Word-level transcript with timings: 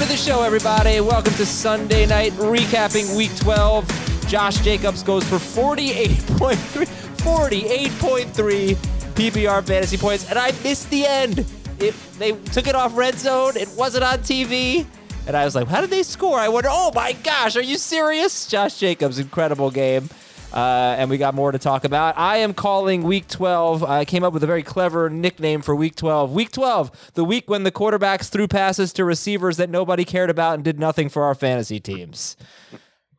To 0.00 0.06
the 0.06 0.16
show, 0.16 0.42
everybody. 0.42 0.98
Welcome 1.00 1.34
to 1.34 1.44
Sunday 1.44 2.06
night 2.06 2.32
recapping 2.32 3.14
week 3.18 3.36
12. 3.36 4.26
Josh 4.28 4.56
Jacobs 4.60 5.02
goes 5.02 5.22
for 5.24 5.36
48.3, 5.36 6.56
48.3 7.18 8.74
PPR 9.14 9.62
fantasy 9.62 9.98
points, 9.98 10.26
and 10.30 10.38
I 10.38 10.52
missed 10.62 10.88
the 10.88 11.04
end. 11.04 11.44
It, 11.78 11.94
they 12.18 12.32
took 12.32 12.66
it 12.66 12.74
off 12.74 12.96
red 12.96 13.18
zone. 13.18 13.58
It 13.58 13.68
wasn't 13.76 14.04
on 14.04 14.20
TV. 14.20 14.86
And 15.26 15.36
I 15.36 15.44
was 15.44 15.54
like, 15.54 15.68
how 15.68 15.82
did 15.82 15.90
they 15.90 16.02
score? 16.02 16.38
I 16.38 16.48
wonder, 16.48 16.70
oh 16.72 16.92
my 16.94 17.12
gosh, 17.12 17.54
are 17.56 17.62
you 17.62 17.76
serious? 17.76 18.46
Josh 18.46 18.78
Jacobs, 18.78 19.18
incredible 19.18 19.70
game. 19.70 20.08
Uh, 20.52 20.96
and 20.98 21.08
we 21.08 21.16
got 21.16 21.34
more 21.34 21.52
to 21.52 21.58
talk 21.58 21.84
about. 21.84 22.18
I 22.18 22.38
am 22.38 22.54
calling 22.54 23.02
week 23.04 23.28
12. 23.28 23.84
I 23.84 24.04
came 24.04 24.24
up 24.24 24.32
with 24.32 24.42
a 24.42 24.46
very 24.46 24.62
clever 24.64 25.08
nickname 25.08 25.62
for 25.62 25.76
week 25.76 25.94
12. 25.94 26.32
Week 26.32 26.50
12, 26.50 27.12
the 27.14 27.24
week 27.24 27.48
when 27.48 27.62
the 27.62 27.70
quarterbacks 27.70 28.28
threw 28.28 28.48
passes 28.48 28.92
to 28.94 29.04
receivers 29.04 29.56
that 29.58 29.70
nobody 29.70 30.04
cared 30.04 30.28
about 30.30 30.54
and 30.54 30.64
did 30.64 30.80
nothing 30.80 31.08
for 31.08 31.22
our 31.22 31.34
fantasy 31.36 31.78
teams. 31.78 32.36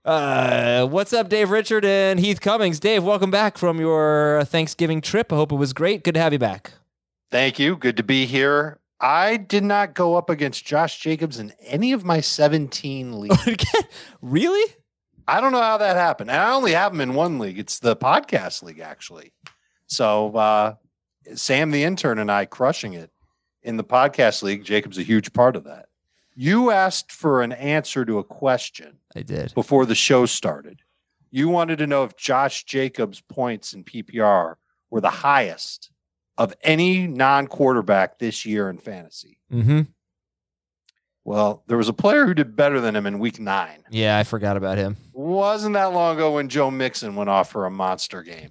Uh, 0.04 0.86
what's 0.88 1.14
up, 1.14 1.30
Dave 1.30 1.52
Richard 1.52 1.86
and 1.86 2.20
Heath 2.20 2.42
Cummings? 2.42 2.80
Dave, 2.80 3.04
welcome 3.04 3.32
back 3.32 3.58
from 3.58 3.80
your 3.80 4.44
Thanksgiving 4.46 5.00
trip. 5.00 5.32
I 5.32 5.36
hope 5.36 5.52
it 5.52 5.56
was 5.56 5.74
great. 5.74 6.04
Good 6.04 6.16
to 6.16 6.20
have 6.20 6.34
you 6.34 6.40
back. 6.40 6.74
Thank 7.30 7.60
you. 7.60 7.78
Good 7.78 7.96
to 7.98 8.04
be 8.04 8.26
here. 8.26 8.80
I 9.00 9.38
did 9.38 9.64
not 9.64 9.94
go 9.94 10.16
up 10.16 10.30
against 10.30 10.66
Josh 10.66 11.00
Jacobs 11.00 11.40
in 11.40 11.54
any 11.66 11.92
of 11.92 12.04
my 12.04 12.20
17 12.20 13.20
leagues. 13.20 13.66
really? 14.22 14.74
I 15.28 15.42
don't 15.42 15.52
know 15.52 15.62
how 15.62 15.78
that 15.78 15.96
happened. 15.96 16.30
And 16.30 16.40
I 16.40 16.54
only 16.54 16.72
have 16.74 16.92
them 16.92 17.02
in 17.02 17.14
one 17.14 17.40
league. 17.40 17.60
It's 17.60 17.80
the 17.80 17.96
podcast 17.96 18.64
league, 18.64 18.80
actually. 18.80 19.34
So 19.88 20.36
uh, 20.36 20.76
Sam, 21.36 21.72
the 21.72 21.84
intern, 21.84 22.20
and 22.20 22.32
I 22.32 22.46
crushing 22.46 22.94
it 22.94 23.12
in 23.64 23.78
the 23.78 23.84
podcast 23.84 24.44
league. 24.44 24.64
Jacob's 24.64 24.98
a 24.98 25.04
huge 25.04 25.34
part 25.34 25.56
of 25.56 25.64
that. 25.66 25.88
You 26.36 26.72
asked 26.72 27.12
for 27.12 27.42
an 27.42 27.52
answer 27.52 28.06
to 28.06 28.18
a 28.18 28.24
question 28.24 29.00
I 29.16 29.22
did. 29.22 29.54
before 29.54 29.86
the 29.86 29.96
show 29.96 30.26
started. 30.26 30.82
You 31.30 31.50
wanted 31.50 31.78
to 31.80 31.88
know 31.88 32.04
if 32.04 32.16
Josh 32.16 32.64
Jacobs' 32.64 33.22
points 33.22 33.74
in 33.74 33.84
PPR 33.84 34.56
were 34.90 35.02
the 35.02 35.10
highest 35.10 35.92
of 36.38 36.54
any 36.62 37.08
non 37.08 37.48
quarterback 37.48 38.20
this 38.20 38.46
year 38.46 38.70
in 38.70 38.78
fantasy. 38.78 39.38
Mm-hmm. 39.52 39.82
Well, 41.24 41.64
there 41.68 41.78
was 41.78 41.88
a 41.88 41.94
player 41.94 42.26
who 42.26 42.34
did 42.34 42.56
better 42.56 42.82
than 42.82 42.96
him 42.96 43.06
in 43.06 43.20
week 43.20 43.40
nine. 43.40 43.84
Yeah, 43.92 44.18
I 44.18 44.24
forgot 44.24 44.58
about 44.58 44.78
him. 44.78 44.98
Wasn't 45.14 45.74
that 45.74 45.94
long 45.94 46.16
ago 46.16 46.34
when 46.36 46.50
Joe 46.50 46.72
Mixon 46.72 47.16
went 47.16 47.30
off 47.30 47.52
for 47.52 47.66
a 47.66 47.72
monster 47.72 48.24
game, 48.24 48.50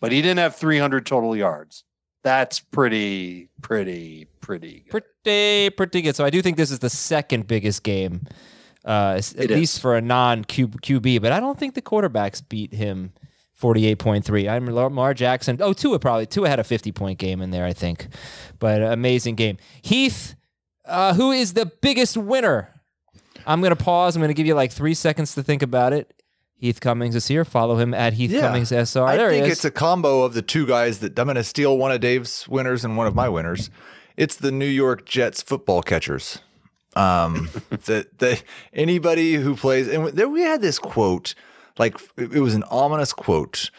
but 0.00 0.12
he 0.12 0.22
didn't 0.22 0.38
have 0.38 0.54
300 0.54 1.04
total 1.04 1.34
yards. 1.36 1.82
That's 2.22 2.60
pretty, 2.60 3.48
pretty, 3.62 4.26
pretty 4.40 4.84
good. 4.90 5.04
Pretty, 5.24 5.70
pretty 5.70 6.02
good. 6.02 6.16
So 6.16 6.24
I 6.24 6.30
do 6.30 6.42
think 6.42 6.56
this 6.56 6.70
is 6.70 6.78
the 6.80 6.90
second 6.90 7.46
biggest 7.46 7.82
game, 7.82 8.22
uh, 8.84 9.14
at 9.18 9.34
It 9.36 9.50
least 9.50 9.76
is. 9.76 9.80
for 9.80 9.96
a 9.96 10.00
non 10.00 10.44
QB. 10.44 11.20
But 11.22 11.32
I 11.32 11.40
don't 11.40 11.58
think 11.58 11.74
the 11.74 11.82
quarterbacks 11.82 12.42
beat 12.48 12.72
him. 12.72 13.12
Forty-eight 13.52 13.98
point 13.98 14.22
three. 14.24 14.48
I'm 14.50 14.66
Lamar 14.66 15.14
Jackson. 15.14 15.56
Oh, 15.62 15.72
Tua 15.72 15.98
probably. 15.98 16.26
Tua 16.26 16.46
had 16.48 16.58
a 16.58 16.64
fifty-point 16.64 17.18
game 17.18 17.40
in 17.40 17.52
there, 17.52 17.64
I 17.64 17.72
think. 17.72 18.08
But 18.58 18.82
amazing 18.82 19.34
game. 19.36 19.56
Heath, 19.80 20.34
uh, 20.86 21.14
who 21.14 21.32
is 21.32 21.52
the 21.54 21.66
biggest 21.66 22.16
winner? 22.16 22.72
I'm 23.46 23.60
gonna 23.62 23.76
pause. 23.76 24.16
I'm 24.16 24.22
gonna 24.22 24.34
give 24.34 24.46
you 24.46 24.54
like 24.54 24.72
three 24.72 24.94
seconds 24.94 25.34
to 25.34 25.42
think 25.42 25.62
about 25.62 25.92
it. 25.92 26.12
Heath 26.58 26.80
Cummings 26.80 27.14
is 27.14 27.28
here. 27.28 27.44
Follow 27.44 27.76
him 27.76 27.92
at 27.92 28.14
Heath 28.14 28.30
Yeah. 28.30 28.40
Cummings 28.40 28.72
SR. 28.72 29.04
I 29.04 29.16
there 29.16 29.30
think 29.30 29.44
he 29.44 29.50
is. 29.50 29.58
it's 29.58 29.64
a 29.66 29.70
combo 29.70 30.22
of 30.22 30.32
the 30.34 30.40
two 30.42 30.66
guys 30.66 31.00
that 31.00 31.18
I'm 31.18 31.26
going 31.26 31.36
to 31.36 31.44
steal 31.44 31.76
one 31.76 31.92
of 31.92 32.00
Dave's 32.00 32.48
winners 32.48 32.82
and 32.82 32.96
one 32.96 33.06
of 33.06 33.14
my 33.14 33.28
winners. 33.28 33.68
It's 34.16 34.36
the 34.36 34.50
New 34.50 34.64
York 34.64 35.04
Jets 35.04 35.42
football 35.42 35.82
catchers. 35.82 36.38
Um, 36.96 37.50
that 37.84 38.18
that 38.20 38.42
anybody 38.72 39.34
who 39.34 39.54
plays 39.54 39.86
and 39.86 40.08
there 40.08 40.30
we 40.30 40.40
had 40.40 40.62
this 40.62 40.78
quote, 40.78 41.34
like 41.78 42.00
it 42.16 42.32
it 42.32 42.40
was 42.40 42.54
an 42.54 42.64
ominous 42.70 43.12
quote. 43.12 43.70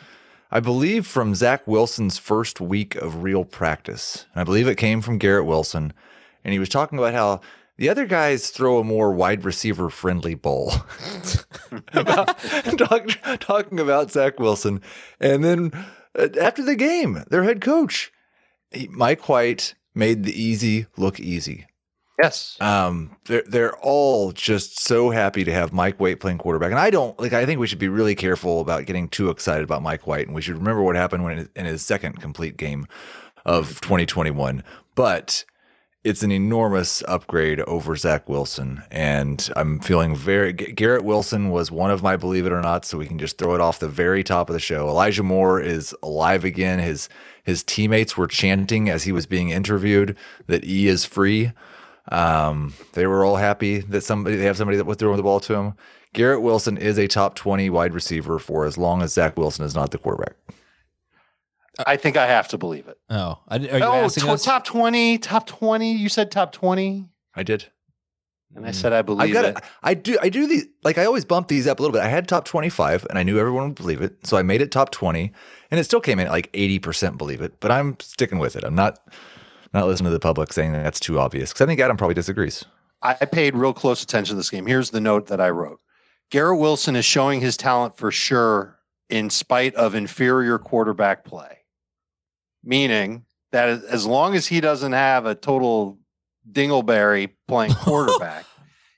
I 0.51 0.59
believe 0.59 1.06
from 1.07 1.34
Zach 1.35 1.68
Wilson's 1.68 2.19
first 2.19 2.62
week 2.62 2.95
of 2.95 3.24
real 3.24 3.44
practice. 3.44 4.25
And 4.34 4.41
I 4.41 4.44
believe 4.44 4.68
it 4.68 4.75
came 4.75 5.01
from 5.01 5.18
Garrett 5.18 5.45
Wilson. 5.45 5.94
And 6.47 6.53
he 6.53 6.59
was 6.59 6.69
talking 6.69 6.97
about 6.97 7.13
how 7.13 7.41
the 7.75 7.90
other 7.90 8.06
guys 8.06 8.52
throw 8.52 8.80
a 8.80 8.84
more 8.84 9.12
wide 9.12 9.44
receiver 9.44 9.90
friendly 9.90 10.34
ball. 10.34 10.72
about, 11.94 12.40
talk, 12.78 13.09
talking 13.41 13.81
about 13.81 14.12
Zach 14.12 14.40
Wilson. 14.40 14.81
And 15.19 15.44
then 15.44 15.72
uh, 16.18 16.30
after 16.40 16.63
the 16.63 16.78
game, 16.78 17.25
their 17.30 17.44
head 17.44 17.60
coach, 17.60 18.13
he, 18.71 18.88
Mike 18.88 19.27
White, 19.27 19.75
made 19.94 20.24
the 20.24 20.42
easy 20.42 20.86
look 20.95 21.19
easy. 21.19 21.66
Yes. 22.18 22.56
Um, 22.62 23.18
they're 23.25 23.44
they're 23.45 23.75
all 23.75 24.31
just 24.31 24.80
so 24.80 25.10
happy 25.10 25.44
to 25.44 25.51
have 25.51 25.74
Mike 25.74 26.00
White 26.00 26.21
playing 26.21 26.38
quarterback, 26.38 26.71
and 26.71 26.80
I 26.80 26.92
don't 26.92 27.19
like. 27.19 27.33
I 27.33 27.45
think 27.45 27.60
we 27.60 27.68
should 27.68 27.77
be 27.77 27.89
really 27.89 28.16
careful 28.16 28.62
about 28.62 28.86
getting 28.86 29.10
too 29.10 29.30
excited 29.30 29.66
about 29.66 29.83
Mike 29.83 30.07
White, 30.07 30.27
and 30.27 30.33
we 30.33 30.42
should 30.42 30.57
remember 30.57 30.81
what 30.81 30.95
happened 30.95 31.25
when 31.25 31.50
in 31.57 31.66
his 31.66 31.81
second 31.83 32.21
complete 32.21 32.56
game 32.56 32.88
of 33.45 33.81
2021. 33.81 34.63
But 34.95 35.45
it's 36.03 36.23
an 36.23 36.31
enormous 36.31 37.03
upgrade 37.07 37.59
over 37.61 37.95
Zach 37.95 38.29
Wilson, 38.29 38.83
and 38.91 39.49
I'm 39.55 39.79
feeling 39.79 40.15
very. 40.15 40.53
Garrett 40.53 41.03
Wilson 41.03 41.49
was 41.49 41.71
one 41.71 41.91
of 41.91 42.01
my 42.01 42.15
believe 42.15 42.45
it 42.45 42.51
or 42.51 42.61
not, 42.61 42.85
so 42.85 42.97
we 42.97 43.07
can 43.07 43.19
just 43.19 43.38
throw 43.38 43.55
it 43.55 43.61
off 43.61 43.79
the 43.79 43.89
very 43.89 44.23
top 44.23 44.49
of 44.49 44.53
the 44.53 44.59
show. 44.59 44.88
Elijah 44.88 45.23
Moore 45.23 45.59
is 45.59 45.95
alive 46.01 46.45
again. 46.45 46.79
His 46.79 47.09
his 47.44 47.63
teammates 47.63 48.15
were 48.15 48.27
chanting 48.27 48.89
as 48.89 49.03
he 49.03 49.11
was 49.11 49.25
being 49.25 49.49
interviewed 49.49 50.15
that 50.45 50.63
E 50.63 50.88
is 50.88 51.03
free. 51.03 51.51
Um, 52.09 52.73
they 52.94 53.05
were 53.05 53.25
all 53.25 53.35
happy 53.35 53.79
that 53.79 54.01
somebody 54.01 54.38
they 54.38 54.45
have 54.45 54.57
somebody 54.57 54.77
that 54.77 54.85
was 54.85 54.97
throwing 54.97 55.17
the 55.17 55.23
ball 55.23 55.39
to 55.41 55.55
him. 55.55 55.73
Garrett 56.13 56.41
Wilson 56.41 56.77
is 56.77 56.97
a 56.97 57.07
top 57.07 57.35
20 57.35 57.69
wide 57.69 57.94
receiver 57.94 58.39
for 58.39 58.65
as 58.65 58.77
long 58.77 59.01
as 59.01 59.13
Zach 59.13 59.38
Wilson 59.38 59.65
is 59.65 59.75
not 59.75 59.91
the 59.91 59.97
quarterback. 59.97 60.35
Uh, 61.79 61.83
I 61.88 61.97
think 61.97 62.18
I 62.18 62.27
have 62.27 62.47
to 62.50 62.57
believe 62.57 62.88
it. 62.88 62.97
Oh, 63.09 63.39
I- 63.47 63.56
are 63.57 63.59
you 63.59 63.69
Oh, 63.83 63.94
asking 64.06 64.24
tw- 64.25 64.29
us? 64.29 64.44
top 64.44 64.63
20, 64.65 65.18
top 65.19 65.47
20. 65.47 65.94
You 65.95 66.09
said 66.09 66.31
top 66.31 66.51
20. 66.51 67.06
I 67.35 67.44
did. 67.44 67.65
And 68.56 68.65
I 68.65 68.71
said 68.71 68.94
I 68.94 69.00
I've 69.00 69.06
believe 69.06 69.33
got 69.33 69.45
it. 69.45 69.57
it. 69.57 69.63
I 69.83 69.94
do. 69.94 70.18
I 70.21 70.29
do 70.29 70.47
these. 70.47 70.65
Like 70.83 70.97
I 70.97 71.06
always 71.06 71.25
bump 71.25 71.47
these 71.50 71.68
up 71.68 71.79
a 71.79 71.81
little 71.81 71.91
bit. 71.94 72.01
I 72.01 72.07
had 72.07 72.27
top 72.29 72.45
twenty-five, 72.45 73.06
and 73.09 73.19
I 73.19 73.24
knew 73.24 73.38
everyone 73.38 73.65
would 73.65 73.75
believe 73.75 74.01
it, 74.01 74.25
so 74.25 74.38
I 74.38 74.41
made 74.41 74.62
it 74.62 74.71
top 74.71 74.89
twenty, 74.89 75.33
and 75.69 75.79
it 75.79 75.83
still 75.83 76.00
came 76.00 76.18
in 76.18 76.27
at 76.27 76.31
like 76.31 76.50
eighty 76.53 76.79
percent 76.79 77.18
believe 77.18 77.41
it. 77.41 77.59
But 77.59 77.71
I'm 77.71 78.00
sticking 78.00 78.39
with 78.39 78.56
it. 78.56 78.63
I'm 78.63 78.73
not 78.73 79.00
not 79.73 79.85
listening 79.85 80.06
to 80.07 80.13
the 80.13 80.19
public 80.21 80.53
saying 80.53 80.71
that 80.71 80.81
that's 80.83 81.00
too 81.00 81.19
obvious 81.19 81.51
because 81.51 81.62
I 81.62 81.65
think 81.68 81.81
Adam 81.81 81.97
probably 81.97 82.15
disagrees. 82.15 82.63
I 83.03 83.13
paid 83.25 83.53
real 83.53 83.73
close 83.73 84.01
attention 84.01 84.33
to 84.33 84.38
this 84.38 84.50
game. 84.50 84.65
Here's 84.65 84.91
the 84.91 85.01
note 85.01 85.27
that 85.27 85.41
I 85.41 85.50
wrote 85.50 85.81
Garrett 86.31 86.57
Wilson 86.57 86.95
is 86.95 87.06
showing 87.06 87.41
his 87.41 87.57
talent 87.57 87.97
for 87.97 88.12
sure 88.12 88.80
in 89.09 89.30
spite 89.30 89.75
of 89.75 89.94
inferior 89.94 90.57
quarterback 90.57 91.25
play. 91.25 91.59
Meaning 92.68 93.24
that 93.52 93.69
as 93.86 94.06
long 94.06 94.36
as 94.36 94.48
he 94.48 94.60
doesn't 94.60 94.92
have 94.92 95.25
a 95.25 95.36
total 95.36 95.98
dingleberry 96.52 97.30
playing 97.48 97.74
quarterback, 97.81 98.46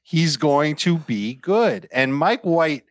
he's 0.01 0.37
going 0.37 0.75
to 0.77 0.97
be 0.97 1.35
good. 1.35 1.87
And 1.91 2.15
Mike 2.15 2.43
White, 2.43 2.85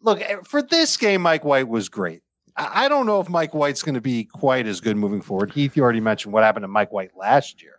look, 0.00 0.22
eh, 0.22 0.36
for 0.44 0.62
this 0.62 0.96
game, 0.96 1.20
Mike 1.20 1.44
White 1.44 1.68
was 1.68 1.90
great. 1.90 2.22
I 2.56 2.86
I 2.86 2.88
don't 2.88 3.04
know 3.04 3.20
if 3.20 3.28
Mike 3.28 3.52
White's 3.52 3.82
going 3.82 3.96
to 3.96 4.00
be 4.00 4.24
quite 4.24 4.66
as 4.66 4.80
good 4.80 4.96
moving 4.96 5.20
forward. 5.20 5.52
Heath, 5.52 5.76
you 5.76 5.82
already 5.82 6.00
mentioned 6.00 6.32
what 6.32 6.42
happened 6.42 6.64
to 6.64 6.68
Mike 6.68 6.90
White 6.90 7.10
last 7.14 7.62
year. 7.62 7.76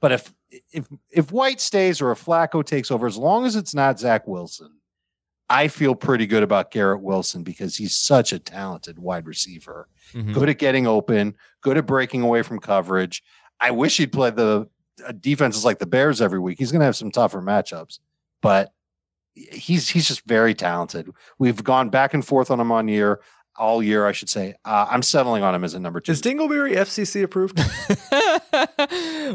But 0.00 0.12
if 0.12 0.34
if 0.72 0.86
if 1.10 1.32
White 1.32 1.60
stays 1.60 2.02
or 2.02 2.10
if 2.10 2.22
Flacco 2.22 2.62
takes 2.64 2.90
over, 2.90 3.06
as 3.06 3.16
long 3.16 3.46
as 3.46 3.56
it's 3.56 3.74
not 3.74 3.98
Zach 3.98 4.26
Wilson, 4.28 4.77
I 5.50 5.68
feel 5.68 5.94
pretty 5.94 6.26
good 6.26 6.42
about 6.42 6.70
Garrett 6.70 7.00
Wilson 7.02 7.42
because 7.42 7.76
he's 7.76 7.94
such 7.96 8.32
a 8.32 8.38
talented 8.38 8.98
wide 8.98 9.26
receiver. 9.26 9.88
Mhm. 10.12 10.34
Good 10.34 10.48
at 10.50 10.58
getting 10.58 10.86
open, 10.86 11.34
good 11.62 11.76
at 11.78 11.86
breaking 11.86 12.22
away 12.22 12.42
from 12.42 12.58
coverage. 12.58 13.22
I 13.60 13.70
wish 13.70 13.96
he'd 13.96 14.12
play 14.12 14.30
the 14.30 14.68
uh, 15.06 15.12
defenses 15.18 15.64
like 15.64 15.78
the 15.78 15.86
Bears 15.86 16.20
every 16.20 16.38
week. 16.38 16.58
He's 16.58 16.70
going 16.72 16.80
to 16.80 16.84
have 16.86 16.96
some 16.96 17.10
tougher 17.10 17.40
matchups, 17.40 17.98
but 18.42 18.72
he's 19.34 19.88
he's 19.90 20.06
just 20.08 20.26
very 20.26 20.54
talented. 20.54 21.08
We've 21.38 21.62
gone 21.62 21.88
back 21.88 22.12
and 22.14 22.24
forth 22.26 22.50
on 22.50 22.60
him 22.60 22.70
on 22.72 22.88
year 22.88 23.20
all 23.56 23.82
year, 23.82 24.06
I 24.06 24.12
should 24.12 24.28
say. 24.28 24.54
Uh, 24.64 24.86
I'm 24.88 25.02
settling 25.02 25.42
on 25.42 25.54
him 25.54 25.64
as 25.64 25.74
a 25.74 25.80
number 25.80 26.00
two. 26.00 26.12
Is 26.12 26.22
Dingleberry 26.22 26.76
FCC 26.76 27.22
approved? 27.24 27.58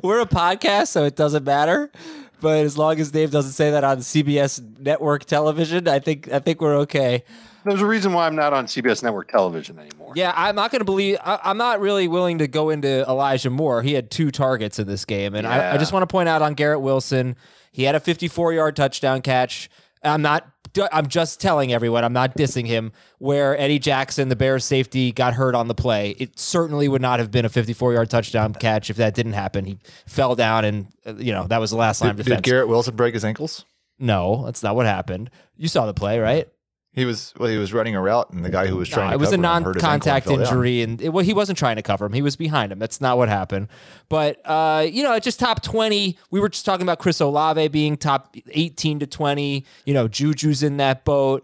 We're 0.04 0.22
a 0.22 0.26
podcast, 0.26 0.88
so 0.88 1.04
it 1.06 1.16
doesn't 1.16 1.44
matter. 1.44 1.92
But 2.44 2.66
as 2.66 2.78
long 2.78 3.00
as 3.00 3.10
Dave 3.10 3.32
doesn't 3.32 3.54
say 3.54 3.72
that 3.72 3.86
on 3.86 4.00
CBS 4.00 4.62
network 4.78 5.24
television, 5.24 5.88
I 5.88 6.00
think 6.00 6.30
I 6.30 6.40
think 6.40 6.60
we're 6.60 6.76
okay. 6.80 7.24
There's 7.64 7.82
a 7.82 7.86
reason 7.86 8.12
why 8.12 8.28
I'm 8.28 8.36
not 8.36 8.52
on 8.52 8.66
CBS 8.66 9.02
network 9.02 9.30
television 9.32 9.80
anymore. 9.80 10.12
Yeah, 10.14 10.34
I'm 10.36 10.54
not 10.54 10.70
going 10.70 10.82
to 10.82 10.86
believe. 10.86 11.18
I, 11.24 11.40
I'm 11.42 11.58
not 11.58 11.80
really 11.80 12.10
willing 12.10 12.40
to 12.40 12.48
go 12.50 12.70
into 12.70 13.06
Elijah 13.08 13.50
Moore. 13.50 13.82
He 13.82 13.94
had 13.94 14.12
two 14.12 14.30
targets 14.30 14.78
in 14.78 14.88
this 14.88 15.06
game, 15.06 15.34
and 15.36 15.48
I, 15.48 15.76
I 15.76 15.78
just 15.78 15.94
want 15.94 16.04
to 16.04 16.08
point 16.08 16.28
out 16.28 16.42
on 16.42 16.54
Garrett 16.54 16.82
Wilson, 16.82 17.38
he 17.72 17.84
had 17.84 17.96
a 17.96 18.02
54 18.02 18.52
yard 18.52 18.76
touchdown 18.76 19.22
catch. 19.22 19.70
I'm 20.04 20.22
not. 20.22 20.46
I'm 20.92 21.08
just 21.08 21.40
telling 21.40 21.74
everyone. 21.74 22.04
I'm 22.04 22.14
not 22.14 22.36
dissing 22.36 22.66
him. 22.68 22.92
Where 23.20 23.58
Eddie 23.58 23.80
Jackson, 23.80 24.30
the 24.30 24.36
Bears 24.36 24.66
safety, 24.66 25.12
got 25.12 25.34
hurt 25.34 25.56
on 25.56 25.68
the 25.68 25.76
play, 25.76 26.12
it 26.20 26.40
certainly 26.40 26.88
would 26.88 27.02
not 27.02 27.20
have 27.20 27.32
been 27.32 27.46
a 27.46 27.50
54 27.50 27.94
yard 27.94 28.10
touchdown 28.10 28.54
catch 28.54 28.90
if 28.90 28.98
that 28.98 29.14
didn't 29.14 29.34
happen. 29.34 29.66
He 29.66 29.78
fell 30.08 30.36
down, 30.36 30.66
and 30.66 30.88
uh, 31.06 31.16
you 31.16 31.32
know 31.32 31.46
that 31.48 31.60
was 31.60 31.72
the 31.72 31.78
last 31.78 32.02
line 32.02 32.12
of 32.12 32.18
defense. 32.18 32.38
did 32.38 32.44
Garrett 32.44 32.68
Wilson 32.68 32.96
break 32.96 33.14
his 33.14 33.26
ankles? 33.26 33.66
no, 34.00 34.44
that's 34.46 34.64
not 34.64 34.76
what 34.76 34.86
happened. 34.86 35.30
You 35.56 35.68
saw 35.68 35.86
the 35.86 35.94
play, 35.94 36.20
right? 36.20 36.48
He 36.96 37.06
was 37.06 37.34
well. 37.40 37.50
He 37.50 37.58
was 37.58 37.74
running 37.74 37.96
a 37.96 38.02
route, 38.02 38.30
and 38.30 38.46
the 38.46 38.52
guy 38.52 38.68
who 38.68 38.78
was 38.78 38.88
trying 38.88 39.08
No, 39.08 39.10
to 39.10 39.16
it 39.16 39.20
was 39.20 39.30
a 39.34 39.38
cover 39.38 39.58
him 39.58 39.64
hurt 39.64 39.76
his 39.76 39.84
ankle 39.84 39.94
and 39.94 40.06
non-contact 40.06 40.28
injury, 40.28 40.82
and 40.84 41.02
it, 41.02 41.10
well, 41.10 41.26
he 41.26 41.34
wasn't 41.34 41.58
trying 41.58 41.78
to 41.78 41.82
cover 41.82 42.06
him. 42.06 42.14
He 42.14 42.22
was 42.22 42.36
behind 42.36 42.72
him. 42.72 42.78
That's 42.78 43.02
not 43.02 43.18
what 43.18 43.30
happened. 43.30 43.70
But 44.10 44.40
uh, 44.46 44.86
you 44.88 45.02
know, 45.02 45.18
just 45.18 45.40
top 45.40 45.64
twenty. 45.64 46.20
We 46.30 46.40
were 46.40 46.50
just 46.50 46.66
talking 46.66 46.84
about 46.84 47.00
Chris 47.00 47.20
Olave 47.20 47.68
being 47.70 47.98
top 47.98 48.36
eighteen 48.52 49.00
to 49.00 49.08
twenty. 49.08 49.66
You 49.86 49.96
know, 49.96 50.08
Juju's 50.08 50.62
in 50.62 50.78
that 50.78 51.04
boat. 51.04 51.44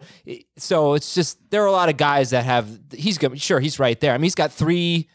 So 0.58 0.94
it's 0.94 1.16
just 1.16 1.40
there 1.50 1.64
are 1.64 1.68
a 1.68 1.72
lot 1.72 1.90
of 1.90 1.98
guys 1.98 2.30
that 2.30 2.46
have. 2.46 2.80
He's 2.94 3.18
good. 3.18 3.42
Sure, 3.42 3.60
he's 3.60 3.80
right 3.80 4.00
there. 4.00 4.14
I 4.14 4.18
mean, 4.18 4.24
he's 4.24 4.36
got 4.36 4.52
three 4.52 5.10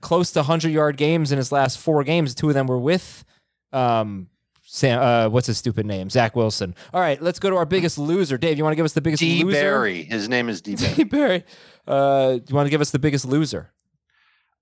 close 0.00 0.30
to 0.32 0.44
hundred 0.44 0.70
yard 0.70 0.98
games 0.98 1.32
in 1.32 1.36
his 1.36 1.50
last 1.50 1.78
four 1.78 2.04
games. 2.04 2.34
Two 2.36 2.48
of 2.48 2.54
them 2.54 2.68
were 2.68 2.78
with. 2.78 3.24
Um, 3.72 4.28
Sam, 4.72 5.02
uh, 5.02 5.28
what's 5.28 5.48
his 5.48 5.58
stupid 5.58 5.84
name? 5.84 6.08
Zach 6.10 6.36
Wilson. 6.36 6.76
All 6.94 7.00
right, 7.00 7.20
let's 7.20 7.40
go 7.40 7.50
to 7.50 7.56
our 7.56 7.66
biggest 7.66 7.98
loser. 7.98 8.38
Dave, 8.38 8.56
you 8.56 8.62
want 8.62 8.70
to 8.70 8.76
give 8.76 8.84
us 8.84 8.92
the 8.92 9.00
biggest 9.00 9.20
D 9.20 9.42
loser? 9.42 9.60
Barry. 9.60 10.04
His 10.04 10.28
name 10.28 10.48
is 10.48 10.62
D 10.62 10.76
Barry. 10.76 10.94
Hey, 10.94 11.02
Barry, 11.02 11.44
uh, 11.88 12.34
do 12.34 12.44
you 12.46 12.54
want 12.54 12.66
to 12.66 12.70
give 12.70 12.80
us 12.80 12.92
the 12.92 13.00
biggest 13.00 13.24
loser? 13.24 13.72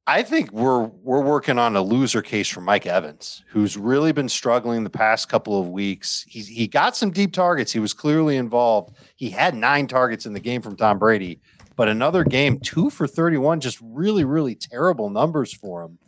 I 0.07 0.23
think 0.23 0.51
we're 0.51 0.85
we're 0.85 1.21
working 1.21 1.59
on 1.59 1.77
a 1.77 1.83
loser 1.83 2.23
case 2.23 2.49
for 2.49 2.63
Mike 2.63 2.87
Evans, 2.87 3.45
who's 3.49 3.77
really 3.77 4.13
been 4.13 4.31
struggling 4.31 4.83
the 4.83 4.89
past 4.89 5.29
couple 5.29 5.61
of 5.61 5.69
weeks. 5.69 6.25
He 6.27 6.41
he 6.41 6.67
got 6.67 6.97
some 6.97 7.11
deep 7.11 7.35
targets. 7.35 7.73
He 7.73 7.79
was 7.79 7.93
clearly 7.93 8.39
involved. 8.39 8.97
He 9.15 9.29
had 9.29 9.55
nine 9.55 9.89
targets 9.89 10.25
in 10.25 10.33
the 10.33 10.41
game 10.41 10.63
from 10.63 10.75
Tom 10.75 10.99
Brady, 10.99 11.43
but 11.77 11.89
another 11.89 12.25
game, 12.25 12.61
two 12.61 12.89
for 12.89 13.07
thirty-one, 13.07 13.61
just 13.61 13.79
really 13.83 14.25
really 14.25 14.55
terrible 14.55 15.11
numbers 15.11 15.53
for 15.53 15.83
him. 15.83 15.99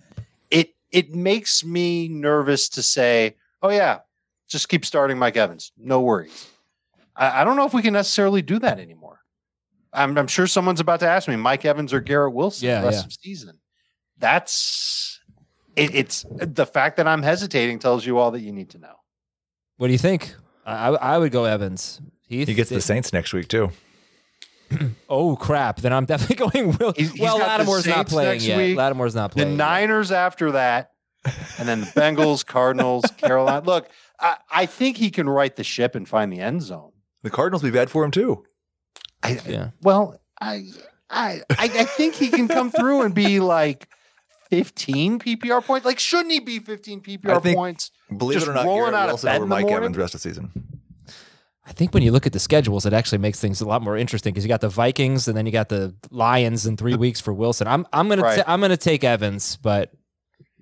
It 0.50 0.70
it 0.90 1.14
makes 1.14 1.62
me 1.62 2.08
nervous 2.08 2.66
to 2.70 2.82
say, 2.82 3.36
oh 3.62 3.70
yeah, 3.70 4.00
just 4.48 4.68
keep 4.68 4.84
starting 4.84 5.18
Mike 5.18 5.36
Evans. 5.36 5.72
No 5.76 6.00
worries. 6.00 6.48
I, 7.16 7.40
I 7.42 7.44
don't 7.44 7.56
know 7.56 7.66
if 7.66 7.74
we 7.74 7.82
can 7.82 7.92
necessarily 7.94 8.42
do 8.42 8.58
that 8.60 8.78
anymore. 8.78 9.20
I'm, 9.92 10.16
I'm 10.16 10.26
sure 10.28 10.46
someone's 10.46 10.80
about 10.80 11.00
to 11.00 11.08
ask 11.08 11.26
me, 11.28 11.34
Mike 11.36 11.64
Evans 11.64 11.92
or 11.92 12.00
Garrett 12.00 12.32
Wilson 12.32 12.66
Yeah, 12.68 12.80
the 12.80 12.86
rest 12.86 13.00
yeah. 13.02 13.06
of 13.06 13.12
season. 13.12 13.58
That's 14.18 15.20
it, 15.76 15.94
it's 15.94 16.24
the 16.30 16.66
fact 16.66 16.96
that 16.98 17.08
I'm 17.08 17.22
hesitating 17.22 17.78
tells 17.78 18.04
you 18.06 18.18
all 18.18 18.30
that 18.32 18.40
you 18.40 18.52
need 18.52 18.70
to 18.70 18.78
know. 18.78 18.94
What 19.78 19.86
do 19.88 19.92
you 19.92 19.98
think? 19.98 20.34
I, 20.66 20.88
I 20.90 21.14
I 21.14 21.18
would 21.18 21.32
go 21.32 21.44
Evans. 21.44 22.00
Heath, 22.28 22.46
He 22.48 22.54
gets 22.54 22.70
the 22.70 22.80
Saints 22.80 23.12
next 23.12 23.32
week 23.32 23.48
too. 23.48 23.70
Oh 25.08 25.34
crap! 25.34 25.80
Then 25.80 25.92
I'm 25.92 26.04
definitely 26.06 26.36
going. 26.36 26.76
Will. 26.78 26.92
He's- 26.92 27.10
he's 27.10 27.20
well, 27.20 27.38
Lattimore's 27.38 27.86
not 27.88 28.06
playing 28.06 28.30
next 28.34 28.44
yet. 28.46 28.56
week, 28.56 28.76
Lattimore's 28.76 29.16
not 29.16 29.30
The 29.32 29.34
playing. 29.36 29.50
yet. 29.50 29.56
Niners 29.56 30.12
after 30.12 30.52
that, 30.52 30.92
and 31.58 31.68
then 31.68 31.80
the 31.80 31.86
Bengals, 31.86 32.44
Cardinals, 32.46 33.04
Carolina. 33.18 33.64
Look, 33.66 33.88
I, 34.18 34.36
I 34.50 34.66
think 34.66 34.96
he 34.96 35.10
can 35.10 35.28
right 35.28 35.54
the 35.54 35.64
ship 35.64 35.94
and 35.94 36.08
find 36.08 36.32
the 36.32 36.40
end 36.40 36.62
zone. 36.62 36.92
The 37.22 37.30
Cardinals 37.30 37.62
will 37.62 37.70
be 37.70 37.76
bad 37.76 37.90
for 37.90 38.04
him 38.04 38.10
too. 38.10 38.44
I, 39.22 39.38
Yeah. 39.46 39.70
Well, 39.82 40.20
I, 40.40 40.64
I, 41.10 41.42
I, 41.50 41.64
I 41.64 41.84
think 41.84 42.14
he 42.14 42.28
can 42.28 42.48
come 42.48 42.70
through 42.70 43.02
and 43.02 43.14
be 43.14 43.40
like 43.40 43.88
15 44.50 45.18
PPR 45.18 45.62
points. 45.64 45.84
Like, 45.86 45.98
shouldn't 45.98 46.32
he 46.32 46.40
be 46.40 46.58
15 46.58 47.00
PPR 47.02 47.36
I 47.36 47.38
think- 47.40 47.56
points? 47.56 47.90
Believe 48.16 48.36
Just 48.38 48.48
it 48.48 48.50
or 48.50 48.54
not, 48.54 48.64
rolling 48.64 48.80
Garrett 48.90 48.94
out 48.94 49.02
of 49.04 49.10
Wilson 49.12 49.26
bed 49.28 49.34
over 49.36 49.44
in 49.44 49.48
the 49.48 49.54
Mike 49.54 49.62
morning? 49.62 49.76
Evans 49.76 49.96
rest 49.98 50.14
of 50.14 50.22
the 50.22 50.28
season. 50.28 50.50
I 51.66 51.72
think 51.72 51.94
when 51.94 52.02
you 52.02 52.10
look 52.10 52.26
at 52.26 52.32
the 52.32 52.40
schedules, 52.40 52.84
it 52.84 52.92
actually 52.92 53.18
makes 53.18 53.38
things 53.38 53.60
a 53.60 53.68
lot 53.68 53.82
more 53.82 53.96
interesting 53.96 54.32
because 54.32 54.44
you 54.44 54.48
got 54.48 54.60
the 54.60 54.68
Vikings 54.68 55.28
and 55.28 55.36
then 55.36 55.46
you 55.46 55.52
got 55.52 55.68
the 55.68 55.94
Lions 56.10 56.66
in 56.66 56.76
three 56.76 56.96
weeks 56.96 57.20
for 57.20 57.32
Wilson. 57.32 57.68
I'm 57.68 57.86
I'm 57.92 58.08
gonna 58.08 58.22
Right. 58.22 58.38
ta- 58.38 58.52
I'm 58.52 58.60
gonna 58.60 58.76
take 58.76 59.04
Evans, 59.04 59.56
but 59.62 59.92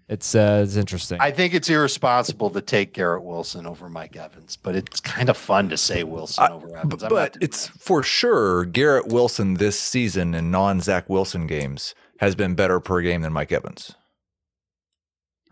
it's 0.09 0.35
uh 0.35 0.62
it's 0.65 0.77
interesting. 0.77 1.19
I 1.21 1.31
think 1.31 1.53
it's 1.55 1.69
irresponsible 1.69 2.50
to 2.50 2.61
take 2.62 2.95
Garrett 2.95 3.23
Wilson 3.23 3.67
over 3.67 3.88
Mike 3.88 4.17
Evans, 4.17 4.57
but 4.57 4.75
it's 4.75 5.00
kind 5.00 5.29
of 5.29 5.37
fun 5.37 5.69
to 5.69 5.77
say 5.77 6.03
Wilson 6.05 6.45
I- 6.45 6.49
over 6.50 6.77
Evans. 6.77 7.03
I'm 7.03 7.11
but 7.11 7.37
it's 7.41 7.67
that. 7.69 7.79
for 7.79 8.03
sure 8.03 8.65
Garrett 8.65 9.09
Wilson 9.09 9.55
this 9.55 9.79
season 9.79 10.35
in 10.35 10.50
non 10.50 10.81
Zach 10.81 11.09
Wilson 11.09 11.47
games 11.47 11.95
has 12.21 12.35
been 12.35 12.55
better 12.55 12.81
per 12.81 13.00
game 13.03 13.23
than 13.23 13.33
Mike 13.33 13.53
Evans. 13.53 13.95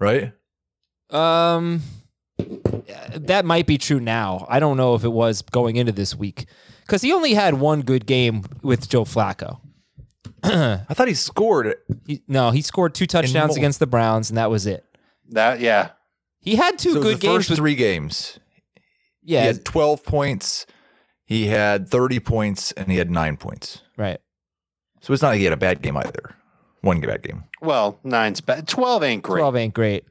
Right? 0.00 0.32
Um, 1.10 1.82
that 3.14 3.44
might 3.44 3.66
be 3.66 3.78
true 3.78 4.00
now. 4.00 4.46
I 4.48 4.58
don't 4.58 4.76
know 4.76 4.94
if 4.94 5.04
it 5.04 5.12
was 5.12 5.42
going 5.42 5.76
into 5.76 5.92
this 5.92 6.14
week 6.14 6.46
because 6.82 7.02
he 7.02 7.12
only 7.12 7.34
had 7.34 7.54
one 7.54 7.82
good 7.82 8.06
game 8.06 8.42
with 8.62 8.88
Joe 8.88 9.04
Flacco. 9.04 9.60
I 10.42 10.84
thought 10.94 11.08
he 11.08 11.14
scored 11.14 11.74
He, 12.06 12.22
no, 12.28 12.50
he 12.50 12.62
scored 12.62 12.94
two 12.94 13.06
touchdowns 13.06 13.56
against 13.56 13.78
the 13.80 13.86
Browns, 13.86 14.30
and 14.30 14.36
that 14.38 14.50
was 14.50 14.66
it. 14.66 14.84
that. 15.30 15.60
Yeah, 15.60 15.90
He 16.40 16.56
had 16.56 16.78
two 16.78 16.92
so 16.94 17.02
good 17.02 17.16
the 17.16 17.20
games. 17.20 17.34
first 17.34 17.50
With, 17.50 17.58
three 17.58 17.74
games. 17.74 18.38
yeah, 19.22 19.40
He 19.42 19.46
had 19.48 19.64
12 19.64 20.04
points, 20.04 20.66
he 21.24 21.46
had 21.46 21.88
30 21.88 22.20
points, 22.20 22.72
and 22.72 22.90
he 22.90 22.98
had 22.98 23.10
nine 23.10 23.36
points. 23.36 23.82
right. 23.96 24.20
So 25.02 25.12
it's 25.12 25.22
not 25.22 25.28
like 25.30 25.38
he 25.38 25.44
had 25.44 25.52
a 25.52 25.56
bad 25.58 25.82
game 25.82 25.96
either. 25.96 26.34
One 26.80 27.00
bad 27.00 27.22
game. 27.22 27.44
well, 27.60 27.98
nine's 28.02 28.40
bad. 28.40 28.66
Twelve 28.66 29.02
ain't 29.04 29.22
great. 29.22 29.40
Twelve 29.40 29.54
ain't 29.56 29.74
great. 29.74 30.04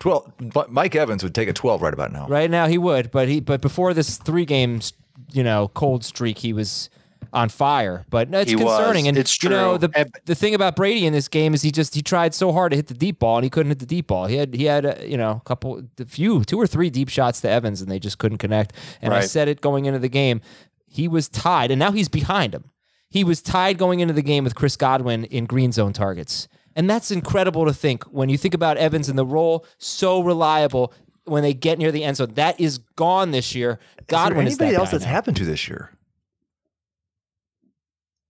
12. 0.00 0.32
But 0.52 0.70
Mike 0.70 0.94
Evans 0.94 1.22
would 1.22 1.34
take 1.34 1.48
a 1.48 1.52
12 1.54 1.80
right 1.80 1.94
about 1.94 2.12
now. 2.12 2.26
Right 2.28 2.50
now 2.50 2.66
he 2.66 2.76
would, 2.76 3.10
but 3.10 3.28
he 3.28 3.40
but 3.40 3.60
before 3.62 3.94
this 3.94 4.18
three 4.18 4.44
games, 4.44 4.92
you 5.32 5.42
know, 5.44 5.68
cold 5.68 6.04
streak, 6.04 6.38
he 6.38 6.52
was 6.52 6.90
on 7.34 7.48
fire. 7.50 8.06
But 8.08 8.30
no, 8.30 8.40
it's 8.40 8.50
He 8.50 8.56
was. 8.56 8.76
concerning. 8.76 9.08
And 9.08 9.18
It's 9.18 9.34
true. 9.34 9.50
you 9.50 9.56
know, 9.56 9.76
the 9.76 9.90
And- 9.94 10.10
the 10.24 10.34
thing 10.34 10.54
about 10.54 10.76
Brady 10.76 11.04
in 11.04 11.12
this 11.12 11.28
game 11.28 11.52
is 11.52 11.62
he 11.62 11.70
just 11.70 11.94
he 11.94 12.00
tried 12.02 12.32
so 12.34 12.52
hard 12.52 12.70
to 12.72 12.76
hit 12.76 12.86
the 12.86 12.94
deep 12.94 13.18
ball 13.18 13.36
and 13.36 13.44
he 13.44 13.50
couldn't 13.50 13.70
hit 13.70 13.80
the 13.80 13.86
deep 13.86 14.06
ball. 14.06 14.26
He 14.26 14.36
had 14.36 14.54
he 14.54 14.64
had 14.64 14.86
uh, 14.86 14.94
you 15.04 15.16
know 15.18 15.32
a 15.44 15.48
couple, 15.48 15.82
a 16.00 16.04
few, 16.06 16.44
two 16.44 16.58
or 16.58 16.66
three 16.66 16.88
deep 16.90 17.08
shots 17.08 17.40
to 17.42 17.48
Evans 17.50 17.82
and 17.82 17.90
they 17.90 17.98
just 17.98 18.18
couldn't 18.18 18.38
connect. 18.38 18.72
And 19.02 19.12
I 19.12 19.20
said 19.20 19.48
it 19.48 19.60
going 19.60 19.84
into 19.84 19.98
the 19.98 20.08
game, 20.08 20.40
he 20.86 21.08
was 21.08 21.28
tied, 21.28 21.70
and 21.70 21.78
now 21.78 21.92
he's 21.92 22.08
behind 22.08 22.54
him. 22.54 22.70
He 23.10 23.22
was 23.24 23.42
tied 23.42 23.78
going 23.78 24.00
into 24.00 24.14
the 24.14 24.22
game 24.22 24.42
with 24.44 24.54
Chris 24.54 24.76
Godwin 24.76 25.24
in 25.24 25.44
green 25.46 25.70
zone 25.72 25.92
targets. 25.92 26.48
And 26.76 26.90
that's 26.90 27.12
incredible 27.12 27.64
to 27.66 27.72
think 27.72 28.02
when 28.04 28.28
you 28.28 28.36
think 28.36 28.54
about 28.54 28.76
Evans 28.76 29.08
and 29.08 29.16
the 29.16 29.24
role, 29.26 29.64
so 29.78 30.20
reliable 30.20 30.92
when 31.24 31.42
they 31.44 31.54
get 31.54 31.78
near 31.78 31.92
the 31.92 32.02
end 32.04 32.16
zone. 32.16 32.32
That 32.34 32.58
is 32.60 32.78
gone 32.96 33.30
this 33.30 33.54
year. 33.54 33.78
Godwin 34.08 34.46
is 34.48 34.54
is 34.54 34.58
there 34.58 34.66
anybody 34.66 34.76
that 34.76 34.80
else 34.80 34.88
guy 34.90 34.94
that's 34.98 35.04
now. 35.04 35.10
happened 35.12 35.36
to 35.38 35.44
this 35.44 35.68
year? 35.68 35.90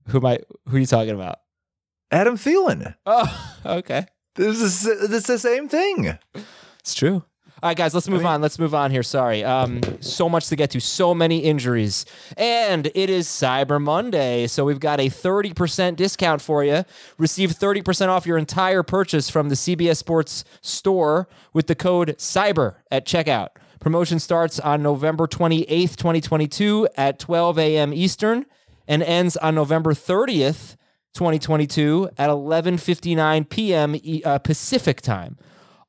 Who 0.09 0.19
am 0.19 0.27
I, 0.27 0.39
who 0.69 0.77
are 0.77 0.81
you 0.81 0.87
talking 0.87 1.15
about? 1.15 1.39
Adam 2.11 2.37
Thielen. 2.37 2.95
Oh, 3.07 3.57
okay. 3.67 4.07
This 4.35 4.61
is 4.61 4.87
it's 4.87 5.27
the 5.27 5.39
same 5.39 5.69
thing. 5.69 6.19
It's 6.81 6.95
true. 6.95 7.25
All 7.63 7.71
right, 7.71 7.77
guys, 7.77 7.95
let's 7.95 8.09
move 8.09 8.27
on. 8.27 8.43
Let's 8.43 8.59
move 8.59 8.75
on 8.75 8.91
here. 8.91 9.03
Sorry. 9.03 9.43
Um, 9.43 9.81
so 10.01 10.29
much 10.29 10.49
to 10.49 10.57
get 10.57 10.71
to, 10.73 10.81
so 10.81 11.15
many 11.15 11.39
injuries. 11.39 12.05
And 12.37 12.91
it 12.95 13.09
is 13.09 13.27
Cyber 13.27 13.81
Monday. 13.81 14.49
So 14.49 14.67
we've 14.67 14.81
got 14.81 15.01
a 15.01 15.09
30% 15.09 15.97
discount 15.97 16.43
for 16.43 16.63
you. 16.63 16.85
Receive 17.17 17.53
30% 17.53 18.09
off 18.09 18.27
your 18.27 18.37
entire 18.37 18.83
purchase 18.83 19.31
from 19.31 19.49
the 19.49 19.55
CBS 19.55 19.97
Sports 19.97 20.45
store 20.61 21.27
with 21.55 21.67
the 21.67 21.75
code 21.75 22.17
CYBER 22.19 22.75
at 22.91 23.07
checkout. 23.07 23.49
Promotion 23.81 24.19
starts 24.19 24.61
on 24.61 24.83
November 24.83 25.27
28th, 25.27 25.97
2022 25.97 26.89
at 26.99 27.19
12 27.19 27.59
a.m. 27.59 27.95
Eastern 27.95 28.45
and 28.87 29.03
ends 29.03 29.39
on 29.39 29.55
November 29.55 29.95
30th, 29.95 30.77
2022 31.15 32.11
at 32.19 32.29
11:59 32.31 33.49
p.m. 33.49 33.97
Uh, 34.25 34.39
Pacific 34.39 35.01
time. 35.01 35.39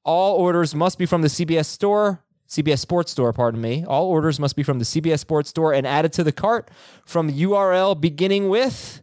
All 0.04 0.38
orders 0.38 0.76
must 0.76 1.00
be 1.00 1.06
from 1.06 1.22
the 1.24 1.28
CBS 1.28 1.66
store, 1.66 2.24
CBS 2.48 2.80
Sports 2.80 3.12
store, 3.12 3.34
pardon 3.34 3.60
me. 3.60 3.84
All 3.86 4.06
orders 4.06 4.40
must 4.40 4.56
be 4.56 4.64
from 4.64 4.80
the 4.80 4.86
CBS 4.86 5.20
Sports 5.20 5.50
store 5.50 5.74
and 5.74 5.86
added 5.88 6.14
to 6.14 6.24
the 6.24 6.32
cart 6.32 6.70
from 7.06 7.30
URL 7.32 8.00
beginning 8.00 8.48
with 8.50 9.02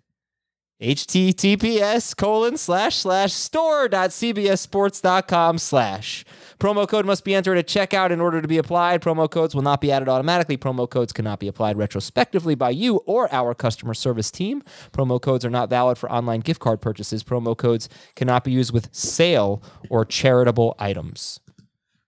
https 0.81 2.17
colon 2.17 2.57
slash 2.57 2.97
slash 2.97 3.33
store.cbssports.com 3.33 5.59
slash. 5.59 6.25
Promo 6.63 6.87
code 6.87 7.05
must 7.05 7.25
be 7.25 7.35
entered 7.35 7.59
at 7.59 7.67
checkout 7.67 8.13
in 8.13 8.21
order 8.21 8.41
to 8.41 8.47
be 8.47 8.57
applied. 8.57 9.03
Promo 9.03 9.29
codes 9.29 9.53
will 9.53 9.63
not 9.63 9.81
be 9.81 9.91
added 9.91 10.09
automatically. 10.09 10.57
Promo 10.57 10.89
codes 10.89 11.13
cannot 11.13 11.41
be 11.41 11.49
applied 11.49 11.77
retrospectively 11.77 12.55
by 12.55 12.71
you 12.71 12.99
or 12.99 13.29
our 13.35 13.53
customer 13.53 13.95
service 13.95 14.31
team. 14.31 14.63
Promo 14.93 15.21
codes 15.21 15.45
are 15.45 15.51
not 15.51 15.69
valid 15.69 15.99
for 15.99 16.09
online 16.09 16.39
gift 16.39 16.61
card 16.61 16.81
purchases. 16.81 17.25
Promo 17.25 17.57
codes 17.57 17.89
cannot 18.15 18.45
be 18.45 18.53
used 18.53 18.73
with 18.73 18.95
sale 18.95 19.61
or 19.91 20.05
charitable 20.05 20.77
items. 20.79 21.41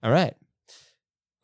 All 0.04 0.12
right. 0.12 0.36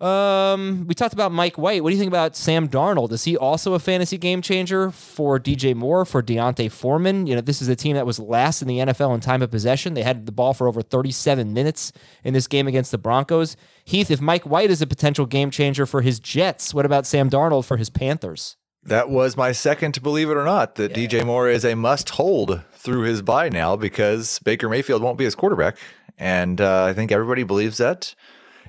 Um, 0.01 0.87
we 0.87 0.95
talked 0.95 1.13
about 1.13 1.31
Mike 1.31 1.59
White. 1.59 1.83
What 1.83 1.91
do 1.91 1.95
you 1.95 2.01
think 2.01 2.11
about 2.11 2.35
Sam 2.35 2.69
Darnold? 2.69 3.13
Is 3.13 3.25
he 3.25 3.37
also 3.37 3.75
a 3.75 3.79
fantasy 3.79 4.17
game 4.17 4.41
changer 4.41 4.91
for 4.91 5.39
DJ 5.39 5.75
Moore, 5.75 6.07
for 6.07 6.23
D'Onta 6.23 6.71
Foreman? 6.71 7.27
You 7.27 7.35
know, 7.35 7.43
this 7.43 7.61
is 7.61 7.69
a 7.69 7.77
team 7.77 7.97
that 7.97 8.07
was 8.07 8.19
last 8.19 8.63
in 8.63 8.69
the 8.69 8.79
NFL 8.79 9.15
in 9.15 9.21
time 9.21 9.43
of 9.43 9.51
possession. 9.51 9.93
They 9.93 10.03
had 10.03 10.25
the 10.25 10.33
ball 10.33 10.55
for 10.55 10.67
over 10.67 10.81
37 10.81 11.53
minutes 11.53 11.93
in 12.25 12.33
this 12.33 12.47
game 12.47 12.67
against 12.67 12.93
the 12.93 12.99
Broncos. 12.99 13.57
Heath, 13.85 14.11
if 14.11 14.23
Mike 14.23 14.45
White 14.45 14.71
is 14.71 14.81
a 14.81 14.87
potential 14.87 15.27
game 15.27 15.51
changer 15.51 15.85
for 15.85 16.01
his 16.01 16.19
Jets, 16.19 16.73
what 16.73 16.87
about 16.87 17.07
Sam 17.07 17.29
Darnold 17.29 17.67
for 17.67 17.77
his 17.77 17.91
Panthers? 17.91 18.57
That 18.83 19.11
was 19.11 19.37
my 19.37 19.53
second 19.53 19.93
to 19.93 20.01
believe 20.01 20.31
it 20.31 20.37
or 20.39 20.45
not 20.47 20.77
that 20.77 20.95
DJ 20.95 21.27
Moore 21.27 21.51
is 21.51 21.67
a 21.67 21.75
must 21.75 22.11
hold 22.11 22.63
through 22.73 23.03
his 23.03 23.21
bye 23.21 23.51
now 23.51 23.77
because 23.77 24.39
Baker 24.39 24.71
Mayfield 24.71 25.03
won't 25.03 25.19
be 25.19 25.25
his 25.25 25.35
quarterback. 25.35 25.77
And 26.17 26.59
uh, 26.59 26.85
I 26.85 26.95
think 26.95 27.13
everybody 27.13 27.43
believes 27.43 27.77
that. 27.77 28.15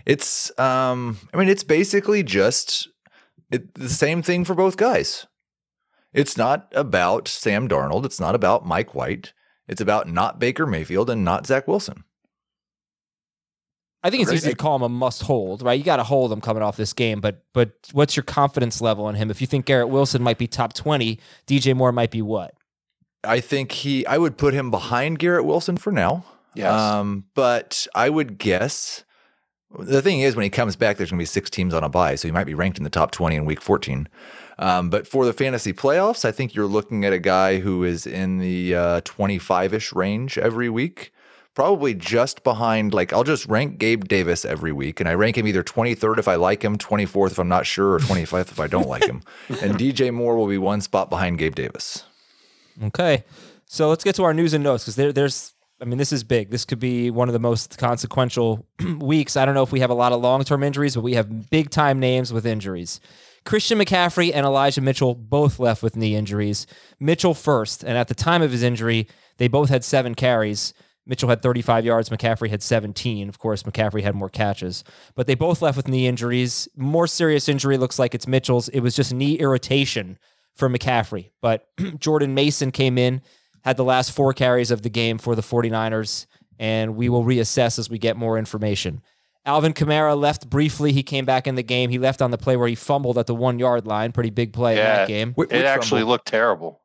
It's, 0.05 0.57
um, 0.59 1.17
I 1.33 1.37
mean, 1.37 1.49
it's 1.49 1.63
basically 1.63 2.23
just 2.23 2.87
it, 3.51 3.73
the 3.75 3.89
same 3.89 4.21
thing 4.21 4.45
for 4.45 4.55
both 4.55 4.77
guys. 4.77 5.27
It's 6.13 6.35
not 6.37 6.67
about 6.75 7.27
Sam 7.27 7.69
Darnold. 7.69 8.05
It's 8.05 8.19
not 8.19 8.35
about 8.35 8.65
Mike 8.65 8.93
White. 8.93 9.33
It's 9.67 9.79
about 9.81 10.07
not 10.09 10.39
Baker 10.39 10.65
Mayfield 10.67 11.09
and 11.09 11.23
not 11.23 11.45
Zach 11.47 11.67
Wilson. 11.67 12.03
I 14.03 14.09
think 14.09 14.21
it's 14.23 14.29
Right. 14.31 14.37
easy 14.37 14.49
to 14.49 14.55
call 14.55 14.75
him 14.77 14.81
a 14.81 14.89
must 14.89 15.21
hold, 15.23 15.61
right? 15.61 15.77
You 15.77 15.83
got 15.85 15.97
to 15.97 16.03
hold 16.03 16.31
him 16.31 16.41
coming 16.41 16.63
off 16.63 16.75
this 16.75 16.91
game, 16.91 17.21
but 17.21 17.43
but 17.53 17.73
what's 17.91 18.15
your 18.15 18.23
confidence 18.23 18.81
level 18.81 19.07
in 19.07 19.15
him? 19.15 19.29
If 19.29 19.41
you 19.41 19.47
think 19.47 19.65
Garrett 19.67 19.89
Wilson 19.89 20.23
might 20.23 20.39
be 20.39 20.47
top 20.47 20.73
20, 20.73 21.19
DJ 21.45 21.75
Moore 21.75 21.91
might 21.91 22.09
be 22.09 22.21
what? 22.21 22.55
I 23.23 23.39
think 23.39 23.71
he, 23.71 24.03
I 24.07 24.17
would 24.17 24.37
put 24.37 24.55
him 24.55 24.71
behind 24.71 25.19
Garrett 25.19 25.45
Wilson 25.45 25.77
for 25.77 25.91
now. 25.91 26.25
Yes. 26.55 26.71
Um, 26.73 27.25
but 27.35 27.85
I 27.93 28.09
would 28.09 28.39
guess 28.39 29.03
the 29.79 30.01
thing 30.01 30.21
is 30.21 30.35
when 30.35 30.43
he 30.43 30.49
comes 30.49 30.75
back, 30.75 30.97
there's 30.97 31.11
going 31.11 31.19
to 31.19 31.21
be 31.21 31.25
six 31.25 31.49
teams 31.49 31.73
on 31.73 31.83
a 31.83 31.89
bye, 31.89 32.15
so 32.15 32.27
he 32.27 32.31
might 32.31 32.45
be 32.45 32.53
ranked 32.53 32.77
in 32.77 32.83
the 32.83 32.89
top 32.89 33.11
20 33.11 33.35
in 33.35 33.45
week 33.45 33.61
14. 33.61 34.07
Um, 34.59 34.89
but 34.89 35.07
for 35.07 35.25
the 35.25 35.33
fantasy 35.33 35.73
playoffs, 35.73 36.23
I 36.25 36.31
think 36.31 36.53
you're 36.53 36.67
looking 36.67 37.03
at 37.05 37.13
a 37.13 37.19
guy 37.19 37.59
who 37.59 37.83
is 37.83 38.05
in 38.05 38.37
the 38.37 38.75
uh, 38.75 39.01
25 39.03 39.73
ish 39.73 39.93
range 39.93 40.37
every 40.37 40.69
week. 40.69 41.11
Probably 41.53 41.93
just 41.93 42.43
behind, 42.43 42.93
like, 42.93 43.11
I'll 43.11 43.25
just 43.25 43.45
rank 43.47 43.77
Gabe 43.77 44.05
Davis 44.05 44.45
every 44.45 44.71
week, 44.71 45.01
and 45.01 45.09
I 45.09 45.15
rank 45.15 45.37
him 45.37 45.47
either 45.47 45.63
23rd 45.63 46.17
if 46.17 46.27
I 46.27 46.35
like 46.35 46.63
him, 46.63 46.77
24th 46.77 47.31
if 47.31 47.39
I'm 47.39 47.49
not 47.49 47.65
sure, 47.65 47.93
or 47.93 47.99
25th 47.99 48.51
if 48.51 48.59
I 48.59 48.67
don't 48.67 48.87
like 48.87 49.03
him. 49.03 49.21
And 49.61 49.75
DJ 49.75 50.13
Moore 50.13 50.37
will 50.37 50.47
be 50.47 50.57
one 50.57 50.79
spot 50.79 51.09
behind 51.09 51.39
Gabe 51.39 51.55
Davis. 51.55 52.05
Okay. 52.81 53.25
So 53.65 53.89
let's 53.89 54.03
get 54.03 54.15
to 54.15 54.23
our 54.23 54.33
news 54.33 54.53
and 54.53 54.63
notes 54.63 54.83
because 54.85 54.95
there, 54.95 55.11
there's, 55.11 55.53
I 55.81 55.85
mean, 55.85 55.97
this 55.97 56.13
is 56.13 56.23
big. 56.23 56.51
This 56.51 56.63
could 56.63 56.79
be 56.79 57.09
one 57.09 57.27
of 57.27 57.33
the 57.33 57.39
most 57.39 57.79
consequential 57.79 58.67
weeks. 58.99 59.35
I 59.35 59.45
don't 59.45 59.55
know 59.55 59.63
if 59.63 59.71
we 59.71 59.79
have 59.79 59.89
a 59.89 59.95
lot 59.95 60.11
of 60.11 60.21
long 60.21 60.43
term 60.43 60.61
injuries, 60.61 60.95
but 60.95 61.01
we 61.01 61.15
have 61.15 61.49
big 61.49 61.71
time 61.71 61.99
names 61.99 62.31
with 62.31 62.45
injuries. 62.45 62.99
Christian 63.43 63.79
McCaffrey 63.79 64.31
and 64.33 64.45
Elijah 64.45 64.81
Mitchell 64.81 65.15
both 65.15 65.59
left 65.59 65.81
with 65.81 65.95
knee 65.95 66.15
injuries. 66.15 66.67
Mitchell 66.99 67.33
first, 67.33 67.83
and 67.83 67.97
at 67.97 68.07
the 68.07 68.13
time 68.13 68.43
of 68.43 68.51
his 68.51 68.61
injury, 68.61 69.07
they 69.37 69.47
both 69.47 69.69
had 69.69 69.83
seven 69.83 70.13
carries. 70.13 70.75
Mitchell 71.07 71.29
had 71.29 71.41
35 71.41 71.83
yards, 71.83 72.09
McCaffrey 72.09 72.49
had 72.49 72.61
17. 72.61 73.27
Of 73.27 73.39
course, 73.39 73.63
McCaffrey 73.63 74.03
had 74.03 74.13
more 74.13 74.29
catches, 74.29 74.83
but 75.15 75.25
they 75.25 75.33
both 75.33 75.63
left 75.63 75.75
with 75.75 75.87
knee 75.87 76.05
injuries. 76.05 76.67
More 76.77 77.07
serious 77.07 77.49
injury 77.49 77.77
looks 77.79 77.97
like 77.97 78.13
it's 78.13 78.27
Mitchell's. 78.27 78.69
It 78.69 78.81
was 78.81 78.95
just 78.95 79.11
knee 79.11 79.39
irritation 79.39 80.19
for 80.55 80.69
McCaffrey, 80.69 81.31
but 81.41 81.67
Jordan 81.97 82.35
Mason 82.35 82.69
came 82.69 82.99
in, 82.99 83.21
had 83.63 83.77
the 83.77 83.83
last 83.83 84.11
four 84.11 84.33
carries 84.33 84.71
of 84.71 84.81
the 84.81 84.89
game 84.89 85.17
for 85.17 85.35
the 85.35 85.41
49ers, 85.41 86.25
and 86.59 86.95
we 86.95 87.09
will 87.09 87.23
reassess 87.23 87.77
as 87.79 87.89
we 87.89 87.97
get 87.97 88.17
more 88.17 88.37
information. 88.37 89.01
Alvin 89.45 89.73
Kamara 89.73 90.15
left 90.15 90.49
briefly. 90.49 90.91
He 90.91 91.01
came 91.01 91.25
back 91.25 91.47
in 91.47 91.55
the 91.55 91.63
game. 91.63 91.89
He 91.89 91.97
left 91.97 92.21
on 92.21 92.29
the 92.31 92.37
play 92.37 92.55
where 92.57 92.67
he 92.67 92.75
fumbled 92.75 93.17
at 93.17 93.25
the 93.25 93.33
one 93.33 93.57
yard 93.57 93.87
line. 93.87 94.11
Pretty 94.11 94.29
big 94.29 94.53
play 94.53 94.73
in 94.73 94.77
that 94.83 95.07
game. 95.07 95.33
Wh- 95.35 95.51
it 95.51 95.65
actually 95.65 96.01
fumble? 96.01 96.11
looked 96.11 96.27
terrible. 96.27 96.79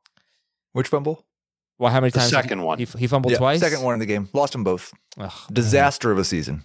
Which 0.73 0.89
fumble? 0.89 1.25
Well, 1.79 1.93
how 1.93 2.01
many 2.01 2.11
The 2.11 2.21
times? 2.21 2.31
second 2.31 2.61
he, 2.61 2.65
one. 2.65 2.79
He, 2.79 2.85
he 2.99 3.07
fumbled 3.07 3.33
Yeah, 3.33 3.39
twice. 3.39 3.61
Second 3.61 3.83
one 3.83 3.93
in 3.93 4.01
the 4.01 4.07
game. 4.07 4.31
Lost 4.33 4.53
them 4.53 4.65
both. 4.65 4.95
Ugh, 5.19 5.31
Disaster 5.53 6.11
of 6.11 6.17
a 6.19 6.25
season. 6.25 6.63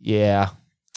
Yeah. 0.00 0.50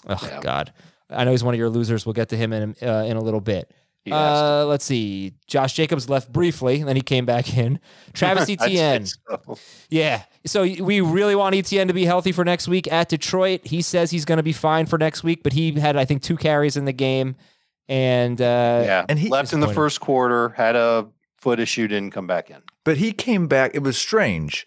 Oh 0.08 0.18
Yeah. 0.22 0.40
God. 0.42 0.74
I 1.10 1.26
know 1.26 1.32
he's 1.32 1.44
one 1.44 1.54
of 1.54 1.58
your 1.60 1.70
losers. 1.70 2.06
We'll 2.06 2.14
get 2.14 2.30
to 2.30 2.38
him 2.38 2.54
in 2.54 2.76
uh, 2.82 3.04
in 3.06 3.18
a 3.18 3.22
little 3.22 3.42
bit. 3.42 3.70
He 4.06 4.12
has 4.12 4.40
to. 4.40 4.46
Uh, 4.46 4.66
let's 4.66 4.84
see. 4.86 5.34
Josh 5.48 5.74
Jacobs 5.74 6.10
left 6.10 6.32
briefly, 6.32 6.80
and 6.80 6.88
then 6.90 6.96
he 6.98 7.02
came 7.02 7.26
back 7.26 7.56
in. 7.58 7.80
Travis 8.14 8.50
Etienne. 8.50 9.06
so. 9.06 9.58
Yeah. 9.90 10.24
So 10.46 10.64
we 10.64 11.00
really 11.02 11.36
want 11.36 11.56
Etienne 11.56 11.88
to 11.88 11.94
be 11.94 12.04
healthy 12.06 12.32
for 12.34 12.44
next 12.44 12.68
week 12.68 12.92
at 12.92 13.08
Detroit. 13.10 13.62
He 13.66 13.82
says 13.82 14.12
he's 14.12 14.26
going 14.26 14.38
to 14.38 14.44
be 14.44 14.52
fine 14.52 14.86
for 14.88 14.98
next 14.98 15.24
week, 15.24 15.42
but 15.44 15.54
he 15.54 15.72
had 15.80 15.96
I 15.96 16.04
think 16.06 16.22
two 16.22 16.36
carries 16.36 16.76
in 16.76 16.84
the 16.86 16.92
game, 16.94 17.36
and 17.88 18.42
uh, 18.42 18.84
Yeah. 18.86 19.06
And 19.08 19.18
he- 19.20 19.30
left 19.30 19.54
in 19.54 19.62
the 19.62 19.68
first 19.74 20.02
quarter, 20.02 20.50
had 20.50 20.76
a 20.76 21.08
foot 21.38 21.60
issue, 21.60 21.88
didn't 21.88 22.12
come 22.12 22.28
back 22.28 22.50
in. 22.50 22.58
But 22.84 22.98
he 22.98 23.12
came 23.14 23.48
back. 23.48 23.72
It 23.74 23.84
was 23.84 23.98
strange 23.98 24.66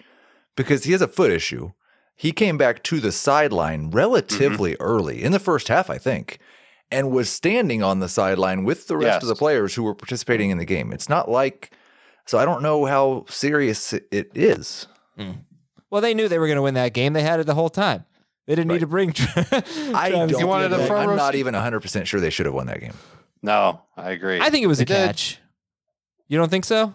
because 0.57 0.85
he 0.85 0.93
has 0.93 1.03
a 1.03 1.09
foot 1.09 1.31
issue. 1.31 1.73
He 2.15 2.33
came 2.33 2.57
back 2.57 2.83
to 2.85 3.01
the 3.01 3.13
sideline 3.13 3.91
relatively 3.91 4.73
Mm-hmm. 4.73 4.83
early 4.83 5.23
in 5.23 5.33
the 5.33 5.39
first 5.39 5.69
half, 5.69 5.91
I 5.91 5.99
think, 5.99 6.39
and 6.91 7.11
was 7.11 7.29
standing 7.29 7.83
on 7.83 8.01
the 8.01 8.09
sideline 8.09 8.65
with 8.65 8.87
the 8.87 8.97
rest 8.97 9.23
of 9.23 9.29
the 9.29 9.35
players 9.35 9.75
who 9.75 9.83
were 9.83 9.95
participating 9.95 10.51
in 10.51 10.59
the 10.59 10.65
game. 10.65 10.93
It's 10.93 11.09
not 11.09 11.29
like, 11.31 11.73
so 12.27 12.39
I 12.39 12.45
don't 12.45 12.63
know 12.63 12.85
how 12.85 13.25
serious 13.29 13.93
it 13.93 14.07
it 14.11 14.31
is. 14.35 14.87
Mm. 15.19 15.39
well, 15.91 16.01
they 16.03 16.15
knew 16.15 16.29
they 16.29 16.39
were 16.39 16.47
going 16.47 16.57
to 16.57 16.63
win 16.63 16.75
that 16.75 16.93
game. 16.93 17.13
They 17.13 17.23
had 17.23 17.41
it 17.41 17.45
the 17.47 17.55
whole 17.55 17.71
time. 17.71 18.05
They 18.47 18.55
didn't 18.55 18.71
need 18.71 18.81
to 18.81 18.87
bring. 18.87 19.13
I 19.95 20.09
don't. 20.11 20.31
You 20.31 20.47
wanted 20.47 20.73
a 20.73 20.87
front 20.87 21.03
I'm 21.05 21.09
row 21.11 21.17
not 21.17 21.35
even 21.35 21.55
100 21.55 21.81
percent 21.81 22.07
sure 22.07 22.21
they 22.21 22.31
should 22.31 22.47
have 22.47 22.55
won 22.55 22.67
that 22.69 22.81
game. 22.81 22.95
No, 23.43 23.83
I 23.97 24.11
agree. 24.13 24.41
I 24.41 24.51
think 24.51 24.63
it 24.63 24.69
was 24.69 24.79
They 24.79 24.83
a 24.85 24.87
did. 24.87 25.07
catch. 25.07 25.41
You 26.29 26.39
don't 26.39 26.51
think 26.51 26.65
so? 26.65 26.95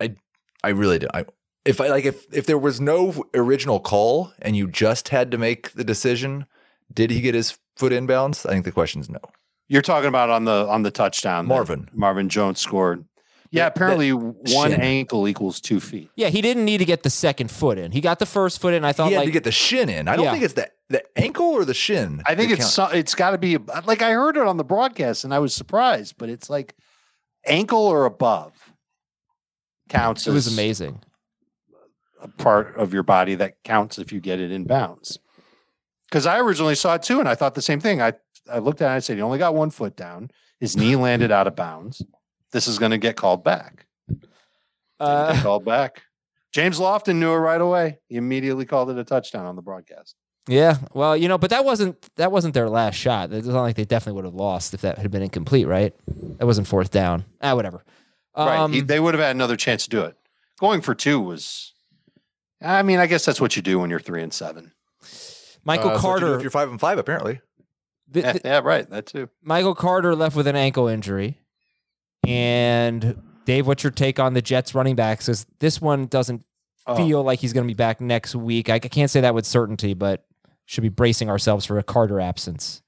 I 0.00 0.14
I 0.62 0.68
really 0.70 0.98
do. 0.98 1.08
I, 1.12 1.24
if 1.64 1.80
I 1.80 1.88
like, 1.88 2.04
if 2.04 2.26
if 2.32 2.46
there 2.46 2.58
was 2.58 2.80
no 2.80 3.24
original 3.34 3.80
call 3.80 4.32
and 4.40 4.56
you 4.56 4.68
just 4.68 5.08
had 5.08 5.30
to 5.32 5.38
make 5.38 5.72
the 5.72 5.84
decision, 5.84 6.46
did 6.92 7.10
he 7.10 7.20
get 7.20 7.34
his 7.34 7.58
foot 7.76 7.92
inbounds? 7.92 8.46
I 8.46 8.52
think 8.52 8.64
the 8.64 8.72
question 8.72 9.00
is 9.00 9.08
no. 9.10 9.20
You're 9.68 9.82
talking 9.82 10.08
about 10.08 10.30
on 10.30 10.44
the 10.44 10.66
on 10.68 10.82
the 10.82 10.90
touchdown. 10.90 11.46
Marvin. 11.46 11.88
Marvin 11.92 12.28
Jones 12.28 12.60
scored. 12.60 13.04
Yeah, 13.50 13.64
That- 13.64 13.76
apparently 13.76 14.10
one 14.12 14.70
shin. 14.72 14.80
ankle 14.80 15.28
equals 15.28 15.60
two 15.60 15.78
feet. 15.80 16.10
Yeah, 16.16 16.28
he 16.28 16.40
didn't 16.42 16.64
need 16.64 16.78
to 16.78 16.84
get 16.84 17.02
the 17.04 17.10
second 17.10 17.50
foot 17.50 17.78
in. 17.78 17.92
He 17.92 18.00
got 18.00 18.18
the 18.18 18.26
first 18.26 18.60
foot 18.60 18.74
in. 18.74 18.84
I 18.84 18.92
thought 18.92 19.08
he 19.08 19.14
had 19.14 19.20
like 19.20 19.26
to 19.28 19.32
get 19.32 19.44
the 19.44 19.52
shin 19.52 19.88
in. 19.88 20.08
I 20.08 20.16
don't 20.16 20.24
Yeah. 20.26 20.32
think 20.32 20.44
it's 20.44 20.54
the 20.54 20.70
the 20.88 21.02
ankle 21.18 21.46
or 21.46 21.64
the 21.64 21.74
shin. 21.74 22.22
I 22.26 22.34
think 22.36 22.52
it's 22.52 22.70
so, 22.72 22.86
it's 22.86 23.14
got 23.16 23.30
to 23.30 23.38
be 23.38 23.56
like 23.86 24.02
I 24.02 24.12
heard 24.12 24.36
it 24.36 24.42
on 24.46 24.56
the 24.56 24.64
broadcast 24.64 25.24
and 25.24 25.34
I 25.34 25.40
was 25.40 25.52
surprised, 25.54 26.14
but 26.18 26.28
it's 26.28 26.48
like 26.48 26.74
ankle 27.44 27.80
or 27.86 28.04
above 28.04 28.72
counts. 29.88 30.26
it 30.26 30.32
was 30.32 30.46
as- 30.46 30.52
amazing. 30.52 31.00
a 32.22 32.28
part 32.28 32.74
of 32.76 32.94
your 32.94 33.02
body 33.02 33.34
that 33.34 33.62
counts 33.64 33.98
if 33.98 34.10
you 34.12 34.20
get 34.20 34.40
it 34.40 34.50
in 34.50 34.64
bounds. 34.64 35.18
Because 36.08 36.26
I 36.26 36.38
originally 36.38 36.74
saw 36.74 36.94
it 36.94 37.02
too, 37.02 37.18
and 37.20 37.28
I 37.28 37.34
thought 37.34 37.54
the 37.54 37.62
same 37.62 37.80
thing. 37.80 38.00
I 38.00 38.12
I 38.50 38.58
looked 38.58 38.80
at 38.80 38.86
it 38.86 38.88
and 38.88 38.96
I 38.96 38.98
said, 39.00 39.16
he 39.16 39.22
only 39.22 39.38
got 39.38 39.54
one 39.54 39.70
foot 39.70 39.96
down. 39.96 40.30
His 40.60 40.76
knee 40.76 40.94
landed 40.96 41.32
out 41.32 41.46
of 41.48 41.56
bounds. 41.56 42.00
This 42.52 42.68
is 42.68 42.78
going 42.78 42.92
to 42.92 42.98
get 42.98 43.16
called 43.16 43.42
back. 43.42 43.86
Didn't 44.08 44.20
get 45.00 45.38
Uh, 45.38 45.42
called 45.42 45.64
back. 45.64 46.02
James 46.52 46.78
Lofton 46.78 47.16
knew 47.16 47.32
it 47.32 47.36
right 47.38 47.60
away. 47.60 47.98
He 48.08 48.16
immediately 48.16 48.64
called 48.64 48.88
it 48.88 48.96
a 48.98 49.04
touchdown 49.04 49.44
on 49.46 49.56
the 49.56 49.62
broadcast. 49.62 50.14
yeah, 50.48 50.76
well, 50.94 51.16
you 51.16 51.26
know, 51.28 51.36
but 51.38 51.50
that 51.50 51.64
wasn't 51.64 52.00
that 52.16 52.30
wasn't 52.32 52.54
their 52.54 52.68
last 52.70 52.94
shot. 52.94 53.32
It's 53.32 53.48
not 53.48 53.62
like 53.62 53.74
they 53.76 53.84
definitely 53.84 54.16
would 54.16 54.24
have 54.26 54.34
lost 54.34 54.72
if 54.74 54.80
that 54.82 54.96
had 54.98 55.10
been 55.10 55.22
incomplete, 55.22 55.66
right? 55.66 55.92
That 56.38 56.46
wasn't 56.46 56.68
fourth 56.68 56.90
down. 56.92 57.24
Ah, 57.42 57.54
whatever. 57.56 57.84
right. 58.36 58.58
Um, 58.58 58.72
He, 58.72 58.80
they 58.80 59.00
would 59.00 59.12
have 59.14 59.20
had 59.22 59.34
another 59.34 59.56
chance 59.56 59.84
to 59.84 59.90
do 59.90 60.02
it. 60.02 60.16
Going 60.60 60.80
for 60.82 60.94
two 60.94 61.20
was, 61.20 61.74
I 62.62 62.82
mean, 62.84 63.00
I 63.00 63.06
guess 63.06 63.24
that's 63.24 63.40
what 63.40 63.56
you 63.56 63.60
do 63.62 63.80
when 63.80 63.90
you're 63.90 63.98
three 64.00 64.22
and 64.22 64.32
seven. 64.32 64.72
Michael 65.66 65.90
Uh, 65.90 65.92
that's 65.94 66.02
what 66.04 66.14
you 66.14 66.20
Carter. 66.20 66.36
If 66.36 66.42
you're 66.42 66.50
five 66.50 66.70
and 66.70 66.80
five, 66.80 66.96
apparently. 66.98 67.40
th- 68.12 68.24
Yeah, 68.24 68.38
yeah, 68.44 68.58
right. 68.60 68.88
That 68.88 69.04
too. 69.06 69.28
Michael 69.42 69.74
Carter 69.74 70.14
left 70.14 70.34
with 70.36 70.46
an 70.46 70.56
ankle 70.56 70.88
injury. 70.88 71.38
And 72.26 73.20
Dave, 73.44 73.66
what's 73.66 73.82
your 73.84 73.90
take 73.90 74.18
on 74.18 74.34
the 74.34 74.42
Jets 74.42 74.74
running 74.74 74.96
backs? 74.96 75.26
Because 75.26 75.46
this 75.60 75.80
one 75.80 76.06
doesn't 76.06 76.44
Oh. 76.88 76.96
feel 76.96 77.22
like 77.24 77.40
he's 77.40 77.52
going 77.52 77.66
to 77.66 77.68
be 77.68 77.74
back 77.76 78.00
next 78.00 78.36
week. 78.36 78.68
I, 78.70 78.74
I 78.74 78.78
can't 78.78 79.10
say 79.10 79.20
that 79.22 79.34
with 79.34 79.44
certainty, 79.44 79.92
but 79.92 80.24
should 80.66 80.82
be 80.82 80.88
bracing 80.88 81.28
ourselves 81.28 81.64
for 81.66 81.78
a 81.78 81.82
Carter 81.82 82.20
absence. 82.20 82.80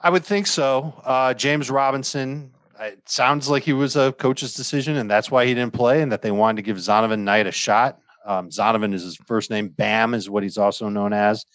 I 0.00 0.10
would 0.10 0.24
think 0.24 0.48
so. 0.48 1.00
Uh, 1.04 1.32
James 1.34 1.70
Robinson, 1.70 2.52
it 2.80 3.08
sounds 3.08 3.48
like 3.48 3.62
he 3.62 3.72
was 3.72 3.94
a 3.94 4.12
coach's 4.12 4.52
decision, 4.54 4.96
and 4.96 5.08
that's 5.08 5.30
why 5.30 5.46
he 5.46 5.54
didn't 5.54 5.74
play, 5.74 6.02
and 6.02 6.10
that 6.10 6.22
they 6.22 6.30
wanted 6.32 6.56
to 6.56 6.62
give 6.62 6.76
Zonovan 6.78 7.20
Knight 7.20 7.46
a 7.46 7.52
shot. 7.52 8.00
Um, 8.26 8.50
Zonovan 8.50 8.92
is 8.92 9.02
his 9.04 9.16
first 9.26 9.48
name. 9.50 9.68
Bam 9.68 10.12
is 10.14 10.28
what 10.28 10.42
he's 10.42 10.58
also 10.58 10.88
known 10.88 11.12
as. 11.12 11.46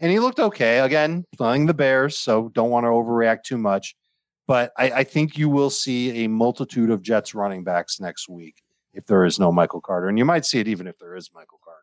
And 0.00 0.12
he 0.12 0.18
looked 0.20 0.38
okay. 0.38 0.78
Again, 0.78 1.24
playing 1.36 1.66
the 1.66 1.74
Bears, 1.74 2.18
so 2.18 2.50
don't 2.54 2.70
want 2.70 2.84
to 2.84 2.90
overreact 2.90 3.42
too 3.42 3.58
much. 3.58 3.96
But 4.46 4.72
I, 4.78 4.90
I 4.90 5.04
think 5.04 5.36
you 5.36 5.48
will 5.48 5.70
see 5.70 6.24
a 6.24 6.28
multitude 6.28 6.90
of 6.90 7.02
Jets 7.02 7.34
running 7.34 7.64
backs 7.64 8.00
next 8.00 8.28
week 8.28 8.62
if 8.94 9.04
there 9.06 9.24
is 9.24 9.38
no 9.38 9.52
Michael 9.52 9.80
Carter. 9.80 10.08
And 10.08 10.18
you 10.18 10.24
might 10.24 10.46
see 10.46 10.58
it 10.60 10.68
even 10.68 10.86
if 10.86 10.98
there 10.98 11.14
is 11.14 11.30
Michael 11.34 11.60
Carter. 11.62 11.78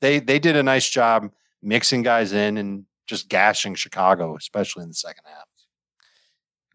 They 0.00 0.18
they 0.18 0.38
did 0.38 0.56
a 0.56 0.62
nice 0.62 0.88
job 0.88 1.30
mixing 1.62 2.02
guys 2.02 2.32
in 2.32 2.56
and 2.56 2.86
just 3.06 3.28
gashing 3.28 3.74
Chicago, 3.74 4.36
especially 4.36 4.82
in 4.82 4.88
the 4.88 4.94
second 4.94 5.24
half. 5.26 5.44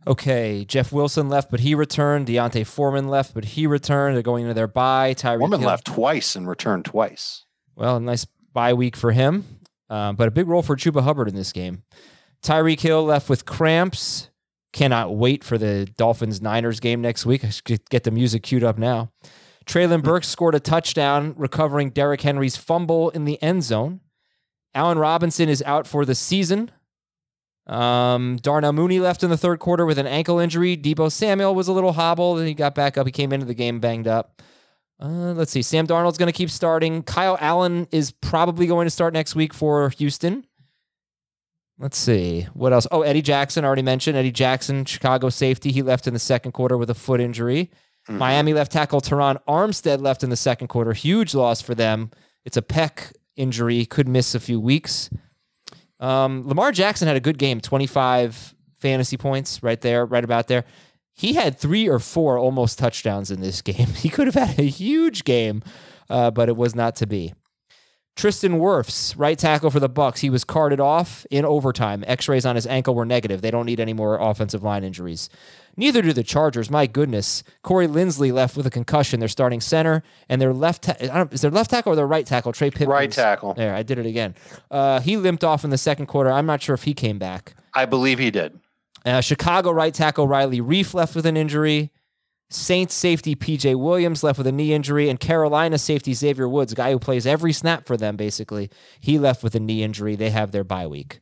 Okay, 0.06 0.64
Jeff 0.64 0.94
Wilson 0.94 1.28
left, 1.28 1.52
but 1.52 1.60
he 1.60 1.76
returned. 1.76 2.28
D'Onta 2.28 2.66
Foreman 2.66 3.10
left, 3.10 3.34
but 3.34 3.44
he 3.44 3.68
returned. 3.68 4.16
They're 4.16 4.24
going 4.24 4.44
into 4.44 4.54
their 4.54 4.68
bye. 4.68 5.14
Tyree 5.14 5.40
Woman 5.40 5.60
Hill- 5.60 5.68
left 5.68 5.86
twice 5.86 6.36
and 6.36 6.48
returned 6.48 6.86
twice. 6.86 7.46
Well, 7.76 7.98
a 7.98 8.00
nice 8.00 8.26
bye 8.54 8.74
week 8.74 8.96
for 8.96 9.12
him, 9.12 9.57
um, 9.90 10.16
but 10.16 10.28
a 10.28 10.32
big 10.32 10.48
role 10.48 10.62
for 10.62 10.76
Chuba 10.76 11.04
Hubbard 11.04 11.28
in 11.28 11.36
this 11.36 11.52
game. 11.52 11.84
Tyreek 12.42 12.80
Hill 12.80 13.04
left 13.04 13.30
with 13.30 13.46
cramps. 13.46 14.30
Cannot 14.74 15.16
wait 15.16 15.44
for 15.44 15.58
the 15.58 15.86
Dolphins 15.98 16.42
Niners 16.42 16.80
game 16.80 17.02
next 17.02 17.26
week. 17.26 17.44
I 17.44 17.50
should 17.50 17.90
get 17.90 18.04
the 18.04 18.12
music 18.12 18.44
queued 18.44 18.64
up 18.64 18.78
now. 18.78 19.12
Treylon 19.66 20.04
Burks 20.04 20.28
scored 20.28 20.56
a 20.56 20.60
touchdown, 20.60 21.34
recovering 21.38 21.90
Derrick 21.90 22.22
Henry's 22.22 22.56
fumble 22.56 23.10
in 23.10 23.26
the 23.26 23.42
end 23.42 23.64
zone. 23.64 24.02
Allen 24.74 24.98
Robinson 24.98 25.50
is 25.50 25.64
out 25.64 25.88
for 25.88 26.06
the 26.06 26.16
season. 26.16 26.72
Um, 27.66 28.38
Darnell 28.42 28.72
Mooney 28.72 29.00
left 29.00 29.24
in 29.24 29.30
the 29.30 29.38
third 29.38 29.60
quarter 29.60 29.86
with 29.86 29.98
an 29.98 30.08
ankle 30.08 30.40
injury. 30.40 30.78
Deebo 30.78 31.12
Samuel 31.12 31.54
was 31.54 31.68
a 31.68 31.74
little 31.74 31.94
hobbled, 31.94 32.40
and 32.40 32.48
he 32.48 32.54
got 32.54 32.76
back 32.76 32.98
up. 32.98 33.06
He 33.06 33.12
came 33.12 33.34
into 33.34 33.46
the 33.46 33.54
game 33.54 33.80
banged 33.80 34.08
up. 34.08 34.42
Uh, 35.00 35.34
let's 35.34 35.52
see. 35.52 35.62
Sam 35.62 35.86
Darnold's 35.86 36.18
going 36.18 36.32
to 36.32 36.38
keep 36.38 36.50
starting. 36.50 37.04
Kyle 37.04 37.38
Allen 37.40 37.88
is 37.92 38.12
probably 38.12 38.66
going 38.66 38.86
to 38.88 38.92
start 38.92 39.14
next 39.14 39.36
week 39.36 39.54
for 39.54 39.90
Houston. 39.92 40.46
Let's 41.80 41.98
see. 41.98 42.48
What 42.54 42.74
else? 42.74 42.88
Oh, 42.92 43.04
Eddie 43.04 43.22
Jackson, 43.22 43.64
already 43.64 43.84
mentioned. 43.84 44.18
Eddie 44.18 44.32
Jackson, 44.32 44.86
Chicago 44.86 45.30
safety. 45.30 45.72
He 45.72 45.84
left 45.84 46.08
in 46.08 46.14
the 46.14 46.20
second 46.20 46.54
quarter 46.54 46.76
with 46.78 46.90
a 46.90 46.96
foot 46.96 47.22
injury. 47.22 47.70
Miami 48.10 48.54
left 48.54 48.72
tackle 48.72 49.02
Terron 49.02 49.38
Armstead 49.48 50.02
left 50.02 50.24
in 50.24 50.30
the 50.30 50.38
second 50.38 50.68
quarter. 50.68 50.94
Huge 50.94 51.36
loss 51.36 51.62
for 51.62 51.76
them. 51.76 52.10
It's 52.46 52.56
a 52.56 52.62
pec 52.62 53.12
injury. 53.36 53.86
Could 53.86 54.08
miss 54.08 54.34
a 54.34 54.40
few 54.40 54.60
weeks. 54.62 55.10
Um, 56.00 56.48
Lamar 56.48 56.72
Jackson 56.72 57.08
had 57.08 57.18
a 57.18 57.22
good 57.22 57.38
game, 57.38 57.60
25 57.60 58.56
fantasy 58.80 59.18
points 59.18 59.62
right 59.62 59.82
there, 59.82 60.06
right 60.06 60.24
about 60.24 60.48
there. 60.48 60.64
He 61.18 61.34
had 61.34 61.58
three 61.58 61.90
or 61.90 61.98
four 62.00 62.38
almost 62.38 62.78
touchdowns 62.80 63.32
in 63.32 63.42
this 63.42 63.62
game. 63.64 63.88
He 63.88 64.08
could 64.10 64.28
have 64.28 64.36
had 64.36 64.60
a 64.60 64.64
huge 64.64 65.24
game, 65.24 65.64
uh, 66.10 66.32
but 66.32 66.48
it 66.48 66.56
was 66.56 66.76
not 66.76 66.96
to 66.98 67.08
be. 67.08 67.34
Tristan 68.16 68.54
Wirfs, 68.54 69.14
right 69.16 69.38
tackle 69.38 69.70
for 69.70 69.80
the 69.80 69.90
Bucs, 69.90 70.20
he 70.20 70.32
was 70.32 70.44
carted 70.44 70.80
off 70.80 71.24
in 71.30 71.46
overtime. 71.46 72.04
X-rays 72.08 72.48
on 72.48 72.56
his 72.56 72.66
ankle 72.66 72.96
were 72.96 73.06
negative. 73.06 73.42
They 73.42 73.52
don't 73.52 73.68
need 73.68 73.80
any 73.80 73.94
more 73.94 74.18
offensive 74.18 74.64
line 74.64 74.84
injuries. 74.84 75.30
Neither 75.76 76.02
do 76.02 76.14
the 76.14 76.24
Chargers. 76.24 76.72
My 76.72 76.88
goodness, 76.88 77.44
Corey 77.62 77.86
Linsley 77.88 78.34
left 78.34 78.58
with 78.58 78.66
a 78.66 78.72
concussion. 78.72 79.20
They're 79.20 79.30
starting 79.30 79.62
center, 79.62 80.02
and 80.28 80.42
their 80.42 80.52
left 80.52 80.86
ta- 80.86 80.96
I 81.00 81.06
don't, 81.06 81.32
is 81.32 81.42
their 81.42 81.52
left 81.52 81.70
tackle 81.70 81.94
or 81.94 81.96
their 81.96 82.08
right 82.08 82.26
tackle? 82.26 82.54
Trey 82.54 82.72
Pipkins. 82.72 82.90
Right 82.90 83.12
tackle. 83.12 83.54
There, 83.54 83.76
I 83.76 83.84
did 83.84 84.00
it 84.00 84.08
again. 84.08 84.34
Uh, 84.72 85.00
he 85.00 85.16
limped 85.16 85.44
off 85.44 85.64
in 85.64 85.70
the 85.70 85.78
second 85.78 86.08
quarter. 86.08 86.32
I'm 86.32 86.48
not 86.48 86.64
sure 86.64 86.74
if 86.74 86.84
he 86.84 86.96
came 86.96 87.20
back. 87.20 87.54
I 87.76 87.86
believe 87.86 88.18
he 88.18 88.32
did. 88.32 88.60
Uh, 89.08 89.22
Chicago 89.22 89.72
right 89.72 89.94
tackle 89.94 90.28
Riley 90.28 90.60
Reiff 90.60 90.94
left 90.94 91.16
with 91.16 91.26
an 91.26 91.38
injury. 91.38 91.92
Saints 92.50 92.94
safety 92.94 93.38
PJ 93.38 93.80
Williams 93.80 94.22
left 94.22 94.38
with 94.38 94.48
a 94.48 94.52
knee 94.52 94.74
injury. 94.74 95.08
And 95.08 95.18
Carolina 95.18 95.78
safety 95.78 96.14
Xavier 96.14 96.48
Woods, 96.50 96.74
guy 96.74 96.92
who 96.92 97.00
plays 97.00 97.26
every 97.26 97.54
snap 97.54 97.86
for 97.86 97.96
them, 97.96 98.18
basically, 98.18 98.70
he 99.00 99.18
left 99.18 99.44
with 99.44 99.56
a 99.56 99.62
knee 99.62 99.82
injury. 99.82 100.18
They 100.18 100.32
have 100.32 100.52
their 100.52 100.66
bye 100.66 100.88
week. 100.88 101.22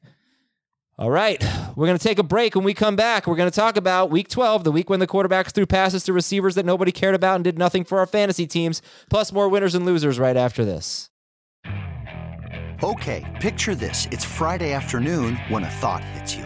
All 0.97 1.11
right, 1.11 1.43
we're 1.75 1.85
going 1.85 1.97
to 1.97 2.03
take 2.03 2.19
a 2.19 2.23
break. 2.23 2.55
When 2.55 2.63
we 2.63 2.73
come 2.73 2.95
back, 2.95 3.27
we're 3.27 3.35
going 3.35 3.51
to 3.51 3.55
talk 3.55 3.75
about 3.75 4.09
week 4.09 4.29
12, 4.29 4.63
the 4.63 4.71
week 4.71 4.89
when 4.89 5.01
the 5.01 5.07
quarterbacks 5.07 5.51
threw 5.51 5.65
passes 5.65 6.05
to 6.05 6.13
receivers 6.13 6.55
that 6.55 6.65
nobody 6.65 6.91
cared 6.91 7.15
about 7.15 7.35
and 7.35 7.43
did 7.43 7.59
nothing 7.59 7.83
for 7.83 7.99
our 7.99 8.05
fantasy 8.07 8.47
teams, 8.47 8.81
plus 9.09 9.33
more 9.33 9.49
winners 9.49 9.75
and 9.75 9.85
losers 9.85 10.17
right 10.17 10.37
after 10.37 10.63
this. 10.63 11.11
Okay, 12.81 13.37
picture 13.41 13.75
this. 13.75 14.07
It's 14.09 14.23
Friday 14.23 14.71
afternoon 14.71 15.35
when 15.49 15.63
a 15.63 15.69
thought 15.69 16.03
hits 16.03 16.33
you. 16.33 16.45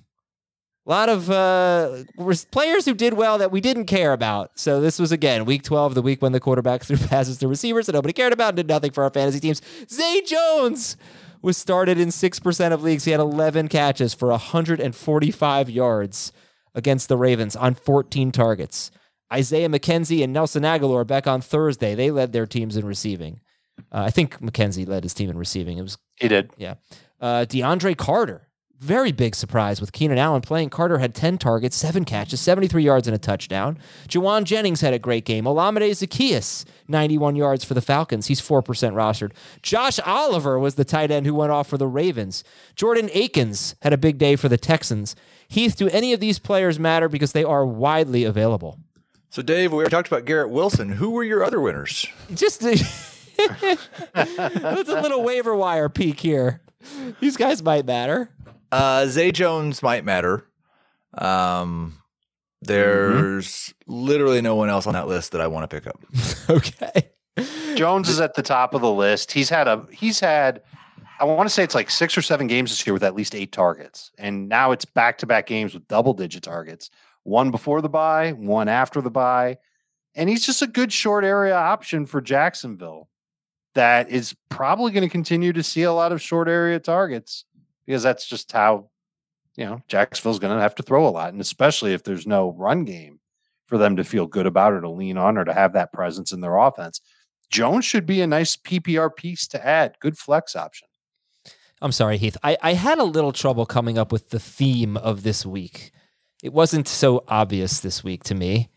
A 0.87 0.89
lot 0.89 1.09
of 1.09 1.29
uh, 1.29 2.03
players 2.51 2.85
who 2.85 2.93
did 2.95 3.13
well 3.13 3.37
that 3.37 3.51
we 3.51 3.61
didn't 3.61 3.85
care 3.85 4.13
about. 4.13 4.51
So 4.55 4.81
this 4.81 4.97
was 4.97 5.11
again 5.11 5.45
week 5.45 5.61
12, 5.63 5.93
the 5.93 6.01
week 6.01 6.21
when 6.21 6.31
the 6.31 6.39
quarterback 6.39 6.83
threw 6.85 6.97
passes 6.97 7.37
to 7.37 7.47
receivers 7.47 7.85
that 7.85 7.93
nobody 7.93 8.13
cared 8.13 8.33
about 8.33 8.49
and 8.49 8.57
did 8.57 8.67
nothing 8.67 8.91
for 8.91 9.03
our 9.03 9.11
fantasy 9.11 9.39
teams. 9.39 9.61
Zay 9.89 10.21
Jones 10.21 10.97
was 11.43 11.57
started 11.57 11.99
in 11.99 12.09
6% 12.09 12.71
of 12.71 12.83
leagues. 12.83 13.03
He 13.05 13.11
had 13.11 13.19
11 13.19 13.67
catches 13.67 14.13
for 14.13 14.29
145 14.29 15.69
yards 15.69 16.31
against 16.73 17.09
the 17.09 17.17
Ravens 17.17 17.55
on 17.55 17.75
14 17.75 18.31
targets. 18.31 18.91
Isaiah 19.31 19.69
McKenzie 19.69 20.23
and 20.23 20.33
Nelson 20.33 20.63
Agholor 20.63 21.05
back 21.05 21.27
on 21.27 21.41
Thursday. 21.41 21.95
They 21.95 22.11
led 22.11 22.33
their 22.33 22.45
teams 22.45 22.75
in 22.75 22.85
receiving. 22.85 23.39
Uh, 23.91 24.03
I 24.03 24.09
think 24.09 24.39
McKenzie 24.39 24.87
led 24.87 25.03
his 25.03 25.13
team 25.13 25.29
in 25.29 25.37
receiving. 25.37 25.77
It 25.77 25.83
was 25.83 25.97
He 26.19 26.27
did. 26.27 26.51
yeah. 26.57 26.75
Uh, 27.19 27.45
DeAndre 27.47 27.95
Carter, 27.95 28.47
very 28.81 29.11
big 29.11 29.35
surprise 29.35 29.79
with 29.79 29.91
Keenan 29.91 30.17
Allen 30.17 30.41
playing. 30.41 30.71
Carter 30.71 30.97
had 30.97 31.13
10 31.13 31.37
targets, 31.37 31.77
seven 31.77 32.03
catches, 32.03 32.41
73 32.41 32.83
yards, 32.83 33.07
and 33.07 33.13
a 33.13 33.19
touchdown. 33.19 33.77
Jauan 34.07 34.43
Jennings 34.43 34.81
had 34.81 34.91
a 34.91 34.97
great 34.97 35.23
game. 35.23 35.45
Olamide 35.45 35.91
Zaccheaus, 35.91 36.65
91 36.87 37.35
yards 37.35 37.63
for 37.63 37.75
the 37.75 37.81
Falcons. 37.81 38.25
He's 38.25 38.41
4% 38.41 38.63
rostered. 38.63 39.33
Josh 39.61 39.99
Oliver 39.99 40.57
was 40.57 40.75
the 40.75 40.83
tight 40.83 41.11
end 41.11 41.27
who 41.27 41.35
went 41.35 41.51
off 41.51 41.67
for 41.67 41.77
the 41.77 41.85
Ravens. 41.85 42.43
Jordan 42.75 43.11
Akins 43.13 43.75
had 43.83 43.93
a 43.93 43.97
big 43.97 44.17
day 44.17 44.35
for 44.35 44.49
the 44.49 44.57
Texans. 44.57 45.15
Heath, 45.47 45.75
do 45.77 45.87
any 45.89 46.11
of 46.11 46.19
these 46.19 46.39
players 46.39 46.79
matter 46.79 47.07
because 47.07 47.33
they 47.33 47.43
are 47.43 47.63
widely 47.63 48.23
available? 48.23 48.79
So, 49.29 49.43
Dave, 49.43 49.71
we 49.71 49.85
talked 49.85 50.07
about 50.07 50.25
Garrett 50.25 50.49
Wilson. 50.49 50.89
Who 50.89 51.11
were 51.11 51.23
your 51.23 51.43
other 51.43 51.61
winners? 51.61 52.07
Just 52.33 52.61
That's 54.13 54.89
a 54.89 55.01
little 55.01 55.21
waiver 55.23 55.55
wire 55.55 55.87
peek 55.87 56.19
here. 56.19 56.61
These 57.19 57.37
guys 57.37 57.61
might 57.61 57.85
matter. 57.85 58.31
Uh, 58.71 59.05
Zay 59.07 59.31
Jones 59.31 59.83
might 59.83 60.05
matter. 60.05 60.45
Um, 61.13 62.01
there's 62.61 63.73
literally 63.87 64.41
no 64.41 64.55
one 64.55 64.69
else 64.69 64.87
on 64.87 64.93
that 64.93 65.07
list 65.07 65.31
that 65.31 65.41
I 65.41 65.47
want 65.47 65.69
to 65.69 65.75
pick 65.75 65.87
up. 65.87 66.03
Okay. 66.49 67.09
Jones 67.75 68.09
is 68.09 68.19
at 68.19 68.33
the 68.33 68.41
top 68.41 68.73
of 68.73 68.81
the 68.81 68.91
list. 68.91 69.31
He's 69.31 69.47
had 69.47 69.69
a 69.69 69.87
he's 69.89 70.19
had 70.19 70.61
I 71.17 71.23
want 71.23 71.47
to 71.47 71.53
say 71.53 71.63
it's 71.63 71.75
like 71.75 71.89
six 71.89 72.17
or 72.17 72.21
seven 72.21 72.47
games 72.47 72.71
this 72.71 72.85
year 72.85 72.93
with 72.93 73.03
at 73.03 73.15
least 73.15 73.33
eight 73.35 73.53
targets. 73.53 74.11
And 74.17 74.49
now 74.49 74.71
it's 74.71 74.83
back 74.83 75.19
to 75.19 75.25
back 75.25 75.45
games 75.47 75.73
with 75.73 75.87
double 75.87 76.13
digit 76.13 76.43
targets. 76.43 76.89
One 77.23 77.51
before 77.51 77.81
the 77.81 77.89
bye, 77.89 78.31
one 78.31 78.67
after 78.67 78.99
the 78.99 79.11
bye. 79.11 79.59
And 80.13 80.29
he's 80.29 80.45
just 80.45 80.61
a 80.61 80.67
good 80.67 80.91
short 80.91 81.23
area 81.23 81.55
option 81.55 82.05
for 82.05 82.19
Jacksonville 82.19 83.07
that 83.75 84.09
is 84.09 84.35
probably 84.49 84.91
going 84.91 85.07
to 85.07 85.09
continue 85.09 85.53
to 85.53 85.63
see 85.63 85.83
a 85.83 85.93
lot 85.93 86.11
of 86.11 86.21
short 86.21 86.49
area 86.49 86.79
targets 86.79 87.45
because 87.85 88.03
that's 88.03 88.27
just 88.27 88.51
how, 88.51 88.89
you 89.55 89.65
know, 89.65 89.81
Jacksonville's 89.87 90.39
going 90.39 90.55
to 90.55 90.61
have 90.61 90.75
to 90.75 90.83
throw 90.83 91.07
a 91.07 91.09
lot. 91.09 91.33
And 91.33 91.41
especially 91.41 91.93
if 91.93 92.03
there's 92.03 92.27
no 92.27 92.53
run 92.57 92.85
game 92.85 93.19
for 93.71 93.77
them 93.77 93.95
to 93.95 94.03
feel 94.03 94.27
good 94.27 94.45
about 94.45 94.73
or 94.73 94.81
to 94.81 94.89
lean 94.89 95.17
on 95.17 95.37
or 95.37 95.45
to 95.45 95.53
have 95.53 95.71
that 95.73 95.93
presence 95.93 96.33
in 96.33 96.41
their 96.41 96.57
offense. 96.57 96.99
Jones 97.49 97.85
should 97.85 98.05
be 98.05 98.21
a 98.21 98.27
nice 98.27 98.57
PPR 98.57 99.15
piece 99.15 99.47
to 99.47 99.65
add. 99.65 99.95
Good 99.99 100.17
flex 100.17 100.55
option. 100.55 100.89
I'm 101.81 101.93
sorry, 101.93 102.17
Heath. 102.17 102.37
I, 102.43 102.57
I 102.61 102.73
had 102.73 102.99
a 102.99 103.03
little 103.03 103.31
trouble 103.31 103.65
coming 103.65 103.97
up 103.97 104.11
with 104.11 104.29
the 104.29 104.39
theme 104.39 104.97
of 104.97 105.23
this 105.23 105.45
week. 105.45 105.91
It 106.43 106.51
wasn't 106.53 106.87
so 106.87 107.23
obvious 107.29 107.79
this 107.79 108.03
week 108.03 108.23
to 108.25 108.35
me. 108.35 108.69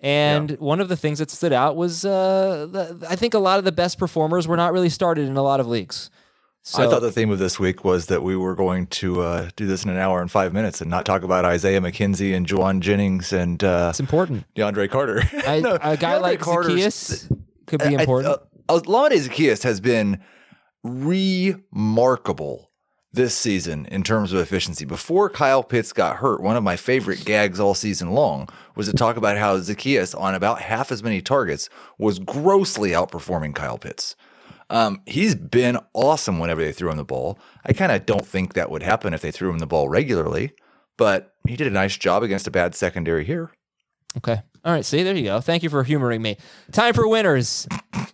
And 0.00 0.52
one 0.52 0.80
of 0.80 0.88
the 0.88 0.96
things 0.96 1.18
that 1.18 1.30
stood 1.30 1.52
out 1.52 1.76
was 1.76 2.06
uh, 2.06 2.66
the, 2.70 3.06
I 3.08 3.16
think 3.16 3.34
a 3.34 3.38
lot 3.38 3.58
of 3.58 3.66
the 3.66 3.72
best 3.72 3.98
performers 3.98 4.48
were 4.48 4.56
not 4.56 4.72
really 4.72 4.88
started 4.88 5.28
in 5.28 5.36
a 5.36 5.42
lot 5.42 5.60
of 5.60 5.66
leagues. 5.66 6.10
So 6.62 6.82
I 6.82 6.86
thought 6.90 7.00
the 7.00 7.10
theme 7.10 7.30
of 7.30 7.38
this 7.38 7.58
week 7.58 7.84
was 7.84 8.06
that 8.06 8.22
we 8.22 8.36
were 8.36 8.54
going 8.54 8.86
to 8.88 9.22
uh, 9.22 9.50
do 9.56 9.66
this 9.66 9.82
in 9.84 9.90
an 9.90 9.96
hour 9.96 10.20
and 10.20 10.30
five 10.30 10.52
minutes 10.52 10.80
and 10.82 10.90
not 10.90 11.06
talk 11.06 11.22
about 11.22 11.44
Isaiah 11.46 11.80
McKenzie 11.80 12.36
and 12.36 12.46
Jauan 12.46 12.80
Jennings 12.80 13.32
and 13.32 13.64
uh, 13.64 13.88
it's 13.90 13.98
important. 14.00 14.44
DeAndre 14.54 14.90
Carter. 14.90 15.22
I, 15.46 15.60
No, 15.60 15.74
a 15.82 15.96
guy 15.96 16.18
DeAndre 16.18 16.20
like 16.20 16.40
Carter's- 16.40 16.74
Zaccheaus 16.74 17.40
could 17.66 17.80
be 17.80 17.86
I- 17.86 17.98
I- 17.98 18.00
important. 18.02 18.34
Uh, 18.68 18.78
Zaccheaus 18.78 19.62
has 19.62 19.80
been 19.80 20.20
remarkable 20.84 22.70
this 23.12 23.34
season 23.34 23.86
in 23.86 24.02
terms 24.04 24.32
of 24.32 24.38
efficiency. 24.38 24.84
Before 24.84 25.28
Kyle 25.28 25.64
Pitts 25.64 25.92
got 25.92 26.16
hurt, 26.16 26.40
one 26.42 26.56
of 26.56 26.62
my 26.62 26.76
favorite 26.76 27.24
gags 27.24 27.58
all 27.58 27.74
season 27.74 28.10
long 28.12 28.48
was 28.76 28.86
to 28.86 28.92
talk 28.92 29.16
about 29.16 29.36
how 29.36 29.56
Zaccheaus, 29.58 30.18
on 30.18 30.34
about 30.34 30.60
half 30.60 30.92
as 30.92 31.02
many 31.02 31.20
targets, 31.20 31.68
was 31.98 32.18
grossly 32.20 32.90
outperforming 32.90 33.54
Kyle 33.54 33.78
Pitts. 33.78 34.14
Um, 34.70 35.02
he's 35.04 35.34
been 35.34 35.78
awesome 35.94 36.38
whenever 36.38 36.62
they 36.62 36.72
threw 36.72 36.90
him 36.90 36.96
the 36.96 37.04
ball. 37.04 37.38
I 37.66 37.72
kind 37.72 37.92
of 37.92 38.06
don't 38.06 38.26
think 38.26 38.54
that 38.54 38.70
would 38.70 38.82
happen 38.82 39.12
if 39.12 39.20
they 39.20 39.30
threw 39.32 39.50
him 39.50 39.58
the 39.58 39.66
ball 39.66 39.88
regularly, 39.88 40.52
but 40.96 41.34
he 41.46 41.56
did 41.56 41.66
a 41.66 41.70
nice 41.70 41.96
job 41.96 42.22
against 42.22 42.46
a 42.46 42.50
bad 42.50 42.74
secondary 42.74 43.24
here. 43.24 43.50
Okay. 44.16 44.40
All 44.64 44.72
right. 44.72 44.84
See, 44.84 45.02
there 45.02 45.14
you 45.16 45.24
go. 45.24 45.40
Thank 45.40 45.62
you 45.62 45.70
for 45.70 45.82
humoring 45.84 46.20
me. 46.22 46.36
Time 46.72 46.94
for 46.94 47.06
winners. 47.08 47.66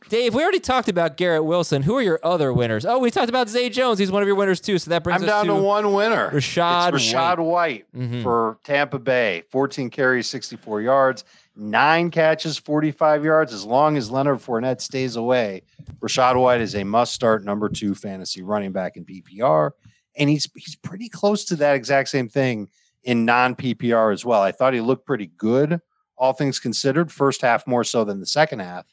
Dave, 0.09 0.35
we 0.35 0.43
already 0.43 0.61
talked 0.61 0.89
about 0.89 1.17
Garrett 1.17 1.45
Wilson. 1.45 1.83
Who 1.83 1.97
are 1.97 2.03
your 2.03 2.21
other 2.23 2.53
winners? 2.53 2.87
Oh, 2.87 2.99
we 3.01 3.11
talked 3.11 3.29
about 3.29 3.49
Zay 3.49 3.69
Jones. 3.69 3.99
He's 3.99 4.13
one 4.13 4.23
of 4.23 4.29
your 4.29 4.37
winners 4.37 4.61
too. 4.61 4.79
So 4.79 4.91
that 4.91 5.03
brings 5.03 5.23
I'm 5.23 5.29
us 5.29 5.33
down 5.35 5.47
to, 5.47 5.55
to 5.55 5.63
one 5.63 5.93
winner. 5.93 6.31
Rachaad 6.31 6.95
it's 6.95 7.13
Rachaad 7.13 7.39
White, 7.39 7.87
Mhm. 7.97 8.23
for 8.23 8.59
Tampa 8.63 8.99
Bay. 9.01 9.43
14 9.51 9.91
carries, 9.91 10.29
64 10.29 10.81
yards, 10.83 11.25
nine 11.57 12.11
catches, 12.11 12.59
45 12.59 13.25
yards. 13.25 13.53
As 13.53 13.65
long 13.65 13.97
as 13.97 14.11
Leonard 14.11 14.39
Fournette 14.39 14.81
stays 14.81 15.17
away, 15.17 15.63
Rachaad 16.01 16.41
White 16.41 16.61
is 16.61 16.75
a 16.75 16.85
must-start 16.85 17.45
number 17.45 17.69
two 17.69 17.95
fantasy 17.95 18.43
running 18.43 18.73
back 18.73 18.97
in 18.97 19.05
PPR, 19.05 19.71
and 20.17 20.29
he's 20.31 20.49
he's 20.55 20.77
pretty 20.77 21.09
close 21.09 21.45
to 21.47 21.57
that 21.57 21.77
exact 21.77 22.09
same 22.09 22.29
thing 22.29 22.69
in 23.03 23.25
non-PPR 23.25 24.13
as 24.13 24.25
well. 24.25 24.43
I 24.43 24.53
thought 24.53 24.75
he 24.75 24.81
looked 24.81 25.07
pretty 25.07 25.31
good, 25.37 25.81
all 26.17 26.33
things 26.33 26.59
considered. 26.59 27.11
First 27.11 27.41
half 27.43 27.67
more 27.67 27.85
so 27.85 28.05
than 28.05 28.21
the 28.21 28.27
second 28.27 28.61
half, 28.61 28.87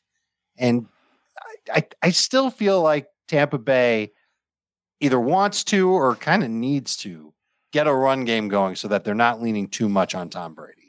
and 0.58 0.88
I, 1.70 1.80
I, 1.80 1.88
I 2.04 2.10
still 2.12 2.50
feel 2.50 2.82
like 2.82 3.08
Tampa 3.28 3.58
Bay 3.58 4.12
either 5.00 5.20
wants 5.20 5.64
to 5.66 5.90
or 5.90 6.16
kind 6.16 6.44
of 6.44 6.50
needs 6.50 6.96
to 6.98 7.34
get 7.72 7.88
a 7.88 7.94
run 7.94 8.24
game 8.24 8.48
going 8.48 8.76
so 8.76 8.88
that 8.88 9.04
they're 9.04 9.16
not 9.16 9.42
leaning 9.42 9.68
too 9.68 9.90
much 9.90 10.16
on 10.16 10.30
Tom 10.30 10.54
Brady. 10.54 10.83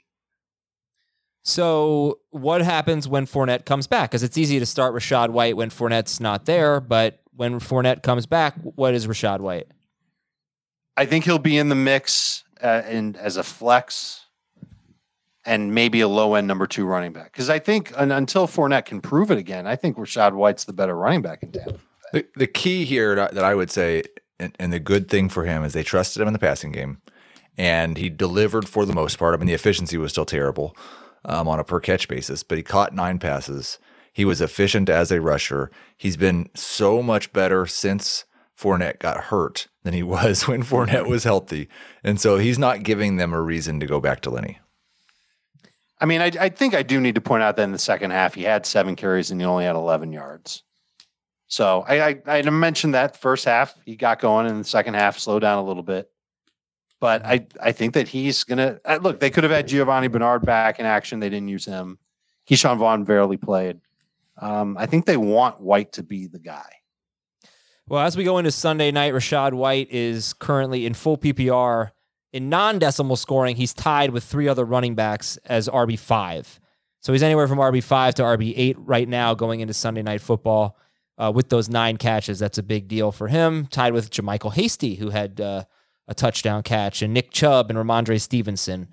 So 1.44 2.20
what 2.30 2.62
happens 2.62 3.06
when 3.06 3.26
Fournette 3.26 3.66
comes 3.66 3.86
back? 3.86 4.10
Because 4.10 4.22
it's 4.22 4.38
easy 4.38 4.58
to 4.58 4.66
start 4.66 4.94
Rachaad 4.94 5.28
White 5.28 5.56
when 5.56 5.68
Fournette's 5.68 6.18
not 6.18 6.46
there, 6.46 6.80
but 6.80 7.20
when 7.36 7.60
Fournette 7.60 8.02
comes 8.02 8.24
back, 8.24 8.54
what 8.62 8.94
is 8.94 9.06
Rachaad 9.06 9.40
White? 9.40 9.68
I 10.96 11.04
think 11.04 11.26
he'll 11.26 11.38
be 11.38 11.58
in 11.58 11.68
the 11.68 11.74
mix 11.74 12.44
uh, 12.62 12.82
and 12.86 13.16
as 13.18 13.36
a 13.36 13.42
flex 13.42 14.24
and 15.44 15.74
maybe 15.74 16.00
a 16.00 16.08
low 16.08 16.34
end 16.34 16.46
number 16.46 16.66
two 16.66 16.86
running 16.86 17.12
back. 17.12 17.32
Because 17.32 17.50
I 17.50 17.58
think 17.58 17.92
un- 17.94 18.10
until 18.10 18.46
Fournette 18.46 18.86
can 18.86 19.02
prove 19.02 19.30
it 19.30 19.36
again, 19.36 19.66
I 19.66 19.76
think 19.76 19.98
Rachaad 19.98 20.32
White's 20.32 20.64
the 20.64 20.72
better 20.72 20.96
running 20.96 21.20
back 21.20 21.42
in 21.42 21.52
Tampa. 21.52 21.78
The, 22.14 22.26
the 22.36 22.46
key 22.46 22.86
here 22.86 23.14
that 23.16 23.34
that 23.34 23.44
I 23.44 23.54
would 23.54 23.70
say, 23.70 24.04
and, 24.38 24.56
and 24.58 24.72
the 24.72 24.80
good 24.80 25.10
thing 25.10 25.28
for 25.28 25.44
him 25.44 25.62
is 25.62 25.74
they 25.74 25.82
trusted 25.82 26.22
him 26.22 26.28
in 26.28 26.32
the 26.32 26.38
passing 26.38 26.72
game, 26.72 27.02
and 27.58 27.98
he 27.98 28.08
delivered 28.08 28.66
for 28.66 28.86
the 28.86 28.94
most 28.94 29.18
part. 29.18 29.34
I 29.34 29.36
mean, 29.36 29.48
the 29.48 29.52
efficiency 29.52 29.98
was 29.98 30.12
still 30.12 30.24
terrible 30.24 30.74
um, 31.24 31.48
on 31.48 31.60
a 31.60 31.64
per 31.64 31.80
catch 31.80 32.08
basis, 32.08 32.42
but 32.42 32.58
he 32.58 32.64
caught 32.64 32.94
nine 32.94 33.18
passes. 33.18 33.78
He 34.12 34.24
was 34.24 34.40
efficient 34.40 34.88
as 34.88 35.10
a 35.10 35.20
rusher. 35.20 35.70
He's 35.96 36.16
been 36.16 36.48
so 36.54 37.02
much 37.02 37.32
better 37.32 37.66
since 37.66 38.24
Fournette 38.58 39.00
got 39.00 39.24
hurt 39.24 39.68
than 39.82 39.94
he 39.94 40.02
was 40.14 40.46
when 40.46 40.62
Fournette 40.62 41.08
was 41.08 41.24
healthy, 41.24 41.68
and 42.02 42.20
so 42.20 42.38
he's 42.38 42.58
not 42.58 42.82
giving 42.82 43.16
them 43.16 43.32
a 43.32 43.42
reason 43.42 43.80
to 43.80 43.86
go 43.86 44.00
back 44.00 44.20
to 44.22 44.30
Lenny. 44.30 44.60
I 46.00 46.06
mean, 46.06 46.20
I, 46.20 46.32
I 46.38 46.48
think 46.48 46.74
I 46.74 46.82
do 46.82 47.00
need 47.00 47.14
to 47.14 47.20
point 47.20 47.42
out 47.42 47.56
that 47.56 47.62
in 47.62 47.72
the 47.72 47.78
second 47.78 48.10
half, 48.10 48.34
he 48.34 48.42
had 48.42 48.66
seven 48.66 48.96
carries 48.96 49.30
and 49.30 49.40
he 49.40 49.46
only 49.46 49.64
had 49.64 49.76
11 49.76 50.12
yards. 50.12 50.62
So 51.46 51.84
I, 51.86 52.08
I, 52.08 52.22
I 52.26 52.42
mentioned 52.50 52.94
that 52.94 53.16
first 53.16 53.44
half 53.44 53.74
he 53.84 53.96
got 53.96 54.18
going, 54.18 54.46
and 54.46 54.60
the 54.60 54.68
second 54.68 54.94
half 54.94 55.18
slowed 55.18 55.42
down 55.42 55.58
a 55.58 55.64
little 55.64 55.82
bit. 55.82 56.10
But 57.04 57.22
I, 57.22 57.46
I 57.60 57.72
think 57.72 57.92
that 57.92 58.08
he's 58.08 58.44
gonna 58.44 58.80
uh, 58.82 58.98
look. 59.02 59.20
They 59.20 59.28
could 59.28 59.44
have 59.44 59.52
had 59.52 59.68
Giovani 59.68 60.08
Bernard 60.10 60.40
back 60.46 60.80
in 60.80 60.86
action. 60.86 61.20
They 61.20 61.28
didn't 61.28 61.48
use 61.48 61.66
him. 61.66 61.98
Ke'Shawn 62.48 62.78
Vaughn 62.78 63.04
barely 63.04 63.36
played. 63.36 63.82
Um, 64.38 64.78
I 64.78 64.86
think 64.86 65.04
they 65.04 65.18
want 65.18 65.60
White 65.60 65.92
to 65.92 66.02
be 66.02 66.28
the 66.28 66.38
guy. 66.38 66.76
Well, 67.86 68.00
as 68.00 68.16
we 68.16 68.24
go 68.24 68.38
into 68.38 68.50
Sunday 68.50 68.90
night, 68.90 69.12
Rachaad 69.12 69.52
White 69.52 69.88
is 69.90 70.32
currently 70.32 70.86
in 70.86 70.94
full 70.94 71.18
PPR. 71.18 71.90
In 72.32 72.48
non 72.48 72.78
decimal 72.78 73.16
scoring, 73.16 73.56
he's 73.56 73.74
tied 73.74 74.08
with 74.08 74.24
three 74.24 74.48
other 74.48 74.64
running 74.64 74.94
backs 74.94 75.36
as 75.44 75.68
RB5. 75.68 76.58
So 77.00 77.12
he's 77.12 77.22
anywhere 77.22 77.48
from 77.48 77.58
RB5 77.58 78.14
to 78.14 78.22
RB8 78.22 78.76
right 78.78 79.06
now 79.06 79.34
going 79.34 79.60
into 79.60 79.74
Sunday 79.74 80.00
night 80.00 80.22
football 80.22 80.78
uh, 81.18 81.30
with 81.34 81.50
those 81.50 81.68
nine 81.68 81.98
catches. 81.98 82.38
That's 82.38 82.56
a 82.56 82.62
big 82.62 82.88
deal 82.88 83.12
for 83.12 83.28
him. 83.28 83.66
Tied 83.66 83.92
with 83.92 84.10
JaMycal 84.10 84.54
Hasty, 84.54 84.94
who 84.94 85.10
had 85.10 85.38
uh, 85.38 85.64
a 86.06 86.14
touchdown 86.14 86.62
catch, 86.62 87.02
and 87.02 87.14
Nick 87.14 87.30
Chubb 87.30 87.70
and 87.70 87.78
Rhamondre 87.78 88.20
Stevenson. 88.20 88.88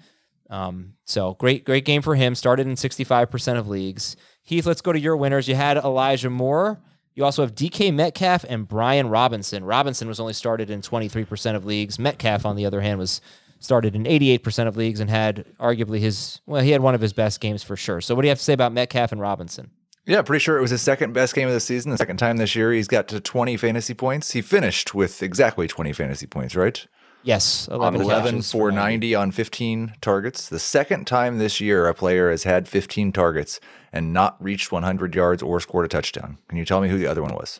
Um, 0.50 0.94
so 1.06 1.36
great, 1.36 1.66
great 1.66 1.86
game 1.86 2.02
for 2.02 2.16
him. 2.16 2.36
Started 2.36 2.68
in 2.68 2.76
65% 2.76 3.58
of 3.58 3.68
leagues. 3.68 4.16
Heath, 4.44 4.66
let's 4.66 4.82
go 4.82 4.92
to 4.92 5.00
your 5.00 5.16
winners. 5.16 5.48
You 5.48 5.56
had 5.56 5.78
Elijah 5.78 6.30
Moore. 6.30 6.82
You 7.14 7.26
also 7.26 7.42
have 7.42 7.56
DK 7.56 7.94
Metcalf 7.94 8.46
and 8.48 8.68
Brian 8.68 9.10
Robinson. 9.10 9.64
Robinson 9.64 10.08
was 10.08 10.20
only 10.20 10.34
started 10.34 10.70
in 10.70 10.82
23% 10.82 11.56
of 11.56 11.66
leagues. 11.66 12.00
Metcalf, 12.00 12.46
on 12.46 12.56
the 12.56 12.66
other 12.66 12.82
hand, 12.82 13.00
was 13.00 13.22
started 13.60 13.96
in 13.96 14.04
88% 14.04 14.68
of 14.68 14.78
leagues 14.78 15.00
and 15.00 15.10
had 15.10 15.46
arguably 15.60 16.00
his, 16.00 16.42
well, 16.46 16.62
he 16.62 16.72
had 16.72 16.82
one 16.82 16.96
of 16.96 17.02
his 17.02 17.14
best 17.14 17.40
games 17.40 17.64
for 17.64 17.76
sure. 17.76 18.02
So, 18.02 18.16
what 18.16 18.22
do 18.22 18.28
you 18.28 18.32
have 18.32 18.40
to 18.40 18.44
say 18.44 18.54
about 18.54 18.72
Metcalf 18.72 19.12
and 19.12 19.22
Robinson? 19.22 19.72
Yeah, 20.06 20.22
pretty 20.24 20.42
sure 20.42 20.58
it 20.58 20.62
was 20.62 20.72
his 20.72 20.82
second 20.82 21.14
best 21.14 21.36
game 21.36 21.48
of 21.48 21.54
the 21.54 21.60
season. 21.60 21.92
The 21.92 21.98
second 21.98 22.18
time 22.18 22.38
this 22.38 22.56
year, 22.56 22.74
he's 22.74 22.88
got 22.88 23.08
to 23.10 23.20
20 23.20 23.56
fantasy 23.58 23.94
points. 23.94 24.32
He 24.32 24.42
finished 24.42 24.96
with 24.96 25.22
exactly 25.22 25.68
20 25.68 25.94
fantasy 25.94 26.26
points, 26.26 26.56
right? 26.56 26.88
Yes, 27.24 27.68
11, 27.72 28.02
11 28.02 28.32
catches 28.34 28.52
for 28.52 28.72
90 28.72 29.14
on 29.16 29.32
15 29.32 29.94
targets. 30.02 30.50
The 30.50 30.60
second 30.60 31.06
time 31.06 31.38
this 31.38 31.62
year 31.62 31.88
a 31.88 31.94
player 31.94 32.32
has 32.32 32.44
had 32.44 32.68
15 32.68 33.12
targets 33.12 33.60
and 33.94 34.12
not 34.12 34.42
reached 34.44 34.72
100 34.72 35.14
yards 35.14 35.44
or 35.44 35.60
scored 35.60 35.86
a 35.86 35.88
touchdown. 35.88 36.40
Can 36.50 36.58
you 36.58 36.66
tell 36.66 36.82
me 36.82 36.90
who 36.90 36.98
the 36.98 37.08
other 37.08 37.22
one 37.22 37.36
was? 37.36 37.60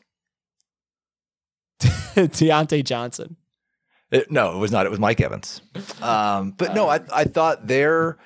Diontae 1.82 2.84
Johnson. 2.84 3.38
It- 4.10 4.32
no, 4.32 4.56
it 4.56 4.58
was 4.58 4.72
not. 4.72 4.86
It 4.86 4.90
was 4.90 5.00
Mike 5.00 5.22
Evans. 5.22 5.62
Um, 6.02 6.52
but 6.52 6.74
no, 6.74 6.90
I, 6.90 7.00
I 7.14 7.24
thought 7.24 7.68
their 7.68 8.18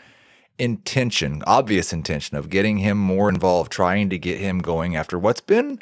intention, 0.58 1.44
obvious 1.46 1.92
intention 1.92 2.38
of 2.38 2.50
getting 2.50 2.78
him 2.78 2.98
more 2.98 3.28
involved, 3.30 3.72
trying 3.72 4.10
to 4.10 4.18
get 4.18 4.40
him 4.40 4.60
going 4.60 4.96
after 4.96 5.20
what's 5.20 5.42
been 5.42 5.80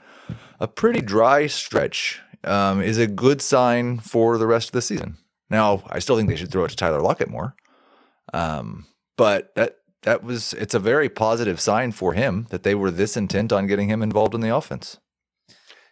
a 0.59 0.67
pretty 0.67 0.99
dry 1.01 1.45
stretch, 1.47 2.21
um, 2.43 2.81
is 2.81 2.97
a 2.97 3.07
good 3.07 3.41
sign 3.41 3.99
for 3.99 4.37
the 4.37 4.47
rest 4.47 4.69
of 4.69 4.71
the 4.73 4.81
season. 4.81 5.17
Now, 5.53 5.83
I 5.87 5.99
still 5.99 6.17
think 6.17 6.29
they 6.29 6.35
should 6.35 6.49
throw 6.49 6.65
it 6.65 6.69
to 6.69 6.75
Tyler 6.75 6.99
Lockett 6.99 7.29
more. 7.29 7.55
Um, 8.33 8.87
but 9.15 9.53
that 9.53 9.75
that 10.01 10.23
was 10.23 10.53
it's 10.53 10.73
a 10.73 10.79
very 10.79 11.09
positive 11.09 11.61
sign 11.61 11.91
for 11.91 12.13
him 12.13 12.47
that 12.49 12.63
they 12.63 12.73
were 12.73 12.89
this 12.89 13.15
intent 13.15 13.53
on 13.53 13.67
getting 13.67 13.87
him 13.87 14.01
involved 14.01 14.33
in 14.33 14.41
the 14.41 14.53
offense. 14.53 14.97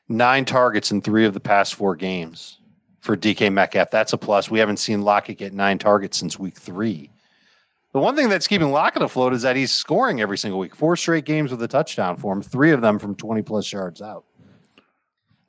Nine 0.10 0.46
targets 0.46 0.90
in 0.90 1.00
three 1.00 1.26
of 1.26 1.36
the 1.36 1.40
past 1.40 1.76
four 1.76 1.96
games 1.96 2.58
for 3.02 3.16
DK 3.16 3.54
Metcalf. 3.54 3.92
That's 3.92 4.14
a 4.14 4.18
plus. 4.18 4.50
We 4.50 4.58
haven't 4.58 4.78
seen 4.78 5.04
Lockett 5.04 5.38
get 5.38 5.54
nine 5.54 5.78
targets 5.78 6.18
since 6.18 6.40
week 6.40 6.58
three. 6.58 7.12
The 7.94 8.00
one 8.00 8.16
thing 8.16 8.30
that's 8.30 8.48
keeping 8.48 8.72
Lockett 8.72 9.04
afloat 9.04 9.32
is 9.32 9.44
that 9.44 9.56
he's 9.56 9.72
scoring 9.72 10.22
every 10.22 10.40
single 10.40 10.60
week. 10.60 10.76
Four 10.76 10.96
straight 10.96 11.26
games 11.26 11.52
with 11.52 11.62
a 11.62 11.68
touchdown 11.68 12.18
for 12.18 12.34
him, 12.34 12.42
three 12.42 12.72
of 12.72 12.82
them 12.82 12.98
from 12.98 13.14
20 13.14 13.44
plus 13.44 13.72
yards 13.72 14.02
out. 14.02 14.26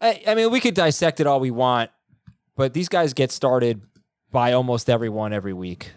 I, 0.03 0.23
I 0.27 0.35
mean, 0.35 0.51
we 0.51 0.61
could 0.61 0.75
dissect 0.75 1.19
it 1.19 1.27
all 1.27 1.41
we 1.41 1.51
want, 1.51 1.91
but 2.57 2.75
these 2.75 2.91
guys 2.91 3.15
get 3.15 3.33
started 3.33 3.81
by 4.33 4.53
almost 4.53 4.91
everyone 4.91 5.33
every 5.33 5.53
week. 5.53 5.93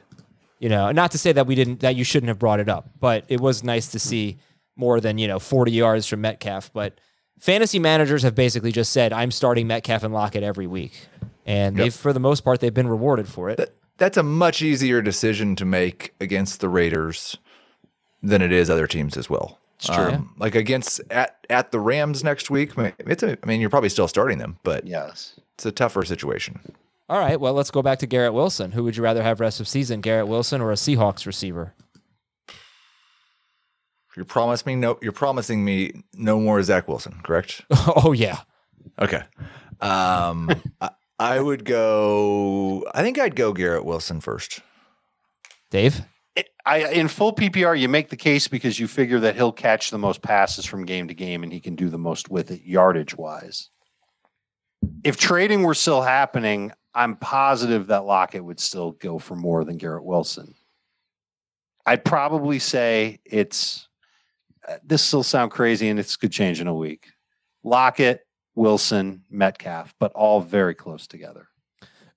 You 0.60 0.70
know, 0.70 0.92
not 0.92 1.12
to 1.12 1.18
say 1.18 1.32
that 1.32 1.48
we 1.48 1.56
didn't 1.56 1.80
that 1.82 1.96
you 1.96 2.04
shouldn't 2.04 2.28
have 2.30 2.40
brought 2.40 2.60
it 2.60 2.70
up, 2.70 2.90
but 3.00 3.26
it 3.28 3.42
was 3.42 3.64
nice 3.64 3.88
to 3.90 4.00
see 4.00 4.38
more 4.76 5.00
than 5.00 5.18
you 5.18 5.28
know 5.28 5.40
40 5.40 5.72
yards 5.72 6.06
from 6.08 6.22
Metcalf. 6.22 6.72
But 6.74 7.00
fantasy 7.40 7.80
managers 7.80 8.24
have 8.24 8.36
basically 8.36 8.72
just 8.72 8.92
said, 8.94 9.12
"I'm 9.14 9.32
starting 9.32 9.68
Metcalf 9.68 10.04
and 10.04 10.14
Lockett 10.14 10.44
every 10.44 10.68
week," 10.68 11.08
and 11.46 11.76
they've 11.76 11.94
for 11.94 12.14
the 12.14 12.20
most 12.20 12.42
part 12.42 12.60
they've 12.62 12.74
been 12.74 12.88
rewarded 12.88 13.28
for 13.28 13.50
it. 13.50 13.76
That's 13.98 14.18
a 14.18 14.24
much 14.24 14.62
easier 14.62 15.02
decision 15.02 15.56
to 15.58 15.66
make 15.66 16.14
against 16.20 16.60
the 16.62 16.70
Raiders 16.70 17.38
than 18.24 18.42
it 18.42 18.52
is 18.52 18.70
other 18.70 18.88
teams 18.88 19.16
as 19.18 19.30
well. 19.30 19.60
It's 19.78 19.88
true. 19.88 20.06
Um, 20.12 20.34
like 20.38 20.56
against 20.56 21.02
at 21.12 21.46
at 21.50 21.72
the 21.72 21.80
Rams 21.82 22.24
next 22.24 22.50
week, 22.50 22.78
I 22.80 22.94
it's 23.00 23.24
a, 23.24 23.38
I 23.44 23.46
mean 23.46 23.60
you're 23.62 23.70
probably 23.70 23.90
still 23.90 24.08
starting 24.08 24.38
them, 24.38 24.58
but 24.64 24.88
Yes. 24.88 25.34
it's 25.56 25.66
a 25.66 25.72
tougher 25.72 26.04
situation. 26.06 26.60
All 27.08 27.20
right, 27.20 27.40
well, 27.40 27.54
let's 27.54 27.72
go 27.72 27.82
back 27.82 28.00
to 28.00 28.08
Garrett 28.08 28.34
Wilson. 28.34 28.72
Who 28.72 28.84
would 28.84 28.98
you 28.98 29.04
rather 29.04 29.22
have 29.22 29.40
rest 29.40 29.60
of 29.60 29.68
season, 29.68 30.02
Garrett 30.02 30.28
Wilson 30.28 30.60
or 30.60 30.72
a 30.72 30.76
Seahawks 30.76 31.26
receiver? 31.26 31.74
You're 34.16 34.26
promising 34.26 34.66
me 34.66 34.76
no. 34.76 34.98
You're 35.02 35.12
promising 35.12 35.64
me 35.66 36.04
no 36.14 36.40
more 36.40 36.64
Zach 36.64 36.88
Wilson, 36.88 37.20
correct? 37.22 37.64
oh 37.72 38.14
yeah, 38.14 38.40
Okay. 39.00 39.22
Um, 39.82 40.50
I, 40.82 40.90
I 41.20 41.40
would 41.40 41.66
go. 41.66 42.86
I 42.94 43.02
think 43.02 43.20
I'd 43.20 43.36
go 43.36 43.54
Garrett 43.54 43.86
Wilson 43.86 44.22
first. 44.22 44.62
Dave. 45.70 46.02
I 46.66 46.92
in 46.92 47.08
full 47.08 47.34
PPR, 47.34 47.80
you 47.80 47.88
make 47.88 48.10
the 48.10 48.18
case 48.18 48.48
because 48.48 48.80
you 48.80 48.88
figure 48.88 49.20
that 49.20 49.36
he'll 49.36 49.54
catch 49.54 49.92
the 49.92 49.98
most 49.98 50.22
passes 50.22 50.66
from 50.66 50.86
game 50.86 51.08
to 51.08 51.14
game 51.14 51.44
and 51.44 51.54
he 51.54 51.60
can 51.60 51.76
do 51.76 51.90
the 51.90 51.98
most 51.98 52.30
with 52.30 52.52
it 52.52 52.64
yardage 52.64 53.16
wise. 53.16 53.70
If 55.04 55.16
trading 55.18 55.64
were 55.64 55.76
still 55.76 56.02
happening, 56.02 56.72
I'm 56.96 57.18
positive 57.18 57.88
that 57.88 58.06
Lockett 58.06 58.44
would 58.44 58.60
still 58.60 58.92
go 58.92 59.20
for 59.20 59.36
more 59.36 59.66
than 59.66 59.78
Garrett 59.78 60.06
Wilson. 60.06 60.56
I'd 61.86 62.06
probably 62.06 62.58
say 62.58 63.20
it's 63.26 63.88
uh, 64.68 64.78
this 64.84 65.04
still 65.04 65.22
sound 65.22 65.52
crazy 65.52 65.90
and 65.90 66.00
this 66.00 66.16
could 66.16 66.32
change 66.32 66.62
in 66.62 66.68
a 66.68 66.74
week. 66.74 67.08
Lockett, 67.64 68.26
Wilson, 68.56 69.24
Metcalf, 69.30 69.94
but 70.00 70.14
all 70.14 70.42
very 70.42 70.74
close 70.74 71.06
together. 71.06 71.50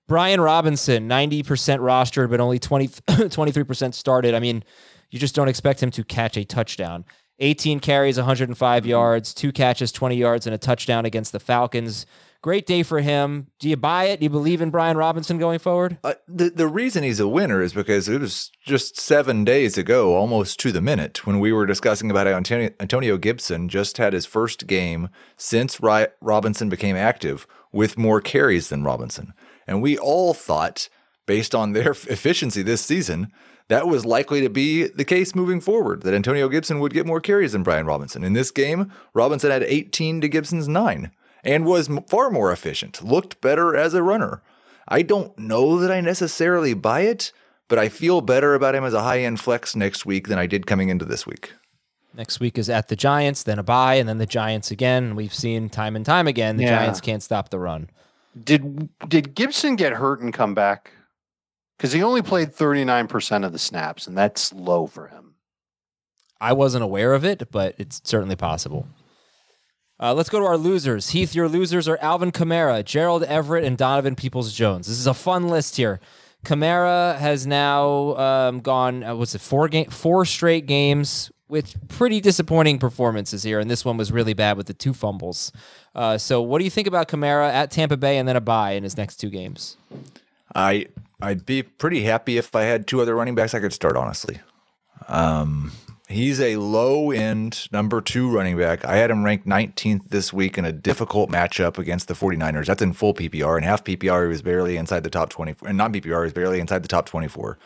Brian 0.07 0.41
Robinson, 0.41 1.07
90% 1.07 1.43
rostered, 1.79 2.31
but 2.31 2.39
only 2.39 2.57
20, 2.57 2.87
23% 2.87 3.93
started. 3.93 4.33
I 4.33 4.39
mean, 4.39 4.63
you 5.11 5.19
just 5.19 5.35
don't 5.35 5.49
expect 5.49 5.83
him 5.83 5.91
to 5.91 6.03
catch 6.03 6.37
a 6.37 6.45
touchdown. 6.45 7.05
18 7.39 7.79
carries, 7.79 8.17
105 8.17 8.85
yards, 8.85 9.33
two 9.33 9.51
catches, 9.51 9.91
20 9.91 10.15
yards, 10.15 10.47
and 10.47 10.55
a 10.55 10.57
touchdown 10.57 11.05
against 11.05 11.31
the 11.31 11.39
Falcons. 11.39 12.05
Great 12.41 12.65
day 12.65 12.83
for 12.83 13.01
him. 13.01 13.47
Do 13.59 13.67
you 13.67 13.75
buy 13.75 14.05
it? 14.05 14.21
Do 14.21 14.23
you 14.23 14.29
believe 14.29 14.61
in 14.61 14.69
Brian 14.69 14.95
Robinson 14.95 15.37
going 15.39 15.59
forward? 15.59 15.97
Uh, 16.05 16.13
the 16.25 16.49
the 16.49 16.69
reason 16.69 17.03
he's 17.03 17.19
a 17.19 17.27
winner 17.27 17.61
is 17.61 17.73
because 17.73 18.07
it 18.07 18.21
was 18.21 18.49
just 18.65 18.97
seven 18.97 19.43
days 19.43 19.77
ago, 19.77 20.15
almost 20.15 20.57
to 20.61 20.71
the 20.71 20.81
minute, 20.81 21.27
when 21.27 21.41
we 21.41 21.51
were 21.51 21.65
discussing 21.65 22.09
about 22.09 22.27
Antonio, 22.27 22.69
Antonio 22.79 23.17
Gibson 23.17 23.67
just 23.67 23.97
had 23.97 24.13
his 24.13 24.25
first 24.25 24.67
game 24.67 25.09
since 25.35 25.81
Ry- 25.81 26.07
Robinson 26.21 26.69
became 26.69 26.95
active 26.95 27.45
with 27.73 27.97
more 27.97 28.21
carries 28.21 28.69
than 28.69 28.85
Robinson, 28.85 29.33
and 29.67 29.81
we 29.81 29.97
all 29.97 30.33
thought, 30.33 30.87
based 31.25 31.53
on 31.53 31.73
their 31.73 31.91
efficiency 32.07 32.61
this 32.61 32.81
season, 32.81 33.33
that 33.67 33.85
was 33.85 34.05
likely 34.05 34.39
to 34.39 34.49
be 34.49 34.87
the 34.87 35.03
case 35.03 35.35
moving 35.35 35.59
forward. 35.59 36.03
That 36.03 36.13
Antonio 36.13 36.47
Gibson 36.47 36.79
would 36.79 36.93
get 36.93 37.05
more 37.05 37.19
carries 37.19 37.51
than 37.51 37.63
Brian 37.63 37.85
Robinson. 37.85 38.23
In 38.23 38.31
this 38.31 38.49
game, 38.49 38.93
Robinson 39.13 39.51
had 39.51 39.63
18 39.63 40.21
to 40.21 40.29
Gibson's 40.29 40.69
nine 40.69 41.11
and 41.43 41.65
was 41.65 41.89
m- 41.89 42.03
far 42.07 42.29
more 42.29 42.51
efficient, 42.51 43.03
looked 43.03 43.41
better 43.41 43.75
as 43.75 43.93
a 43.93 44.03
runner. 44.03 44.41
I 44.87 45.01
don't 45.03 45.37
know 45.37 45.77
that 45.79 45.91
I 45.91 46.01
necessarily 46.01 46.73
buy 46.73 47.01
it, 47.01 47.31
but 47.67 47.77
I 47.79 47.89
feel 47.89 48.21
better 48.21 48.55
about 48.55 48.75
him 48.75 48.83
as 48.83 48.93
a 48.93 49.03
high 49.03 49.19
end 49.19 49.39
flex 49.39 49.75
next 49.75 50.05
week 50.05 50.27
than 50.27 50.39
I 50.39 50.47
did 50.47 50.65
coming 50.67 50.89
into 50.89 51.05
this 51.05 51.27
week. 51.27 51.53
Next 52.15 52.39
week 52.39 52.57
is 52.57 52.69
at 52.69 52.87
the 52.87 52.95
Giants, 52.95 53.43
then 53.43 53.59
a 53.59 53.63
bye, 53.63 53.95
and 53.95 54.09
then 54.09 54.17
the 54.17 54.25
Giants 54.25 54.71
again. 54.71 55.15
We've 55.15 55.33
seen 55.33 55.69
time 55.69 55.95
and 55.95 56.03
time 56.05 56.27
again 56.27 56.57
the 56.57 56.63
Yeah. 56.63 56.79
Giants 56.79 56.99
can't 57.01 57.21
stop 57.21 57.49
the 57.49 57.59
run. 57.59 57.89
Did 58.43 58.89
did 59.07 59.35
Gibson 59.35 59.75
get 59.75 59.93
hurt 59.93 60.21
and 60.21 60.33
come 60.33 60.53
back? 60.55 60.91
Because 61.77 61.93
he 61.93 62.03
only 62.03 62.21
played 62.21 62.53
39% 62.53 63.45
of 63.45 63.53
the 63.53 63.59
snaps, 63.59 64.05
and 64.07 64.17
that's 64.17 64.51
low 64.51 64.85
for 64.87 65.07
him. 65.07 65.35
I 66.41 66.51
wasn't 66.53 66.83
aware 66.83 67.13
of 67.13 67.23
it, 67.23 67.51
but 67.51 67.75
it's 67.77 68.01
certainly 68.03 68.35
possible. 68.35 68.87
Uh, 69.99 70.13
let's 70.13 70.29
go 70.29 70.39
to 70.39 70.45
our 70.45 70.57
losers. 70.57 71.09
Heath, 71.09 71.35
your 71.35 71.49
losers 71.49 71.87
are 71.87 71.97
Alvin 72.01 72.31
Kamara, 72.31 72.83
Gerald 72.85 73.23
Everett, 73.23 73.65
and 73.65 73.77
Donovan 73.77 74.15
Peoples 74.15 74.53
Jones. 74.53 74.87
This 74.87 74.97
is 74.97 75.07
a 75.07 75.13
fun 75.13 75.49
list 75.49 75.75
here. 75.75 75.99
Kamara 76.45 77.17
has 77.17 77.45
now 77.45 78.15
um, 78.15 78.61
gone, 78.61 79.03
uh, 79.03 79.15
what's 79.15 79.35
it, 79.35 79.41
four 79.41 79.67
game, 79.67 79.89
four 79.89 80.23
straight 80.23 80.65
games 80.65 81.31
with 81.49 81.75
pretty 81.89 82.21
disappointing 82.21 82.79
performances 82.79 83.43
here, 83.43 83.59
and 83.59 83.69
this 83.69 83.83
one 83.83 83.97
was 83.97 84.11
really 84.11 84.33
bad 84.33 84.55
with 84.55 84.67
the 84.67 84.73
two 84.73 84.93
fumbles. 84.93 85.51
Uh, 85.93 86.17
so, 86.17 86.41
what 86.41 86.59
do 86.59 86.63
you 86.63 86.69
think 86.69 86.87
about 86.87 87.09
Kamara 87.09 87.49
at 87.49 87.71
Tampa 87.71 87.97
Bay 87.97 88.17
and 88.17 88.27
then 88.27 88.35
a 88.37 88.41
bye 88.41 88.71
in 88.71 88.83
his 88.83 88.95
next 88.95 89.17
two 89.17 89.29
games? 89.29 89.75
I 90.55 90.87
I'd 91.21 91.45
be 91.45 91.63
pretty 91.63 92.03
happy 92.03 92.37
if 92.37 92.55
I 92.55 92.63
had 92.63 92.87
two 92.87 93.01
other 93.01 93.15
running 93.15 93.35
backs 93.35 93.53
I 93.53 93.59
could 93.59 93.73
start. 93.73 93.97
Honestly, 93.97 94.39
um, 95.09 95.73
he's 96.09 96.41
a 96.41 96.57
low 96.57 97.11
end 97.11 97.67
number 97.71 98.01
two 98.01 98.29
running 98.29 98.57
back. 98.57 98.83
I 98.83 98.97
had 98.97 99.11
him 99.11 99.23
ranked 99.23 99.47
19th 99.47 100.09
this 100.09 100.33
week 100.33 100.57
in 100.57 100.65
a 100.65 100.71
difficult 100.71 101.29
matchup 101.29 101.77
against 101.77 102.07
the 102.07 102.15
49ers. 102.15 102.65
That's 102.65 102.81
in 102.81 102.93
full 102.93 103.13
PPR 103.13 103.55
and 103.55 103.65
half 103.65 103.83
PPR. 103.83 104.23
He 104.23 104.29
was 104.29 104.41
barely 104.41 104.75
inside 104.75 105.03
the 105.03 105.09
top 105.09 105.29
24, 105.29 105.69
and 105.69 105.77
non 105.77 105.93
PPR 105.93 106.03
he 106.03 106.11
was 106.11 106.33
barely 106.33 106.59
inside 106.59 106.83
the 106.83 106.89
top 106.89 107.05
24. 107.05 107.57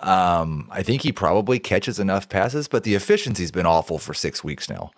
Um, 0.00 0.68
I 0.70 0.82
think 0.82 1.02
he 1.02 1.12
probably 1.12 1.58
catches 1.58 2.00
enough 2.00 2.28
passes, 2.28 2.66
but 2.66 2.84
the 2.84 2.94
efficiency's 2.94 3.52
been 3.52 3.66
awful 3.66 3.98
for 3.98 4.14
six 4.14 4.42
weeks 4.42 4.68
now. 4.68 4.90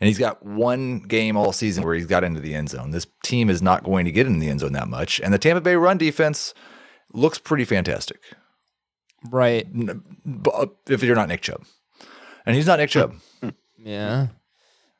And 0.00 0.08
he's 0.08 0.18
got 0.18 0.44
one 0.44 1.00
game 1.00 1.36
all 1.36 1.52
season 1.52 1.84
where 1.84 1.94
he's 1.94 2.06
got 2.06 2.24
into 2.24 2.40
the 2.40 2.54
end 2.54 2.70
zone. 2.70 2.90
This 2.90 3.06
team 3.22 3.48
is 3.48 3.62
not 3.62 3.84
going 3.84 4.04
to 4.04 4.12
get 4.12 4.26
in 4.26 4.40
the 4.40 4.48
end 4.48 4.60
zone 4.60 4.72
that 4.72 4.88
much. 4.88 5.20
And 5.20 5.32
the 5.32 5.38
Tampa 5.38 5.60
Bay 5.60 5.76
run 5.76 5.98
defense 5.98 6.54
looks 7.12 7.38
pretty 7.38 7.64
fantastic. 7.64 8.20
Right. 9.30 9.66
But 10.24 10.76
if 10.88 11.04
you're 11.04 11.14
not 11.14 11.28
Nick 11.28 11.42
Chubb. 11.42 11.62
And 12.46 12.56
he's 12.56 12.66
not 12.66 12.78
Nick 12.78 12.90
Chubb. 12.90 13.14
Yeah. 13.78 14.28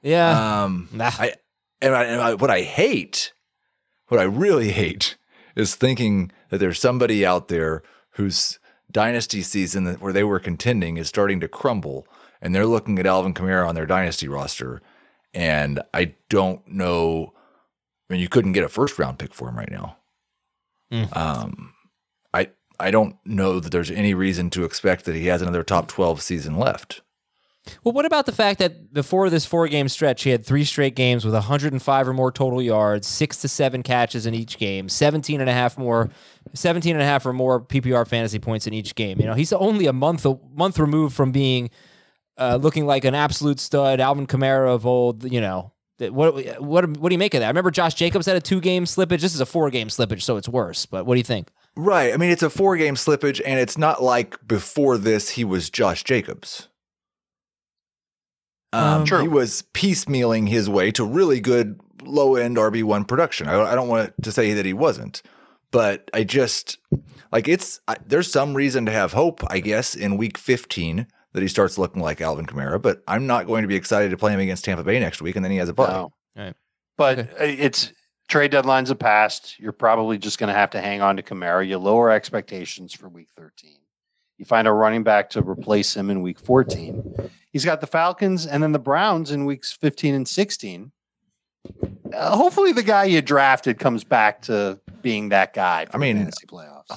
Yeah. 0.02 0.62
Um, 0.64 0.88
Nah. 0.92 1.11
I, 1.18 1.35
and, 1.81 1.94
I, 1.94 2.05
and 2.05 2.20
I, 2.20 2.35
what 2.35 2.50
I 2.50 2.62
hate, 2.62 3.33
what 4.09 4.20
I 4.20 4.24
really 4.24 4.72
hate, 4.72 5.16
is 5.57 5.74
thinking 5.74 6.31
that 6.50 6.59
there's 6.59 6.81
somebody 6.81 7.24
out 7.26 7.48
there 7.48 7.83
whose 8.12 8.59
dynasty 8.90 9.42
season 9.42 9.85
that, 9.85 10.00
where 10.00 10.12
they 10.12 10.24
were 10.24 10.38
contending 10.40 10.96
is 10.96 11.09
starting 11.09 11.40
to 11.40 11.48
crumble, 11.48 12.07
and 12.40 12.55
they're 12.55 12.66
looking 12.66 12.98
at 12.98 13.07
Alvin 13.07 13.35
Kamara 13.35 13.68
on 13.68 13.74
their 13.74 13.87
dynasty 13.87 14.28
roster, 14.28 14.83
and 15.33 15.81
I 15.94 16.14
don't 16.28 16.66
know. 16.68 17.33
I 18.09 18.12
mean, 18.14 18.20
you 18.20 18.28
couldn't 18.28 18.52
get 18.52 18.64
a 18.64 18.68
first 18.68 18.98
round 18.98 19.18
pick 19.18 19.33
for 19.33 19.48
him 19.48 19.57
right 19.57 19.70
now. 19.70 19.96
Um, 21.14 21.72
I 22.35 22.50
I 22.78 22.90
don't 22.90 23.16
know 23.24 23.61
that 23.61 23.70
there's 23.72 23.90
any 23.90 24.12
reason 24.12 24.50
to 24.50 24.64
expect 24.64 25.07
that 25.07 25.14
he 25.14 25.26
has 25.26 25.40
another 25.40 25.62
top 25.62 25.88
twelve 25.88 26.20
season 26.20 26.59
left. 26.59 27.00
Well, 27.85 27.92
what 27.92 28.05
about 28.05 28.27
the 28.27 28.33
fact 28.33 28.59
that 28.59 28.92
before 28.92 29.31
this 29.31 29.46
four 29.46 29.68
game 29.68 29.88
stretch, 29.88 30.25
he 30.25 30.31
had 30.31 30.44
three 30.44 30.64
straight 30.64 30.96
games 30.96 31.25
with 31.25 31.35
105 31.35 32.09
or 32.09 32.12
more 32.12 32.33
total 32.33 32.61
yards, 32.61 33.07
six 33.07 33.37
to 33.38 33.48
seven 33.48 33.83
catches 33.83 34.27
in 34.27 34.35
each 34.35 34.59
game, 34.59 34.88
17 34.88 35.40
and 35.40 35.48
a 35.48 35.53
half 35.53 35.79
more, 35.79 36.11
17 36.55 36.94
and 36.94 37.03
a 37.03 37.05
half 37.05 37.25
or 37.25 37.33
more 37.33 37.61
PPR 37.61 38.07
fantasy 38.07 38.40
points 38.40 38.66
in 38.66 38.75
each 38.75 38.94
game. 38.94 39.20
You 39.20 39.27
know, 39.27 39.35
he's 39.35 39.53
only 39.53 39.87
a 39.87 39.92
month 39.92 40.27
a 40.27 40.38
month 40.55 40.79
removed 40.79 41.14
from 41.14 41.31
being 41.31 41.70
uh, 42.37 42.59
looking 42.61 42.85
like 42.85 43.05
an 43.05 43.14
absolute 43.14 43.61
stud, 43.61 44.01
Alvin 44.01 44.27
Kamara 44.27 44.75
of 44.75 44.85
old. 44.85 45.31
You 45.31 45.40
know, 45.40 45.72
what 45.98 46.61
what 46.61 46.96
what 46.96 47.09
do 47.09 47.14
you 47.14 47.18
make 47.18 47.35
of 47.35 47.40
that? 47.40 47.46
I 47.46 47.51
remember 47.51 47.70
Josh 47.70 47.94
Jacobs 47.94 48.27
had 48.27 48.37
a 48.37 48.40
two 48.40 48.61
game 48.61 48.87
slippage. 48.87 49.20
This 49.20 49.35
is 49.35 49.40
a 49.40 49.46
four 49.46 49.70
game 49.70 49.88
slippage, 49.88 50.22
so 50.22 50.37
it's 50.37 50.48
worse. 50.48 50.85
But 50.85 51.07
what 51.07 51.14
do 51.14 51.18
you 51.18 51.25
think? 51.25 51.51
Right. 51.77 52.12
I 52.12 52.16
mean, 52.16 52.31
it's 52.31 52.42
a 52.42 52.51
four 52.51 52.77
game 52.77 52.96
slippage, 52.96 53.40
and 53.44 53.61
it's 53.61 53.79
not 53.79 54.03
like 54.03 54.46
before 54.46 54.98
this 54.98 55.31
he 55.31 55.44
was 55.44 55.70
Josh 55.70 56.03
Jacobs. 56.03 56.68
Um, 58.72 59.04
True. 59.04 59.22
He 59.22 59.28
was 59.28 59.62
piecemealing 59.74 60.48
his 60.48 60.68
way 60.68 60.90
to 60.92 61.04
really 61.04 61.40
good 61.40 61.78
low 62.02 62.37
end 62.37 62.56
RB1 62.56 63.06
production. 63.06 63.48
I, 63.48 63.61
I 63.61 63.74
don't 63.74 63.88
want 63.88 64.14
to 64.22 64.32
say 64.32 64.54
that 64.54 64.64
he 64.64 64.72
wasn't, 64.72 65.22
but 65.70 66.11
I 66.14 66.24
just 66.24 66.78
like 67.30 67.48
it's 67.48 67.80
I, 67.87 67.96
there's 68.06 68.30
some 68.30 68.54
reason 68.54 68.87
to 68.87 68.92
have 68.92 69.12
hope, 69.12 69.42
I 69.50 69.61
guess, 69.61 69.94
in 69.94 70.16
week 70.16 70.38
15 70.38 71.06
that 71.32 71.42
he 71.42 71.48
starts 71.48 71.78
looking 71.78 72.02
like 72.02 72.20
Alvin 72.20 72.46
Kamara, 72.46 72.80
but 72.80 73.02
I'm 73.08 73.26
not 73.26 73.46
going 73.46 73.62
to 73.62 73.68
be 73.68 73.76
excited 73.76 74.11
to 74.11 74.16
play 74.16 74.32
him 74.32 74.40
against 74.40 74.64
Tampa 74.64 74.85
Bay 74.85 75.00
next 75.00 75.22
week, 75.22 75.37
and 75.37 75.44
then 75.44 75.52
he 75.52 75.58
has 75.58 75.68
a 75.68 75.74
bye. 75.74 75.88
No. 75.88 76.12
Right. 76.37 76.54
But 76.96 77.18
uh, 77.18 77.24
it's 77.40 77.92
trade 78.28 78.52
deadlines 78.52 78.88
have 78.88 78.98
passed. 78.98 79.58
You're 79.58 79.72
probably 79.72 80.18
just 80.18 80.38
going 80.38 80.48
to 80.48 80.54
have 80.54 80.70
to 80.70 80.80
hang 80.80 81.00
on 81.00 81.16
to 81.16 81.22
Kamara. 81.22 81.66
You 81.66 81.78
lower 81.78 82.11
expectations 82.11 82.94
for 82.94 83.08
week 83.08 83.28
13. 83.37 83.76
You 84.42 84.46
find 84.46 84.66
a 84.66 84.72
running 84.72 85.05
back 85.05 85.31
to 85.31 85.40
replace 85.40 85.96
him 85.96 86.11
in 86.11 86.20
week 86.20 86.37
14. 86.37 87.31
He's 87.52 87.64
got 87.64 87.81
the 87.81 87.87
Falcons 87.87 88.44
and 88.44 88.61
then 88.61 88.72
the 88.72 88.81
Browns 88.81 89.31
in 89.31 89.44
weeks 89.44 89.70
15 89.72 90.16
and 90.16 90.26
16. 90.26 90.90
Uh, 92.12 92.37
hopefully, 92.37 92.72
the 92.72 92.83
guy 92.83 93.05
you 93.05 93.22
drafted 93.22 93.78
comes 93.78 94.02
back 94.02 94.42
to 94.42 94.81
being 95.00 95.28
that 95.28 95.55
guy. 95.55 95.87
For 95.87 95.94
I 95.94 96.00
mean, 96.00 96.16
fantasy 96.16 96.46
playoffs. 96.48 96.88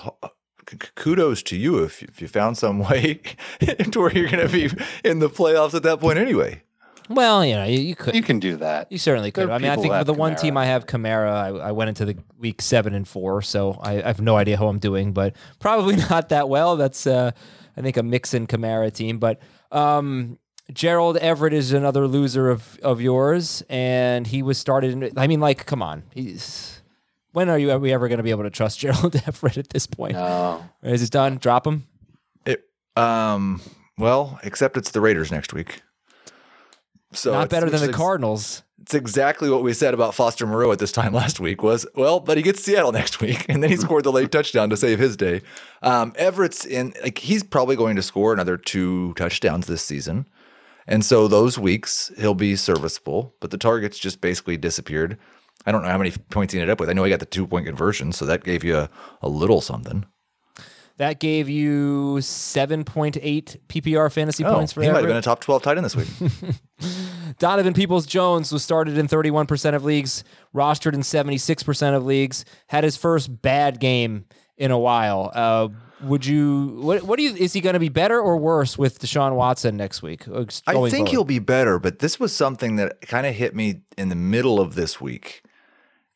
k- 0.66 0.78
k- 0.78 0.88
kudos 0.96 1.44
to 1.44 1.56
you 1.56 1.84
if 1.84 2.02
if 2.02 2.20
you 2.20 2.28
found 2.28 2.58
some 2.58 2.80
way 2.90 3.22
to 3.92 4.00
where 4.00 4.12
you're 4.12 4.28
going 4.28 4.48
to 4.48 4.52
be 4.52 4.72
in 5.08 5.20
the 5.20 5.30
playoffs 5.30 5.76
at 5.76 5.84
that 5.84 6.00
point 6.00 6.18
anyway. 6.18 6.64
Well, 7.10 7.46
you 7.46 7.54
know, 7.56 7.66
you, 7.66 7.80
you 7.80 7.96
could 7.96 8.16
You 8.16 8.24
can 8.24 8.40
do 8.40 8.58
that. 8.58 8.92
You 8.92 8.98
certainly 8.98 9.32
could. 9.32 9.48
There 9.48 9.56
I 9.56 9.60
mean, 9.60 9.70
I 9.70 9.76
think 9.76 9.94
who 9.94 9.98
with 9.98 10.08
the 10.08 10.14
have 10.14 10.20
one 10.20 10.36
team 10.36 10.58
I 10.58 10.66
have 10.66 10.88
Kamara, 10.88 11.32
I, 11.32 11.48
I 11.68 11.72
went 11.72 11.90
into 11.90 12.06
the 12.06 12.18
week 12.40 12.62
seven 12.62 12.94
and 12.94 13.08
four, 13.08 13.42
so 13.42 13.80
I, 13.82 14.02
I 14.02 14.08
have 14.08 14.22
no 14.22 14.38
idea 14.38 14.58
how 14.58 14.68
I'm 14.68 14.80
doing, 14.80 15.14
but 15.14 15.36
probably 15.60 15.96
not 15.96 16.30
that 16.30 16.50
well. 16.50 16.76
That's 16.78 17.06
uh, 17.06 17.32
I 17.78 17.82
think 17.82 17.98
a 17.98 18.04
mix 18.04 18.34
in 18.34 18.48
Kamara 18.48 18.92
team, 18.92 19.20
but 19.20 19.40
um, 19.72 20.40
Gerald 20.74 21.18
Everett 21.18 21.54
is 21.54 21.74
another 21.74 22.08
loser 22.08 22.50
of 22.50 22.80
of 22.82 23.02
yours, 23.02 23.64
and 23.70 24.26
he 24.26 24.42
was 24.42 24.58
started. 24.58 24.92
In, 24.92 25.12
I 25.18 25.28
mean, 25.28 25.40
like, 25.40 25.66
come 25.66 25.82
on, 25.82 26.04
he's. 26.14 26.82
When 27.34 27.50
are 27.50 27.60
you 27.60 27.70
are 27.72 27.80
we 27.80 27.92
ever 27.92 28.08
going 28.08 28.18
to 28.18 28.24
be 28.24 28.32
able 28.32 28.44
to 28.44 28.50
trust 28.50 28.80
Gerald 28.80 29.16
Everett 29.28 29.58
at 29.58 29.70
this 29.70 29.86
point? 29.86 30.14
No. 30.14 30.64
Is 30.82 31.04
it 31.04 31.12
done? 31.12 31.38
Drop 31.38 31.68
him. 31.68 31.86
It 32.46 32.64
um 32.96 33.62
well, 33.98 34.40
except 34.44 34.78
it's 34.78 34.92
the 34.92 35.02
Raiders 35.02 35.32
next 35.32 35.54
week. 35.54 35.82
So 37.16 37.32
Not 37.32 37.50
better 37.50 37.70
than 37.70 37.82
the 37.82 37.88
ex- 37.88 37.98
Cardinals. 37.98 38.64
It's 38.82 38.94
exactly 38.94 39.50
what 39.50 39.64
we 39.64 39.74
said 39.74 39.94
about 39.94 40.14
Foster 40.14 40.46
Moreau 40.46 40.72
at 40.72 40.80
this 40.80 40.92
time 40.92 41.14
last 41.22 41.40
week 41.40 41.64
was, 41.64 41.88
well, 41.96 42.20
but 42.20 42.38
he 42.38 42.44
gets 42.44 42.64
Seattle 42.64 42.92
next 42.94 43.20
week. 43.20 43.46
And 43.50 43.64
then 43.64 43.70
he 43.70 43.78
scored 43.78 44.04
the 44.04 44.12
late 44.12 44.32
touchdown 44.32 44.70
to 44.70 44.78
save 44.78 45.00
his 45.00 45.18
day. 45.18 45.42
Um, 45.82 46.14
Everett's 46.18 46.66
in, 46.66 46.94
like, 47.02 47.18
he's 47.18 47.44
probably 47.44 47.76
going 47.76 47.96
to 47.96 48.04
score 48.04 48.34
another 48.34 48.58
two 48.58 49.14
touchdowns 49.16 49.68
this 49.68 49.82
season. 49.82 50.28
And 50.88 51.04
so 51.04 51.28
those 51.28 51.58
weeks 51.58 52.12
he'll 52.18 52.36
be 52.36 52.56
serviceable, 52.56 53.34
but 53.40 53.50
the 53.50 53.58
targets 53.58 53.98
just 53.98 54.22
basically 54.22 54.58
disappeared. 54.58 55.18
I 55.66 55.72
don't 55.72 55.82
know 55.82 55.90
how 55.90 55.98
many 55.98 56.12
points 56.12 56.54
he 56.54 56.60
ended 56.60 56.72
up 56.72 56.80
with. 56.80 56.90
I 56.90 56.94
know 56.94 57.04
he 57.04 57.10
got 57.10 57.20
the 57.20 57.26
two 57.26 57.48
point 57.48 57.66
conversion, 57.66 58.12
so 58.12 58.26
that 58.26 58.44
gave 58.44 58.64
you 58.64 58.78
a, 58.78 58.90
a 59.22 59.30
little 59.30 59.62
something. 59.62 60.06
That 60.98 61.20
gave 61.20 61.50
you 61.50 62.22
seven 62.22 62.86
point 62.86 63.18
eight 63.22 63.58
PPR 63.68 64.10
fantasy 64.12 64.46
Oh, 64.46 64.54
points 64.54 64.72
for 64.72 64.82
he 64.82 64.88
might 64.90 65.00
have 65.00 65.08
been 65.08 65.18
a 65.18 65.22
top 65.22 65.42
12 65.42 65.62
tight 65.64 65.78
end 65.78 65.86
this 65.86 65.96
week. 65.96 66.08
Donovan 67.40 67.74
Peoples 67.74 68.06
Jones 68.06 68.52
was 68.52 68.64
started 68.64 68.98
in 68.98 69.08
31% 69.08 69.76
of 69.76 69.84
leagues, 69.84 70.24
rostered 70.54 70.94
in 70.94 71.02
76% 71.02 71.96
of 71.96 72.06
leagues, 72.06 72.46
had 72.68 72.84
his 72.86 72.96
first 72.96 73.42
bad 73.42 73.80
game 73.82 74.26
in 74.58 74.72
a 74.72 74.80
while. 74.80 75.32
Uh, 75.34 75.68
would 76.02 76.26
you, 76.26 76.80
what, 76.82 77.04
what 77.04 77.18
do 77.18 77.24
you, 77.24 77.36
is 77.36 77.52
he 77.54 77.62
going 77.62 77.74
to 77.74 77.80
be 77.80 77.90
better 77.90 78.20
or 78.20 78.38
worse 78.38 78.78
with 78.78 79.00
Deshaun 79.00 79.36
Watson 79.36 79.76
next 79.76 80.02
week? 80.02 80.28
Uh, 80.28 80.46
I 80.68 80.74
think 80.74 80.92
forward? 80.94 81.10
he'll 81.10 81.24
be 81.26 81.40
better, 81.40 81.78
but 81.80 82.00
this 82.00 82.20
was 82.20 82.34
something 82.34 82.78
that 82.78 83.02
kind 83.02 83.26
of 83.26 83.36
hit 83.36 83.54
me 83.56 83.82
in 83.98 84.10
the 84.10 84.16
middle 84.16 84.60
of 84.62 84.76
this 84.76 85.02
week. 85.02 85.42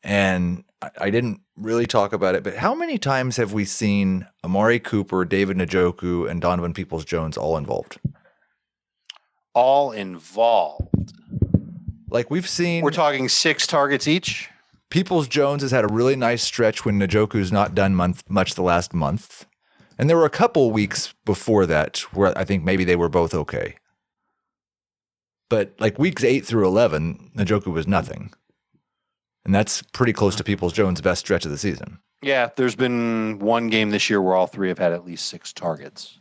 And 0.02 0.64
I, 0.98 1.10
didn't 1.10 1.40
really 1.56 1.86
talk 1.86 2.12
about 2.12 2.34
it, 2.34 2.42
but 2.42 2.56
how 2.56 2.74
many 2.74 2.96
times 2.96 3.36
have 3.36 3.52
we 3.52 3.64
seen 3.66 4.26
Amari 4.42 4.80
Cooper, 4.80 5.24
David 5.26 5.58
Njoku, 5.58 6.28
and 6.28 6.40
Donovan 6.40 6.72
Peoples 6.72 7.04
Jones 7.04 7.36
all 7.36 7.56
involved? 7.58 7.98
All 9.52 9.92
involved. 9.92 11.12
Like 12.08 12.30
we've 12.30 12.48
seen 12.48 12.82
We're 12.82 12.90
talking 12.90 13.28
six 13.28 13.66
targets 13.66 14.08
each. 14.08 14.48
Peoples 14.90 15.28
Jones 15.28 15.62
has 15.62 15.70
had 15.70 15.84
a 15.84 15.92
really 15.92 16.16
nice 16.16 16.42
stretch 16.42 16.84
when 16.84 16.98
Njoku's 16.98 17.52
not 17.52 17.74
done 17.74 17.94
month, 17.94 18.24
much 18.28 18.54
the 18.54 18.62
last 18.62 18.92
month. 18.92 19.46
And 19.98 20.08
there 20.08 20.16
were 20.16 20.24
a 20.24 20.30
couple 20.30 20.70
weeks 20.70 21.14
before 21.24 21.66
that 21.66 21.98
where 22.14 22.36
I 22.36 22.44
think 22.44 22.64
maybe 22.64 22.84
they 22.84 22.96
were 22.96 23.10
both 23.10 23.34
okay. 23.34 23.76
But 25.50 25.74
like 25.78 25.98
weeks 25.98 26.24
eight 26.24 26.46
through 26.46 26.66
11, 26.66 27.32
Njoku 27.36 27.72
was 27.72 27.86
nothing. 27.86 28.32
And 29.50 29.54
that's 29.56 29.82
pretty 29.82 30.12
close 30.12 30.36
to 30.36 30.44
Peoples 30.44 30.72
Jones' 30.72 31.00
best 31.00 31.18
stretch 31.18 31.44
of 31.44 31.50
the 31.50 31.58
season. 31.58 31.98
Yeah, 32.22 32.50
there's 32.54 32.76
been 32.76 33.40
one 33.40 33.66
game 33.66 33.90
this 33.90 34.08
year 34.08 34.22
where 34.22 34.36
all 34.36 34.46
three 34.46 34.68
have 34.68 34.78
had 34.78 34.92
at 34.92 35.04
least 35.04 35.26
six 35.26 35.52
targets. 35.52 36.20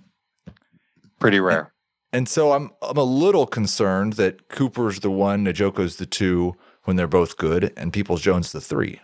Pretty 1.20 1.39
rare. 1.39 1.72
And 2.12 2.28
so 2.28 2.54
I'm 2.54 2.72
I'm 2.82 2.98
a 2.98 3.04
little 3.04 3.46
concerned 3.46 4.13
that 4.13 4.50
Cooper's 4.50 5.02
the 5.02 5.12
one, 5.12 5.46
Njoku's 5.46 5.98
the 5.98 6.08
two 6.08 6.56
when 6.86 6.96
they're 6.96 7.06
both 7.06 7.38
good, 7.38 7.72
and 7.78 7.94
Peoples 7.94 8.22
Jones 8.22 8.52
the 8.52 8.60
three. 8.60 9.00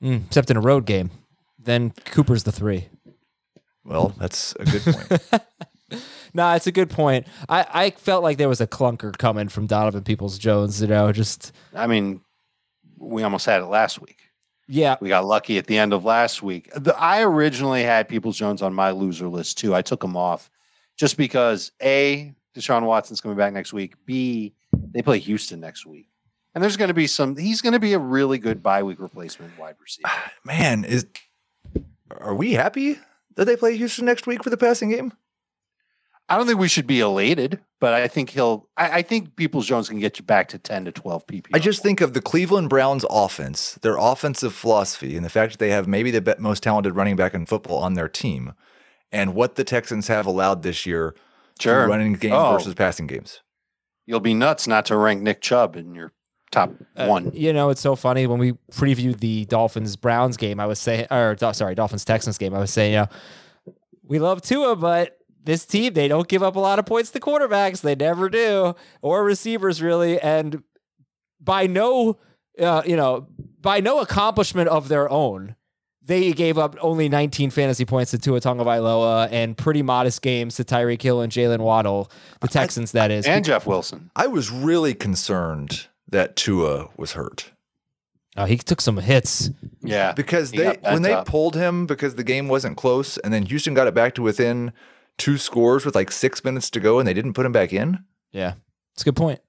Mm, 0.00 0.26
except 0.26 0.48
in 0.48 0.56
a 0.56 0.60
road 0.60 0.86
game. 0.86 1.10
Then 1.58 1.90
Cooper's 2.04 2.44
the 2.44 2.52
three. 2.52 2.90
Well, 3.84 4.14
that's 4.20 4.54
a 4.60 4.64
good 4.66 4.82
point. 4.84 5.42
Nah, 6.32 6.54
it's 6.54 6.68
a 6.68 6.72
good 6.72 6.90
point. 6.90 7.26
I, 7.48 7.66
I 7.72 7.90
felt 7.90 8.22
like 8.22 8.38
there 8.38 8.48
was 8.48 8.60
a 8.60 8.66
clunker 8.68 9.18
coming 9.18 9.48
from 9.48 9.66
Donovan 9.66 10.04
Peoples 10.04 10.38
Jones, 10.38 10.80
you 10.80 10.86
know, 10.86 11.10
just, 11.10 11.50
I 11.74 11.88
mean, 11.88 12.20
we 13.00 13.22
almost 13.22 13.46
had 13.46 13.62
it 13.62 13.66
last 13.66 14.00
week. 14.00 14.18
yeah. 14.68 14.96
We 15.00 15.08
got 15.08 15.24
lucky 15.24 15.58
at 15.58 15.66
the 15.66 15.78
end 15.78 15.92
of 15.92 16.04
last 16.04 16.42
week. 16.42 16.70
The, 16.74 16.96
I 16.96 17.22
originally 17.22 17.82
had 17.82 18.08
Peoples 18.08 18.38
Jones 18.38 18.62
on 18.62 18.74
my 18.74 18.90
loser 18.90 19.26
list 19.28 19.58
too. 19.58 19.74
I 19.74 19.82
took 19.82 20.04
him 20.04 20.16
off 20.16 20.50
just 20.96 21.16
because 21.16 21.72
A, 21.82 22.34
Deshaun 22.54 22.82
Watson's 22.84 23.20
coming 23.20 23.36
back 23.36 23.52
next 23.52 23.72
week. 23.72 23.94
B, 24.04 24.54
they 24.92 25.02
play 25.02 25.18
Houston 25.18 25.60
next 25.60 25.86
week. 25.86 26.08
And 26.54 26.62
there's 26.62 26.76
going 26.76 26.88
to 26.88 26.94
be 26.94 27.06
some, 27.06 27.36
he's 27.36 27.62
going 27.62 27.72
to 27.72 27.78
be 27.78 27.94
a 27.94 27.98
really 27.98 28.38
good 28.38 28.62
bye 28.62 28.82
week 28.82 29.00
replacement 29.00 29.58
wide 29.58 29.76
receiver. 29.80 30.08
Man, 30.44 30.84
is 30.84 31.06
are 32.18 32.34
we 32.34 32.52
happy 32.52 32.98
that 33.36 33.44
they 33.46 33.56
play 33.56 33.76
Houston 33.76 34.04
next 34.04 34.26
week 34.26 34.42
for 34.44 34.50
the 34.50 34.56
passing 34.56 34.90
game? 34.90 35.12
I 36.30 36.36
don't 36.36 36.46
think 36.46 36.60
we 36.60 36.68
should 36.68 36.86
be 36.86 37.00
elated, 37.00 37.58
but 37.80 37.92
I 37.92 38.06
think 38.06 38.30
he'll, 38.30 38.68
I, 38.76 38.98
I 38.98 39.02
think 39.02 39.34
Peoples 39.34 39.66
Jones 39.66 39.88
can 39.88 39.98
get 39.98 40.18
you 40.18 40.24
back 40.24 40.48
to 40.50 40.58
10 40.58 40.84
to 40.84 40.92
12 40.92 41.26
PPR. 41.26 41.46
I 41.52 41.58
just 41.58 41.82
think 41.82 42.00
of 42.00 42.12
the 42.12 42.22
Cleveland 42.22 42.68
Browns 42.68 43.04
offense, 43.10 43.74
their 43.82 43.96
offensive 43.96 44.54
philosophy, 44.54 45.16
and 45.16 45.24
the 45.24 45.28
fact 45.28 45.52
that 45.52 45.58
they 45.58 45.70
have 45.70 45.88
maybe 45.88 46.12
the 46.12 46.36
most 46.38 46.62
talented 46.62 46.94
running 46.94 47.16
back 47.16 47.34
in 47.34 47.46
football 47.46 47.78
on 47.78 47.94
their 47.94 48.08
team, 48.08 48.52
and 49.10 49.34
what 49.34 49.56
the 49.56 49.64
Texans 49.64 50.06
have 50.06 50.24
allowed 50.24 50.62
this 50.62 50.86
year 50.86 51.16
Sure. 51.58 51.82
through 51.82 51.90
running 51.90 52.12
games 52.14 52.34
Oh. 52.36 52.52
versus 52.52 52.74
passing 52.74 53.06
games. 53.08 53.40
you'll 54.06 54.18
be 54.20 54.34
nuts 54.34 54.66
not 54.66 54.86
to 54.86 54.96
rank 54.96 55.22
Nick 55.22 55.40
Chubb 55.40 55.76
in 55.76 55.94
your 55.94 56.10
top 56.50 56.72
Uh, 56.96 57.06
one. 57.06 57.30
You 57.34 57.52
know, 57.52 57.70
it's 57.70 57.80
so 57.80 57.94
funny 57.94 58.26
when 58.26 58.38
we 58.40 58.52
previewed 58.72 59.20
the 59.20 59.44
Dolphins 59.44 59.94
Browns 59.96 60.36
game. 60.36 60.58
I 60.58 60.66
was 60.66 60.78
saying, 60.80 61.06
or 61.12 61.36
sorry, 61.52 61.74
Dolphins 61.76 62.04
Texans 62.04 62.36
game. 62.38 62.52
I 62.54 62.58
was 62.58 62.72
saying, 62.72 62.92
yeah, 62.94 63.06
know, 63.66 63.74
we 64.02 64.18
love 64.18 64.42
Tua, 64.42 64.74
but 64.74 65.16
this 65.50 65.66
team 65.66 65.94
they 65.94 66.06
don't 66.08 66.28
give 66.28 66.42
up 66.42 66.54
a 66.56 66.60
lot 66.60 66.78
of 66.78 66.86
points 66.86 67.10
to 67.10 67.20
quarterbacks. 67.20 67.80
They 67.80 67.94
never 67.94 68.28
do, 68.28 68.74
or 69.02 69.24
receivers 69.24 69.82
really, 69.82 70.20
and 70.20 70.62
by 71.40 71.66
no, 71.66 72.18
uh, 72.58 72.82
you 72.86 72.96
know, 72.96 73.26
by 73.60 73.80
no 73.80 74.00
accomplishment 74.00 74.68
of 74.68 74.88
their 74.88 75.10
own. 75.10 75.56
They 76.02 76.32
gave 76.32 76.58
up 76.58 76.76
only 76.80 77.08
19 77.08 77.50
fantasy 77.50 77.84
points 77.84 78.10
to 78.12 78.18
Tua 78.18 78.40
Tagovailoa 78.40 79.28
and 79.30 79.56
pretty 79.56 79.82
modest 79.82 80.22
games 80.22 80.56
to 80.56 80.64
Tyreek 80.64 81.00
Hill 81.02 81.20
and 81.20 81.30
Jaylen 81.30 81.60
Waddle. 81.60 82.10
The 82.40 82.48
Texans, 82.48 82.92
that 82.92 83.10
is. 83.12 83.26
And 83.26 83.44
Jeff 83.44 83.64
Wilson. 83.66 84.10
I 84.16 84.26
was 84.26 84.50
really 84.50 84.94
concerned 84.94 85.86
that 86.08 86.34
Tua 86.34 86.88
was 86.96 87.12
hurt 87.12 87.52
Oh, 88.36 88.44
he 88.44 88.56
took 88.56 88.80
some 88.80 88.96
hits. 88.98 89.50
Yeah. 89.82 90.12
because 90.12 90.52
they 90.52 90.78
when 90.82 91.02
they 91.02 91.12
up. 91.12 91.26
pulled 91.26 91.56
him 91.56 91.86
because 91.86 92.14
the 92.14 92.24
game 92.24 92.48
wasn't 92.48 92.76
close, 92.76 93.18
and 93.18 93.32
then 93.32 93.46
Houston 93.46 93.74
got 93.74 93.86
it 93.86 93.94
back 93.94 94.14
to 94.14 94.22
within 94.22 94.72
two 95.20 95.38
scores 95.38 95.84
with 95.84 95.94
like 95.94 96.10
six 96.10 96.42
minutes 96.42 96.70
to 96.70 96.80
go 96.80 96.98
and 96.98 97.06
they 97.06 97.14
didn't 97.14 97.34
put 97.34 97.46
him 97.46 97.52
back 97.52 97.72
in? 97.72 98.02
Yeah, 98.32 98.54
it's 98.94 99.02
a 99.02 99.04
good 99.04 99.16
point. 99.16 99.40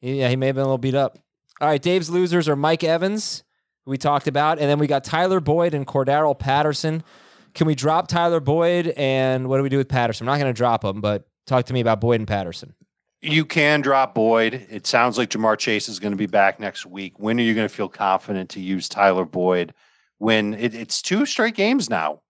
Yeah, 0.00 0.28
he 0.28 0.36
may 0.36 0.46
have 0.46 0.56
been 0.56 0.62
a 0.62 0.66
little 0.66 0.78
beat 0.78 0.96
up. 0.96 1.18
All 1.60 1.68
right, 1.68 1.80
Dave's 1.80 2.10
losers 2.10 2.48
are 2.48 2.56
Mike 2.56 2.82
Evans, 2.82 3.44
who 3.84 3.92
we 3.92 3.98
talked 3.98 4.26
about, 4.26 4.58
and 4.58 4.68
then 4.68 4.80
we 4.80 4.88
got 4.88 5.04
Tyler 5.04 5.38
Boyd 5.38 5.74
and 5.74 5.86
Cordarrelle 5.86 6.36
Patterson. 6.36 7.04
Can 7.54 7.66
we 7.66 7.74
drop 7.74 8.08
Tyler 8.08 8.40
Boyd 8.40 8.88
and 8.96 9.48
what 9.48 9.58
do 9.58 9.62
we 9.62 9.68
do 9.68 9.76
with 9.76 9.88
Patterson? 9.88 10.26
I'm 10.26 10.32
not 10.32 10.40
going 10.42 10.52
to 10.52 10.56
drop 10.56 10.84
him, 10.84 11.00
but 11.00 11.28
talk 11.46 11.66
to 11.66 11.74
me 11.74 11.80
about 11.80 12.00
Boyd 12.00 12.20
and 12.20 12.26
Patterson. 12.26 12.74
You 13.20 13.44
can 13.44 13.82
drop 13.82 14.14
Boyd. 14.14 14.66
It 14.68 14.86
sounds 14.86 15.18
like 15.18 15.30
Ja'Marr 15.30 15.58
Chase 15.58 15.88
is 15.88 16.00
going 16.00 16.12
to 16.12 16.16
be 16.16 16.26
back 16.26 16.58
next 16.58 16.86
week. 16.86 17.20
When 17.20 17.38
are 17.38 17.42
you 17.42 17.54
going 17.54 17.68
to 17.68 17.74
feel 17.74 17.88
confident 17.88 18.50
to 18.50 18.60
use 18.60 18.88
Tyler 18.88 19.24
Boyd? 19.24 19.74
When 20.18 20.54
it, 20.54 20.74
it's 20.74 21.02
two 21.02 21.26
straight 21.26 21.54
games 21.54 21.88
now 21.88 22.22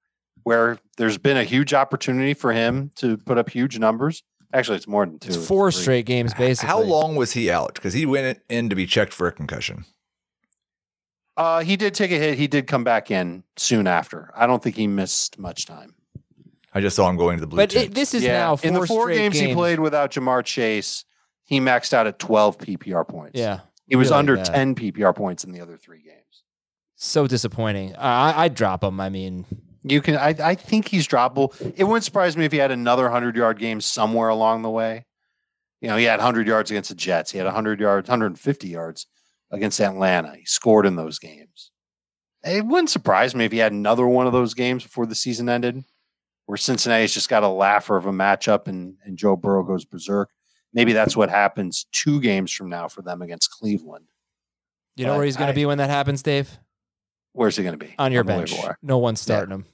where 0.42 0.78
there's 0.96 1.18
been 1.18 1.36
a 1.36 1.44
huge 1.44 1.72
opportunity 1.74 2.34
for 2.34 2.52
him 2.52 2.90
to 2.96 3.16
put 3.16 3.38
up 3.38 3.50
huge 3.50 3.78
numbers. 3.78 4.22
Actually, 4.52 4.76
it's 4.76 4.88
more 4.88 5.06
than 5.06 5.18
two. 5.18 5.28
It's 5.28 5.46
four 5.46 5.72
three. 5.72 5.82
straight 5.82 6.06
games, 6.06 6.34
basically. 6.34 6.68
How 6.68 6.80
long 6.82 7.16
was 7.16 7.32
he 7.32 7.50
out? 7.50 7.74
Because 7.74 7.94
he 7.94 8.04
went 8.04 8.40
in 8.48 8.68
to 8.68 8.76
be 8.76 8.86
checked 8.86 9.12
for 9.12 9.26
a 9.26 9.32
concussion. 9.32 9.86
Uh, 11.36 11.62
he 11.62 11.76
did 11.76 11.94
take 11.94 12.10
a 12.10 12.18
hit. 12.18 12.36
He 12.38 12.46
did 12.46 12.66
come 12.66 12.84
back 12.84 13.10
in 13.10 13.44
soon 13.56 13.86
after. 13.86 14.30
I 14.36 14.46
don't 14.46 14.62
think 14.62 14.76
he 14.76 14.86
missed 14.86 15.38
much 15.38 15.64
time. 15.64 15.94
I 16.74 16.80
just 16.80 16.96
saw 16.96 17.08
him 17.08 17.16
going 17.16 17.36
to 17.38 17.40
the 17.40 17.46
blue. 17.46 17.66
Team. 17.66 17.82
But 17.82 17.84
it, 17.90 17.94
this 17.94 18.14
is 18.14 18.24
now 18.24 18.56
four 18.56 18.68
in 18.68 18.74
the 18.74 18.86
four 18.86 19.04
straight 19.04 19.16
games, 19.16 19.38
he 19.38 19.54
played 19.54 19.80
without 19.80 20.10
Ja'Marr 20.12 20.44
Chase, 20.44 21.04
he 21.44 21.60
maxed 21.60 21.92
out 21.92 22.06
at 22.06 22.18
12 22.18 22.58
PPR 22.58 23.06
points. 23.06 23.38
Yeah, 23.38 23.60
He 23.86 23.96
was 23.96 24.08
really 24.08 24.18
under 24.18 24.36
bad. 24.36 24.46
10 24.46 24.74
PPR 24.74 25.14
points 25.14 25.44
in 25.44 25.52
the 25.52 25.60
other 25.60 25.76
three 25.76 26.02
games. 26.02 26.42
so 26.96 27.26
disappointing. 27.26 27.96
I, 27.96 28.44
I'd 28.44 28.54
drop 28.54 28.84
him. 28.84 29.00
I 29.00 29.08
mean, 29.08 29.44
You 29.84 30.00
can, 30.00 30.16
I, 30.16 30.34
I 30.40 30.54
think 30.54 30.88
he's 30.88 31.08
droppable. 31.08 31.54
It 31.76 31.84
wouldn't 31.84 32.04
surprise 32.04 32.36
me 32.36 32.44
if 32.44 32.52
he 32.52 32.58
had 32.58 32.70
another 32.70 33.04
100 33.04 33.36
yard 33.36 33.58
game 33.58 33.80
somewhere 33.80 34.28
along 34.28 34.62
the 34.62 34.70
way. 34.70 35.06
You 35.80 35.88
know, 35.88 35.96
he 35.96 36.04
had 36.04 36.20
100 36.20 36.46
yards 36.46 36.70
against 36.70 36.90
the 36.90 36.94
Jets. 36.94 37.32
He 37.32 37.38
had 37.38 37.44
100 37.44 37.80
yards, 37.80 38.08
150 38.08 38.68
yards 38.68 39.06
against 39.50 39.80
Atlanta. 39.80 40.36
He 40.36 40.44
scored 40.44 40.86
in 40.86 40.94
those 40.94 41.18
games. 41.18 41.72
It 42.44 42.64
wouldn't 42.64 42.90
surprise 42.90 43.34
me 43.34 43.44
if 43.44 43.52
he 43.52 43.58
had 43.58 43.72
another 43.72 44.06
one 44.06 44.26
of 44.26 44.32
those 44.32 44.54
games 44.54 44.84
before 44.84 45.06
the 45.06 45.14
season 45.14 45.48
ended, 45.48 45.84
where 46.46 46.56
Cincinnati's 46.56 47.14
just 47.14 47.28
got 47.28 47.42
a 47.42 47.48
laugher 47.48 47.96
of 47.96 48.06
a 48.06 48.12
matchup 48.12 48.68
and, 48.68 48.96
and 49.04 49.16
Joe 49.16 49.36
Burrow 49.36 49.64
goes 49.64 49.84
berserk. 49.84 50.30
Maybe 50.72 50.92
that's 50.92 51.16
what 51.16 51.28
happens 51.28 51.86
two 51.92 52.20
games 52.20 52.52
from 52.52 52.68
now 52.68 52.88
for 52.88 53.02
them 53.02 53.20
against 53.20 53.50
Cleveland. 53.50 54.06
you 54.96 55.04
know 55.04 55.12
But 55.12 55.16
where 55.18 55.26
he's 55.26 55.36
going 55.36 55.48
to 55.48 55.54
be 55.54 55.66
when 55.66 55.78
that 55.78 55.90
happens, 55.90 56.22
Dave? 56.22 56.58
Where's 57.32 57.56
he 57.56 57.62
going 57.62 57.78
to 57.78 57.84
be? 57.84 57.94
On 57.98 58.12
your 58.12 58.24
bench. 58.24 58.54
No 58.82 58.98
one's 58.98 59.20
starting 59.20 59.54
him. 59.54 59.66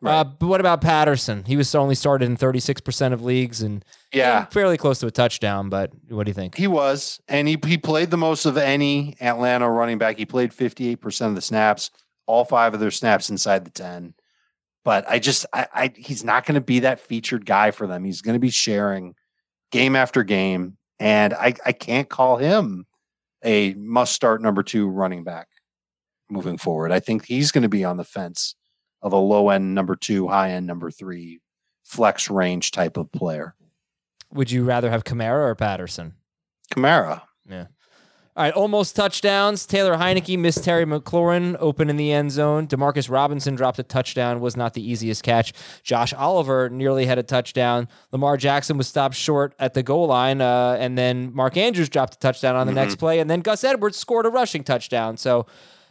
Right. 0.00 0.14
Uh, 0.20 0.24
but 0.24 0.46
what 0.46 0.60
about 0.60 0.80
Patterson? 0.80 1.44
He 1.44 1.56
was 1.56 1.74
only 1.74 1.96
started 1.96 2.26
in 2.26 2.36
36% 2.36 3.12
of 3.12 3.22
leagues 3.22 3.62
and 3.62 3.84
Yeah. 4.12 4.44
fairly 4.46 4.76
close 4.76 5.00
to 5.00 5.06
a 5.08 5.10
touchdown. 5.10 5.68
But 5.70 5.90
what 6.08 6.24
do 6.24 6.30
you 6.30 6.34
think? 6.34 6.56
He 6.56 6.68
was, 6.68 7.20
and 7.26 7.48
he 7.48 7.58
he 7.66 7.76
played 7.78 8.10
the 8.10 8.16
most 8.16 8.46
of 8.46 8.56
any 8.56 9.16
Atlanta 9.20 9.68
running 9.68 9.98
back. 9.98 10.16
He 10.16 10.24
played 10.26 10.54
fifty 10.54 10.88
eight 10.88 11.00
percent 11.00 11.30
of 11.30 11.34
the 11.34 11.42
snaps, 11.42 11.90
all 12.26 12.44
five 12.44 12.74
of 12.74 12.80
their 12.80 12.92
snaps 12.92 13.28
inside 13.28 13.64
the 13.64 13.70
ten. 13.72 14.14
But 14.84 15.04
I 15.10 15.18
just, 15.18 15.44
I, 15.52 15.66
I 15.74 15.92
he's 15.96 16.22
not 16.22 16.46
going 16.46 16.54
to 16.54 16.60
be 16.60 16.78
that 16.80 17.00
featured 17.00 17.44
guy 17.44 17.72
for 17.72 17.86
them. 17.88 18.04
He's 18.04 18.22
going 18.22 18.34
to 18.36 18.40
be 18.40 18.50
sharing 18.50 19.14
game 19.72 19.96
after 19.96 20.22
game, 20.22 20.76
and 21.00 21.34
I 21.34 21.54
I 21.66 21.72
can't 21.72 22.08
call 22.08 22.36
him 22.36 22.86
a 23.44 23.74
must 23.74 24.14
start 24.14 24.40
number 24.42 24.62
two 24.62 24.88
running 24.88 25.24
back 25.24 25.48
moving 26.30 26.56
forward. 26.56 26.92
I 26.92 27.00
think 27.00 27.26
he's 27.26 27.50
going 27.50 27.62
to 27.62 27.68
be 27.68 27.84
on 27.84 27.96
the 27.96 28.04
fence 28.04 28.54
of 29.02 29.12
a 29.12 29.16
low 29.18 29.50
end 29.50 29.74
number 29.74 29.96
two, 29.96 30.28
high 30.28 30.50
end 30.50 30.66
number 30.66 30.90
three, 30.90 31.40
flex 31.84 32.30
range 32.30 32.70
type 32.70 32.96
of 32.96 33.10
player. 33.12 33.54
Would 34.32 34.50
you 34.50 34.64
rather 34.64 34.90
have 34.90 35.04
Kamara 35.04 35.48
or 35.48 35.54
Patterson? 35.54 36.14
Kamara. 36.74 37.22
Yeah. 37.48 37.66
All 38.38 38.44
right, 38.44 38.54
almost 38.54 38.94
touchdowns. 38.94 39.66
Taylor 39.66 39.96
Heinicke 39.96 40.38
missed 40.38 40.62
Terry 40.62 40.84
McLaurin 40.84 41.56
open 41.58 41.90
in 41.90 41.96
the 41.96 42.12
end 42.12 42.30
zone. 42.30 42.68
Demarcus 42.68 43.10
Robinson 43.10 43.56
dropped 43.56 43.80
a 43.80 43.82
touchdown, 43.82 44.38
was 44.38 44.56
not 44.56 44.74
the 44.74 44.90
easiest 44.90 45.24
catch. 45.24 45.52
Josh 45.82 46.12
Oliver 46.14 46.70
nearly 46.70 47.06
had 47.06 47.18
a 47.18 47.24
touchdown. 47.24 47.88
Lamar 48.12 48.36
Jackson 48.36 48.78
was 48.78 48.86
stopped 48.86 49.16
short 49.16 49.56
at 49.58 49.74
the 49.74 49.82
goal 49.82 50.06
line, 50.06 50.40
uh, 50.40 50.76
and 50.78 50.96
then 50.96 51.34
Mark 51.34 51.56
Andrews 51.56 51.88
dropped 51.88 52.14
a 52.14 52.18
touchdown 52.20 52.54
on 52.54 52.68
the 52.68 52.72
next 52.72 52.94
play, 52.94 53.18
and 53.18 53.28
then 53.28 53.40
Gus 53.40 53.64
Edwards 53.64 53.96
scored 53.96 54.24
a 54.24 54.30
rushing 54.30 54.62
touchdown. 54.62 55.16
So, 55.16 55.46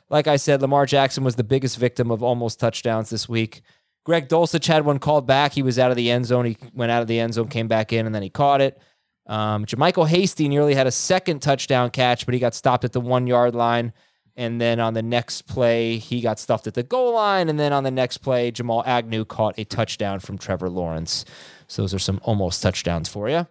like 0.10 0.28
I 0.28 0.38
said, 0.38 0.62
Lamar 0.62 0.86
Jackson 0.86 1.24
was 1.24 1.36
the 1.36 1.44
biggest 1.44 1.78
victim 1.78 2.12
of 2.12 2.24
almost 2.24 2.60
touchdowns 2.60 3.10
this 3.10 3.28
week. 3.28 3.62
Greg 4.06 4.30
Dulcich 4.30 4.68
had 4.68 4.86
one 4.86 5.00
called 5.00 5.28
back. 5.28 5.54
He 5.54 5.62
was 5.62 5.78
out 5.78 5.92
of 5.92 5.98
the 5.98 6.10
end 6.10 6.26
zone. 6.26 6.46
He 6.46 6.58
went 6.74 6.92
out 6.92 7.02
of 7.02 7.08
the 7.08 7.20
end 7.20 7.34
zone, 7.34 7.50
came 7.50 7.68
back 7.68 7.92
in, 7.92 8.06
and 8.06 8.16
then 8.16 8.24
he 8.24 8.30
caught 8.30 8.62
it. 8.62 8.82
Um, 9.26 9.66
JaMycal 9.66 10.08
Hasty 10.08 10.48
nearly 10.48 10.76
had 10.76 10.88
a 10.88 10.92
second 10.92 11.42
touchdown 11.42 11.90
catch, 11.90 12.26
but 12.26 12.34
he 12.34 12.40
got 12.40 12.56
stopped 12.56 12.86
at 12.86 12.94
the 12.94 13.02
one 13.02 13.28
yard 13.28 13.54
line. 13.54 13.92
And 14.38 14.62
then 14.62 14.80
on 14.80 14.94
the 14.94 15.02
next 15.02 15.48
play, 15.48 15.98
he 15.98 16.22
got 16.22 16.40
stuffed 16.40 16.68
at 16.68 16.76
the 16.76 16.84
goal 16.84 17.16
line. 17.16 17.50
And 17.50 17.60
then 17.60 17.74
on 17.74 17.84
the 17.84 17.92
next 17.92 18.20
play, 18.20 18.52
Jamal 18.52 18.84
Agnew 18.86 19.26
caught 19.26 19.58
a 19.58 19.66
touchdown 19.66 20.20
from 20.20 20.38
Trevor 20.38 20.70
Lawrence. 20.70 21.26
So 21.68 21.82
those 21.82 21.94
are 21.94 22.00
some 22.00 22.22
almost 22.24 22.62
touchdowns 22.62 23.10
for 23.10 23.28
you. 23.28 23.48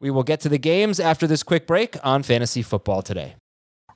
We 0.00 0.10
will 0.10 0.22
get 0.22 0.40
to 0.42 0.48
the 0.48 0.56
games 0.56 0.98
after 0.98 1.26
this 1.26 1.42
quick 1.42 1.66
break 1.66 1.96
on 2.02 2.22
Fantasy 2.22 2.62
Football 2.62 3.02
Today. 3.02 3.34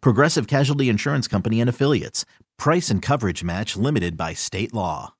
Progressive 0.00 0.46
Casualty 0.46 0.88
Insurance 0.88 1.28
Company 1.28 1.60
and 1.60 1.68
Affiliates. 1.68 2.24
Price 2.58 2.90
and 2.90 3.02
coverage 3.02 3.44
match 3.44 3.76
limited 3.76 4.16
by 4.16 4.32
state 4.32 4.74
law. 4.74 5.14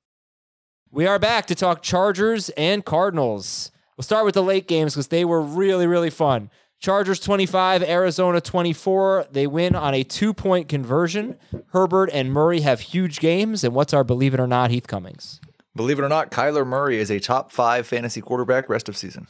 We 0.91 1.05
are 1.05 1.19
back 1.19 1.45
to 1.47 1.55
talk 1.55 1.81
Chargers 1.81 2.49
and 2.57 2.83
Cardinals. 2.83 3.71
We'll 3.95 4.03
start 4.03 4.25
with 4.25 4.33
the 4.33 4.43
late 4.43 4.67
games 4.67 4.95
because 4.95 5.09
they 5.09 5.23
were 5.25 5.41
really, 5.41 5.85
really 5.85 6.09
fun. 6.09 6.49
Chargers 6.79 7.19
25, 7.19 7.83
Arizona 7.83 8.39
24. 8.39 9.27
They 9.31 9.45
win 9.45 9.75
on 9.75 9.93
a 9.93 10.03
two 10.03 10.33
point 10.33 10.69
conversion. 10.69 11.37
Herbert 11.73 12.09
and 12.13 12.31
Murray 12.31 12.61
have 12.61 12.79
huge 12.79 13.19
games. 13.19 13.63
And 13.63 13.75
what's 13.75 13.93
our 13.93 14.03
believe 14.03 14.33
it 14.33 14.39
or 14.39 14.47
not, 14.47 14.71
Heath 14.71 14.87
Cummings? 14.87 15.41
Believe 15.75 15.99
it 15.99 16.03
or 16.03 16.09
not, 16.09 16.31
Kyler 16.31 16.65
Murray 16.65 16.97
is 16.99 17.11
a 17.11 17.19
top 17.19 17.51
five 17.51 17.85
fantasy 17.85 18.21
quarterback 18.21 18.69
rest 18.69 18.89
of 18.89 18.97
season. 18.97 19.27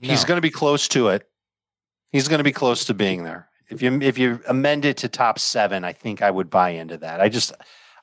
He's 0.00 0.24
going 0.24 0.38
to 0.38 0.42
be 0.42 0.50
close 0.50 0.88
to 0.88 1.08
it. 1.08 1.28
He's 2.10 2.26
going 2.26 2.38
to 2.38 2.44
be 2.44 2.52
close 2.52 2.86
to 2.86 2.94
being 2.94 3.24
there. 3.24 3.48
If 3.70 3.82
you 3.82 4.00
if 4.02 4.18
you 4.18 4.40
amend 4.48 4.84
it 4.84 4.96
to 4.98 5.08
top 5.08 5.38
seven, 5.38 5.84
I 5.84 5.92
think 5.92 6.22
I 6.22 6.30
would 6.30 6.50
buy 6.50 6.70
into 6.70 6.96
that. 6.98 7.20
I 7.20 7.28
just 7.28 7.52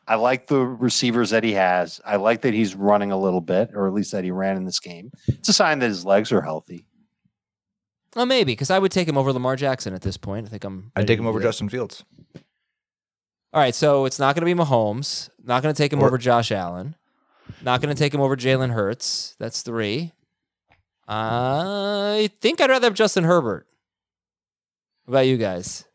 I 0.08 0.16
like 0.16 0.48
the 0.48 0.60
receivers 0.60 1.32
that 1.32 1.44
he 1.44 1.54
has. 1.54 2.00
I 2.06 2.16
like 2.16 2.42
that 2.42 2.54
he's 2.54 2.74
running 2.76 3.12
a 3.12 3.18
little 3.20 3.42
bit, 3.42 3.72
or 3.74 3.88
at 3.88 3.94
least 3.94 4.12
that 4.14 4.24
he 4.24 4.32
ran 4.32 4.56
in 4.56 4.64
this 4.66 4.80
game. 4.80 5.12
It's 5.28 5.50
a 5.50 5.54
sign 5.54 5.80
that 5.80 5.88
his 5.88 6.06
legs 6.06 6.32
are 6.32 6.42
healthy. 6.42 6.86
Well, 8.16 8.26
maybe 8.26 8.54
because 8.54 8.72
I 8.72 8.80
would 8.80 8.92
take 8.92 9.08
him 9.08 9.18
over 9.18 9.34
Lamar 9.34 9.56
Jackson 9.58 9.94
at 9.94 10.02
this 10.02 10.16
point. 10.18 10.48
I 10.48 10.50
think 10.50 10.64
I'm. 10.64 10.92
I'd 10.96 11.06
take 11.08 11.20
him 11.20 11.28
over 11.28 11.40
that. 11.40 11.46
Justin 11.46 11.68
Fields. 11.70 12.04
All 13.54 13.62
right, 13.62 13.76
so 13.76 14.06
it's 14.06 14.20
not 14.20 14.36
going 14.36 14.48
to 14.48 14.54
be 14.56 14.60
Mahomes. 14.60 15.30
Not 15.44 15.64
going 15.64 15.74
to 15.74 15.78
take 15.78 15.92
him 15.92 16.02
Or- 16.02 16.08
over 16.08 16.18
Josh 16.18 16.52
Allen. 16.52 16.96
Not 17.62 17.82
going 17.82 17.94
to 17.94 18.00
take 18.00 18.14
him 18.14 18.22
over 18.22 18.36
Jalen 18.36 18.72
Hurts. 18.74 19.36
That's 19.40 19.62
three. 19.62 20.12
I 21.08 22.30
think 22.42 22.60
I'd 22.62 22.70
rather 22.70 22.88
have 22.88 22.94
Justin 22.94 23.24
Herbert. 23.24 23.68
What 25.08 25.14
about 25.14 25.28
you 25.28 25.38
guys? 25.38 25.86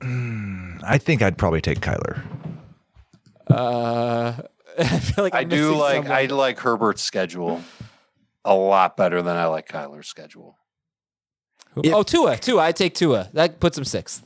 I 0.00 0.98
think 0.98 1.20
I'd 1.20 1.36
probably 1.36 1.60
take 1.60 1.80
Kyler. 1.80 2.22
Uh, 3.48 4.34
I 4.78 4.98
feel 5.00 5.24
like 5.24 5.34
i 5.34 5.40
I'm 5.40 5.48
do 5.48 5.56
missing 5.56 5.78
like 5.78 5.96
someone. 5.96 6.12
I 6.12 6.26
like 6.26 6.60
Herbert's 6.60 7.02
schedule. 7.02 7.60
a 8.44 8.54
lot 8.54 8.96
better 8.96 9.20
than 9.20 9.36
I 9.36 9.46
like 9.46 9.66
Kyler's 9.66 10.06
schedule. 10.06 10.56
oh, 11.76 12.04
Tua, 12.04 12.36
Tua. 12.36 12.62
I 12.62 12.70
take 12.70 12.94
Tua. 12.94 13.30
That 13.32 13.58
puts 13.58 13.76
him 13.76 13.84
sixth. 13.84 14.24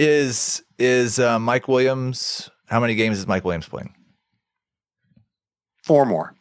Is 0.00 0.64
is 0.76 1.20
uh, 1.20 1.38
Mike 1.38 1.68
Williams? 1.68 2.50
How 2.66 2.80
many 2.80 2.96
games 2.96 3.18
is 3.18 3.28
Mike 3.28 3.44
Williams 3.44 3.68
playing? 3.68 3.94
Four 5.84 6.06
more. 6.06 6.35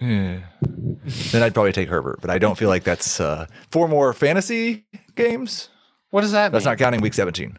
Then 0.00 1.42
I'd 1.42 1.54
probably 1.54 1.72
take 1.72 1.88
Herbert, 1.88 2.20
but 2.20 2.30
I 2.30 2.38
don't 2.38 2.56
feel 2.56 2.68
like 2.68 2.84
that's 2.84 3.20
uh, 3.20 3.46
four 3.70 3.88
more 3.88 4.12
fantasy 4.12 4.86
games. 5.14 5.68
What 6.10 6.22
does 6.22 6.32
that 6.32 6.52
That's 6.52 6.64
mean? 6.64 6.72
not 6.72 6.78
counting 6.78 7.00
week 7.00 7.14
17, 7.14 7.58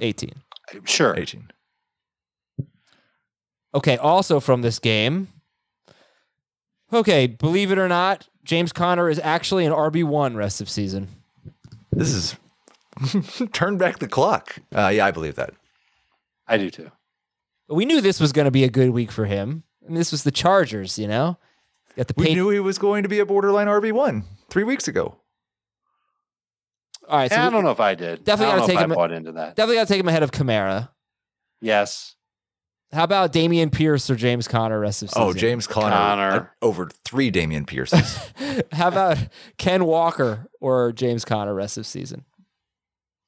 18. 0.00 0.30
Sure. 0.84 1.16
18. 1.16 1.50
Okay, 3.74 3.96
also 3.98 4.40
from 4.40 4.62
this 4.62 4.78
game. 4.78 5.28
Okay, 6.92 7.26
believe 7.26 7.70
it 7.70 7.78
or 7.78 7.88
not, 7.88 8.28
James 8.44 8.72
Conner 8.72 9.10
is 9.10 9.20
actually 9.22 9.64
an 9.66 9.72
RB1 9.72 10.34
rest 10.36 10.60
of 10.60 10.70
season. 10.70 11.08
This 11.92 12.08
is 12.08 12.36
turn 13.52 13.76
back 13.76 13.98
the 13.98 14.08
clock. 14.08 14.58
Uh, 14.74 14.88
yeah, 14.88 15.04
I 15.06 15.10
believe 15.10 15.34
that. 15.36 15.52
I 16.46 16.56
do 16.56 16.70
too. 16.70 16.90
We 17.68 17.84
knew 17.84 18.00
this 18.00 18.20
was 18.20 18.32
going 18.32 18.46
to 18.46 18.50
be 18.50 18.64
a 18.64 18.70
good 18.70 18.90
week 18.90 19.12
for 19.12 19.26
him. 19.26 19.64
I 19.84 19.88
mean, 19.88 19.96
this 19.96 20.10
was 20.10 20.22
the 20.24 20.30
Chargers, 20.30 20.98
you 20.98 21.06
know? 21.06 21.36
Got 21.98 22.06
the 22.08 22.14
We 22.16 22.24
Patri- 22.26 22.34
knew 22.36 22.48
he 22.50 22.60
was 22.60 22.78
going 22.78 23.02
to 23.02 23.08
be 23.10 23.18
a 23.18 23.26
borderline 23.26 23.66
RB 23.66 23.92
one 23.92 24.24
three 24.48 24.64
weeks 24.64 24.88
ago. 24.88 25.16
All 27.08 27.18
right, 27.18 27.30
so 27.30 27.36
Yeah, 27.36 27.46
I 27.46 27.50
don't 27.50 27.64
know 27.64 27.70
if 27.70 27.80
I 27.80 27.94
did. 27.94 28.24
Definitely 28.24 28.56
gotta 28.60 28.72
take 28.72 28.80
him- 28.80 28.92
I 28.92 28.94
bought 28.94 29.12
into 29.12 29.32
that. 29.32 29.56
definitely 29.56 29.76
got 29.76 29.88
to 29.88 29.92
take 29.92 30.00
him 30.00 30.08
ahead 30.08 30.22
of 30.22 30.30
Kamara. 30.30 30.90
Yes. 31.60 32.14
How 32.92 33.04
about 33.04 33.32
Dameon 33.34 33.70
Pierce 33.72 34.08
or 34.08 34.14
James 34.16 34.46
Conner 34.48 34.78
rest 34.80 35.02
of 35.02 35.10
season? 35.10 35.22
Oh, 35.22 35.32
James 35.34 35.66
Conner, 35.66 35.90
Conner. 35.90 36.52
uh, 36.62 36.64
over 36.64 36.88
three 37.04 37.30
Dameon 37.30 37.66
Pierces. 37.66 38.18
How 38.72 38.88
about 38.88 39.18
Ken 39.58 39.84
Walker 39.84 40.48
or 40.60 40.92
James 40.92 41.24
Conner 41.26 41.52
rest 41.54 41.76
of 41.76 41.86
season? 41.86 42.24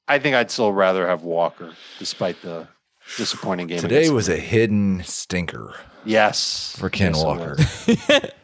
I 0.08 0.18
think 0.18 0.34
I'd 0.34 0.50
still 0.50 0.72
rather 0.72 1.06
have 1.08 1.24
Walker, 1.24 1.74
despite 1.98 2.40
the 2.42 2.68
disappointing 3.18 3.66
game. 3.66 3.80
Today 3.80 3.96
against- 3.98 4.14
was 4.14 4.28
a 4.30 4.36
hidden 4.38 5.02
stinker 5.04 5.74
yes 6.04 6.74
for 6.78 6.88
Ken 6.88 7.12
Yes, 7.14 7.24
Walker. 7.24 7.56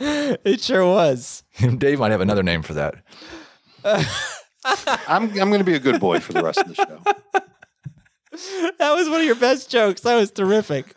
was. 0.00 0.36
It 0.44 0.60
sure 0.60 0.84
was. 0.86 1.42
Dave 1.78 1.98
might 1.98 2.10
have 2.12 2.20
another 2.20 2.42
name 2.42 2.62
for 2.62 2.74
that. 2.74 2.96
I'm 3.84 5.30
I'm 5.30 5.30
going 5.30 5.58
to 5.58 5.64
be 5.64 5.74
a 5.74 5.78
good 5.80 6.00
boy 6.00 6.20
for 6.20 6.32
the 6.32 6.42
rest 6.42 6.58
of 6.58 6.68
the 6.68 6.74
show. 6.74 7.00
That 8.78 8.92
was 8.94 9.08
one 9.08 9.20
of 9.20 9.26
your 9.26 9.34
best 9.36 9.70
jokes. 9.70 10.02
That 10.02 10.14
was 10.16 10.30
terrific. 10.30 10.94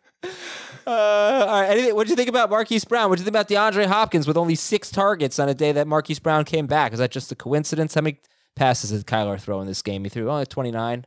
Uh, 0.85 0.89
all 0.89 1.61
right. 1.61 1.69
Anything, 1.69 1.95
what 1.95 2.03
did 2.03 2.09
you 2.09 2.15
think 2.17 2.27
about 2.27 2.49
Marquise 2.49 2.83
Brown? 2.83 3.09
What 3.09 3.17
did 3.17 3.21
you 3.21 3.31
think 3.31 3.35
about 3.35 3.47
DeAndre 3.47 3.85
Hopkins 3.85 4.27
with 4.27 4.35
only 4.35 4.55
six 4.55 4.91
targets 4.91 5.39
on 5.39 5.47
a 5.47 5.53
day 5.53 5.71
that 5.71 5.87
Marquise 5.87 6.19
Brown 6.19 6.43
came 6.43 6.67
back? 6.67 6.91
Is 6.91 6.99
that 6.99 7.11
just 7.11 7.31
a 7.31 7.35
coincidence? 7.35 7.93
How 7.93 8.01
many 8.01 8.19
passes 8.57 8.89
did 8.89 9.05
Kyler 9.05 9.39
throw 9.39 9.61
in 9.61 9.67
this 9.67 9.81
game? 9.81 10.03
He 10.03 10.09
threw 10.09 10.29
only 10.29 10.45
29. 10.47 11.05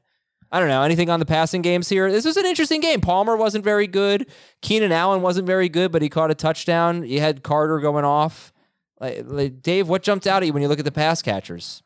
I 0.53 0.61
don't 0.61 0.69
know. 0.69 0.83
Anything 0.83 1.09
on 1.09 1.19
the 1.19 1.27
passing 1.27 1.63
games 1.63 1.89
here? 1.89 2.13
This 2.13 2.27
was 2.27 2.37
an 2.37 2.45
interesting 2.45 2.83
game. 2.83 3.01
Palmer 3.01 3.37
wasn't 3.37 3.65
very 3.65 3.87
good. 3.87 4.31
Keenan 4.61 4.93
Allen 4.93 5.23
wasn't 5.23 5.47
very 5.47 5.71
good, 5.71 5.91
but 5.91 6.03
he 6.03 6.11
caught 6.11 6.31
a 6.31 6.35
touchdown. 6.35 7.05
You 7.07 7.21
had 7.21 7.43
Carter 7.43 7.81
going 7.81 8.05
off. 8.05 8.53
Like, 9.01 9.25
like, 9.25 9.63
Dave, 9.63 9.89
what 9.89 10.03
jumped 10.03 10.27
out 10.27 10.43
at 10.43 10.47
you 10.47 10.53
when 10.53 10.63
you 10.63 10.69
look 10.69 10.79
at 10.79 10.85
the 10.85 10.93
pass 10.93 11.23
catchers? 11.23 11.83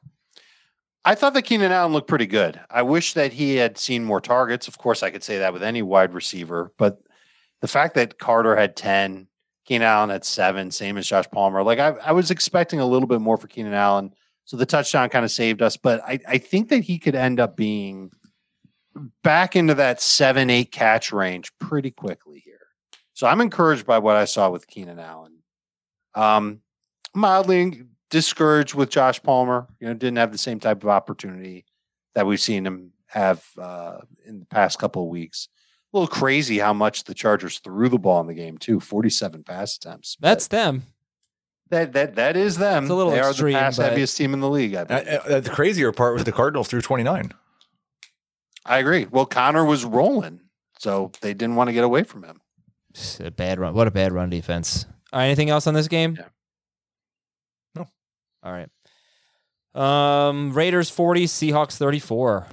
I 1.04 1.14
thought 1.14 1.34
that 1.34 1.42
Keenan 1.42 1.70
Allen 1.70 1.92
looked 1.92 2.08
pretty 2.08 2.26
good. 2.26 2.60
I 2.68 2.82
wish 2.82 3.14
that 3.14 3.34
he 3.34 3.54
had 3.54 3.78
seen 3.78 4.02
more 4.04 4.20
targets. 4.20 4.66
Of 4.66 4.78
course, 4.78 5.04
I 5.04 5.10
could 5.10 5.22
say 5.22 5.38
that 5.38 5.52
with 5.52 5.62
any 5.62 5.80
wide 5.80 6.12
receiver, 6.12 6.72
but 6.76 7.00
the 7.60 7.68
fact 7.68 7.94
that 7.94 8.18
Carter 8.18 8.56
had 8.56 8.74
10, 8.74 9.28
Keenan 9.64 9.86
Allen 9.86 10.10
had 10.10 10.24
seven, 10.24 10.72
same 10.72 10.96
as 10.96 11.06
Josh 11.06 11.26
Palmer, 11.30 11.62
like 11.62 11.78
I, 11.78 11.90
I 12.04 12.10
was 12.10 12.32
expecting 12.32 12.80
a 12.80 12.86
little 12.86 13.06
bit 13.06 13.20
more 13.20 13.36
for 13.36 13.46
Keenan 13.46 13.74
Allen. 13.74 14.12
So 14.44 14.56
the 14.56 14.66
touchdown 14.66 15.08
kind 15.08 15.24
of 15.24 15.30
saved 15.30 15.62
us, 15.62 15.76
but 15.76 16.02
I, 16.04 16.18
I 16.26 16.38
think 16.38 16.68
that 16.70 16.82
he 16.82 16.98
could 16.98 17.14
end 17.14 17.38
up 17.38 17.56
being 17.56 18.10
back 19.22 19.56
into 19.56 19.74
that 19.74 20.00
seven, 20.00 20.50
eight 20.50 20.72
catch 20.72 21.12
range 21.12 21.52
pretty 21.58 21.90
quickly 21.90 22.38
here. 22.44 22.54
So 23.14 23.26
I'm 23.26 23.40
encouraged 23.40 23.86
by 23.86 23.98
what 23.98 24.16
I 24.16 24.24
saw 24.24 24.50
with 24.50 24.66
Keenan 24.66 24.98
Allen. 24.98 25.38
Um, 26.14 26.60
mildly 27.14 27.84
discouraged 28.10 28.74
with 28.74 28.90
Josh 28.90 29.22
Palmer. 29.22 29.66
You 29.80 29.88
know, 29.88 29.94
didn't 29.94 30.18
have 30.18 30.32
the 30.32 30.38
same 30.38 30.60
type 30.60 30.82
of 30.82 30.88
opportunity 30.88 31.64
that 32.14 32.26
we've 32.26 32.40
seen 32.40 32.66
him 32.66 32.92
have 33.08 33.44
uh, 33.58 33.98
in 34.26 34.40
the 34.40 34.46
past 34.46 34.78
couple 34.78 35.02
of 35.04 35.08
weeks. 35.08 35.48
A 35.92 35.96
little 35.98 36.08
crazy 36.08 36.58
how 36.58 36.72
much 36.72 37.04
the 37.04 37.14
Chargers 37.14 37.58
threw 37.60 37.88
the 37.88 37.98
ball 37.98 38.20
in 38.20 38.26
the 38.26 38.34
game 38.34 38.58
too. 38.58 38.80
Forty-seven 38.80 39.44
pass 39.44 39.76
attempts. 39.76 40.16
but 40.16 40.28
That's 40.28 40.48
them. 40.48 40.82
that 41.70 41.92
that 41.94 42.16
that 42.16 42.36
is 42.36 42.58
them. 42.58 42.84
It's 42.84 42.90
a 42.90 42.94
little 42.94 43.12
they 43.12 43.20
extreme, 43.20 43.54
are 43.56 43.58
the 43.60 43.64
pass 43.64 43.76
heaviest 43.78 44.16
team 44.16 44.34
in 44.34 44.40
the 44.40 44.50
league. 44.50 44.74
I, 44.74 44.82
Uh, 44.82 44.84
uh, 45.36 45.40
the 45.40 45.50
crazier 45.50 45.92
part 45.92 46.14
was 46.14 46.24
the 46.24 46.32
Cardinals 46.32 46.68
threw 46.68 46.80
29. 46.82 47.32
I 48.66 48.78
agree. 48.78 49.06
Well, 49.10 49.26
Conner 49.26 49.64
was 49.64 49.84
rolling, 49.84 50.40
so 50.78 51.12
they 51.20 51.34
didn't 51.34 51.56
want 51.56 51.68
to 51.68 51.72
get 51.72 51.84
away 51.84 52.02
from 52.02 52.24
him. 52.24 52.40
Just 52.92 53.20
A 53.20 53.30
bad 53.30 53.58
run. 53.58 53.74
What 53.74 53.86
a 53.86 53.90
bad 53.90 54.12
run 54.12 54.30
defense. 54.30 54.86
All 55.12 55.20
right. 55.20 55.26
Anything 55.26 55.50
else 55.50 55.66
on 55.66 55.74
this 55.74 55.88
game? 55.88 56.16
Yeah. 56.18 56.26
No. 57.74 57.86
All 58.42 58.52
right. 58.52 58.68
Um, 59.74 60.52
Raiders 60.52 60.88
40, 60.90 61.26
Seahawks 61.26 61.76
34. 61.76 62.46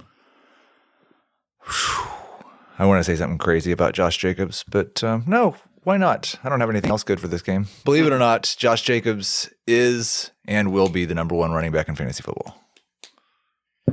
I 2.78 2.86
want 2.86 3.00
to 3.00 3.04
say 3.04 3.16
something 3.16 3.38
crazy 3.38 3.72
about 3.72 3.94
Josh 3.94 4.18
Jacobs, 4.18 4.66
but 4.70 5.04
um, 5.04 5.24
no, 5.26 5.56
why 5.84 5.96
not? 5.98 6.36
I 6.44 6.50
don't 6.50 6.60
have 6.60 6.70
anything 6.70 6.92
else 6.92 7.04
good 7.04 7.20
for 7.20 7.28
this 7.28 7.42
game. 7.42 7.68
Believe 7.86 8.06
it 8.06 8.12
or 8.12 8.20
not, 8.20 8.54
Josh 8.58 8.82
Jacobs 8.82 9.50
is 9.66 10.32
and 10.46 10.74
will 10.74 10.90
be 10.90 11.06
the 11.06 11.16
number 11.16 11.36
one 11.36 11.52
running 11.52 11.72
back 11.72 11.88
in 11.88 11.96
fantasy 11.96 12.24
football. 12.24 12.60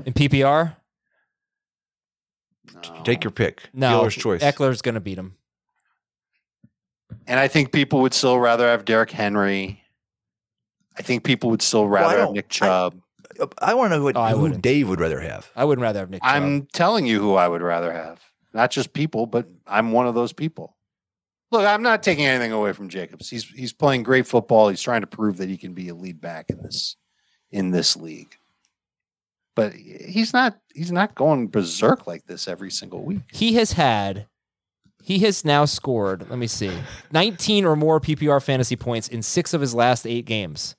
In 0.05 0.13
PPR? 0.13 0.77
No. 2.89 3.03
Take 3.03 3.25
your 3.25 3.31
pick. 3.31 3.69
No. 3.73 3.99
Dealer's 3.99 4.15
choice. 4.17 4.43
Ekeler's 4.43 4.83
going 4.83 4.95
to 4.95 5.01
beat 5.01 5.19
him. 5.19 5.35
And 7.27 7.39
I 7.41 7.49
think 7.49 7.73
people 7.73 8.01
would 8.01 8.15
still 8.15 8.39
rather 8.39 8.67
have 8.69 8.85
Derrick 8.85 9.11
Henry. 9.11 9.83
I 10.97 11.03
think 11.03 11.25
people 11.25 11.51
would 11.51 11.63
still 11.63 11.85
I 11.85 11.89
rather 11.89 12.19
have 12.19 12.27
don't- 12.29 12.35
Nick 12.35 12.47
I- 12.47 12.49
Chubb. 12.49 13.01
I 13.59 13.75
want 13.75 13.93
to 13.93 13.99
know 13.99 14.05
what, 14.05 14.17
Oh, 14.17 14.21
I 14.21 14.33
who 14.33 14.41
wouldn't. 14.43 14.61
Dave 14.63 14.89
would 14.89 15.01
rather 15.01 15.21
have. 15.21 15.51
I 15.57 15.65
wouldn't 15.65 15.83
rather 15.83 16.01
have 16.01 16.11
Nick 16.11 16.23
Chubb. 16.23 16.31
I'm 16.31 16.67
telling 16.75 17.07
you 17.07 17.21
who 17.21 17.35
I 17.35 17.49
would 17.49 17.63
rather 17.63 17.93
have. 17.93 18.23
Not 18.53 18.71
just 18.71 18.93
people, 18.93 19.27
but 19.27 19.49
I'm 19.67 19.93
one 19.93 20.07
of 20.07 20.15
those 20.15 20.33
people. 20.33 20.77
Look, 21.51 21.65
I'm 21.65 21.83
not 21.83 22.03
taking 22.03 22.27
anything 22.27 22.53
away 22.53 22.73
from 22.73 22.89
Jacobs. 22.89 23.31
He's 23.31 23.45
he's 23.45 23.73
playing 23.73 24.03
great 24.03 24.27
football. 24.27 24.69
He's 24.69 24.83
trying 24.83 25.01
to 25.01 25.07
prove 25.07 25.39
that 25.39 25.49
he 25.49 25.57
can 25.57 25.73
be 25.75 25.89
a 25.89 25.95
lead 25.95 26.21
back 26.21 26.51
in 26.51 26.61
this 26.63 26.97
in 27.51 27.71
this 27.71 27.97
league. 27.97 28.37
But 29.61 29.75
he's 29.75 30.33
not 30.33 30.59
he's 30.75 30.91
not 30.93 31.15
going 31.15 31.49
berserk 31.49 32.07
like 32.07 32.27
this 32.27 32.49
every 32.49 32.71
single 32.71 33.03
week. 33.03 33.21
he 33.33 33.55
has 33.55 33.73
had, 33.73 34.27
he 35.03 35.19
has 35.21 35.45
now 35.45 35.65
scored, 35.65 36.29
let 36.31 36.39
me 36.39 36.47
see, 36.47 36.73
19 37.13 37.65
or 37.65 37.77
more 37.77 38.01
PPR 38.01 38.43
fantasy 38.43 38.77
points 38.77 39.09
in 39.09 39.23
six 39.23 39.53
of 39.53 39.61
his 39.61 39.75
last 39.75 40.07
eight 40.07 40.25
games. 40.25 40.77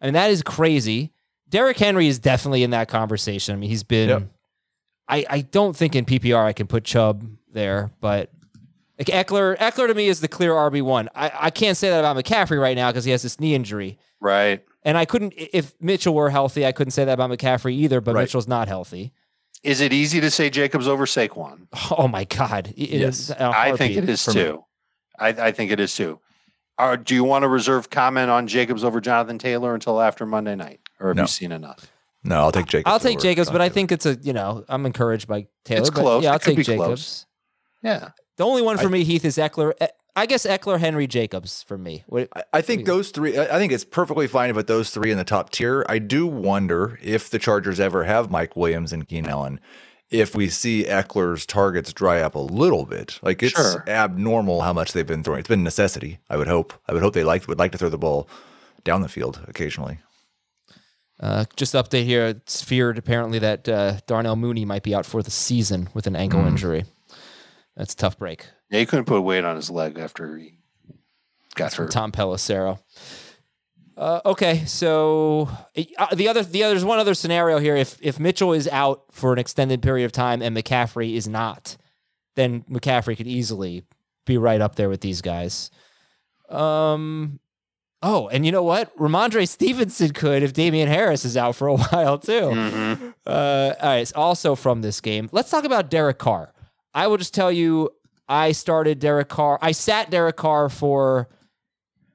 I 0.00 0.06
mean, 0.06 0.14
that 0.14 0.30
is 0.30 0.42
crazy. 0.42 1.12
Derrick 1.48 1.78
Henry 1.78 2.06
is 2.06 2.18
definitely 2.18 2.62
in 2.62 2.70
that 2.70 2.88
conversation. 2.88 3.54
I 3.54 3.58
mean, 3.58 3.70
he's 3.70 3.82
been, 3.82 4.08
Yep. 4.08 4.22
I, 5.08 5.26
I 5.30 5.40
don't 5.42 5.76
think 5.76 5.94
in 5.94 6.04
PPR 6.04 6.44
I 6.44 6.52
can 6.52 6.66
put 6.66 6.84
Chubb 6.84 7.24
there, 7.52 7.90
but 8.00 8.30
like 8.98 9.06
Ekeler, 9.08 9.56
Ekeler 9.58 9.86
to 9.88 9.94
me 9.94 10.08
is 10.08 10.20
the 10.20 10.28
clear 10.28 10.52
RB1. 10.52 11.08
I, 11.14 11.30
I 11.34 11.50
can't 11.50 11.76
say 11.76 11.90
that 11.90 12.00
about 12.00 12.16
McCaffrey 12.16 12.60
right 12.60 12.74
now 12.76 12.90
because 12.90 13.04
he 13.04 13.12
has 13.12 13.22
this 13.22 13.38
knee 13.38 13.54
injury. 13.54 13.98
Right. 14.20 14.64
And 14.86 14.96
I 14.96 15.04
couldn't, 15.04 15.34
if 15.36 15.74
Mitchell 15.80 16.14
were 16.14 16.30
healthy, 16.30 16.64
I 16.64 16.70
couldn't 16.72 16.92
say 16.92 17.04
that 17.04 17.12
about 17.14 17.28
McCaffrey 17.30 17.72
either, 17.72 18.00
but 18.00 18.14
Right. 18.14 18.22
Mitchell's 18.22 18.46
not 18.48 18.68
healthy. 18.68 19.12
Is 19.64 19.80
it 19.80 19.92
easy 19.92 20.20
to 20.20 20.30
say 20.30 20.48
Jacobs 20.48 20.86
over 20.86 21.06
Saquon? 21.06 21.66
Oh 21.98 22.06
my 22.06 22.22
God. 22.24 22.68
It 22.76 22.90
is 23.02 23.28
Yes. 23.28 23.30
a 23.30 23.44
I 23.46 23.76
think 23.76 23.96
it 23.96 24.08
is 24.08 24.24
too. 24.24 24.64
I, 25.18 25.28
I 25.28 25.52
think 25.52 25.72
it 25.72 25.80
is 25.80 25.94
too. 25.94 26.20
Are, 26.78 26.96
do 26.96 27.14
you 27.16 27.24
want 27.24 27.42
to 27.42 27.48
reserve 27.48 27.90
comment 27.90 28.30
on 28.30 28.46
Jacobs 28.46 28.84
over 28.84 29.00
Jonathan 29.00 29.38
Taylor 29.38 29.74
until 29.74 30.00
after 30.00 30.24
Monday 30.26 30.54
night, 30.54 30.78
or 31.00 31.08
have 31.08 31.16
No. 31.16 31.22
you 31.22 31.26
seen 31.28 31.50
enough? 31.50 31.90
No, 32.22 32.36
I'll 32.40 32.52
take 32.52 32.66
Jacobs. 32.66 32.92
I'll 32.92 33.00
take 33.00 33.18
Jacobs, 33.18 33.50
but 33.50 33.60
I 33.60 33.68
think 33.70 33.90
it's 33.90 34.04
a 34.06 34.14
you 34.22 34.32
know 34.32 34.64
I'm 34.68 34.84
encouraged 34.86 35.26
by 35.26 35.46
Taylor. 35.64 35.80
It's 35.80 35.90
close. 35.90 36.22
Yeah, 36.22 36.30
I'll 36.30 36.36
It 36.36 36.42
take 36.42 36.58
Jacobs. 36.58 36.76
close. 36.76 37.26
Yeah. 37.82 38.10
The 38.36 38.44
only 38.44 38.62
one 38.62 38.76
for 38.78 38.86
I- 38.86 38.90
me, 38.90 39.04
Heath, 39.04 39.24
is 39.24 39.36
Ekeler. 39.38 39.72
I 40.18 40.24
guess 40.26 40.46
Ekeler, 40.46 40.78
Henry, 40.80 41.06
Jacobs 41.06 41.62
for 41.62 41.76
me. 41.76 42.02
What, 42.06 42.28
I- 42.34 42.44
I 42.54 42.60
think 42.62 42.86
those 42.86 43.10
three. 43.10 43.38
I 43.38 43.58
think 43.58 43.70
it's 43.72 43.84
perfectly 43.84 44.26
fine 44.26 44.48
to 44.48 44.54
put 44.54 44.66
those 44.66 44.90
three 44.90 45.10
in 45.10 45.18
the 45.18 45.24
top 45.24 45.50
tier. 45.50 45.84
I 45.88 45.98
do 45.98 46.26
wonder 46.26 46.98
if 47.02 47.28
the 47.28 47.38
Chargers 47.38 47.78
ever 47.78 48.04
have 48.04 48.30
Mike 48.30 48.56
Williams 48.56 48.92
and 48.92 49.06
Keenan 49.06 49.30
Allen, 49.30 49.60
if 50.10 50.34
we 50.34 50.48
see 50.48 50.84
Ekeler's 50.84 51.44
targets 51.44 51.92
dry 51.92 52.20
up 52.22 52.34
a 52.34 52.38
little 52.38 52.86
bit. 52.86 53.18
Like 53.22 53.42
it's 53.42 53.52
Sure. 53.60 53.84
abnormal 53.86 54.62
how 54.62 54.72
much 54.72 54.92
they've 54.92 55.06
been 55.06 55.22
throwing. 55.22 55.40
It's 55.40 55.48
been 55.48 55.60
a 55.60 55.64
necessity. 55.64 56.18
I 56.30 56.36
would 56.38 56.48
hope. 56.48 56.72
I 56.88 56.92
would 56.94 57.02
hope 57.02 57.12
they 57.14 57.24
like 57.24 57.46
would 57.46 57.58
like 57.58 57.72
to 57.72 57.78
throw 57.78 57.90
the 57.90 57.98
ball 57.98 58.26
down 58.84 59.02
the 59.02 59.08
field 59.08 59.40
occasionally. 59.46 59.98
uh, 61.20 61.44
just 61.56 61.74
update 61.74 62.04
here. 62.04 62.26
It's 62.26 62.62
feared 62.62 62.98
apparently 62.98 63.38
that 63.40 63.68
uh, 63.68 63.98
Darnell 64.06 64.36
Mooney 64.36 64.64
might 64.64 64.82
be 64.82 64.94
out 64.94 65.06
for 65.06 65.22
the 65.22 65.30
season 65.30 65.88
with 65.94 66.06
an 66.06 66.14
ankle 66.16 66.40
Mm. 66.40 66.48
injury. 66.48 66.84
That's 67.76 67.94
a 67.94 67.96
tough 67.96 68.18
break. 68.18 68.46
Yeah, 68.70 68.80
he 68.80 68.86
couldn't 68.86 69.04
put 69.04 69.20
weight 69.22 69.44
on 69.44 69.56
his 69.56 69.70
leg 69.70 69.98
after 69.98 70.36
he 70.36 70.58
got 71.54 71.72
From 71.72 71.84
hurt. 71.84 71.92
Tom 71.92 72.12
Pelissero. 72.12 72.78
Uh, 73.96 74.20
okay, 74.26 74.64
so 74.66 75.48
uh, 75.98 76.14
the 76.14 76.28
other 76.28 76.42
the 76.42 76.62
other, 76.62 76.74
there's 76.74 76.84
one 76.84 76.98
other 76.98 77.14
scenario 77.14 77.58
here. 77.58 77.76
If 77.76 77.98
if 78.02 78.20
Mitchell 78.20 78.52
is 78.52 78.68
out 78.68 79.04
for 79.10 79.32
an 79.32 79.38
extended 79.38 79.80
period 79.80 80.04
of 80.04 80.12
time 80.12 80.42
and 80.42 80.54
McCaffrey 80.54 81.14
is 81.14 81.26
not, 81.26 81.78
then 82.34 82.62
McCaffrey 82.70 83.16
could 83.16 83.26
easily 83.26 83.84
be 84.26 84.36
right 84.36 84.60
up 84.60 84.74
there 84.74 84.88
with 84.90 85.00
these 85.00 85.22
guys. 85.22 85.70
Um. 86.50 87.40
Oh, 88.02 88.28
and 88.28 88.44
you 88.44 88.52
know 88.52 88.62
what? 88.62 88.94
Rhamondre 88.98 89.48
Stevenson 89.48 90.12
could 90.12 90.42
if 90.42 90.52
Damien 90.52 90.86
Harris 90.88 91.24
is 91.24 91.34
out 91.36 91.56
for 91.56 91.66
a 91.66 91.76
while 91.78 92.18
too. 92.18 92.50
Uh, 93.26 93.74
all 93.80 93.88
right. 93.88 94.12
Also 94.14 94.54
from 94.54 94.82
this 94.82 95.00
game, 95.00 95.30
let's 95.32 95.50
talk 95.50 95.64
about 95.64 95.88
Derek 95.88 96.18
Carr. 96.18 96.52
I 96.92 97.06
will 97.06 97.16
just 97.16 97.32
tell 97.34 97.50
you, 97.50 97.90
I 98.28 98.52
started 98.52 98.98
Derek 98.98 99.28
Carr. 99.28 99.58
I 99.62 99.72
sat 99.72 100.10
Derek 100.10 100.36
Carr 100.36 100.68
for 100.68 101.28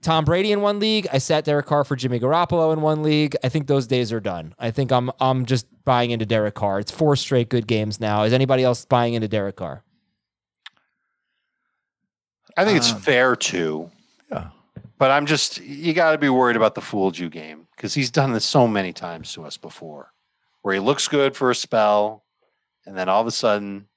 Tom 0.02 0.26
Brady 0.26 0.52
in 0.52 0.62
one 0.62 0.80
league. 0.80 1.08
I 1.14 1.20
sat 1.20 1.46
Derek 1.46 1.66
Carr 1.68 1.84
for 1.84 1.96
Jimmy 1.96 2.20
Garoppolo 2.20 2.74
in 2.74 2.82
one 2.82 3.04
league. 3.04 3.36
I 3.44 3.50
think 3.50 3.68
those 3.68 3.88
days 3.88 4.12
are 4.12 4.20
done. 4.20 4.54
I 4.60 4.72
think 4.72 4.92
I'm 4.92 5.12
I'm 5.20 5.46
just 5.46 5.68
buying 5.86 6.12
into 6.12 6.26
Derek 6.26 6.56
Carr. 6.56 6.80
It's 6.80 6.92
four 6.92 7.16
straight 7.16 7.50
good 7.50 7.68
games 7.68 8.00
now. 8.00 8.24
Is 8.24 8.34
anybody 8.34 8.64
else 8.64 8.84
buying 8.86 9.14
into 9.14 9.28
Derek 9.28 9.56
Carr? 9.56 9.84
I 12.58 12.66
think 12.66 12.78
it's 12.78 12.92
Um, 12.92 13.00
fair 13.00 13.36
to. 13.36 13.92
yeah. 14.32 14.50
But 14.98 15.12
I'm 15.12 15.26
just 15.26 15.60
you 15.62 15.94
got 15.94 16.12
to 16.12 16.18
be 16.18 16.30
worried 16.30 16.56
about 16.58 16.76
the 16.76 16.82
fooled 16.82 17.18
you 17.18 17.30
game 17.30 17.68
because 17.76 17.94
he's 17.94 18.12
done 18.12 18.34
this 18.34 18.46
so 18.46 18.68
many 18.68 18.94
times 18.94 19.34
to 19.34 19.46
us 19.46 19.58
before, 19.58 20.12
where 20.62 20.74
he 20.74 20.80
looks 20.80 21.08
good 21.08 21.36
for 21.36 21.50
a 21.50 21.56
spell, 21.56 22.24
and 22.86 22.98
then 22.98 23.08
all 23.10 23.22
of 23.22 23.28
a 23.28 23.32
sudden, 23.32 23.88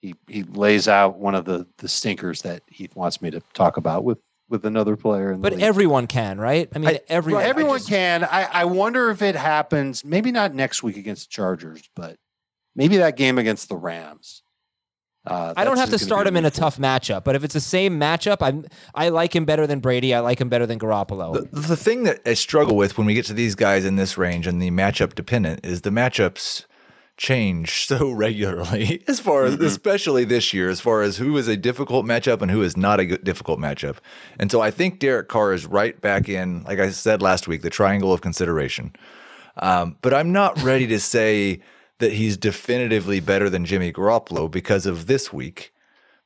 he 0.00 0.14
he 0.28 0.42
lays 0.44 0.88
out 0.88 1.18
one 1.18 1.34
of 1.34 1.44
the 1.44 1.66
the 1.78 1.88
stinkers 1.88 2.42
that 2.42 2.62
Heath 2.68 2.94
wants 2.96 3.20
me 3.22 3.30
to 3.30 3.40
talk 3.54 3.76
about 3.76 4.04
with 4.04 4.18
with 4.48 4.64
another 4.64 4.96
player. 4.96 5.32
In 5.32 5.40
the 5.40 5.42
But 5.42 5.52
league. 5.54 5.62
everyone 5.62 6.06
can, 6.06 6.38
right? 6.40 6.68
I 6.74 6.78
mean, 6.78 6.88
I- 6.88 7.00
everyone. 7.08 7.42
Well, 7.42 7.50
everyone 7.50 7.74
I 7.74 7.78
just- 7.78 7.88
can. 7.90 8.24
I, 8.24 8.44
I 8.50 8.64
wonder 8.64 9.10
if 9.10 9.20
it 9.22 9.34
happens. 9.36 10.04
Maybe 10.04 10.32
not 10.32 10.54
next 10.54 10.82
week 10.82 10.96
against 10.96 11.28
the 11.28 11.32
Chargers, 11.32 11.82
but 11.94 12.16
maybe 12.74 12.96
that 12.98 13.16
game 13.16 13.36
against 13.38 13.68
the 13.68 13.76
Rams. 13.76 14.42
Uh, 15.26 15.52
I 15.54 15.64
don't 15.64 15.76
have 15.76 15.90
to 15.90 15.98
start 15.98 16.26
him 16.26 16.36
in 16.38 16.46
a 16.46 16.50
tough 16.50 16.78
matchup, 16.78 17.22
but 17.24 17.34
if 17.36 17.44
it's 17.44 17.52
the 17.52 17.60
same 17.60 18.00
matchup, 18.00 18.38
I'm 18.40 18.64
I 18.94 19.10
like 19.10 19.36
him 19.36 19.44
better 19.44 19.66
than 19.66 19.80
Brady. 19.80 20.14
I 20.14 20.20
like 20.20 20.40
him 20.40 20.48
better 20.48 20.64
than 20.64 20.78
Garoppolo. 20.78 21.50
The, 21.50 21.60
the 21.60 21.76
thing 21.76 22.04
that 22.04 22.20
I 22.24 22.32
struggle 22.32 22.76
with 22.76 22.96
when 22.96 23.06
we 23.06 23.12
get 23.12 23.26
to 23.26 23.34
these 23.34 23.54
guys 23.54 23.84
in 23.84 23.96
this 23.96 24.16
range 24.16 24.46
and 24.46 24.62
the 24.62 24.70
matchup 24.70 25.14
dependent 25.14 25.66
is 25.66 25.82
the 25.82 25.90
matchups 25.90 26.64
change 27.18 27.84
so 27.86 28.10
regularly 28.10 29.02
as 29.08 29.20
far 29.20 29.44
as 29.44 29.54
especially 29.54 30.24
this 30.24 30.54
year 30.54 30.70
as 30.70 30.80
far 30.80 31.02
as 31.02 31.18
who 31.18 31.36
is 31.36 31.48
a 31.48 31.56
difficult 31.56 32.06
matchup 32.06 32.40
and 32.40 32.50
who 32.50 32.62
is 32.62 32.76
not 32.76 33.00
a 33.00 33.04
good, 33.06 33.22
difficult 33.24 33.58
matchup. 33.58 33.96
And 34.38 34.50
so 34.50 34.60
i 34.62 34.70
think 34.70 35.00
derek 35.00 35.28
carr 35.28 35.52
is 35.52 35.66
right 35.66 36.00
back 36.00 36.28
in 36.28 36.62
like 36.62 36.78
i 36.78 36.90
said 36.90 37.20
last 37.20 37.46
week 37.48 37.62
the 37.62 37.70
triangle 37.70 38.12
of 38.12 38.20
consideration. 38.22 38.94
Um, 39.56 39.96
but 40.00 40.14
i'm 40.14 40.32
not 40.32 40.62
ready 40.62 40.86
to 40.86 41.00
say 41.16 41.60
that 41.98 42.12
he's 42.12 42.36
definitively 42.36 43.18
better 43.20 43.50
than 43.50 43.64
jimmy 43.64 43.92
garoppolo 43.92 44.48
because 44.50 44.86
of 44.86 45.06
this 45.08 45.32
week 45.32 45.72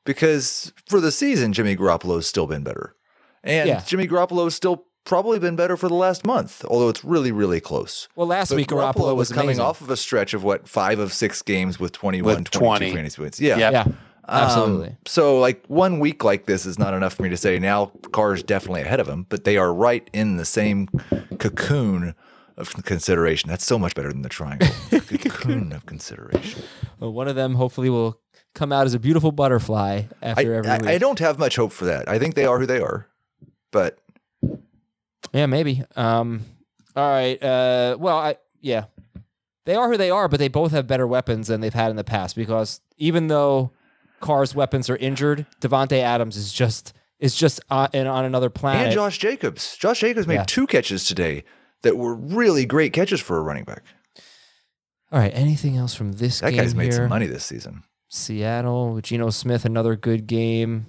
because 0.05 0.73
for 0.87 1.01
the 1.01 1.11
season 1.11 1.53
jimmy 1.55 1.75
garoppolo's 1.75 2.27
still 2.27 2.47
been 2.47 2.63
better. 2.63 2.95
And 3.43 3.67
Yeah. 3.69 3.81
jimmy 3.81 4.07
garoppolo's 4.07 4.55
still 4.55 4.85
probably 5.05 5.39
been 5.39 5.57
better 5.57 5.77
for 5.77 5.89
the 5.89 5.95
last 5.95 6.25
month 6.25 6.65
although 6.67 6.89
it's 6.89 7.05
really 7.05 7.33
really 7.33 7.61
close 7.61 8.09
well, 8.15 8.27
last 8.27 8.51
but 8.51 8.57
week 8.57 8.69
Garoppolo, 8.69 9.17
was 9.17 9.33
coming 9.33 9.59
off 9.61 9.81
of 9.81 9.91
a 9.91 9.97
stretch 9.97 10.33
of 10.35 10.45
what 10.45 10.69
five 10.69 10.99
of 10.99 11.13
six 11.13 11.43
games 11.43 11.81
with 11.81 11.93
21, 11.93 12.35
With 12.37 12.51
22 12.51 12.59
20. 12.59 12.95
fantasy 12.95 13.23
points. 13.23 13.41
Yeah. 13.41 13.57
Yep. 13.59 13.73
Yeah, 13.73 13.83
Um, 13.83 13.95
absolutely. 14.29 14.97
so 15.07 15.39
like 15.41 15.65
one 15.67 15.99
week 15.99 16.23
like 16.23 16.47
this 16.47 16.65
is 16.67 16.79
not 16.79 16.95
enough 16.95 17.15
for 17.15 17.23
me 17.25 17.29
to 17.31 17.37
say 17.37 17.59
now 17.59 17.91
Carr's 18.13 18.43
definitely 18.45 18.83
ahead 18.83 19.01
of 19.01 19.09
him, 19.09 19.27
but 19.29 19.43
they 19.45 19.57
are 19.57 19.75
right 19.75 20.09
in 20.13 20.37
the 20.37 20.45
same 20.45 20.89
cocoon 21.39 22.15
of 22.57 22.73
consideration. 22.85 23.49
That's 23.51 23.65
so 23.65 23.79
much 23.79 23.95
better 23.95 24.13
than 24.13 24.23
the 24.23 24.29
triangle. 24.29 24.69
cocoon 24.91 25.73
of 25.73 25.87
consideration. 25.87 26.63
Well, 27.01 27.13
one 27.13 27.27
of 27.29 27.35
them 27.35 27.55
hopefully 27.55 27.91
will 27.91 28.21
come 28.55 28.73
out 28.73 28.87
as 28.87 28.95
a 28.95 28.99
beautiful 28.99 29.33
butterfly 29.33 30.03
I, 30.23 30.27
after 30.27 30.55
every 30.55 30.71
week. 30.71 30.85
I, 30.87 30.93
I 30.95 30.99
don't 30.99 31.19
have 31.19 31.39
much 31.39 31.57
hope 31.57 31.73
for 31.73 31.87
that. 31.87 32.09
I 32.09 32.19
think 32.19 32.35
they 32.35 32.45
are 32.45 32.59
who 32.59 32.67
they 32.67 32.81
are, 32.81 33.09
but 33.71 33.99
Yeah, 35.33 35.47
maybe. 35.47 35.83
Um, 35.97 36.45
all 36.95 37.09
right. 37.09 37.43
Uh, 37.43 37.97
well, 37.99 38.19
I 38.19 38.37
yeah, 38.61 38.85
they 39.65 39.75
are 39.75 39.91
who 39.91 39.97
they 39.97 40.11
are, 40.11 40.29
but 40.29 40.39
they 40.39 40.49
both 40.49 40.73
have 40.73 40.87
better 40.87 41.07
weapons 41.07 41.49
than 41.49 41.61
they've 41.61 41.73
had 41.75 41.91
in 41.91 41.97
the 41.97 42.05
past. 42.05 42.37
Because 42.37 42.81
even 42.99 43.29
though 43.29 43.73
Carr's 44.21 44.55
weapons 44.55 44.91
are 44.91 44.97
injured, 44.97 45.47
Davante 45.61 45.99
Adams 46.01 46.37
is 46.37 46.53
just 46.53 46.93
is 47.19 47.35
just 47.35 47.61
on, 47.71 47.89
in, 47.93 48.07
on 48.07 48.25
another 48.25 48.51
planet. 48.51 48.87
and 48.87 48.93
Josh 48.95 49.19
Jacobs. 49.19 49.77
Josh 49.77 50.01
Jacobs 50.01 50.27
made 50.27 50.35
Yeah. 50.35 50.45
two 50.45 50.67
catches 50.67 51.07
today 51.07 51.45
that 51.83 51.97
were 51.97 52.15
really 52.15 52.67
great 52.67 52.93
catches 52.93 53.21
for 53.21 53.39
a 53.39 53.41
running 53.43 53.65
back. 53.65 53.85
all 55.13 55.19
right. 55.21 55.33
Anything 55.35 55.77
else 55.77 55.95
from 55.95 56.13
this 56.13 56.41
That 56.41 56.55
guy's 56.55 56.75
made 56.75 56.85
here? 56.85 56.93
some 56.93 57.09
money 57.09 57.27
this 57.27 57.45
season. 57.45 57.85
Seattle, 58.09 59.01
Geno 59.01 59.31
Smith, 59.31 59.65
another 59.65 59.97
good 59.97 60.27
game. 60.27 60.87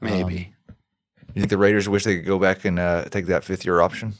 Maybe. 0.00 0.51
You 1.34 1.40
think 1.42 1.50
the 1.50 1.58
Raiders 1.58 1.88
wish 1.88 2.04
they 2.04 2.16
could 2.16 2.26
go 2.26 2.38
back 2.38 2.64
and 2.64 2.78
uh, 2.78 3.04
take 3.06 3.26
that 3.26 3.44
fifth 3.44 3.64
year 3.64 3.80
option? 3.80 4.14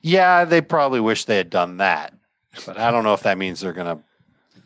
Yeah, 0.00 0.44
they 0.44 0.60
probably 0.60 1.00
wish 1.00 1.24
they 1.24 1.36
had 1.36 1.50
done 1.50 1.78
that, 1.78 2.14
but 2.66 2.78
I 2.78 2.90
don't 2.90 3.04
know 3.04 3.14
if 3.14 3.22
that 3.24 3.36
means 3.36 3.60
they're 3.60 3.72
going 3.72 3.98
to 3.98 4.02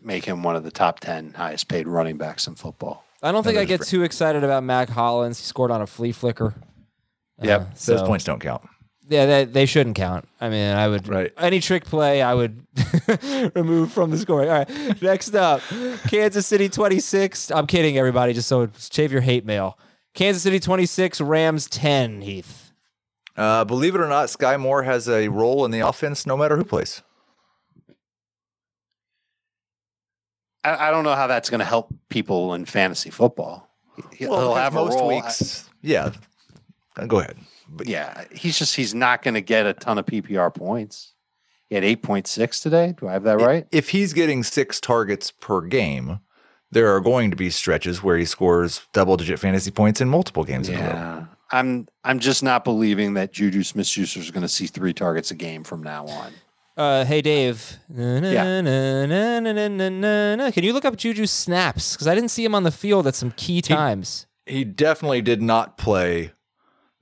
make 0.03 0.25
him 0.25 0.43
one 0.43 0.57
of 0.57 0.65
the 0.65 0.71
top 0.71 1.01
ten 1.01 1.33
highest 1.33 1.69
paid 1.69 1.89
running 1.89 2.17
backs 2.19 2.47
in 2.47 2.55
football. 2.55 3.05
I 3.23 3.33
don't 3.33 3.43
think 3.45 3.57
I 3.57 3.65
get 3.65 3.79
Fra- 3.79 3.87
too 3.87 4.03
excited 4.03 4.45
about 4.45 4.63
Mack 4.65 4.89
Hollins. 4.91 5.39
He 5.39 5.45
scored 5.45 5.71
on 5.71 5.81
a 5.81 5.87
flea 5.87 6.13
flicker. 6.13 6.55
Yep. 7.41 7.61
Uh, 7.61 7.65
Those 7.87 8.03
points 8.03 8.25
don't 8.25 8.41
count. 8.41 8.63
Yeah, 9.09 9.27
they, 9.27 9.45
they 9.45 9.67
shouldn't 9.67 9.97
count. 9.97 10.29
I 10.41 10.49
mean, 10.49 10.75
I 10.75 10.89
would 10.89 11.09
Right. 11.09 11.33
any 11.37 11.61
trick 11.61 11.85
play 11.85 12.23
I 12.23 12.35
would 12.35 12.65
remove 13.55 13.93
from 13.93 14.11
the 14.11 14.19
scoring. 14.19 14.49
All 14.49 14.55
right, 14.59 15.03
next 15.03 15.35
up, 15.35 15.61
Kansas 16.09 16.47
City 16.47 16.69
twenty 16.69 17.01
six. 17.01 17.51
I'm 17.51 17.67
kidding, 17.67 17.97
everybody. 17.99 18.33
Just 18.33 18.49
so 18.49 18.69
shave 18.79 19.13
your 19.13 19.21
hate 19.23 19.45
mail. 19.45 19.79
Kansas 20.15 20.43
City 20.43 20.61
twenty 20.61 20.87
six, 20.87 21.21
Rams 21.21 21.67
ten. 21.69 22.21
Heath. 22.21 22.73
Uh, 23.37 23.65
believe 23.65 23.95
it 23.95 24.01
or 24.01 24.09
not, 24.09 24.29
Skyy 24.29 24.61
Moore 24.61 24.83
has 24.83 25.09
a 25.09 25.29
role 25.29 25.65
in 25.65 25.71
the 25.71 25.81
offense 25.81 26.27
no 26.27 26.37
matter 26.37 26.57
who 26.57 26.65
plays. 26.65 27.03
I, 30.65 30.89
I 30.89 30.91
don't 30.91 31.05
know 31.05 31.15
how 31.15 31.27
that's 31.27 31.51
going 31.51 31.59
to 31.61 31.65
help 31.65 31.93
people 32.09 32.55
in 32.55 32.65
fantasy 32.65 33.11
football. 33.11 33.69
He- 33.97 34.03
He'll 34.25 34.31
because 34.31 34.57
have 34.59 34.73
a 34.75 34.77
most 34.77 34.99
role. 34.99 35.09
weeks. 35.09 35.69
Yeah. 35.83 36.13
Uh, 36.97 37.07
Go 37.07 37.21
ahead. 37.21 37.37
But 37.69 37.87
yeah, 37.89 38.25
he's 38.33 38.59
just 38.59 38.77
he's 38.77 38.95
not 38.95 39.23
going 39.23 39.35
to 39.35 39.41
get 39.41 39.65
a 39.67 39.73
ton 39.73 39.97
of 39.99 40.05
PPR 40.05 40.55
points. 40.55 41.15
He 41.69 41.75
had 41.75 41.85
eight 41.85 42.03
point 42.03 42.27
six 42.27 42.61
today. 42.61 42.95
Do 42.99 43.09
I 43.09 43.13
have 43.13 43.23
that 43.25 43.39
right? 43.41 43.67
If 43.73 43.89
he's 43.91 44.13
getting 44.13 44.43
six 44.43 44.79
targets 44.79 45.31
per 45.31 45.63
game, 45.63 46.21
there 46.73 46.95
are 46.95 47.01
going 47.01 47.31
to 47.31 47.37
be 47.37 47.51
stretches 47.51 48.03
where 48.03 48.17
he 48.17 48.25
scores 48.25 48.83
double 48.93 49.17
digit 49.17 49.39
fantasy 49.39 49.71
points 49.71 50.01
in 50.01 50.09
multiple 50.09 50.43
games 50.43 50.69
in 50.69 50.75
a 50.75 50.79
row. 50.79 50.85
Yeah. 50.87 51.25
I'm 51.53 51.87
I'm 52.03 52.19
just 52.19 52.43
not 52.43 52.65
believing 52.65 53.15
that 53.15 53.33
Juju 53.33 53.63
Smith 53.63 53.87
Schuster 53.87 54.21
is 54.21 54.31
going 54.31 54.43
to 54.43 54.49
see 54.49 54.67
three 54.67 54.95
targets 54.95 55.31
a 55.31 55.35
game 55.35 55.65
from 55.65 55.83
now 55.83 56.07
on. 56.07 56.33
Uh, 56.75 57.05
hey 57.05 57.21
Dave. 57.21 57.79
Na, 57.91 58.21
na, 58.21 58.31
Yeah. 58.31 58.63
Can 60.51 60.65
you 60.65 60.73
look 60.73 60.87
up 60.87 60.97
Juju 60.97 61.27
snaps? 61.27 61.95
Because 61.95 62.09
I 62.09 62.15
didn't 62.15 62.31
see 62.31 62.45
him 62.45 62.55
on 62.55 62.63
the 62.63 62.71
field 62.71 63.07
at 63.07 63.15
some 63.15 63.33
key 63.33 63.61
times. 63.61 64.27
He 64.47 64.65
definitely 64.65 65.21
did 65.21 65.43
not 65.43 65.77
play 65.77 66.33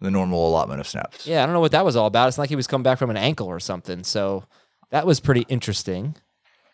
the 0.00 0.10
normal 0.10 0.48
allotment 0.48 0.80
of 0.80 0.88
snaps. 0.88 1.26
Yeah, 1.26 1.42
I 1.42 1.46
don't 1.46 1.54
know 1.54 1.60
what 1.60 1.72
that 1.72 1.84
was 1.84 1.94
all 1.94 2.06
about. 2.06 2.28
It's 2.28 2.38
like 2.38 2.48
he 2.48 2.56
was 2.56 2.66
coming 2.66 2.82
back 2.82 2.98
from 2.98 3.10
an 3.10 3.16
ankle 3.16 3.46
or 3.46 3.60
something. 3.60 4.02
So 4.02 4.44
that 4.90 5.06
was 5.06 5.20
pretty 5.20 5.42
interesting. 5.48 6.16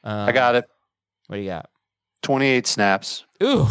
Um, 0.02 0.28
I 0.28 0.32
got 0.32 0.54
it. 0.54 0.64
What 1.26 1.36
do 1.36 1.42
you 1.42 1.48
got? 1.48 1.68
28 2.26 2.66
snaps. 2.66 3.24
Ooh, 3.40 3.68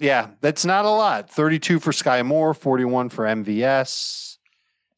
Yeah, 0.00 0.30
that's 0.40 0.64
not 0.64 0.84
a 0.84 0.90
lot. 0.90 1.30
32 1.30 1.78
for 1.78 1.92
Skyy 1.92 2.26
Moore, 2.26 2.54
41 2.54 3.08
for 3.08 3.24
MVS, 3.24 4.38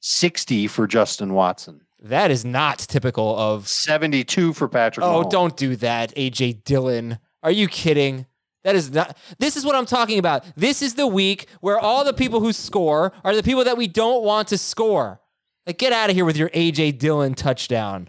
60 0.01 0.67
for 0.69 0.87
Justin 0.87 1.35
Watson, 1.35 1.83
that 2.01 2.31
is 2.31 2.43
not 2.43 2.79
typical 2.79 3.37
of. 3.39 3.69
72 3.69 4.55
for 4.55 4.67
Patrick. 4.67 5.05
Oh, 5.05 5.25
Mahomes. 5.25 5.31
don't 5.31 5.57
do 5.59 5.77
that, 5.77 6.15
AJ 6.17 6.65
Dillon. 6.65 7.19
Are 7.43 7.51
you 7.51 7.69
kidding? 7.69 8.25
That 8.65 8.77
is 8.77 8.91
not. 8.91 9.15
This 9.39 9.59
is 9.59 9.67
what 9.67 9.75
I'm 9.75 9.85
talking 9.87 10.19
about. 10.19 10.45
This 10.57 10.81
is 10.81 10.95
the 10.95 11.07
week 11.07 11.49
where 11.61 11.79
all 11.79 12.03
the 12.03 12.15
people 12.15 12.41
who 12.41 12.55
score 12.55 13.13
are 13.25 13.37
the 13.37 13.43
people 13.43 13.65
that 13.65 13.77
we 13.77 13.89
don't 13.89 14.25
want 14.25 14.49
to 14.49 14.57
score. 14.57 15.21
Like, 15.67 15.77
get 15.77 15.93
out 15.93 16.09
of 16.09 16.17
here 16.17 16.25
with 16.25 16.39
your 16.39 16.49
AJ 16.51 16.99
Dillon 16.99 17.35
touchdown. 17.35 18.09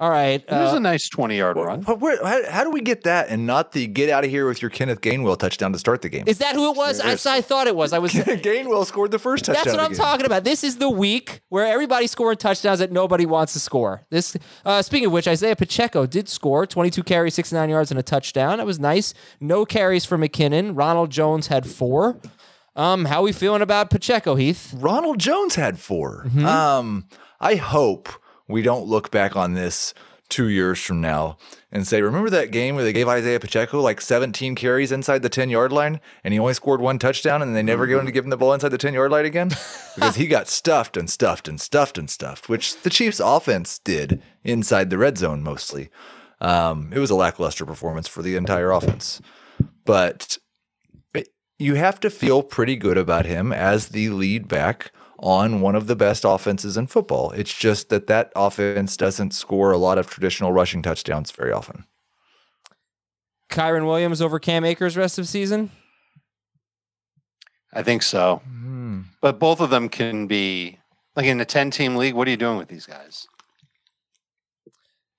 All 0.00 0.08
right. 0.08 0.42
It 0.42 0.50
was 0.50 0.72
uh, 0.72 0.78
a 0.78 0.80
nice 0.80 1.10
20 1.10 1.36
yard 1.36 1.58
run. 1.58 1.82
But 1.82 2.00
where, 2.00 2.16
how, 2.24 2.50
how 2.50 2.64
do 2.64 2.70
we 2.70 2.80
get 2.80 3.02
that 3.04 3.28
and 3.28 3.46
not 3.46 3.72
the 3.72 3.86
get 3.86 4.08
out 4.08 4.24
of 4.24 4.30
here 4.30 4.48
with 4.48 4.62
your 4.62 4.70
Kenneth 4.70 5.02
Gainwell 5.02 5.38
touchdown 5.38 5.74
to 5.74 5.78
start 5.78 6.00
the 6.00 6.08
game? 6.08 6.24
is 6.26 6.38
that 6.38 6.54
who 6.54 6.70
it 6.70 6.76
was? 6.76 7.02
That's 7.02 7.26
what 7.26 7.34
I 7.34 7.42
thought 7.42 7.66
it 7.66 7.76
was. 7.76 7.92
I 7.92 7.98
was. 7.98 8.12
Gainwell 8.14 8.86
scored 8.86 9.10
the 9.10 9.18
first 9.18 9.44
touchdown. 9.44 9.64
That's 9.64 9.76
what 9.76 9.84
I'm 9.84 9.92
game. 9.92 9.98
talking 9.98 10.24
about. 10.24 10.44
This 10.44 10.64
is 10.64 10.78
the 10.78 10.88
week 10.88 11.42
where 11.50 11.66
everybody's 11.66 12.10
scoring 12.12 12.38
touchdowns 12.38 12.78
that 12.78 12.90
nobody 12.90 13.26
wants 13.26 13.52
to 13.52 13.60
score. 13.60 14.06
This, 14.08 14.38
uh, 14.64 14.80
speaking 14.80 15.06
of 15.06 15.12
which, 15.12 15.28
Isaiah 15.28 15.54
Pacheco 15.54 16.06
did 16.06 16.30
score 16.30 16.66
22 16.66 17.02
carries, 17.02 17.34
69 17.34 17.68
yards, 17.68 17.90
and 17.90 18.00
a 18.00 18.02
touchdown. 18.02 18.56
That 18.56 18.66
was 18.66 18.80
nice. 18.80 19.12
No 19.38 19.66
carries 19.66 20.06
for 20.06 20.16
McKinnon. 20.16 20.72
Ronald 20.74 21.10
Jones 21.10 21.48
had 21.48 21.66
four. 21.66 22.18
Um, 22.74 23.04
how 23.04 23.20
are 23.20 23.24
we 23.24 23.32
feeling 23.32 23.60
about 23.60 23.90
Pacheco, 23.90 24.36
Heath? 24.36 24.72
Ronald 24.78 25.18
Jones 25.18 25.56
had 25.56 25.78
4 25.78 26.24
Mm-hmm. 26.26 26.46
Um, 26.46 27.04
I 27.40 27.56
hope 27.56 28.08
we 28.50 28.62
don't 28.62 28.86
look 28.86 29.10
back 29.10 29.36
on 29.36 29.54
this 29.54 29.94
two 30.28 30.48
years 30.48 30.78
from 30.80 31.00
now 31.00 31.36
and 31.72 31.84
say, 31.86 32.02
remember 32.02 32.30
that 32.30 32.52
game 32.52 32.76
where 32.76 32.84
they 32.84 32.92
gave 32.92 33.08
Isaiah 33.08 33.40
Pacheco 33.40 33.80
like 33.80 34.00
17 34.00 34.54
carries 34.54 34.92
inside 34.92 35.22
the 35.22 35.28
10 35.28 35.50
yard 35.50 35.72
line 35.72 36.00
and 36.22 36.32
he 36.32 36.38
only 36.38 36.54
scored 36.54 36.80
one 36.80 37.00
touchdown 37.00 37.42
and 37.42 37.56
they 37.56 37.64
never 37.64 37.84
Mm-hmm. 37.84 37.94
going 37.94 38.06
to 38.06 38.12
give 38.12 38.22
him 38.24 38.30
the 38.30 38.36
ball 38.36 38.54
inside 38.54 38.68
the 38.68 38.78
10 38.78 38.94
yard 38.94 39.10
line 39.10 39.24
again? 39.24 39.48
because 39.96 40.14
he 40.14 40.28
got 40.28 40.46
stuffed 40.46 40.96
and 40.96 41.10
stuffed 41.10 41.48
and 41.48 41.60
stuffed 41.60 41.98
and 41.98 42.08
stuffed, 42.08 42.48
which 42.48 42.80
the 42.82 42.90
Chiefs 42.90 43.18
offense 43.18 43.80
did 43.80 44.22
inside 44.44 44.90
the 44.90 44.98
red 44.98 45.18
zone 45.18 45.42
mostly. 45.42 45.90
Um, 46.40 46.92
it 46.94 47.00
was 47.00 47.10
a 47.10 47.16
lackluster 47.16 47.66
performance 47.66 48.06
for 48.06 48.22
the 48.22 48.36
entire 48.36 48.70
offense. 48.70 49.20
But 49.84 50.38
it- 51.12 51.28
you 51.58 51.74
have 51.74 51.98
to 52.00 52.08
feel 52.10 52.44
pretty 52.44 52.76
good 52.76 52.96
about 52.96 53.26
him 53.26 53.52
as 53.52 53.88
the 53.88 54.10
lead 54.10 54.46
back 54.46 54.92
on 55.20 55.60
one 55.60 55.76
of 55.76 55.86
the 55.86 55.94
best 55.94 56.24
offenses 56.26 56.76
in 56.76 56.86
football. 56.86 57.30
It's 57.32 57.56
just 57.56 57.90
that 57.90 58.06
that 58.08 58.32
offense 58.34 58.96
doesn't 58.96 59.32
score 59.32 59.70
a 59.70 59.78
lot 59.78 59.98
of 59.98 60.08
traditional 60.08 60.52
rushing 60.52 60.82
touchdowns 60.82 61.30
very 61.30 61.52
often. 61.52 61.84
Kyren 63.50 63.86
Williams 63.86 64.22
over 64.22 64.38
Cam 64.38 64.64
Akers 64.64 64.96
rest 64.96 65.18
of 65.18 65.28
season? 65.28 65.70
I 67.72 67.82
think 67.82 68.02
so. 68.02 68.40
Hmm. 68.46 69.02
But 69.20 69.38
both 69.38 69.60
of 69.60 69.70
them 69.70 69.88
can 69.88 70.26
be 70.26 70.78
like 71.14 71.26
in 71.26 71.40
a 71.40 71.44
10 71.44 71.70
team 71.70 71.96
league. 71.96 72.14
What 72.14 72.26
are 72.26 72.30
you 72.30 72.36
doing 72.36 72.56
with 72.56 72.68
these 72.68 72.86
guys? 72.86 73.26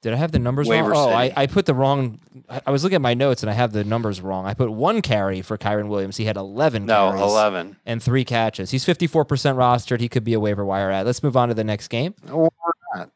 Did 0.01 0.13
I 0.13 0.15
have 0.15 0.31
the 0.31 0.39
numbers 0.39 0.67
Waiver 0.67 0.89
wrong? 0.89 1.09
Oh, 1.09 1.13
I, 1.13 1.31
I 1.35 1.45
put 1.47 1.67
the 1.67 1.75
wrong. 1.75 2.19
I 2.49 2.61
I 2.65 2.71
was 2.71 2.83
looking 2.83 2.95
at 2.95 3.01
my 3.01 3.13
notes 3.13 3.43
and 3.43 3.49
I 3.49 3.53
have 3.53 3.71
the 3.71 3.83
numbers 3.83 4.19
wrong. 4.19 4.47
I 4.47 4.55
put 4.55 4.71
one 4.71 5.01
carry 5.03 5.41
for 5.43 5.57
Kyren 5.59 5.89
Williams. 5.89 6.17
He 6.17 6.25
had 6.25 6.37
11 6.37 6.87
No, 6.87 7.09
carries 7.11 7.21
11. 7.21 7.75
and 7.85 8.01
three 8.01 8.25
catches. 8.25 8.71
He's 8.71 8.83
54% 8.83 9.25
rostered. 9.55 9.99
He 9.99 10.09
could 10.09 10.23
be 10.23 10.33
a 10.33 10.39
waiver 10.39 10.65
wire 10.65 10.89
ad. 10.89 11.05
Let's 11.05 11.21
move 11.21 11.37
on 11.37 11.49
to 11.49 11.53
the 11.53 11.63
next 11.63 11.89
game. 11.89 12.15
Or 12.31 12.49
not. 12.95 13.11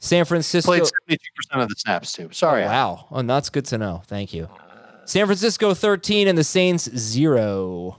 San 0.00 0.24
Francisco. 0.24 0.72
Played 0.72 0.82
72% 1.08 1.18
of 1.62 1.68
the 1.68 1.74
snaps, 1.76 2.12
too. 2.12 2.28
Sorry. 2.32 2.64
Al. 2.64 2.68
Wow. 2.68 3.06
Oh, 3.12 3.22
that's 3.22 3.48
good 3.48 3.64
to 3.66 3.78
know. 3.78 4.02
Thank 4.06 4.34
you. 4.34 4.48
San 5.04 5.26
Francisco 5.26 5.74
13 5.74 6.26
and 6.26 6.36
the 6.36 6.42
Saints 6.44 6.84
0. 6.96 7.98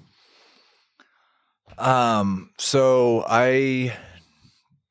Um, 1.77 2.49
so 2.57 3.23
I 3.27 3.95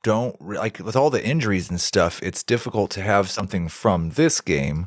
don't 0.07 0.37
re- 0.39 0.57
like 0.57 0.79
with 0.79 0.95
all 0.95 1.11
the 1.11 1.25
injuries 1.27 1.69
and 1.69 1.81
stuff, 1.81 2.23
it's 2.23 2.45
difficult 2.45 2.93
to 2.93 3.03
have 3.03 3.29
something 3.29 3.69
from 3.69 4.11
this 4.11 4.41
game. 4.41 4.87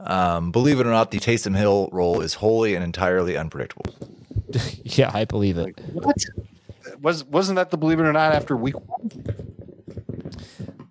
Um, 0.00 0.52
believe 0.52 0.80
it 0.80 0.86
or 0.86 0.90
not, 0.90 1.10
the 1.10 1.18
Taysom 1.18 1.54
Hill 1.54 1.90
role 1.92 2.22
is 2.22 2.34
wholly 2.34 2.74
and 2.74 2.82
entirely 2.82 3.36
unpredictable. 3.36 3.94
yeah, 4.82 5.10
I 5.12 5.26
believe 5.26 5.58
it. 5.58 5.78
What? 5.92 6.16
Was, 7.02 7.24
wasn't 7.24 7.56
that 7.56 7.70
the 7.70 7.76
believe 7.76 8.00
it 8.00 8.04
or 8.04 8.12
not 8.14 8.32
after 8.32 8.56
week 8.56 8.76
one? 8.88 9.10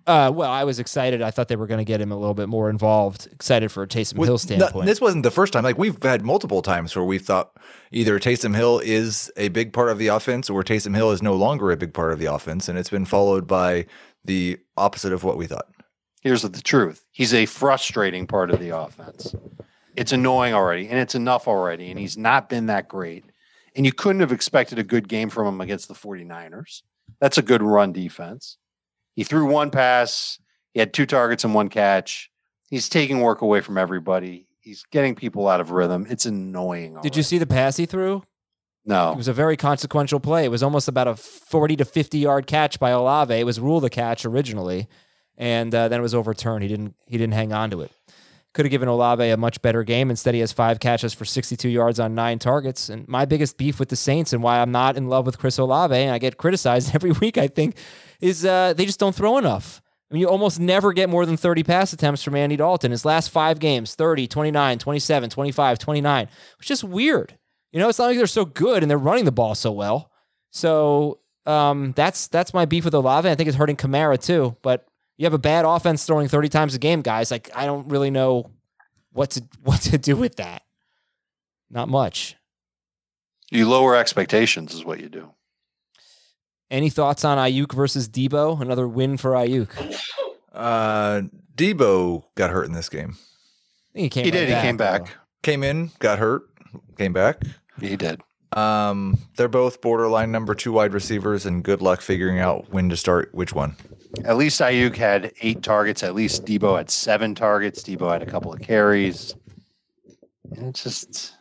Uh, 0.06 0.30
well, 0.34 0.50
I 0.50 0.64
was 0.64 0.78
excited. 0.78 1.22
I 1.22 1.30
thought 1.30 1.48
they 1.48 1.56
were 1.56 1.66
going 1.66 1.78
to 1.78 1.84
get 1.84 2.00
him 2.00 2.12
a 2.12 2.16
little 2.16 2.34
bit 2.34 2.48
more 2.48 2.68
involved. 2.68 3.26
Excited 3.32 3.72
for 3.72 3.82
a 3.82 3.86
Taysom 3.88 4.18
With- 4.18 4.26
Hill 4.26 4.34
no, 4.34 4.38
standpoint. 4.38 4.86
this 4.86 5.00
wasn't 5.00 5.22
the 5.22 5.30
first 5.30 5.52
time. 5.52 5.64
Like 5.64 5.78
we've 5.78 6.00
had 6.02 6.22
multiple 6.22 6.60
times 6.60 6.94
where 6.94 7.04
we 7.04 7.18
thought 7.18 7.56
either 7.90 8.18
Taysom 8.18 8.54
Hill 8.54 8.80
is 8.80 9.32
a 9.36 9.48
big 9.48 9.72
part 9.72 9.88
of 9.88 9.98
the 9.98 10.08
offense 10.08 10.50
or 10.50 10.62
Taysom 10.62 10.94
Hill 10.94 11.10
is 11.10 11.22
no 11.22 11.34
longer 11.34 11.70
a 11.70 11.76
big 11.76 11.94
part 11.94 12.12
of 12.12 12.18
the 12.18 12.26
offense, 12.26 12.68
and 12.68 12.78
it's 12.78 12.90
been 12.90 13.06
followed 13.06 13.46
by 13.46 13.86
the 14.24 14.58
opposite 14.76 15.12
of 15.12 15.24
what 15.24 15.38
we 15.38 15.46
thought. 15.46 15.68
Here's 16.20 16.42
the 16.42 16.50
truth 16.60 17.06
he's 17.12 17.32
a 17.32 17.46
frustrating 17.46 18.26
part 18.26 18.50
of 18.50 18.60
the 18.60 18.70
offense. 18.70 19.34
It's 19.96 20.12
annoying 20.12 20.54
already, 20.54 20.88
and 20.88 20.98
it's 20.98 21.14
enough 21.14 21.46
already, 21.46 21.90
and 21.90 21.98
he's 21.98 22.18
not 22.18 22.48
been 22.48 22.66
that 22.66 22.88
great. 22.88 23.24
And 23.76 23.86
you 23.86 23.92
couldn't 23.92 24.20
have 24.20 24.32
expected 24.32 24.78
a 24.78 24.84
good 24.84 25.08
game 25.08 25.30
from 25.30 25.46
him 25.46 25.60
against 25.60 25.88
the 25.88 25.94
49ers. 25.94 26.82
That's 27.20 27.38
a 27.38 27.42
good 27.42 27.62
run 27.62 27.92
defense. 27.92 28.58
He 29.14 29.24
threw 29.24 29.46
one 29.46 29.70
pass, 29.70 30.38
he 30.72 30.80
had 30.80 30.92
two 30.92 31.06
targets 31.06 31.44
and 31.44 31.54
one 31.54 31.68
catch. 31.68 32.30
He's 32.68 32.88
taking 32.88 33.20
work 33.20 33.42
away 33.42 33.60
from 33.60 33.78
everybody. 33.78 34.48
He's 34.60 34.84
getting 34.90 35.14
people 35.14 35.46
out 35.46 35.60
of 35.60 35.70
rhythm. 35.70 36.06
It's 36.08 36.26
annoying. 36.26 36.98
Did 37.02 37.16
you 37.16 37.22
see 37.22 37.38
the 37.38 37.46
pass 37.46 37.76
he 37.76 37.86
threw? 37.86 38.22
No. 38.84 39.12
It 39.12 39.16
was 39.16 39.28
a 39.28 39.32
very 39.32 39.56
consequential 39.56 40.20
play. 40.20 40.44
It 40.44 40.50
was 40.50 40.62
almost 40.62 40.88
about 40.88 41.08
a 41.08 41.14
40 41.14 41.76
to 41.76 41.84
50 41.84 42.18
yard 42.18 42.46
catch 42.46 42.78
by 42.78 42.90
Olave. 42.90 43.32
It 43.32 43.44
was 43.44 43.60
ruled 43.60 43.84
a 43.84 43.90
catch 43.90 44.24
originally, 44.24 44.88
and 45.38 45.74
uh, 45.74 45.88
then 45.88 46.00
it 46.00 46.02
was 46.02 46.14
overturned. 46.14 46.62
He 46.62 46.68
didn't 46.68 46.94
he 47.06 47.16
didn't 47.16 47.34
hang 47.34 47.52
on 47.52 47.70
to 47.70 47.80
it. 47.82 47.92
Could 48.52 48.66
have 48.66 48.70
given 48.70 48.88
Olave 48.88 49.28
a 49.28 49.36
much 49.36 49.60
better 49.62 49.82
game. 49.82 50.10
Instead, 50.10 50.34
he 50.34 50.40
has 50.40 50.52
five 50.52 50.78
catches 50.78 51.12
for 51.12 51.24
62 51.24 51.68
yards 51.68 51.98
on 51.98 52.14
nine 52.14 52.38
targets. 52.38 52.88
And 52.88 53.08
my 53.08 53.24
biggest 53.24 53.56
beef 53.56 53.80
with 53.80 53.88
the 53.88 53.96
Saints 53.96 54.32
and 54.32 54.44
why 54.44 54.60
I'm 54.60 54.70
not 54.70 54.96
in 54.96 55.08
love 55.08 55.26
with 55.26 55.38
Chris 55.38 55.58
Olave, 55.58 55.94
and 55.94 56.12
I 56.12 56.18
get 56.18 56.36
criticized 56.36 56.94
every 56.94 57.10
week, 57.12 57.36
I 57.36 57.48
think, 57.48 57.76
is 58.24 58.42
uh, 58.42 58.72
they 58.72 58.86
just 58.86 58.98
don't 58.98 59.14
throw 59.14 59.36
enough. 59.36 59.82
I 60.10 60.14
mean, 60.14 60.22
you 60.22 60.28
almost 60.28 60.58
never 60.58 60.94
get 60.94 61.10
more 61.10 61.26
than 61.26 61.36
30 61.36 61.62
pass 61.62 61.92
attempts 61.92 62.22
from 62.22 62.34
Andy 62.34 62.56
Dalton. 62.56 62.90
His 62.90 63.04
last 63.04 63.28
five 63.28 63.58
games 63.58 63.94
30, 63.94 64.26
29, 64.26 64.78
27, 64.78 65.30
25, 65.30 65.78
29, 65.78 66.28
It's 66.58 66.66
just 66.66 66.84
weird. 66.84 67.36
You 67.70 67.80
know, 67.80 67.88
it's 67.90 67.98
not 67.98 68.06
like 68.06 68.16
they're 68.16 68.26
so 68.26 68.46
good 68.46 68.82
and 68.82 68.90
they're 68.90 68.96
running 68.96 69.26
the 69.26 69.32
ball 69.32 69.54
so 69.54 69.72
well. 69.72 70.10
So 70.52 71.18
um, 71.44 71.92
that's 71.96 72.28
that's 72.28 72.54
my 72.54 72.64
beef 72.64 72.86
with 72.86 72.94
Olave. 72.94 73.28
I 73.28 73.34
think 73.34 73.48
it's 73.48 73.58
hurting 73.58 73.76
Kamara 73.76 74.18
too. 74.18 74.56
But 74.62 74.86
you 75.18 75.26
have 75.26 75.34
a 75.34 75.38
bad 75.38 75.66
offense 75.66 76.06
throwing 76.06 76.28
30 76.28 76.48
times 76.48 76.74
a 76.74 76.78
game, 76.78 77.02
guys. 77.02 77.30
Like 77.30 77.50
I 77.54 77.66
don't 77.66 77.88
really 77.88 78.10
know 78.10 78.50
what 79.12 79.32
to 79.32 79.44
what 79.62 79.82
to 79.82 79.98
do 79.98 80.16
with 80.16 80.36
that. 80.36 80.62
Not 81.70 81.88
much. 81.88 82.36
You 83.50 83.68
lower 83.68 83.96
expectations, 83.96 84.72
is 84.72 84.84
what 84.84 85.00
you 85.00 85.10
do. 85.10 85.34
Any 86.70 86.90
thoughts 86.90 87.24
on 87.24 87.38
Aiyuk 87.38 87.72
versus 87.74 88.08
Deebo? 88.08 88.60
Another 88.60 88.88
win 88.88 89.16
for 89.16 89.32
Aiyuk. 89.32 89.68
Uh, 90.52 91.22
Deebo 91.56 92.24
got 92.34 92.50
hurt 92.50 92.66
in 92.66 92.72
this 92.72 92.88
game. 92.88 93.16
think 93.92 94.04
he 94.04 94.08
came. 94.08 94.24
He 94.24 94.30
right 94.30 94.46
did. 94.46 94.48
He 94.48 94.60
came 94.62 94.76
though. 94.76 94.84
back. 94.84 95.16
Came 95.42 95.62
in, 95.62 95.90
got 95.98 96.18
hurt, 96.18 96.42
came 96.96 97.12
back. 97.12 97.42
He 97.80 97.96
did. 97.96 98.20
Um, 98.52 99.18
they're 99.36 99.48
both 99.48 99.80
borderline 99.80 100.30
number 100.32 100.54
two 100.54 100.72
wide 100.72 100.94
receivers, 100.94 101.44
and 101.44 101.62
good 101.62 101.82
luck 101.82 102.00
figuring 102.00 102.38
out 102.38 102.70
when 102.70 102.88
to 102.88 102.96
start 102.96 103.34
which 103.34 103.52
one. 103.52 103.76
At 104.24 104.36
least 104.36 104.60
Aiyuk 104.60 104.96
had 104.96 105.32
eight 105.42 105.62
targets. 105.62 106.02
At 106.02 106.14
least 106.14 106.44
Deebo 106.44 106.78
had 106.78 106.88
seven 106.88 107.34
targets. 107.34 107.82
Deebo 107.82 108.12
had 108.12 108.22
a 108.22 108.26
couple 108.26 108.52
of 108.52 108.60
carries. 108.60 109.34
And 110.56 110.68
it's 110.68 110.84
just 110.84 111.08
it's 111.08 111.32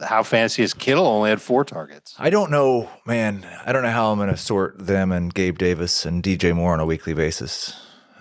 how 0.00 0.22
fancy 0.22 0.62
is 0.62 0.74
Kittle 0.74 1.06
only 1.06 1.30
had 1.30 1.40
four 1.40 1.64
targets. 1.64 2.14
I 2.18 2.30
don't 2.30 2.50
know, 2.50 2.90
man. 3.06 3.46
I 3.64 3.72
don't 3.72 3.82
know 3.82 3.90
how 3.90 4.12
I'm 4.12 4.18
going 4.18 4.30
to 4.30 4.36
sort 4.36 4.78
them 4.78 5.12
and 5.12 5.32
Gabe 5.32 5.58
Davis 5.58 6.04
and 6.04 6.22
DJ 6.22 6.54
Moore 6.54 6.72
on 6.72 6.80
a 6.80 6.86
weekly 6.86 7.14
basis. 7.14 7.78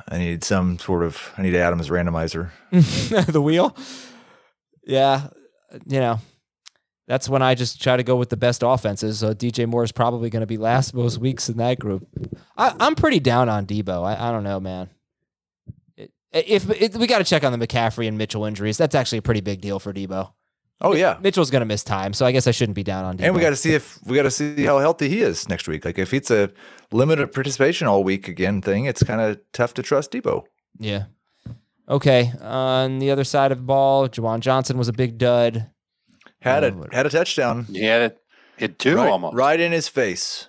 I 0.08 0.18
need 0.18 0.44
some 0.44 0.78
sort 0.78 1.04
of. 1.04 1.32
I 1.38 1.42
need 1.42 1.52
to 1.52 1.60
add 1.60 1.72
them 1.72 1.80
as 1.80 1.90
randomizer. 1.90 2.52
the 2.72 3.42
wheel. 3.42 3.76
Yeah, 4.84 5.28
you 5.86 6.00
know, 6.00 6.20
that's 7.08 7.30
when 7.30 7.42
I 7.42 7.56
just 7.56 7.82
try 7.82 7.98
to 7.98 8.04
go 8.04 8.16
with 8.16 8.30
the 8.30 8.38
best 8.38 8.64
offenses. 8.64 9.20
So 9.20 9.34
DJ 9.34 9.68
Moore 9.68 9.84
is 9.84 9.92
probably 9.92 10.30
going 10.30 10.42
to 10.42 10.48
be 10.48 10.58
last 10.58 10.94
most 10.94 11.18
weeks 11.18 11.50
in 11.50 11.58
that 11.58 11.80
group. 11.80 12.08
I, 12.58 12.76
I'm 12.80 12.96
pretty 12.96 13.20
down 13.20 13.50
on 13.50 13.66
Deebo. 13.66 14.04
I, 14.04 14.30
I 14.30 14.32
don't 14.32 14.44
know, 14.44 14.60
man. 14.60 14.90
It, 15.98 16.12
if 16.34 16.70
it, 16.70 16.96
we 16.96 17.08
got 17.08 17.20
to 17.20 17.24
check 17.24 17.44
on 17.44 17.58
the 17.58 17.68
McCaffrey 17.68 18.08
and 18.08 18.18
Mitchell 18.18 18.46
injuries, 18.46 18.78
that's 18.78 18.96
actually 18.96 19.20
a 19.20 19.24
pretty 19.24 19.42
big 19.42 19.62
deal 19.62 19.80
for 19.80 19.94
Deebo. 19.94 20.32
Oh 20.82 20.96
yeah, 20.96 21.18
Mitchell's 21.22 21.52
going 21.52 21.62
to 21.62 21.66
miss 21.66 21.84
time, 21.84 22.14
so 22.14 22.26
I 22.26 22.32
guess 22.32 22.48
I 22.48 22.52
shouldn't 22.52 22.76
be 22.76 22.84
down 22.84 23.06
on 23.06 23.18
Deebo. 23.18 23.26
and 23.26 23.36
we 23.36 23.42
got 23.42 23.52
to 23.52 23.56
see 23.56 23.74
if 23.74 24.00
we 24.06 24.16
got 24.16 24.24
to 24.24 24.32
see 24.32 24.64
how 24.66 24.80
healthy 24.80 25.10
he 25.10 25.22
is 25.22 25.48
next 25.48 25.68
week. 25.68 25.86
Like 25.86 26.00
if 26.00 26.14
it's 26.14 26.32
a 26.32 26.52
limited 26.92 27.32
participation 27.32 27.88
all 27.88 28.04
week 28.04 28.28
again 28.28 28.62
thing, 28.62 28.86
it's 28.86 29.04
kind 29.04 29.22
of 29.22 29.40
tough 29.54 29.74
to 29.76 29.84
trust 29.84 30.12
Deebo. 30.12 30.44
yeah. 30.80 31.06
Okay. 31.90 32.32
On 32.42 33.00
the 33.00 33.12
other 33.12 33.26
side 33.26 33.52
of 33.52 33.58
the 33.58 33.64
ball, 33.64 34.08
Juwan 34.08 34.40
Johnson 34.40 34.78
was 34.78 34.88
a 34.88 34.94
big 34.94 35.18
dud. 35.18 35.70
Had 36.40 36.64
a 36.64 36.68
uh, 36.68 36.86
had 36.92 37.06
a 37.06 37.10
touchdown. 37.10 37.66
He 37.66 37.84
had 37.84 38.02
it 38.02 38.18
hit 38.58 38.80
two 38.80 38.96
right, 38.96 39.10
almost. 39.10 39.36
right 39.36 39.60
in 39.60 39.72
his 39.72 39.88
face. 39.88 40.48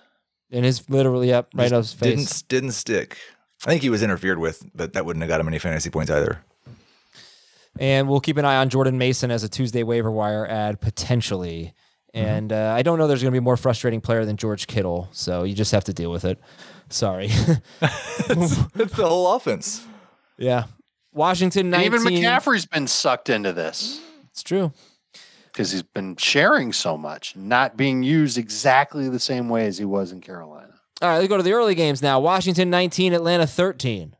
And 0.51 0.63
his 0.63 0.89
literally 0.89 1.33
up 1.33 1.49
right 1.53 1.69
Just 1.69 1.73
on 1.73 1.81
his 1.81 1.93
face. 1.93 2.41
Didn't 2.41 2.47
didn't 2.47 2.71
stick. 2.71 3.17
I 3.65 3.69
think 3.69 3.81
he 3.81 3.89
was 3.89 4.01
interfered 4.01 4.39
with, 4.39 4.65
but 4.73 4.93
that 4.93 5.05
wouldn't 5.05 5.21
have 5.23 5.29
got 5.29 5.39
him 5.41 5.47
any 5.47 5.59
fantasy 5.59 5.89
points 5.89 6.11
either. 6.11 6.43
And 7.79 8.07
we'll 8.07 8.19
keep 8.19 8.37
an 8.37 8.45
eye 8.45 8.57
on 8.57 8.69
Jordan 8.69 8.97
Mason 8.97 9.31
as 9.31 9.43
a 9.43 9.49
Tuesday 9.49 9.83
waiver 9.83 10.11
wire 10.11 10.45
ad 10.47 10.79
potentially. 10.81 11.73
Mm-hmm. 12.15 12.25
And 12.27 12.53
uh, 12.53 12.73
I 12.77 12.83
don't 12.83 12.99
know 12.99 13.07
there's 13.07 13.21
going 13.23 13.31
to 13.31 13.35
be 13.35 13.39
a 13.39 13.41
more 13.41 13.57
frustrating 13.57 13.99
player 14.01 14.25
than 14.25 14.37
George 14.37 14.67
Kittle. 14.67 15.09
So 15.11 15.43
you 15.43 15.55
just 15.55 15.71
have 15.71 15.83
to 15.85 15.93
deal 15.93 16.11
with 16.11 16.25
it. 16.25 16.39
Sorry. 16.89 17.29
It's 18.29 18.57
the 18.95 19.05
whole 19.07 19.33
offense. 19.33 19.85
yeah. 20.37 20.65
Washington 21.13 21.71
And 21.73 21.83
even 21.83 22.01
McCaffrey's 22.01 22.65
been 22.65 22.87
sucked 22.87 23.29
into 23.29 23.53
this 23.53 24.01
It's 24.31 24.41
true. 24.41 24.71
because 25.51 25.71
he's 25.71 25.83
been 25.83 26.15
sharing 26.15 26.73
so 26.73 26.97
much, 26.97 27.35
not 27.35 27.77
being 27.77 28.01
used 28.01 28.37
exactly 28.37 29.09
the 29.09 29.19
same 29.19 29.47
way 29.49 29.67
as 29.67 29.77
he 29.77 29.85
was 29.85 30.11
in 30.11 30.21
Carolina. 30.21 30.73
All 31.03 31.09
right, 31.09 31.17
let's 31.17 31.27
go 31.27 31.37
to 31.37 31.43
the 31.43 31.53
early 31.53 31.75
games 31.75 32.01
now. 32.01 32.19
Washington 32.19 32.69
19, 32.71 33.13
Atlanta 33.13 33.45
13. 33.45 34.15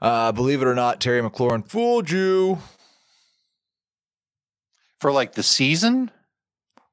Uh, 0.00 0.32
believe 0.32 0.62
it 0.62 0.68
or 0.68 0.74
not, 0.74 1.00
Terry 1.00 1.20
McLaurin 1.22 1.68
fooled 1.68 2.10
you. 2.10 2.58
For 5.00 5.12
like 5.12 5.34
the 5.34 5.42
season, 5.44 6.10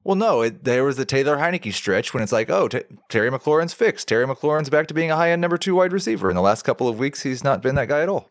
Well, 0.04 0.14
no, 0.14 0.42
it, 0.42 0.62
there 0.62 0.84
was 0.84 0.96
the 0.96 1.04
Taylor 1.04 1.38
Heinicke 1.38 1.72
stretch 1.72 2.14
when 2.14 2.22
it's 2.22 2.30
like, 2.30 2.48
oh, 2.48 2.68
T- 2.68 2.82
Terry 3.08 3.30
McLaurin's 3.30 3.72
fixed. 3.74 4.06
Terry 4.06 4.24
McLaurin's 4.24 4.70
back 4.70 4.86
to 4.86 4.94
being 4.94 5.10
a 5.10 5.16
high 5.16 5.32
end 5.32 5.40
number 5.42 5.58
two 5.58 5.74
wide 5.74 5.92
receiver. 5.92 6.30
In 6.30 6.36
the 6.36 6.42
last 6.42 6.62
couple 6.62 6.88
of 6.88 7.00
weeks, 7.00 7.22
he's 7.22 7.42
not 7.42 7.62
been 7.62 7.74
that 7.74 7.88
guy 7.88 8.02
at 8.02 8.08
all. 8.08 8.30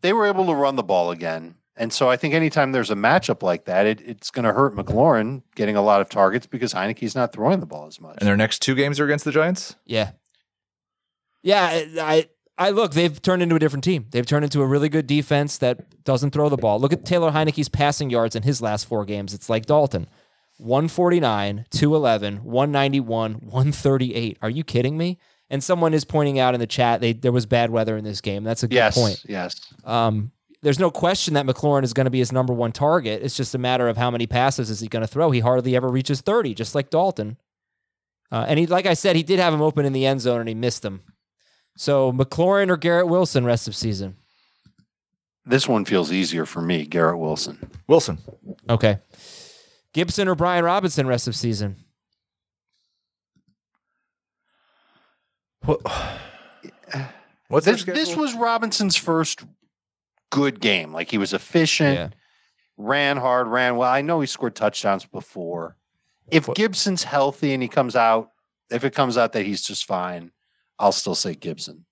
They 0.00 0.14
were 0.14 0.26
able 0.26 0.46
to 0.46 0.54
run 0.54 0.76
the 0.76 0.82
ball 0.82 1.10
again. 1.10 1.56
And 1.76 1.92
so 1.92 2.08
I 2.08 2.16
think 2.16 2.32
anytime 2.32 2.72
there's 2.72 2.90
a 2.90 2.94
matchup 2.94 3.42
like 3.42 3.66
that, 3.66 3.84
it, 3.84 4.00
it's 4.00 4.30
going 4.30 4.46
to 4.46 4.52
hurt 4.54 4.74
McLaurin 4.74 5.42
getting 5.54 5.76
a 5.76 5.82
lot 5.82 6.00
of 6.00 6.08
targets 6.08 6.46
because 6.46 6.72
Heinicke's 6.72 7.14
not 7.14 7.34
throwing 7.34 7.60
the 7.60 7.66
ball 7.66 7.86
as 7.86 8.00
much. 8.00 8.16
And 8.18 8.26
their 8.26 8.36
next 8.38 8.62
two 8.62 8.74
games 8.74 8.98
are 8.98 9.04
against 9.04 9.26
the 9.26 9.32
Giants. 9.32 9.76
Yeah. 9.84 10.12
Yeah, 11.42 11.84
I 12.00 12.30
I 12.58 12.70
look, 12.70 12.92
they've 12.92 13.20
turned 13.20 13.42
into 13.42 13.54
a 13.54 13.58
different 13.58 13.84
team. 13.84 14.06
They've 14.10 14.24
turned 14.24 14.44
into 14.44 14.62
a 14.62 14.66
really 14.66 14.88
good 14.88 15.06
defense 15.06 15.58
that 15.58 16.04
doesn't 16.04 16.30
throw 16.30 16.48
the 16.48 16.56
ball. 16.56 16.80
Look 16.80 16.92
at 16.92 17.04
Taylor 17.04 17.30
Heinicke's 17.30 17.68
passing 17.68 18.08
yards 18.08 18.34
in 18.34 18.44
his 18.44 18.62
last 18.62 18.86
four 18.86 19.04
games. 19.04 19.34
It's 19.34 19.50
like 19.50 19.66
Dalton. 19.66 20.06
149, 20.58 21.66
211, 21.70 22.44
191, 22.44 23.32
138. 23.34 24.38
Are 24.40 24.48
you 24.48 24.64
kidding 24.64 24.96
me? 24.96 25.18
And 25.50 25.62
someone 25.62 25.92
is 25.92 26.04
pointing 26.04 26.38
out 26.38 26.54
in 26.54 26.60
the 26.60 26.66
chat 26.66 27.00
they 27.00 27.12
there 27.12 27.30
was 27.30 27.46
bad 27.46 27.70
weather 27.70 27.96
in 27.96 28.04
this 28.04 28.20
game. 28.20 28.42
That's 28.42 28.62
a 28.62 28.68
good 28.68 28.76
yes, 28.76 28.96
point. 28.96 29.22
yes. 29.28 29.60
Um, 29.84 30.32
there's 30.62 30.80
no 30.80 30.90
question 30.90 31.34
that 31.34 31.46
McLaurin 31.46 31.84
is 31.84 31.92
going 31.92 32.06
to 32.06 32.10
be 32.10 32.18
his 32.18 32.32
number 32.32 32.52
one 32.52 32.72
target. 32.72 33.22
It's 33.22 33.36
just 33.36 33.54
a 33.54 33.58
matter 33.58 33.86
of 33.88 33.96
how 33.96 34.10
many 34.10 34.26
passes 34.26 34.70
is 34.70 34.80
he 34.80 34.88
going 34.88 35.02
to 35.02 35.06
throw. 35.06 35.30
He 35.30 35.40
hardly 35.40 35.76
ever 35.76 35.88
reaches 35.88 36.22
30, 36.22 36.54
just 36.54 36.74
like 36.74 36.90
Dalton. 36.90 37.36
Uh, 38.32 38.46
and 38.48 38.58
he, 38.58 38.66
like 38.66 38.86
I 38.86 38.94
said, 38.94 39.14
he 39.14 39.22
did 39.22 39.38
have 39.38 39.54
him 39.54 39.62
open 39.62 39.84
in 39.84 39.92
the 39.92 40.06
end 40.06 40.22
zone 40.22 40.40
and 40.40 40.48
he 40.48 40.54
missed 40.54 40.82
them. 40.82 41.02
So 41.76 42.10
McLaurin 42.12 42.70
or 42.70 42.76
Garrett 42.76 43.08
Wilson 43.08 43.44
rest 43.44 43.68
of 43.68 43.76
season. 43.76 44.16
This 45.44 45.68
one 45.68 45.84
feels 45.84 46.10
easier 46.10 46.44
for 46.46 46.60
me, 46.60 46.86
Garrett 46.86 47.18
Wilson. 47.18 47.70
Wilson. 47.86 48.18
Okay. 48.68 48.98
Gibson 49.92 50.26
or 50.26 50.34
Brian 50.34 50.64
Robinson 50.64 51.06
rest 51.06 51.28
of 51.28 51.36
season. 51.36 51.76
What, 55.64 55.80
what's 57.48 57.66
This, 57.66 57.84
this 57.84 58.16
was 58.16 58.34
Robinson's 58.34 58.96
first 58.96 59.42
good 60.30 60.60
game. 60.60 60.92
Like 60.92 61.10
he 61.10 61.18
was 61.18 61.32
efficient, 61.32 61.94
Yeah. 61.94 62.08
ran 62.76 63.16
hard, 63.16 63.48
ran 63.48 63.76
well. 63.76 63.90
I 63.90 64.02
know 64.02 64.20
he 64.20 64.26
scored 64.26 64.54
touchdowns 64.56 65.04
before. 65.04 65.76
If 66.28 66.52
Gibson's 66.54 67.04
healthy 67.04 67.52
and 67.54 67.62
he 67.62 67.68
comes 67.68 67.94
out, 67.94 68.30
if 68.70 68.82
it 68.84 68.94
comes 68.94 69.16
out 69.16 69.32
that 69.34 69.46
he's 69.46 69.62
just 69.62 69.84
fine, 69.84 70.32
I'll 70.78 70.92
still 70.92 71.14
say 71.14 71.34
Gibson. 71.34 71.86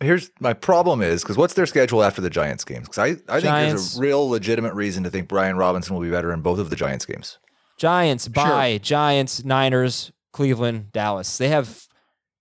Here's 0.00 0.30
my 0.40 0.52
problem 0.52 1.02
is 1.02 1.22
because 1.22 1.36
what's 1.36 1.54
their 1.54 1.66
schedule 1.66 2.02
after 2.02 2.20
the 2.20 2.28
Giants 2.28 2.64
games? 2.64 2.88
Because 2.88 2.98
I, 2.98 3.34
I 3.36 3.40
think 3.40 3.52
there's 3.54 3.96
a 3.96 4.00
real 4.00 4.28
legitimate 4.28 4.74
reason 4.74 5.04
to 5.04 5.10
think 5.10 5.28
Brian 5.28 5.56
Robinson 5.56 5.94
will 5.94 6.02
be 6.02 6.10
better 6.10 6.32
in 6.32 6.40
both 6.40 6.58
of 6.58 6.68
the 6.68 6.76
Giants 6.76 7.06
games. 7.06 7.38
Giants, 7.78 8.28
bye. 8.28 8.78
Giants, 8.82 9.44
Niners, 9.44 10.12
Cleveland, 10.32 10.92
Dallas. 10.92 11.38
They 11.38 11.48
have 11.48 11.86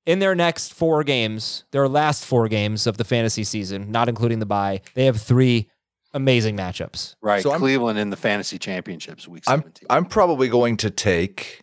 in 0.06 0.20
their 0.20 0.36
next 0.36 0.74
four 0.74 1.04
games, 1.04 1.64
their 1.72 1.88
last 1.88 2.26
four 2.26 2.48
games 2.48 2.88
of 2.88 2.98
the 2.98 3.06
fantasy 3.06 3.44
season, 3.44 3.92
not 3.92 4.10
including 4.10 4.40
the 4.40 4.46
bye, 4.46 4.82
they 4.96 5.06
have 5.06 5.22
three 5.22 5.70
amazing 6.14 6.58
matchups. 6.58 7.16
Right. 7.22 7.42
So 7.44 7.52
I'm- 7.52 7.60
Cleveland 7.60 7.98
in 8.00 8.10
the 8.10 8.18
fantasy 8.18 8.58
championships 8.60 9.28
week 9.28 9.44
I'm 9.48 9.62
17. 9.62 9.88
I'm 9.90 10.06
probably 10.06 10.50
going 10.50 10.78
to 10.78 10.90
take 10.90 11.62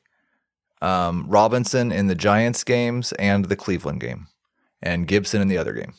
um, 0.81 1.27
Robinson 1.29 1.93
in 1.93 2.07
the 2.07 2.15
Giants 2.15 2.65
games 2.65 3.13
and 3.13 3.47
the 3.47 3.57
Cleveland 3.57 4.01
game, 4.01 4.29
and 4.83 5.07
Gibson 5.07 5.41
in 5.41 5.49
the 5.49 5.59
other 5.59 5.73
game. 5.73 5.95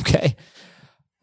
Okay. 0.00 0.36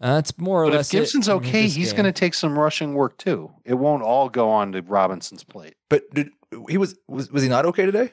Uh, 0.01 0.15
that's 0.15 0.37
more 0.39 0.63
or 0.63 0.67
but 0.67 0.77
less. 0.77 0.93
it 0.93 0.97
Gibson's 0.97 1.27
in 1.27 1.35
okay, 1.35 1.67
he's 1.67 1.93
going 1.93 2.05
to 2.05 2.11
take 2.11 2.33
some 2.33 2.57
rushing 2.57 2.95
work 2.95 3.17
too. 3.17 3.51
It 3.63 3.75
won't 3.75 4.01
all 4.01 4.29
go 4.29 4.49
on 4.49 4.71
to 4.71 4.81
Robinson's 4.81 5.43
plate. 5.43 5.75
But 5.89 6.09
did, 6.11 6.31
he 6.67 6.77
was, 6.77 6.97
was 7.07 7.31
was 7.31 7.43
he 7.43 7.49
not 7.49 7.65
okay 7.67 7.85
today? 7.85 8.11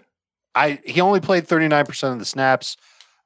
I 0.55 0.81
he 0.85 1.01
only 1.01 1.21
played 1.21 1.47
39% 1.47 2.13
of 2.13 2.19
the 2.19 2.25
snaps. 2.27 2.77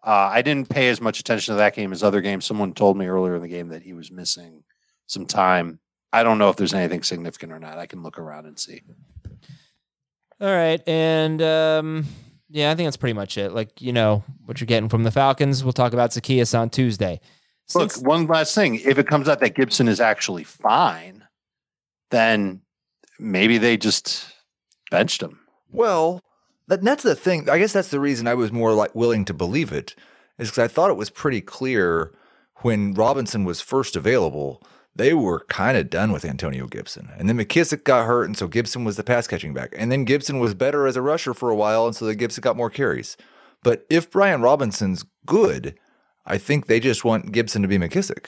Uh, 0.04 0.30
I 0.32 0.42
didn't 0.42 0.68
pay 0.68 0.88
as 0.88 1.00
much 1.00 1.20
attention 1.20 1.52
to 1.52 1.56
that 1.58 1.74
game 1.74 1.92
as 1.92 2.02
other 2.02 2.20
games. 2.20 2.44
Someone 2.44 2.72
told 2.72 2.96
me 2.96 3.06
earlier 3.06 3.36
in 3.36 3.42
the 3.42 3.48
game 3.48 3.68
that 3.68 3.82
he 3.82 3.92
was 3.92 4.10
missing 4.10 4.64
some 5.06 5.26
time. 5.26 5.80
I 6.12 6.22
don't 6.22 6.38
know 6.38 6.50
if 6.50 6.56
there's 6.56 6.74
anything 6.74 7.02
significant 7.02 7.52
or 7.52 7.58
not. 7.58 7.78
I 7.78 7.86
can 7.86 8.02
look 8.02 8.18
around 8.18 8.46
and 8.46 8.58
see. 8.58 8.82
All 10.42 10.50
right, 10.50 10.82
and 10.88 11.40
um, 11.40 12.04
yeah, 12.50 12.72
I 12.72 12.74
think 12.74 12.88
that's 12.88 12.96
pretty 12.96 13.12
much 13.12 13.38
it. 13.38 13.52
Like 13.52 13.80
you 13.80 13.92
know 13.92 14.24
what 14.44 14.60
you're 14.60 14.66
getting 14.66 14.88
from 14.88 15.04
the 15.04 15.12
Falcons. 15.12 15.62
We'll 15.62 15.72
talk 15.72 15.92
about 15.92 16.10
Zaccheaus 16.10 16.58
on 16.58 16.68
Tuesday. 16.68 17.20
Look, 17.76 17.92
one 17.94 18.26
last 18.26 18.52
thing. 18.52 18.74
If 18.74 18.98
it 18.98 19.06
comes 19.06 19.28
out 19.28 19.38
that 19.38 19.54
Gibson 19.54 19.86
is 19.86 20.00
actually 20.00 20.42
fine, 20.42 21.22
then 22.10 22.62
maybe 23.20 23.56
they 23.56 23.76
just 23.76 24.26
benched 24.90 25.22
him. 25.22 25.38
Well, 25.70 26.20
that, 26.66 26.82
that's 26.82 27.04
the 27.04 27.14
thing. 27.14 27.48
I 27.48 27.58
guess 27.58 27.72
that's 27.72 27.88
the 27.90 28.00
reason 28.00 28.26
I 28.26 28.34
was 28.34 28.50
more 28.50 28.72
like 28.72 28.96
willing 28.96 29.24
to 29.26 29.34
believe 29.34 29.70
it, 29.70 29.94
is 30.40 30.50
because 30.50 30.64
I 30.64 30.66
thought 30.66 30.90
it 30.90 30.96
was 30.96 31.08
pretty 31.08 31.40
clear 31.40 32.12
when 32.56 32.94
Robinson 32.94 33.44
was 33.44 33.60
first 33.60 33.94
available, 33.94 34.60
they 34.94 35.14
were 35.14 35.44
kind 35.48 35.76
of 35.76 35.90
done 35.90 36.12
with 36.12 36.24
Antonio 36.24 36.66
Gibson. 36.66 37.10
And 37.16 37.28
then 37.28 37.38
McKissic 37.38 37.84
got 37.84 38.06
hurt, 38.06 38.24
and 38.24 38.36
so 38.36 38.46
Gibson 38.46 38.84
was 38.84 38.96
the 38.96 39.04
pass 39.04 39.26
catching 39.26 39.54
back. 39.54 39.74
And 39.76 39.90
then 39.90 40.04
Gibson 40.04 40.38
was 40.38 40.54
better 40.54 40.86
as 40.86 40.96
a 40.96 41.02
rusher 41.02 41.34
for 41.34 41.50
a 41.50 41.56
while, 41.56 41.86
and 41.86 41.96
so 41.96 42.04
the 42.04 42.14
Gibson 42.14 42.42
got 42.42 42.56
more 42.56 42.70
carries. 42.70 43.16
But 43.62 43.86
if 43.88 44.10
Brian 44.10 44.42
Robinson's 44.42 45.04
good, 45.24 45.78
I 46.26 46.38
think 46.38 46.66
they 46.66 46.80
just 46.80 47.04
want 47.04 47.32
Gibson 47.32 47.62
to 47.62 47.68
be 47.68 47.78
McKissic. 47.78 48.26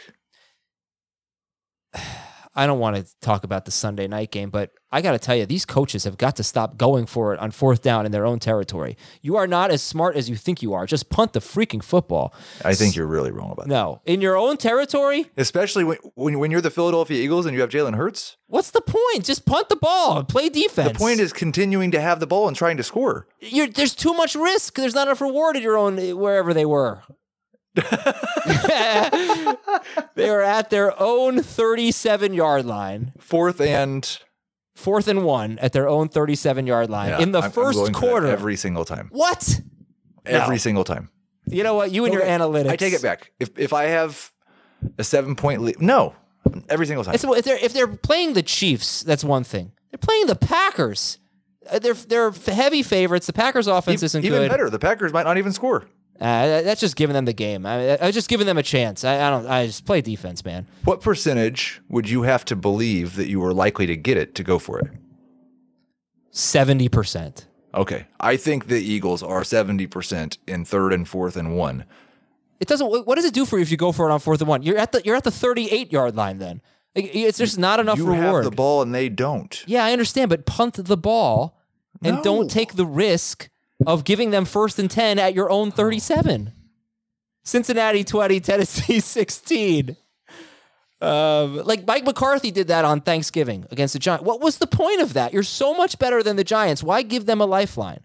I 2.57 2.67
don't 2.67 2.79
want 2.79 2.97
to 2.97 3.07
talk 3.21 3.43
about 3.45 3.65
the 3.65 3.71
Sunday 3.71 4.07
night 4.07 4.31
game, 4.31 4.51
but 4.51 4.71
I 4.93 5.03
got 5.03 5.13
to 5.13 5.19
tell 5.19 5.35
you, 5.35 5.45
these 5.45 5.65
coaches 5.65 6.05
have 6.05 6.17
got 6.17 6.37
to 6.37 6.45
stop 6.45 6.77
going 6.77 7.07
for 7.07 7.35
it 7.35 7.41
on 7.41 7.51
fourth 7.51 7.83
down 7.83 8.07
in 8.07 8.13
their 8.13 8.25
own 8.25 8.39
territory. 8.39 8.97
You 9.23 9.37
are 9.37 9.49
not 9.49 9.73
as 9.73 9.83
smart 9.83 10.15
as 10.15 10.31
you 10.31 10.37
think 10.37 10.63
you 10.63 10.73
are. 10.73 10.87
Just 10.87 11.11
punt 11.11 11.33
the 11.33 11.41
freaking 11.41 11.83
football. 11.83 12.33
I 12.65 12.75
think 12.75 12.95
you're 12.95 13.09
really 13.09 13.33
wrong 13.33 13.51
about 13.51 13.67
that. 13.67 13.71
No, 13.73 14.03
in 14.05 14.21
your 14.21 14.37
own 14.37 14.57
territory. 14.57 15.27
Especially 15.37 15.83
when, 15.83 15.99
when, 16.15 16.39
when 16.39 16.51
you're 16.53 16.61
the 16.61 16.71
Philadelphia 16.71 17.21
Eagles 17.21 17.45
and 17.45 17.55
you 17.57 17.61
have 17.61 17.71
Jalen 17.71 17.97
Hurts. 17.97 18.37
What's 18.47 18.71
the 18.71 18.83
point? 18.83 19.25
Just 19.25 19.47
punt 19.47 19.69
the 19.69 19.77
ball 19.77 20.23
play 20.23 20.49
defense. 20.49 20.93
The 20.93 20.99
point 20.99 21.19
is 21.19 21.33
continuing 21.33 21.91
to 21.91 22.01
have 22.01 22.21
the 22.21 22.27
ball 22.29 22.47
and 22.47 22.57
trying 22.57 22.77
to 22.77 22.85
score. 22.85 23.27
You're, 23.41 23.67
there's 23.67 23.97
too 23.97 24.15
much 24.15 24.37
risk. 24.37 24.77
There's 24.77 24.95
not 24.95 25.09
enough 25.09 25.21
reward 25.21 25.57
at 25.57 25.63
your 25.63 25.77
own 25.77 25.97
wherever 26.17 26.55
they 26.55 26.67
were. 26.67 27.03
they 30.15 30.31
were 30.31 30.43
at 30.43 30.71
their 30.71 31.01
own 31.01 31.43
37 31.43 32.33
yard 32.35 32.65
line, 32.65 33.13
Fourth 33.19 33.61
and 33.61 34.19
fourth 34.75 35.09
and 35.09 35.25
one 35.25 35.59
at 35.61 35.73
their 35.73 35.89
own 35.89 36.09
37 36.09 36.67
yard 36.67 36.91
line 36.91 37.11
Yeah, 37.11 37.21
in 37.21 37.33
the 37.33 37.41
I'm- 37.41 37.51
I'm 37.51 37.53
1st 37.53 37.75
going 37.75 37.93
quarter. 37.93 38.27
every 38.27 38.57
single 38.57 38.85
time. 38.85 39.09
what? 39.13 39.61
Every 40.27 40.55
No. 40.57 40.59
single 40.59 40.85
time. 40.85 41.11
You 41.47 41.63
know 41.63 41.75
what? 41.75 41.91
You 41.93 42.05
and 42.07 42.15
your 42.15 42.23
analytics. 42.23 42.71
I 42.71 42.77
take 42.77 42.95
it 42.95 43.03
back. 43.03 43.33
If 43.39 43.51
if 43.59 43.73
I 43.75 43.85
have 43.85 44.33
a 44.99 45.05
seven 45.05 45.37
point 45.37 45.61
lead, 45.63 45.81
no, 45.81 46.15
every 46.71 46.87
single 46.87 47.05
time. 47.05 47.15
It's, 47.15 47.25
if 47.25 47.45
they're 47.45 47.59
if 47.59 47.73
they're 47.75 47.87
playing 47.87 48.33
the 48.33 48.43
Chiefs, 48.43 49.03
that's 49.03 49.23
one 49.23 49.45
thing. 49.45 49.73
They're 49.91 49.99
playing 49.99 50.27
the 50.27 50.37
Packers. 50.37 51.19
Uh, 51.71 51.79
They're 51.79 51.95
they're 51.95 52.31
heavy 52.31 52.83
favorites. 52.83 53.27
The 53.27 53.33
Packers' 53.35 53.67
offense 53.67 54.03
E- 54.03 54.07
isn't 54.07 54.25
even 54.25 54.41
good. 54.41 54.51
better. 54.51 54.71
The 54.71 54.79
Packers 54.79 55.13
might 55.13 55.25
not 55.25 55.37
even 55.39 55.53
score. 55.53 55.85
Uh, 56.21 56.63
that's 56.63 56.81
just 56.81 56.95
giving 56.97 57.15
them 57.15 57.25
the 57.25 57.33
game. 57.33 57.67
I, 57.67 57.99
I 58.01 58.11
just 58.13 58.29
giving 58.29 58.47
them 58.47 58.57
a 58.57 58.63
chance. 58.63 59.03
I, 59.05 59.17
I 59.27 59.31
don't. 59.31 59.47
I 59.47 59.67
just 59.67 59.85
play 59.85 60.01
defense, 60.01 60.45
man. 60.45 60.67
What 60.85 61.01
percentage 61.01 61.81
would 61.89 62.09
you 62.09 62.23
have 62.23 62.45
to 62.47 62.57
believe 62.57 63.17
that 63.17 63.29
you 63.29 63.41
were 63.41 63.53
likely 63.53 63.87
to 63.87 63.97
get 63.97 64.17
it 64.17 64.35
to 64.37 64.45
go 64.45 64.59
for 64.61 64.79
it? 64.79 64.87
Seventy 66.31 66.89
percent. 66.89 67.47
Okay, 67.75 68.07
I 68.21 68.37
think 68.37 68.67
the 68.69 68.81
Eagles 68.81 69.23
are 69.23 69.43
seventy 69.45 69.87
percent 69.87 70.39
in 70.47 70.65
third 70.65 70.93
and 70.93 71.07
fourth 71.07 71.37
and 71.37 71.57
one. 71.57 71.85
It 72.61 72.69
doesn't. 72.69 72.89
What 72.89 73.07
what 73.07 73.17
does 73.17 73.25
it 73.25 73.35
do 73.35 73.45
for 73.45 73.59
you 73.59 73.63
if 73.63 73.71
you 73.71 73.77
go 73.77 73.93
for 73.93 74.09
it 74.09 74.13
on 74.13 74.21
fourth 74.21 74.41
and 74.41 74.49
one? 74.49 74.63
You're 74.63 74.79
at 74.79 74.93
the 74.93 75.03
you're 75.05 75.17
at 75.17 75.25
the 75.25 75.31
thirty 75.31 75.69
eight 75.71 75.93
yard 75.93 76.15
line. 76.17 76.39
Then 76.39 76.61
it's 76.95 77.39
just 77.39 77.59
not 77.59 77.81
enough 77.81 77.99
you 77.99 78.07
reward. 78.07 78.45
have 78.45 78.51
the 78.53 78.57
ball 78.57 78.83
and 78.83 78.95
they 78.95 79.09
don't. 79.09 79.65
Yeah, 79.67 79.85
I 79.85 79.93
understand, 79.93 80.29
but 80.31 80.47
punt 80.47 80.75
the 80.75 80.97
ball 80.97 81.59
and 82.03 82.19
No. 82.19 82.23
don't 82.23 82.49
take 82.51 82.75
the 82.75 82.87
risk 82.87 83.49
of 83.87 84.05
giving 84.05 84.31
them 84.31 84.45
first 84.45 84.79
and 84.79 84.91
10 84.91 85.19
at 85.19 85.35
your 85.35 85.51
own 85.51 85.71
37. 85.71 86.53
Cincinnati 87.45 88.05
20, 88.05 88.41
Tennessee 88.41 89.01
16. 89.01 89.97
Um, 91.01 91.57
like 91.65 91.87
Mike 91.87 92.05
McCarthy 92.05 92.51
did 92.51 92.69
that 92.69 92.85
on 92.85 93.01
Thanksgiving 93.03 93.67
against 93.71 93.93
the 93.93 93.99
Giants. 93.99 94.25
What 94.25 94.41
was 94.41 94.59
the 94.59 94.67
point 94.67 95.03
of 95.03 95.13
that? 95.13 95.35
You're 95.35 95.43
so 95.43 95.75
much 95.75 95.99
better 95.99 96.23
than 96.23 96.37
the 96.37 96.45
Giants. 96.45 96.83
Why 96.83 97.03
give 97.03 97.27
them 97.27 97.41
a 97.41 97.47
lifeline? 97.47 98.01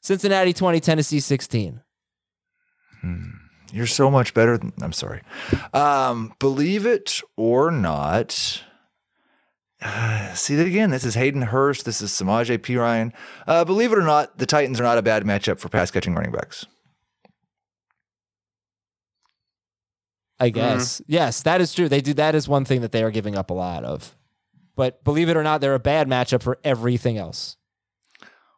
Cincinnati 0.00 0.52
20, 0.52 0.80
Tennessee 0.80 1.20
16. 1.20 1.80
You're 3.72 3.86
so 3.86 4.10
much 4.10 4.34
better 4.34 4.58
than 4.58 4.72
I'm 4.82 4.92
sorry. 4.92 5.22
Um, 5.72 6.34
believe 6.38 6.84
it 6.84 7.20
or 7.36 7.70
not. 7.70 8.62
Uh, 9.82 10.32
see 10.34 10.54
that 10.56 10.66
again. 10.66 10.90
This 10.90 11.04
is 11.04 11.14
Hayden 11.14 11.42
Hurst. 11.42 11.84
This 11.84 12.00
is 12.00 12.10
Samaje 12.10 12.58
Perine. 12.58 13.12
Uh, 13.46 13.64
believe 13.64 13.92
it 13.92 13.98
or 13.98 14.02
not, 14.02 14.38
the 14.38 14.46
Titans 14.46 14.80
are 14.80 14.84
not 14.84 14.98
a 14.98 15.02
bad 15.02 15.24
matchup 15.24 15.58
for 15.58 15.68
pass 15.68 15.90
catching 15.90 16.14
running 16.14 16.32
backs. 16.32 16.66
I 20.40 20.48
guess. 20.48 21.00
Yes, 21.06 21.42
that 21.42 21.60
is 21.60 21.72
true. 21.72 21.88
They 21.88 22.00
do. 22.00 22.14
That 22.14 22.34
is 22.34 22.48
one 22.48 22.64
thing 22.64 22.80
that 22.80 22.90
they 22.90 23.04
are 23.04 23.12
giving 23.12 23.36
up 23.36 23.50
a 23.50 23.54
lot 23.54 23.84
of. 23.84 24.16
But 24.74 25.04
believe 25.04 25.28
it 25.28 25.36
or 25.36 25.42
not, 25.44 25.60
they're 25.60 25.74
a 25.74 25.78
bad 25.78 26.08
matchup 26.08 26.42
for 26.42 26.58
everything 26.64 27.16
else. 27.16 27.56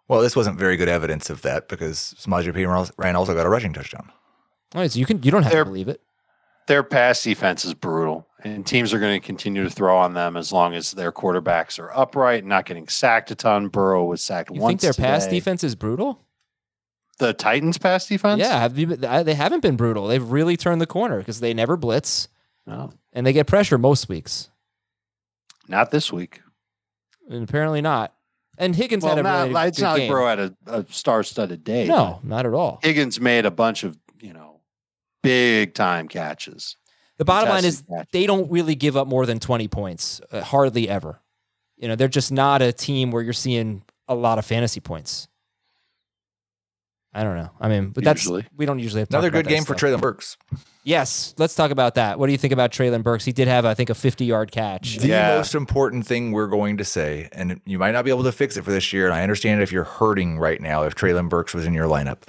Well, 0.08 0.20
this 0.22 0.36
wasn't 0.36 0.58
very 0.58 0.76
good 0.76 0.88
evidence 0.88 1.28
of 1.28 1.42
that 1.42 1.68
because 1.68 2.14
Samaje 2.18 2.52
Perine 2.54 3.14
also 3.14 3.34
got 3.34 3.46
a 3.46 3.48
rushing 3.50 3.72
touchdown. 3.72 4.10
All 4.74 4.80
right, 4.80 4.90
so 4.90 4.98
you 4.98 5.06
can 5.06 5.22
you 5.22 5.30
don't 5.30 5.42
have 5.42 5.52
They're- 5.52 5.64
to 5.64 5.70
believe 5.70 5.88
it. 5.88 6.00
Their 6.66 6.82
pass 6.82 7.22
defense 7.22 7.64
is 7.64 7.74
brutal, 7.74 8.26
and 8.42 8.66
teams 8.66 8.94
are 8.94 8.98
going 8.98 9.20
to 9.20 9.26
continue 9.26 9.64
to 9.64 9.70
throw 9.70 9.96
on 9.98 10.14
them 10.14 10.36
as 10.36 10.50
long 10.52 10.74
as 10.74 10.92
their 10.92 11.12
quarterbacks 11.12 11.78
are 11.78 11.94
upright 11.94 12.38
and 12.40 12.48
not 12.48 12.64
getting 12.64 12.88
sacked 12.88 13.30
a 13.30 13.34
ton. 13.34 13.68
Burrow 13.68 14.04
was 14.04 14.22
sacked 14.22 14.50
You 14.50 14.60
once. 14.62 14.70
think 14.82 14.96
their 14.96 15.04
pass 15.06 15.26
defense 15.26 15.62
is 15.62 15.74
brutal? 15.74 16.20
The 17.18 17.32
Titans' 17.34 17.78
pass 17.78 18.06
defense? 18.06 18.40
Yeah, 18.40 18.58
have 18.60 18.78
you, 18.78 18.86
they 18.96 19.34
haven't 19.34 19.60
been 19.60 19.76
brutal. 19.76 20.06
They've 20.08 20.22
really 20.24 20.56
turned 20.56 20.80
the 20.80 20.86
corner 20.86 21.18
because 21.18 21.40
they 21.40 21.52
never 21.54 21.76
blitz 21.76 22.28
No, 22.66 22.92
and 23.12 23.26
they 23.26 23.32
get 23.34 23.46
pressure 23.46 23.76
most 23.78 24.08
weeks. 24.08 24.48
not 25.68 25.90
this 25.90 26.12
week. 26.12 26.40
And 27.28 27.48
apparently 27.48 27.80
not. 27.82 28.14
And 28.58 28.74
Higgins 28.76 29.02
Well, 29.04 29.16
had 29.16 29.18
a 29.20 29.22
not, 29.22 29.48
really 29.48 29.68
it's 29.68 29.78
good 29.78 29.82
not 29.84 29.92
like 29.92 30.00
game. 30.02 30.10
Burrow 30.10 30.26
had 30.28 30.38
a, 30.38 30.54
a 30.66 30.86
star-studded 30.88 31.62
day. 31.64 31.86
No, 31.86 32.20
not 32.22 32.46
at 32.46 32.52
all. 32.54 32.78
Higgins 32.82 33.20
made 33.20 33.44
a 33.46 33.50
bunch 33.50 33.82
of 33.84 33.96
big 35.24 35.74
time 35.74 36.06
catches. 36.08 36.76
The 37.18 37.24
bottom 37.24 37.48
line 37.48 37.64
is 37.64 37.80
Fantastic 37.80 37.98
catch. 37.98 38.10
they 38.12 38.26
don't 38.26 38.50
really 38.50 38.74
give 38.74 38.96
up 38.96 39.06
more 39.08 39.26
than 39.26 39.40
20 39.40 39.66
points, 39.68 40.20
uh, 40.32 40.42
hardly 40.42 40.88
ever. 40.88 41.20
You 41.76 41.88
know, 41.88 41.96
they're 41.96 42.08
just 42.08 42.30
not 42.32 42.62
a 42.62 42.72
team 42.72 43.10
where 43.10 43.22
you're 43.22 43.32
seeing 43.32 43.82
a 44.08 44.14
lot 44.14 44.38
of 44.38 44.44
fantasy 44.44 44.80
points. 44.80 45.28
I 47.16 47.22
don't 47.22 47.36
know. 47.36 47.50
I 47.60 47.68
mean, 47.68 47.90
but 47.90 48.02
that's 48.02 48.22
Usually. 48.22 48.44
we 48.56 48.66
don't 48.66 48.80
usually 48.80 49.00
have 49.00 49.08
to 49.08 49.12
talk 49.12 49.18
Another 49.20 49.28
about 49.28 49.38
good 49.38 49.46
that 49.46 49.54
game 49.54 49.64
for 49.64 49.78
stuff. 49.78 49.90
Treylon 49.90 50.00
Burks. 50.00 50.36
Yes, 50.82 51.32
let's 51.38 51.54
talk 51.54 51.70
about 51.70 51.94
that. 51.94 52.18
What 52.18 52.26
do 52.26 52.32
you 52.32 52.38
think 52.38 52.52
about 52.52 52.72
Treylon 52.72 53.04
Burks? 53.04 53.24
He 53.24 53.30
did 53.32 53.46
have, 53.46 53.64
I 53.64 53.72
think, 53.74 53.88
a 53.88 53.94
50 53.94 54.24
yard 54.24 54.50
catch. 54.50 54.96
The 54.98 55.06
Yeah. 55.08 55.36
most 55.36 55.54
important 55.54 56.06
thing 56.08 56.32
we're 56.32 56.48
going 56.48 56.76
to 56.78 56.84
say, 56.84 57.28
and 57.30 57.60
you 57.64 57.78
might 57.78 57.92
not 57.92 58.04
be 58.04 58.10
able 58.10 58.24
to 58.24 58.32
fix 58.32 58.56
it 58.56 58.64
for 58.64 58.72
this 58.72 58.92
year, 58.92 59.06
and 59.06 59.14
I 59.14 59.22
understand 59.22 59.62
if 59.62 59.70
you're 59.70 59.84
hurting 59.84 60.38
right 60.40 60.60
now 60.60 60.82
if 60.82 60.96
Treylon 60.96 61.28
Burks 61.28 61.54
was 61.54 61.64
in 61.66 61.72
your 61.72 61.86
lineup. 61.86 62.22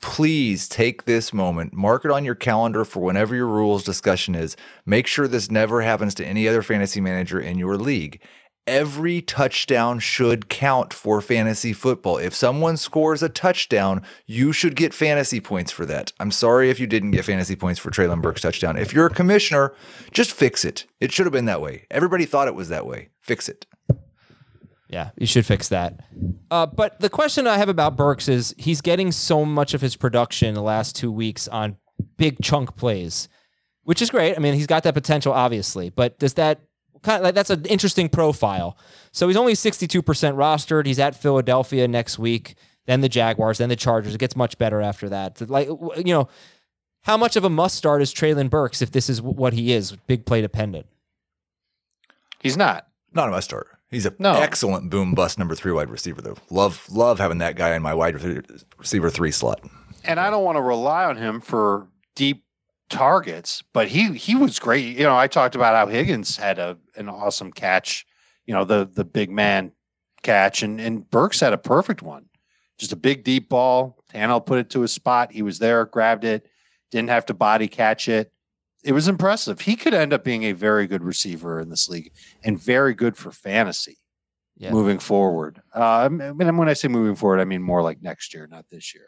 Please 0.00 0.66
take 0.66 1.04
this 1.04 1.32
moment, 1.32 1.74
mark 1.74 2.06
it 2.06 2.10
on 2.10 2.24
your 2.24 2.34
calendar 2.34 2.86
for 2.86 3.00
whenever 3.00 3.34
your 3.34 3.46
rules 3.46 3.84
discussion 3.84 4.34
is. 4.34 4.56
Make 4.86 5.06
sure 5.06 5.28
this 5.28 5.50
never 5.50 5.82
happens 5.82 6.14
to 6.14 6.26
any 6.26 6.48
other 6.48 6.62
fantasy 6.62 7.02
manager 7.02 7.38
in 7.38 7.58
your 7.58 7.76
league. 7.76 8.20
Every 8.66 9.20
touchdown 9.20 9.98
should 9.98 10.48
count 10.48 10.94
for 10.94 11.20
fantasy 11.20 11.72
football. 11.72 12.18
If 12.18 12.34
someone 12.34 12.76
scores 12.76 13.22
a 13.22 13.28
touchdown, 13.28 14.02
you 14.26 14.52
should 14.52 14.76
get 14.76 14.94
fantasy 14.94 15.40
points 15.40 15.72
for 15.72 15.84
that. 15.86 16.12
I'm 16.20 16.30
sorry 16.30 16.70
if 16.70 16.80
you 16.80 16.86
didn't 16.86 17.10
get 17.10 17.24
fantasy 17.24 17.56
points 17.56 17.80
for 17.80 17.90
Treylon 17.90 18.22
Burke's 18.22 18.42
touchdown. 18.42 18.76
If 18.76 18.94
you're 18.94 19.06
a 19.06 19.14
commissioner, 19.14 19.74
just 20.12 20.32
fix 20.32 20.64
it. 20.64 20.86
It 21.00 21.12
should 21.12 21.26
have 21.26 21.32
been 21.32 21.46
that 21.46 21.60
way. 21.60 21.86
Everybody 21.90 22.24
thought 22.24 22.48
it 22.48 22.54
was 22.54 22.68
that 22.68 22.86
way. 22.86 23.08
Fix 23.20 23.48
it. 23.48 23.66
Yeah, 24.90 25.10
you 25.16 25.26
should 25.26 25.46
fix 25.46 25.68
that. 25.68 26.00
Uh, 26.50 26.66
but 26.66 26.98
the 26.98 27.08
question 27.08 27.46
I 27.46 27.58
have 27.58 27.68
about 27.68 27.96
Burks 27.96 28.28
is 28.28 28.54
he's 28.58 28.80
getting 28.80 29.12
so 29.12 29.44
much 29.44 29.72
of 29.72 29.80
his 29.80 29.94
production 29.94 30.54
the 30.54 30.62
last 30.62 30.96
two 30.96 31.12
weeks 31.12 31.46
on 31.46 31.76
big 32.16 32.38
chunk 32.42 32.74
plays, 32.74 33.28
which 33.84 34.02
is 34.02 34.10
great. 34.10 34.36
I 34.36 34.40
mean, 34.40 34.54
he's 34.54 34.66
got 34.66 34.82
that 34.82 34.94
potential, 34.94 35.32
obviously. 35.32 35.90
But 35.90 36.18
does 36.18 36.34
that 36.34 36.62
kind 37.02 37.18
of 37.18 37.22
like 37.22 37.36
that's 37.36 37.50
an 37.50 37.66
interesting 37.66 38.08
profile? 38.08 38.76
So 39.12 39.28
he's 39.28 39.36
only 39.36 39.52
62% 39.52 40.02
rostered. 40.02 40.86
He's 40.86 40.98
at 40.98 41.14
Philadelphia 41.14 41.86
next 41.86 42.18
week, 42.18 42.56
then 42.86 43.00
the 43.00 43.08
Jaguars, 43.08 43.58
then 43.58 43.68
the 43.68 43.76
Chargers. 43.76 44.16
It 44.16 44.18
gets 44.18 44.34
much 44.34 44.58
better 44.58 44.80
after 44.80 45.08
that. 45.08 45.48
Like, 45.48 45.68
you 45.68 46.12
know, 46.12 46.28
how 47.02 47.16
much 47.16 47.36
of 47.36 47.44
a 47.44 47.50
must 47.50 47.76
start 47.76 48.02
is 48.02 48.12
Treylon 48.12 48.50
Burks 48.50 48.82
if 48.82 48.90
this 48.90 49.08
is 49.08 49.22
what 49.22 49.52
he 49.52 49.72
is, 49.72 49.92
big 50.08 50.26
play 50.26 50.40
dependent? 50.40 50.86
He's 52.40 52.56
not. 52.56 52.88
Not 53.14 53.28
a 53.28 53.30
must 53.30 53.44
start. 53.44 53.68
He's 53.90 54.06
an 54.06 54.14
No. 54.18 54.34
excellent 54.34 54.88
boom 54.90 55.14
bust 55.14 55.38
number 55.38 55.54
three 55.54 55.72
wide 55.72 55.90
receiver, 55.90 56.20
though. 56.22 56.36
Love 56.50 56.84
love 56.90 57.18
having 57.18 57.38
that 57.38 57.56
guy 57.56 57.74
in 57.74 57.82
my 57.82 57.92
wide 57.94 58.14
receiver 58.78 59.10
three 59.10 59.32
slot. 59.32 59.60
and 60.04 60.18
I 60.20 60.30
don't 60.30 60.44
want 60.44 60.56
to 60.56 60.62
rely 60.62 61.04
on 61.04 61.16
him 61.16 61.40
for 61.40 61.88
deep 62.14 62.44
targets, 62.88 63.62
but 63.72 63.88
he 63.88 64.12
he 64.14 64.34
was 64.34 64.58
great. 64.58 64.96
You 64.96 65.04
know, 65.04 65.16
I 65.16 65.26
talked 65.26 65.54
about 65.54 65.74
how 65.74 65.86
Higgins 65.92 66.36
had 66.36 66.58
a 66.58 66.78
an 66.96 67.08
awesome 67.08 67.52
catch, 67.52 68.06
you 68.46 68.54
know, 68.54 68.64
the 68.64 68.88
the 68.92 69.04
big 69.04 69.30
man 69.30 69.72
catch, 70.22 70.62
and 70.62 70.80
and 70.80 71.08
Burks 71.10 71.40
had 71.40 71.52
a 71.52 71.58
perfect 71.58 72.02
one. 72.02 72.26
Just 72.78 72.92
a 72.92 72.96
big 72.96 73.24
deep 73.24 73.48
ball. 73.48 73.98
Tannehill 74.12 74.46
put 74.46 74.58
it 74.58 74.70
to 74.70 74.80
his 74.80 74.92
spot. 74.92 75.32
He 75.32 75.42
was 75.42 75.58
there, 75.58 75.84
grabbed 75.84 76.24
it, 76.24 76.46
didn't 76.90 77.10
have 77.10 77.26
to 77.26 77.34
body 77.34 77.68
catch 77.68 78.08
it. 78.08 78.32
It 78.82 78.92
was 78.92 79.08
impressive. 79.08 79.62
He 79.62 79.76
could 79.76 79.92
end 79.94 80.12
up 80.12 80.24
being 80.24 80.42
a 80.44 80.52
very 80.52 80.86
good 80.86 81.02
receiver 81.02 81.60
in 81.60 81.68
this 81.68 81.88
league 81.88 82.12
and 82.42 82.58
very 82.58 82.94
good 82.94 83.16
for 83.16 83.30
fantasy 83.30 83.98
Yeah. 84.56 84.70
moving 84.70 84.98
forward. 84.98 85.60
Uh, 85.74 85.80
I 85.80 86.08
mean, 86.08 86.56
when 86.56 86.68
I 86.68 86.72
say 86.72 86.88
moving 86.88 87.14
forward, 87.16 87.40
I 87.40 87.44
mean 87.44 87.62
more 87.62 87.82
like 87.82 88.00
next 88.02 88.32
year, 88.34 88.46
not 88.50 88.66
this 88.70 88.94
year. 88.94 89.04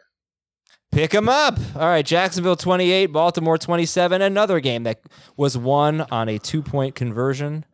Pick 0.91 1.09
them 1.09 1.27
up. 1.27 1.57
All 1.75 1.87
right, 1.87 2.05
Jacksonville 2.05 2.55
28, 2.55 3.07
Baltimore 3.07 3.57
27. 3.57 4.21
Another 4.21 4.59
game 4.59 4.83
that 4.83 5.01
was 5.35 5.57
won 5.57 6.01
on 6.11 6.29
a 6.29 6.37
two 6.37 6.61
point 6.61 6.93
conversion 6.93 7.65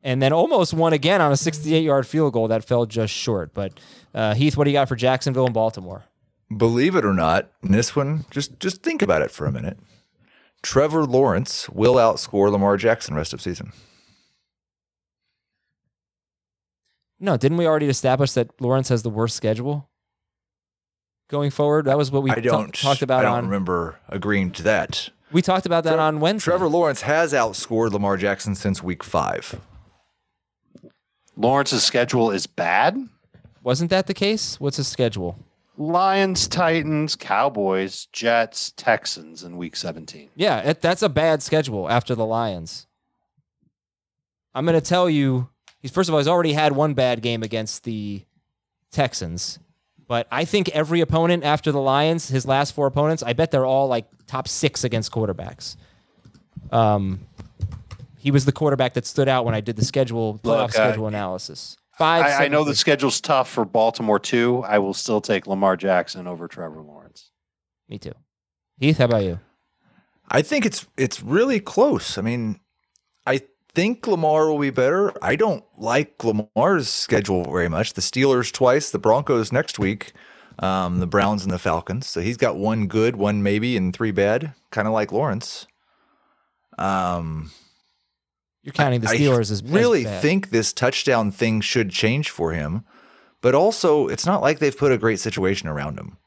and 0.00 0.22
then 0.22 0.32
almost 0.32 0.72
won 0.72 0.92
again 0.92 1.20
on 1.20 1.32
a 1.32 1.36
68 1.36 1.82
yard 1.82 2.06
field 2.06 2.32
goal 2.34 2.46
that 2.46 2.62
fell 2.64 2.86
just 2.86 3.12
short. 3.12 3.52
But 3.52 3.80
uh, 4.14 4.34
Heath, 4.34 4.56
what 4.56 4.62
do 4.64 4.70
you 4.70 4.76
got 4.76 4.88
for 4.88 4.94
Jacksonville 4.94 5.46
and 5.46 5.54
Baltimore? 5.54 6.04
Believe 6.56 6.94
it 6.94 7.04
or 7.04 7.12
not, 7.12 7.50
in 7.64 7.72
this 7.72 7.96
one, 7.96 8.24
just 8.30 8.60
just 8.60 8.82
think 8.84 9.02
about 9.02 9.22
it 9.22 9.32
for 9.32 9.44
a 9.44 9.52
minute. 9.52 9.76
Trevor 10.62 11.04
Lawrence 11.04 11.68
will 11.68 11.94
outscore 11.94 12.50
Lamar 12.50 12.76
Jackson 12.76 13.14
rest 13.14 13.32
of 13.32 13.40
season. 13.40 13.72
No, 17.20 17.36
didn't 17.36 17.58
we 17.58 17.66
already 17.66 17.88
establish 17.88 18.32
that 18.32 18.60
Lawrence 18.60 18.88
has 18.90 19.02
the 19.02 19.10
worst 19.10 19.36
schedule 19.36 19.88
going 21.28 21.50
forward? 21.50 21.86
That 21.86 21.98
was 21.98 22.10
what 22.12 22.22
we 22.22 22.30
I 22.30 22.36
don't 22.40 22.72
talked 22.72 23.02
about 23.02 23.20
I 23.20 23.28
don't 23.28 23.38
on. 23.38 23.44
remember 23.46 23.98
agreeing 24.08 24.50
to 24.52 24.62
that. 24.64 25.10
We 25.32 25.42
talked 25.42 25.66
about 25.66 25.84
that 25.84 25.98
on 25.98 26.20
Wednesday. 26.20 26.50
Trevor 26.50 26.68
Lawrence 26.68 27.02
has 27.02 27.32
outscored 27.32 27.90
Lamar 27.92 28.16
Jackson 28.16 28.54
since 28.54 28.82
week 28.82 29.02
five. 29.04 29.60
Lawrence's 31.36 31.84
schedule 31.84 32.30
is 32.30 32.46
bad. 32.46 32.96
wasn't 33.62 33.90
that 33.90 34.06
the 34.06 34.14
case? 34.14 34.58
What's 34.58 34.76
his 34.78 34.88
schedule? 34.88 35.38
Lions, 35.78 36.48
Titans, 36.48 37.14
Cowboys, 37.14 38.06
Jets, 38.12 38.72
Texans 38.76 39.44
in 39.44 39.56
week 39.56 39.76
17. 39.76 40.30
Yeah, 40.34 40.58
it, 40.70 40.80
that's 40.80 41.02
a 41.02 41.08
bad 41.08 41.40
schedule 41.40 41.88
after 41.88 42.16
the 42.16 42.26
Lions. 42.26 42.88
I'm 44.54 44.66
going 44.66 44.78
to 44.78 44.86
tell 44.86 45.08
you, 45.08 45.48
he's 45.78 45.92
first 45.92 46.08
of 46.08 46.14
all, 46.14 46.18
he's 46.18 46.26
already 46.26 46.52
had 46.52 46.72
one 46.72 46.94
bad 46.94 47.22
game 47.22 47.44
against 47.44 47.84
the 47.84 48.24
Texans, 48.90 49.60
but 50.08 50.26
I 50.32 50.44
think 50.44 50.68
every 50.70 51.00
opponent 51.00 51.44
after 51.44 51.70
the 51.70 51.80
Lions, 51.80 52.28
his 52.28 52.44
last 52.44 52.74
four 52.74 52.88
opponents, 52.88 53.22
I 53.22 53.32
bet 53.34 53.52
they're 53.52 53.66
all 53.66 53.86
like 53.86 54.06
top 54.26 54.48
six 54.48 54.82
against 54.82 55.12
quarterbacks. 55.12 55.76
Um, 56.72 57.20
he 58.18 58.32
was 58.32 58.44
the 58.44 58.52
quarterback 58.52 58.94
that 58.94 59.06
stood 59.06 59.28
out 59.28 59.44
when 59.44 59.54
I 59.54 59.60
did 59.60 59.76
the 59.76 59.84
schedule 59.84 60.40
playoff 60.42 60.44
Look, 60.44 60.58
uh, 60.60 60.68
schedule 60.68 61.06
analysis. 61.06 61.76
Five. 61.98 62.24
I, 62.24 62.44
I 62.44 62.48
know 62.48 62.62
the 62.64 62.76
schedule's 62.76 63.20
tough 63.20 63.50
for 63.50 63.64
Baltimore 63.64 64.20
too. 64.20 64.62
I 64.66 64.78
will 64.78 64.94
still 64.94 65.20
take 65.20 65.46
Lamar 65.46 65.76
Jackson 65.76 66.26
over 66.28 66.46
Trevor 66.46 66.80
Lawrence. 66.80 67.32
Me 67.88 67.98
too. 67.98 68.14
Heath, 68.78 68.98
how 68.98 69.06
about 69.06 69.24
you? 69.24 69.40
I 70.30 70.42
think 70.42 70.64
it's 70.64 70.86
it's 70.96 71.22
really 71.22 71.58
close. 71.58 72.16
I 72.16 72.22
mean, 72.22 72.60
I 73.26 73.40
think 73.74 74.06
Lamar 74.06 74.48
will 74.48 74.58
be 74.58 74.70
better. 74.70 75.12
I 75.22 75.36
don't 75.36 75.64
like 75.76 76.22
Lamar's 76.22 76.88
schedule 76.88 77.44
very 77.44 77.68
much. 77.68 77.94
The 77.94 78.00
Steelers 78.00 78.52
twice, 78.52 78.90
the 78.90 78.98
Broncos 78.98 79.50
next 79.52 79.78
week, 79.78 80.12
um, 80.60 81.00
the 81.00 81.06
Browns 81.06 81.42
and 81.42 81.52
the 81.52 81.58
Falcons. 81.58 82.06
So 82.06 82.20
he's 82.20 82.36
got 82.36 82.56
one 82.56 82.86
good, 82.86 83.16
one 83.16 83.42
maybe, 83.42 83.76
and 83.76 83.94
three 83.94 84.12
bad, 84.12 84.54
kind 84.70 84.86
of 84.86 84.94
like 84.94 85.10
Lawrence. 85.10 85.66
Um, 86.78 87.50
You're 88.68 88.74
counting 88.74 89.00
the 89.00 89.08
I 89.08 89.16
Steelers 89.16 89.40
as 89.50 89.50
as 89.50 89.62
really 89.62 90.04
bad. 90.04 90.20
think 90.20 90.50
this 90.50 90.74
touchdown 90.74 91.30
thing 91.30 91.62
should 91.62 91.88
change 91.90 92.28
for 92.28 92.52
him, 92.52 92.84
but 93.40 93.54
also 93.54 94.08
it's 94.08 94.26
not 94.26 94.42
like 94.42 94.58
they've 94.58 94.76
put 94.76 94.92
a 94.92 94.98
great 94.98 95.20
situation 95.20 95.68
around 95.68 95.98
him. 95.98 96.18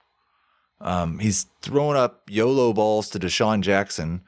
Um, 0.80 1.20
he's 1.20 1.46
throwing 1.62 1.98
up 1.98 2.24
YOLO 2.28 2.74
balls 2.74 3.12
to 3.12 3.20
DeSean 3.20 3.62
Jackson 3.62 4.22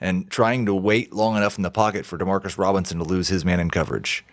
and 0.00 0.28
trying 0.28 0.66
to 0.66 0.74
wait 0.74 1.12
long 1.12 1.36
enough 1.36 1.56
in 1.56 1.62
the 1.62 1.70
pocket 1.70 2.04
for 2.04 2.18
Demarcus 2.18 2.58
Robinson 2.58 2.98
to 2.98 3.04
lose 3.04 3.28
his 3.28 3.44
man 3.44 3.60
in 3.60 3.70
coverage. 3.70 4.24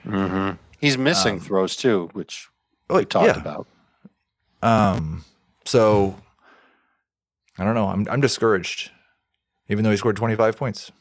He's 0.82 0.97
missing 0.97 1.39
throws 1.39 1.75
too, 1.75 2.09
which 2.13 2.47
Oh, 2.89 2.95
we 2.97 3.05
talked 3.05 3.27
yeah. 3.27 3.39
about. 3.39 3.67
Um, 4.63 5.23
so 5.65 6.19
I 7.59 7.63
don't 7.63 7.75
know. 7.75 7.89
I'm 7.89 8.07
I'm 8.09 8.21
discouraged, 8.21 8.89
even 9.67 9.84
though 9.84 9.91
he 9.91 9.97
scored 9.97 10.15
25 10.15 10.57
points 10.57 10.91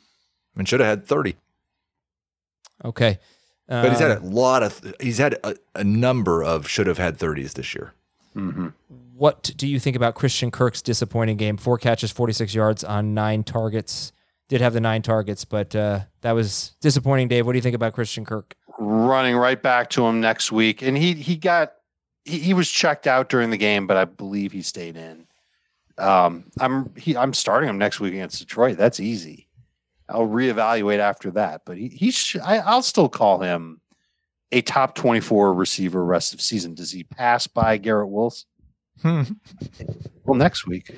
and 0.55 0.69
should 0.69 0.81
have 0.81 0.89
had 0.91 1.07
30. 1.07 1.35
Okay. 2.85 3.19
But 3.67 3.91
he's 3.91 3.99
had 3.99 4.11
Uh, 4.13 4.21
a 4.21 4.25
lot 4.25 4.63
of 4.63 4.95
he's 5.01 5.19
had 5.19 5.35
a, 5.45 5.55
a 5.75 5.85
number 5.85 6.43
of 6.43 6.67
should 6.69 6.87
have 6.87 6.97
had 6.99 7.19
30s 7.19 7.53
this 7.53 7.75
year. 7.75 7.93
What 9.15 9.51
do 9.57 9.67
you 9.67 9.81
think 9.81 9.97
about 9.97 10.15
Christian 10.15 10.51
Kirk's 10.51 10.81
disappointing 10.81 11.37
game? 11.37 11.57
Four 11.57 11.77
catches, 11.77 12.13
46 12.13 12.55
yards 12.55 12.85
on 12.85 13.13
nine 13.15 13.43
targets. 13.43 14.13
Did 14.49 14.61
have 14.61 14.73
the 14.73 14.81
nine 14.81 15.03
targets, 15.03 15.45
but 15.45 15.75
uh, 15.77 16.01
that 16.23 16.33
was 16.33 16.77
disappointing, 16.81 17.29
Dave. 17.29 17.45
What 17.45 17.53
do 17.53 17.59
you 17.59 17.63
think 17.63 17.75
about 17.75 17.93
Christian 17.93 18.25
Kirk? 18.25 18.55
running 18.81 19.35
right 19.37 19.61
back 19.61 19.91
to 19.91 20.07
him 20.07 20.21
next 20.21 20.53
week. 20.53 20.83
And 20.83 20.97
he 20.97 21.15
he 21.15 21.37
got 21.37 21.73
he, 22.25 22.39
he 22.39 22.55
was 22.55 22.71
checked 22.71 23.07
out 23.09 23.29
during 23.29 23.51
the 23.51 23.57
game, 23.57 23.89
but 23.89 23.97
I 23.97 24.05
believe 24.05 24.53
he 24.53 24.63
stayed 24.63 24.97
in. 24.97 25.27
Um, 25.99 26.45
I'm 26.61 26.95
he, 26.95 27.17
I'm 27.17 27.35
starting 27.35 27.69
him 27.69 27.77
next 27.77 27.99
week 27.99 28.13
against 28.15 28.39
Detroit. 28.39 28.79
That's 28.79 29.01
easy. 29.01 29.48
I'll 30.09 30.27
reevaluate 30.27 30.99
after 30.99 31.31
that, 31.33 31.63
but 31.65 31.77
he 31.77 31.89
he 31.89 32.11
sh- 32.11 32.37
I, 32.43 32.59
I'll 32.59 32.83
still 32.83 33.09
call 33.09 33.41
him 33.41 33.81
a 34.51 34.63
top 34.63 34.95
24 34.95 35.53
receiver 35.53 36.05
rest 36.05 36.33
of 36.33 36.41
season. 36.41 36.75
Does 36.75 36.93
he 36.93 37.05
pass 37.05 37.47
by 37.47 37.77
Garrett 37.77 38.09
Wilson? 38.09 38.47
well, 39.05 40.37
next 40.37 40.67
week. 40.67 40.95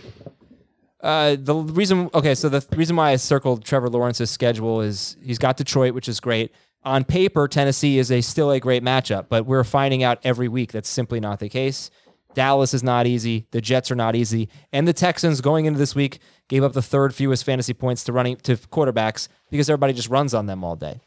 Uh, 1.01 1.37
the 1.39 1.55
reason, 1.55 2.11
okay, 2.13 2.35
so 2.35 2.49
the 2.49 2.65
reason 2.77 2.95
why 2.95 3.11
I 3.11 3.17
circled 3.17 3.65
Trevor 3.65 3.89
Lawrence's 3.89 4.31
schedule 4.31 4.81
is 4.83 5.17
he's 5.23 5.39
got 5.39 5.57
Detroit, 5.57 5.95
which 5.95 6.09
is 6.09 6.21
great. 6.21 6.53
On 6.83 7.05
paper, 7.05 7.47
Tennessee 7.49 7.99
is 7.99 8.11
a 8.11 8.21
still 8.21 8.51
a 8.51 8.61
great 8.61 8.83
matchup, 8.83 9.27
but 9.29 9.45
we're 9.47 9.65
finding 9.65 10.03
out 10.03 10.19
every 10.25 10.49
week 10.49 10.73
that's 10.73 10.89
simply 10.89 11.21
not 11.21 11.39
the 11.39 11.49
case. 11.49 11.91
Dallas 12.35 12.73
is 12.75 12.83
not 12.83 13.07
easy. 13.07 13.47
The 13.51 13.61
Jets 13.61 13.91
are 13.91 13.95
not 13.97 14.15
easy, 14.15 14.49
and 14.73 14.87
the 14.87 14.93
Texans 14.93 15.41
going 15.41 15.65
into 15.67 15.79
this 15.79 15.95
week 15.95 16.21
gave 16.49 16.63
up 16.63 16.73
the 16.73 16.83
third 16.83 17.15
fewest 17.15 17.45
fantasy 17.45 17.75
points 17.75 18.05
to 18.05 18.13
running 18.13 18.37
to 18.39 18.57
quarterbacks 18.57 19.29
because 19.51 19.69
everybody 19.69 19.93
just 19.93 20.09
runs 20.09 20.33
on 20.35 20.47
them 20.47 20.63
all 20.65 20.77
day. 20.77 21.01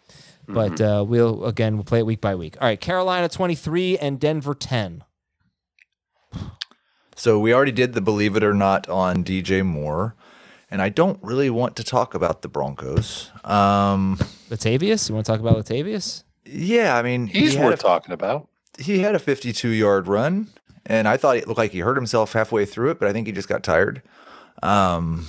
But 0.48 0.82
uh, 0.82 1.06
we'll 1.08 1.46
again 1.46 1.76
we'll 1.76 1.86
play 1.86 2.00
it 2.00 2.06
week 2.06 2.20
by 2.20 2.36
week. 2.36 2.58
All 2.60 2.68
right, 2.68 2.80
Carolina 2.80 3.30
twenty 3.30 3.56
three 3.56 3.98
and 3.98 4.20
Denver 4.20 4.54
ten. 4.54 5.04
So 7.16 7.40
we 7.40 7.54
already 7.54 7.72
did 7.72 7.94
the 7.94 8.02
believe 8.02 8.36
it 8.36 8.44
or 8.44 8.54
not 8.54 8.90
on 8.90 9.24
DJ 9.24 9.64
Moore, 9.66 10.16
and 10.72 10.82
I 10.82 10.90
don't 10.90 11.20
really 11.22 11.50
want 11.50 11.76
to 11.78 11.84
talk 11.84 12.14
about 12.14 12.42
the 12.42 12.48
Broncos. 12.50 13.32
Um, 13.44 14.18
Latavius, 14.50 15.08
you 15.10 15.16
want 15.16 15.26
to 15.26 15.32
talk 15.32 15.40
about 15.40 15.56
Latavius? 15.58 16.24
yeah, 16.46 16.98
I 16.98 17.02
mean 17.04 17.28
He's 17.28 17.54
he 17.54 17.60
worth 17.60 17.80
a- 17.80 17.84
talking 17.84 18.12
about. 18.14 18.50
he 18.80 19.00
had 19.00 19.16
a 19.16 19.20
52 19.20 19.70
yard 19.70 20.08
run, 20.08 20.48
and 20.86 21.08
I 21.08 21.18
thought 21.18 21.38
it 21.38 21.48
looked 21.48 21.58
like 21.58 21.72
he 21.72 21.80
hurt 21.80 21.96
himself 21.96 22.34
halfway 22.34 22.66
through 22.66 22.92
it, 22.92 23.00
but 23.00 23.08
I 23.08 23.14
think 23.14 23.28
he 23.28 23.34
just 23.34 23.48
got 23.48 23.64
tired. 23.64 24.02
Um, 24.62 25.28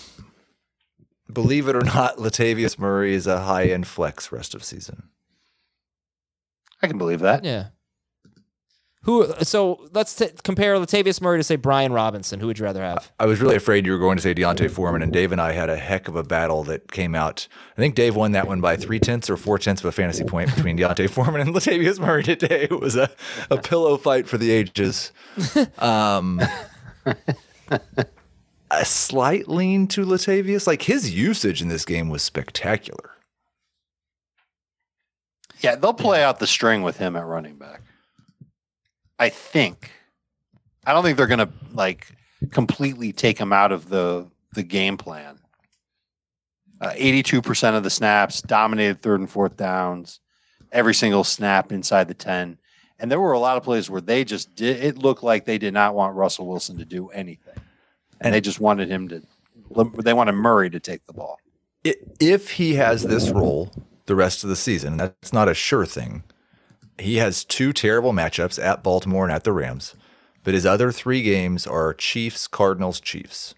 believe 1.33 1.69
it 1.69 1.77
or 1.77 1.83
not, 1.83 2.17
Latavius 2.19 2.79
Murray 2.79 3.15
is 3.15 3.27
a 3.27 3.41
high 3.43 3.67
end 3.67 3.87
flex 3.87 4.33
rest 4.33 4.55
of 4.55 4.65
season. 4.65 5.05
I 6.83 6.87
can 6.87 6.99
believe 6.99 7.21
that. 7.21 7.45
Yeah. 7.45 7.69
Who? 9.05 9.33
So 9.43 9.87
let's 9.93 10.15
t- 10.15 10.31
compare 10.43 10.77
Latavius 10.77 11.21
Murray 11.21 11.39
to 11.39 11.45
say 11.45 11.57
Brian 11.57 11.93
Robinson. 11.93 12.41
Who 12.41 12.47
would 12.47 12.59
you 12.59 12.65
rather 12.65 12.83
have? 12.83 13.13
I 13.21 13.27
was 13.27 13.41
really 13.41 13.57
afraid 13.57 13.85
you 13.85 13.93
were 13.93 13.99
going 13.99 14.17
to 14.17 14.23
say 14.23 14.33
D'Onta 14.33 14.71
Foreman, 14.71 15.03
and 15.03 15.13
Dave 15.13 15.31
and 15.31 15.41
I 15.41 15.53
had 15.53 15.69
a 15.69 15.77
heck 15.77 16.09
of 16.09 16.17
a 16.17 16.23
battle 16.23 16.65
that 16.65 16.91
came 16.91 17.15
out. 17.15 17.47
I 17.77 17.81
think 17.81 17.95
Dave 17.95 18.17
won 18.17 18.33
that 18.33 18.47
one 18.47 18.61
by 18.61 18.77
three 18.77 18.99
tenths 18.99 19.29
or 19.29 19.37
four 19.37 19.59
tenths 19.59 19.83
of 19.83 19.87
a 19.87 19.93
fantasy 19.93 20.25
point 20.25 20.55
between 20.55 20.77
D'Onta 20.77 21.09
Foreman 21.09 21.43
and 21.43 21.51
Latavius 21.55 21.99
Murray 21.99 22.23
today. 22.23 22.65
It 22.71 22.81
was 22.81 22.97
a, 22.97 23.11
a 23.51 23.59
pillow 23.59 23.97
fight 23.99 24.27
for 24.27 24.39
the 24.39 24.51
ages. 24.51 25.13
Um, 25.79 26.41
a 28.71 28.85
slight 28.85 29.49
lean 29.49 29.87
to 29.89 30.05
Latavius. 30.05 30.67
Like 30.67 30.83
his 30.83 31.15
usage 31.15 31.61
in 31.61 31.69
this 31.69 31.85
game 31.85 32.09
was 32.09 32.23
spectacular. 32.23 33.11
Yeah, 35.61 35.77
they'll 35.77 35.95
play 35.95 36.23
out 36.23 36.39
the 36.41 36.47
string 36.47 36.83
with 36.83 36.99
him 36.99 37.17
at 37.17 37.25
running 37.25 37.57
back. 37.57 37.83
I 39.25 39.31
think. 39.31 39.91
I 40.85 40.93
don't 40.93 41.03
think 41.03 41.17
they're 41.17 41.27
going 41.27 41.39
to 41.39 41.49
like 41.73 42.09
completely 42.51 43.11
take 43.11 43.39
him 43.39 43.55
out 43.55 43.73
of 43.73 43.89
the 43.89 44.29
the 44.53 44.63
game 44.63 44.99
plan. 44.99 45.39
Uh, 46.79 46.93
Eighty-two 46.95 47.41
percent 47.41 47.75
of 47.75 47.83
the 47.85 47.89
snaps 47.89 48.43
dominated 48.43 49.01
third 49.01 49.21
and 49.21 49.31
fourth 49.31 49.57
downs, 49.57 50.21
every 50.73 50.93
single 50.93 51.25
snap 51.25 51.73
inside 51.73 52.07
the 52.07 52.13
ten, 52.13 52.59
and 52.99 53.11
there 53.11 53.19
were 53.19 53.33
a 53.33 53.39
lot 53.39 53.57
of 53.57 53.63
plays 53.63 53.89
where 53.89 54.03
they 54.03 54.25
just 54.25 54.55
did. 54.55 54.85
It 54.85 54.99
looked 54.99 55.23
like 55.23 55.47
they 55.47 55.57
did 55.57 55.73
not 55.73 55.95
want 55.95 56.15
Russell 56.15 56.47
Wilson 56.47 56.77
to 56.77 56.85
do 56.85 57.09
anything, 57.09 57.57
and 58.21 58.35
they 58.35 58.43
just 58.43 58.61
wanted 58.61 58.91
him 58.91 59.09
to. 59.09 59.23
They 60.03 60.13
wanted 60.13 60.33
Murray 60.33 60.69
to 60.69 60.81
take 60.81 61.07
the 61.07 61.15
ball. 61.15 61.39
If 62.21 62.51
he 62.51 62.75
has 62.75 63.05
this 63.05 63.31
role 63.31 63.73
the 64.05 64.17
rest 64.17 64.45
of 64.45 64.51
the 64.51 64.57
season, 64.57 64.99
that's 64.99 65.33
not 65.33 65.49
a 65.49 65.55
sure 65.55 65.87
thing. 65.87 66.25
He 66.99 67.17
has 67.17 67.45
two 67.45 67.73
terrible 67.73 68.13
matchups 68.13 68.63
at 68.63 68.83
Baltimore 68.83 69.25
and 69.25 69.33
at 69.33 69.45
the 69.45 69.53
Rams, 69.53 69.95
but 70.43 70.55
his 70.55 70.65
other 70.65 70.93
three 70.93 71.23
games 71.23 71.67
are 71.67 71.93
Chiefs, 71.95 72.47
Cardinals, 72.47 73.01
Chiefs. 73.01 73.55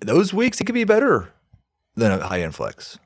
Those 0.00 0.32
weeks 0.32 0.58
he 0.58 0.64
could 0.64 0.74
be 0.74 0.84
better 0.84 1.32
than 1.94 2.12
a 2.12 2.26
high 2.26 2.40
end 2.40 2.54
flex. 2.54 2.98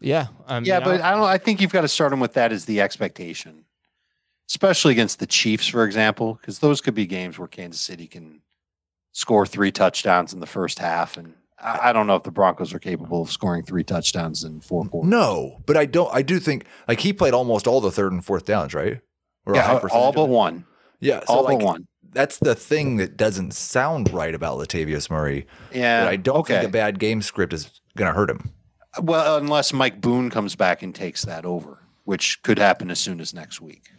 Yeah. 0.00 0.28
I 0.46 0.60
mean, 0.60 0.66
Yeah, 0.66 0.80
but 0.80 1.00
I 1.00 1.10
don't. 1.12 1.24
I 1.24 1.38
think 1.38 1.60
you've 1.60 1.72
got 1.72 1.82
to 1.82 1.88
start 1.88 2.12
him 2.12 2.20
with 2.20 2.34
that 2.34 2.52
as 2.52 2.64
the 2.64 2.80
expectation, 2.80 3.64
especially 4.48 4.92
against 4.92 5.18
the 5.18 5.26
Chiefs, 5.26 5.66
for 5.66 5.84
example, 5.84 6.34
because 6.40 6.60
those 6.60 6.80
could 6.80 6.94
be 6.94 7.06
games 7.06 7.38
where 7.38 7.48
Kansas 7.48 7.80
City 7.80 8.06
can 8.06 8.42
score 9.12 9.44
three 9.44 9.72
touchdowns 9.72 10.32
in 10.32 10.40
the 10.40 10.46
first 10.46 10.78
half, 10.78 11.16
and 11.16 11.34
I, 11.62 11.90
I 11.90 11.92
don't 11.92 12.06
know 12.06 12.16
if 12.16 12.22
the 12.22 12.30
Broncos 12.30 12.72
are 12.72 12.78
capable 12.78 13.22
of 13.22 13.30
scoring 13.30 13.62
three 13.62 13.84
touchdowns 13.84 14.44
in 14.44 14.60
four 14.60 14.84
quarters. 14.86 15.10
No, 15.10 15.62
but 15.66 15.76
I 15.76 15.86
don't. 15.86 16.12
I 16.12 16.22
do 16.22 16.38
think 16.38 16.64
like 16.88 17.00
he 17.00 17.12
played 17.12 17.34
almost 17.34 17.66
all 17.66 17.80
the 17.80 17.90
third 17.90 18.12
and 18.12 18.24
fourth 18.24 18.46
downs, 18.46 18.74
right? 18.74 19.00
Or 19.46 19.54
yeah, 19.54 19.80
all 19.92 20.12
but 20.12 20.28
one. 20.28 20.64
Yeah, 21.00 21.20
so 21.20 21.34
all 21.34 21.44
like, 21.44 21.58
but 21.58 21.64
one. 21.64 21.86
That's 22.12 22.38
the 22.38 22.54
thing 22.54 22.96
that 22.96 23.16
doesn't 23.16 23.54
sound 23.54 24.12
right 24.12 24.34
about 24.34 24.58
Latavius 24.58 25.08
Murray. 25.10 25.46
Yeah, 25.72 26.04
but 26.04 26.08
I 26.10 26.16
don't 26.16 26.38
okay. 26.38 26.54
think 26.58 26.68
a 26.68 26.72
bad 26.72 26.98
game 26.98 27.22
script 27.22 27.52
is 27.52 27.80
going 27.96 28.08
to 28.08 28.14
hurt 28.14 28.28
him. 28.30 28.50
Well, 29.00 29.36
unless 29.36 29.72
Mike 29.72 30.00
Boone 30.00 30.30
comes 30.30 30.56
back 30.56 30.82
and 30.82 30.92
takes 30.94 31.24
that 31.24 31.44
over, 31.44 31.78
which 32.04 32.42
could 32.42 32.58
happen 32.58 32.90
as 32.90 32.98
soon 32.98 33.20
as 33.20 33.32
next 33.32 33.60
week. 33.60 33.90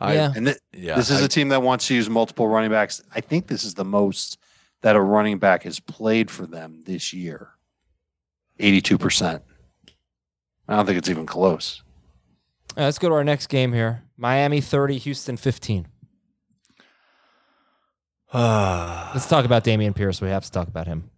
I- 0.00 0.14
yeah. 0.14 0.32
And 0.36 0.46
th- 0.46 0.58
Yeah, 0.74 0.96
this 0.96 1.10
is 1.10 1.22
I- 1.22 1.24
a 1.24 1.28
team 1.28 1.48
that 1.48 1.62
wants 1.62 1.86
to 1.88 1.94
use 1.94 2.10
multiple 2.10 2.48
running 2.48 2.70
backs. 2.70 3.00
I 3.14 3.20
think 3.20 3.46
this 3.46 3.64
is 3.64 3.74
the 3.74 3.84
most 3.84 4.36
that 4.82 4.96
a 4.96 5.00
running 5.00 5.38
back 5.38 5.62
has 5.62 5.80
played 5.80 6.30
for 6.30 6.46
them 6.46 6.82
this 6.86 7.12
year. 7.12 7.50
82%. 8.60 9.40
I 10.68 10.76
don't 10.76 10.86
think 10.86 10.98
it's 10.98 11.08
even 11.08 11.26
close. 11.26 11.82
Uh, 12.76 12.82
let's 12.82 12.98
go 12.98 13.08
to 13.08 13.14
our 13.14 13.24
next 13.24 13.48
game 13.48 13.72
here. 13.72 14.04
Miami 14.16 14.60
30, 14.60 14.98
Houston 14.98 15.36
15. 15.36 15.88
Let's 18.34 19.28
talk 19.28 19.44
about 19.44 19.62
Dameon 19.62 19.94
Pierce. 19.94 20.22
We 20.22 20.28
have 20.28 20.44
to 20.44 20.50
talk 20.50 20.66
about 20.66 20.86
him. 20.86 21.10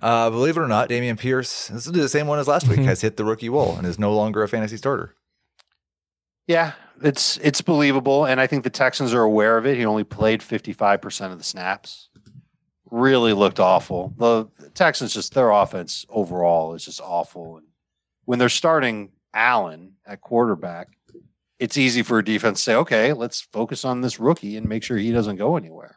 Uh, 0.00 0.30
believe 0.30 0.56
it 0.56 0.60
or 0.60 0.68
not, 0.68 0.88
Dameon 0.88 1.18
Pierce, 1.18 1.66
this 1.66 1.86
is 1.86 1.92
the 1.92 2.08
same 2.08 2.28
one 2.28 2.38
as 2.38 2.46
last 2.46 2.68
week, 2.68 2.78
has 2.80 3.00
hit 3.00 3.16
the 3.16 3.24
rookie 3.24 3.48
wall 3.48 3.76
and 3.76 3.86
is 3.86 3.98
no 3.98 4.14
longer 4.14 4.42
a 4.42 4.48
fantasy 4.48 4.76
starter. 4.76 5.16
Yeah, 6.46 6.72
it's 7.02 7.38
it's 7.38 7.60
believable 7.60 8.24
and 8.24 8.40
I 8.40 8.46
think 8.46 8.64
the 8.64 8.70
Texans 8.70 9.12
are 9.12 9.22
aware 9.22 9.58
of 9.58 9.66
it. 9.66 9.76
He 9.76 9.84
only 9.84 10.04
played 10.04 10.40
55% 10.40 11.32
of 11.32 11.38
the 11.38 11.44
snaps. 11.44 12.08
Really 12.90 13.32
looked 13.32 13.60
awful. 13.60 14.14
The 14.16 14.46
Texans 14.74 15.14
just 15.14 15.34
their 15.34 15.50
offense 15.50 16.04
overall 16.08 16.74
is 16.74 16.84
just 16.84 17.00
awful 17.00 17.58
and 17.58 17.66
when 18.24 18.38
they're 18.38 18.48
starting 18.48 19.10
Allen 19.34 19.94
at 20.06 20.20
quarterback, 20.20 20.88
it's 21.58 21.76
easy 21.76 22.02
for 22.02 22.18
a 22.18 22.24
defense 22.24 22.60
to 22.60 22.62
say, 22.62 22.74
"Okay, 22.76 23.12
let's 23.12 23.40
focus 23.40 23.84
on 23.84 24.02
this 24.02 24.20
rookie 24.20 24.56
and 24.56 24.68
make 24.68 24.84
sure 24.84 24.96
he 24.96 25.10
doesn't 25.10 25.34
go 25.34 25.56
anywhere." 25.56 25.96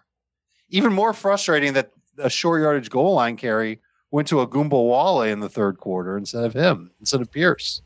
Even 0.70 0.92
more 0.92 1.14
frustrating 1.14 1.74
that 1.74 1.92
a 2.18 2.32
short 2.32 2.62
yardage 2.62 2.90
goal 2.90 3.14
line 3.14 3.38
carry 3.38 3.82
went 4.10 4.28
to 4.30 4.36
Ogunbowale 4.36 5.32
in 5.32 5.42
the 5.42 5.50
third 5.50 5.78
quarter 5.78 6.18
instead 6.18 6.44
of 6.44 6.54
him, 6.54 6.92
instead 7.00 7.22
of 7.22 7.32
Pierce. 7.32 7.84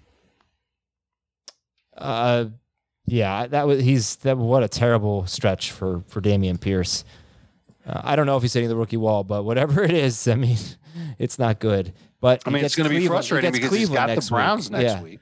Uh, 1.98 2.46
yeah, 3.06 3.48
that 3.48 3.68
was 3.68 3.82
he's 3.82 4.16
that. 4.18 4.38
What 4.38 4.64
a 4.64 4.70
terrible 4.70 5.26
stretch 5.26 5.72
for 5.72 6.04
for 6.08 6.22
Dameon 6.22 6.60
Pierce. 6.60 7.04
Uh, 7.88 8.02
I 8.04 8.16
don't 8.16 8.26
know 8.26 8.36
if 8.36 8.42
he's 8.44 8.54
hitting 8.54 8.70
the 8.70 8.76
rookie 8.76 8.98
wall, 8.98 9.24
but 9.24 9.44
whatever 9.44 9.84
it 9.86 9.92
is, 9.92 10.28
I 10.28 10.36
mean, 10.36 10.58
it's 11.20 11.40
not 11.40 11.60
good. 11.60 11.94
But 12.20 12.44
I 12.46 12.50
mean, 12.50 12.66
it's 12.66 12.76
going 12.76 12.86
to 12.86 12.90
be 12.90 12.96
Cleveland- 12.98 13.04
he 13.04 13.08
frustrating 13.08 13.52
gets 13.52 13.60
because 13.60 13.78
he's 13.78 13.88
Cleveland 13.90 13.96
got 13.96 14.08
the 14.08 14.16
next 14.16 14.32
week. 14.32 14.36
Browns 14.38 14.72
next 14.72 14.84
yeah. 14.84 15.02
week. 15.02 15.20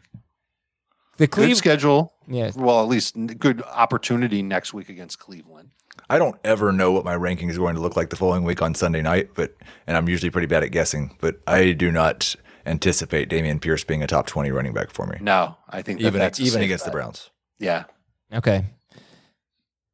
The 1.18 1.28
Good 1.28 1.32
Cleveland, 1.32 1.58
schedule. 1.58 2.14
yeah, 2.28 2.52
Well, 2.56 2.82
at 2.82 2.90
least 2.90 3.16
good 3.38 3.62
opportunity 3.62 4.42
next 4.42 4.74
week 4.74 4.90
against 4.90 5.18
Cleveland. 5.20 5.70
I 6.10 6.18
don't 6.18 6.36
ever 6.44 6.74
know 6.74 6.92
what 6.92 7.06
my 7.06 7.16
ranking 7.16 7.50
is 7.50 7.58
going 7.58 7.76
to 7.76 7.82
look 7.82 7.96
like 7.96 8.10
the 8.10 8.18
following 8.18 8.44
week 8.44 8.62
on 8.62 8.76
Sunday 8.76 9.02
night, 9.02 9.30
but 9.34 9.56
and 9.88 9.96
I'm 9.96 10.10
usually 10.10 10.30
pretty 10.30 10.48
bad 10.48 10.62
at 10.64 10.72
guessing, 10.72 11.16
but 11.22 11.40
I 11.48 11.72
do 11.72 11.90
not 11.90 12.36
anticipate 12.66 13.30
Dameon 13.30 13.62
Pierce 13.62 13.84
being 13.86 14.04
a 14.04 14.08
top 14.08 14.28
20 14.28 14.52
running 14.52 14.74
back 14.74 14.90
for 14.92 15.06
me. 15.08 15.18
No, 15.22 15.56
I 15.70 15.82
think 15.82 16.02
that 16.02 16.08
even 16.08 16.20
that's 16.20 16.40
even 16.40 16.52
safe 16.54 16.64
against 16.64 16.86
the. 16.86 16.92
Browns. 16.92 17.30
Yeah, 17.60 17.86
Okay. 18.34 18.66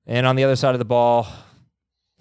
And 0.07 0.25
on 0.25 0.35
the 0.35 0.43
other 0.43 0.55
side 0.55 0.73
of 0.73 0.79
the 0.79 0.85
ball, 0.85 1.27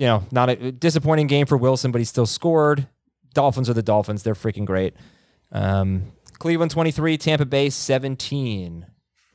you 0.01 0.07
know, 0.07 0.25
not 0.33 0.49
a 0.49 0.73
disappointing 0.73 1.27
game 1.27 1.45
for 1.45 1.59
Wilson, 1.59 1.93
but 1.93 1.99
he 2.01 2.07
still 2.07 2.25
scored. 2.25 2.89
Dolphins 3.35 3.69
are 3.69 3.75
the 3.75 3.83
Dolphins. 3.83 4.23
They're 4.23 4.33
freaking 4.35 4.65
great. 4.65 4.95
Um, 5.53 6.13
Cleveland 6.39 6.71
23, 6.71 7.19
Tampa 7.19 7.45
Bay 7.45 7.69
17. 7.69 8.87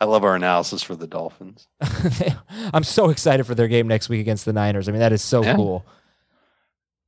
I 0.00 0.04
love 0.04 0.24
our 0.24 0.34
analysis 0.34 0.82
for 0.82 0.94
the 0.96 1.06
Dolphins. 1.06 1.66
I'm 2.72 2.82
so 2.84 3.10
excited 3.10 3.44
for 3.44 3.54
their 3.54 3.68
game 3.68 3.86
next 3.88 4.08
week 4.08 4.20
against 4.20 4.44
the 4.44 4.52
Niners. 4.52 4.88
I 4.88 4.92
mean, 4.92 5.00
that 5.00 5.12
is 5.12 5.22
so 5.22 5.42
Yeah. 5.44 5.54
cool 5.56 5.84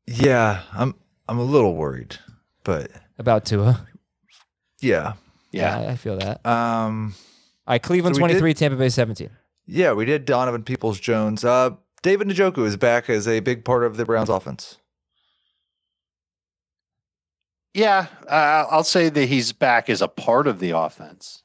Yeah, 0.06 0.62
I'm 0.72 0.94
I'm 1.28 1.38
a 1.38 1.42
little 1.44 1.74
worried, 1.76 2.18
but 2.64 2.90
about 3.18 3.46
Tua. 3.46 3.86
Yeah. 4.80 5.14
Yeah, 5.50 5.78
I, 5.78 5.86
I 5.92 5.96
feel 5.96 6.16
that. 6.18 6.44
Um. 6.44 7.14
All 7.66 7.72
right, 7.74 7.82
Cleveland 7.82 8.16
so 8.16 8.22
we 8.22 8.28
did- 8.28 8.38
23, 8.40 8.54
Tampa 8.54 8.76
Bay 8.76 8.88
17. 8.90 9.30
Yeah, 9.66 9.92
we 9.92 10.04
did 10.04 10.24
Donovan 10.24 10.62
Peoples 10.62 11.00
Jones. 11.00 11.44
Uh, 11.44 11.70
David 12.02 12.28
Njoku 12.28 12.66
is 12.66 12.76
back 12.76 13.08
as 13.08 13.26
a 13.26 13.40
big 13.40 13.64
part 13.64 13.82
of 13.84 13.96
the 13.96 14.04
Browns 14.04 14.28
offense. 14.28 14.78
Yeah, 17.72 18.06
uh, 18.28 18.66
I'll 18.70 18.84
say 18.84 19.08
that 19.08 19.26
he's 19.28 19.52
back 19.52 19.90
as 19.90 20.00
a 20.00 20.06
part 20.08 20.46
of 20.46 20.60
the 20.60 20.70
offense. 20.70 21.42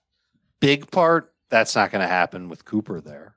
Big 0.60 0.92
part, 0.92 1.34
that's 1.50 1.76
not 1.76 1.92
going 1.92 2.02
to 2.02 2.08
happen 2.08 2.50
with 2.50 2.66
Cooper 2.66 3.02
there. 3.02 3.36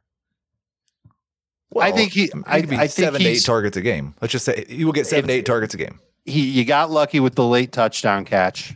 I 1.80 1.90
think 1.90 2.12
he- 2.12 2.30
I 2.44 2.60
be 2.60 2.76
I 2.76 2.80
think 2.80 2.90
seven 2.90 3.20
to 3.22 3.28
eight 3.28 3.44
targets 3.44 3.78
a 3.78 3.80
game. 3.80 4.14
Let's 4.20 4.32
just 4.32 4.44
say 4.44 4.66
he 4.68 4.84
will 4.84 4.92
get 4.92 5.06
seven 5.06 5.28
to 5.28 5.32
eight 5.34 5.46
targets 5.46 5.72
a 5.72 5.78
game. 5.78 6.00
He, 6.26 6.42
you 6.50 6.66
got 6.66 6.90
lucky 6.90 7.18
with 7.18 7.34
the 7.34 7.46
late 7.46 7.72
touchdown 7.72 8.26
catch. 8.26 8.74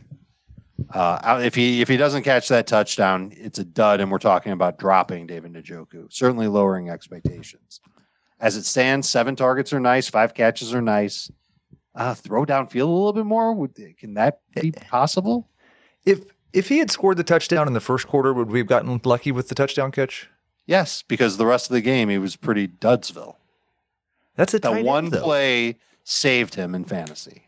Uh, 0.91 1.41
if 1.43 1.55
he 1.55 1.81
if 1.81 1.87
he 1.87 1.97
doesn't 1.97 2.23
catch 2.23 2.47
that 2.49 2.67
touchdown, 2.67 3.31
it's 3.35 3.59
a 3.59 3.63
dud, 3.63 3.99
and 3.99 4.11
we're 4.11 4.19
talking 4.19 4.51
about 4.51 4.77
dropping 4.77 5.27
David 5.27 5.53
Njoku, 5.53 6.11
certainly 6.11 6.47
lowering 6.47 6.89
expectations. 6.89 7.81
As 8.39 8.55
it 8.55 8.63
stands, 8.65 9.09
seven 9.09 9.35
targets 9.35 9.73
are 9.73 9.79
nice, 9.79 10.07
five 10.09 10.33
catches 10.33 10.73
are 10.73 10.81
nice. 10.81 11.31
Uh, 11.95 12.13
throw 12.13 12.45
downfield 12.45 12.81
a 12.83 12.85
little 12.85 13.13
bit 13.13 13.25
more. 13.25 13.53
Would 13.53 13.75
can 13.97 14.13
that 14.13 14.39
be 14.53 14.71
possible? 14.71 15.49
If 16.05 16.25
if 16.53 16.69
he 16.69 16.77
had 16.77 16.91
scored 16.91 17.17
the 17.17 17.23
touchdown 17.23 17.67
in 17.67 17.73
the 17.73 17.79
first 17.79 18.07
quarter, 18.07 18.33
would 18.33 18.51
we 18.51 18.59
have 18.59 18.67
gotten 18.67 19.01
lucky 19.03 19.31
with 19.31 19.49
the 19.49 19.55
touchdown 19.55 19.91
catch? 19.91 20.29
Yes, 20.67 21.01
because 21.01 21.37
the 21.37 21.45
rest 21.45 21.69
of 21.69 21.73
the 21.73 21.81
game 21.81 22.09
he 22.09 22.17
was 22.19 22.35
pretty 22.35 22.67
dudsville. 22.67 23.35
That's 24.35 24.53
a 24.53 24.59
The 24.59 24.71
end, 24.71 24.85
one 24.85 25.09
though. 25.09 25.23
play 25.23 25.79
saved 26.03 26.53
him 26.55 26.75
in 26.75 26.83
fantasy. 26.85 27.46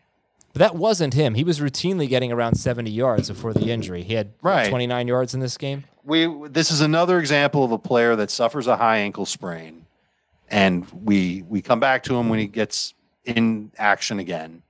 But 0.60 0.73
that 0.73 0.76
wasn't 0.76 1.14
him. 1.14 1.36
He 1.36 1.45
was 1.45 1.61
routinely 1.61 2.10
getting 2.10 2.34
around 2.34 2.56
70 2.56 2.91
yards 2.91 3.30
before 3.30 3.53
the 3.53 3.72
injury. 3.72 4.03
He 4.03 4.15
had 4.15 4.34
Right. 4.41 4.68
29 4.69 5.07
yards 5.07 5.34
in 5.34 5.40
this 5.40 5.57
game. 5.57 5.86
we 6.03 6.27
this 6.49 6.69
is 6.69 6.81
another 6.81 7.18
example 7.18 7.64
of 7.64 7.72
a 7.72 7.77
player 7.80 8.15
that 8.18 8.30
suffers 8.30 8.68
a 8.68 8.76
high 8.76 8.98
ankle 8.98 9.26
sprain 9.26 9.86
and 10.49 10.86
we 10.91 11.44
we 11.48 11.61
come 11.61 11.80
back 11.80 12.03
to 12.03 12.15
him 12.18 12.27
when 12.30 12.40
he 12.40 12.48
gets 12.48 12.94
in 13.23 13.72
action 13.77 14.19
again 14.19 14.64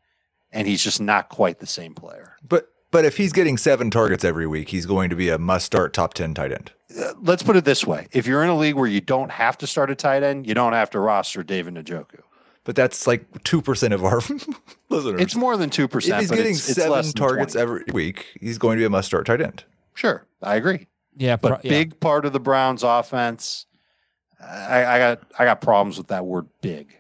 and 0.52 0.68
he's 0.68 0.84
just 0.84 1.02
not 1.02 1.30
quite 1.30 1.60
the 1.60 1.68
same 1.68 1.96
player 1.96 2.36
But 2.48 2.70
but 2.92 3.06
if 3.06 3.18
he's 3.18 3.32
getting 3.34 3.58
seven 3.58 3.92
targets 3.92 4.24
every 4.24 4.48
week, 4.48 4.70
he's 4.70 4.88
going 4.88 5.12
to 5.12 5.16
be 5.16 5.30
a 5.30 5.38
must 5.38 5.66
start 5.68 5.94
top 5.94 6.14
ten 6.16 6.34
tight 6.34 6.52
end. 6.52 6.72
Uh, 7.00 7.14
let's 7.22 7.44
put 7.44 7.56
it 7.56 7.66
this 7.66 7.86
way 7.86 8.08
if 8.12 8.28
you're 8.28 8.44
in 8.44 8.50
a 8.50 8.58
league 8.58 8.76
where 8.76 8.88
you 8.88 9.02
don't 9.02 9.32
have 9.32 9.58
to 9.60 9.66
start 9.68 9.90
a 9.90 9.96
tight 9.96 10.22
end 10.24 10.46
you 10.48 10.54
don't 10.54 10.74
have 10.74 10.90
to 10.92 11.00
roster 11.00 11.42
David 11.44 11.74
Njoku 11.76 12.22
But 12.66 12.76
that's 12.76 13.08
like 13.08 13.44
two 13.44 13.62
percent 13.62 13.94
of 13.94 14.04
our 14.04 14.18
listeners. 14.90 15.22
it's 15.22 15.36
more 15.36 15.58
than 15.58 15.70
2% 15.70 15.86
if 15.96 16.20
he's 16.20 16.30
getting 16.30 16.52
it's, 16.52 16.68
it's 16.70 16.76
seven 16.76 16.92
less 16.92 17.08
than 17.14 17.16
targets 17.16 17.54
20. 17.54 17.62
every 17.64 17.84
week, 17.94 18.28
he's 18.40 18.58
going 18.58 18.78
to 18.78 18.82
be 18.82 18.86
a 18.86 18.90
must 18.90 19.08
start 19.08 19.26
tight 19.26 19.42
end. 19.42 19.64
sure 19.96 20.26
i 20.44 20.56
agree 20.56 20.88
Yeah, 21.16 21.36
but 21.38 21.48
pro- 21.50 21.60
yeah. 21.64 21.70
big 21.70 22.00
part 22.00 22.26
of 22.26 22.34
the 22.34 22.40
browns 22.40 22.84
offense 22.84 23.66
I, 24.40 24.86
I 24.86 25.00
got 25.00 25.22
i 25.40 25.46
got 25.46 25.62
problems 25.62 25.98
with 25.98 26.08
that 26.08 26.26
word 26.26 26.48
big 26.62 26.96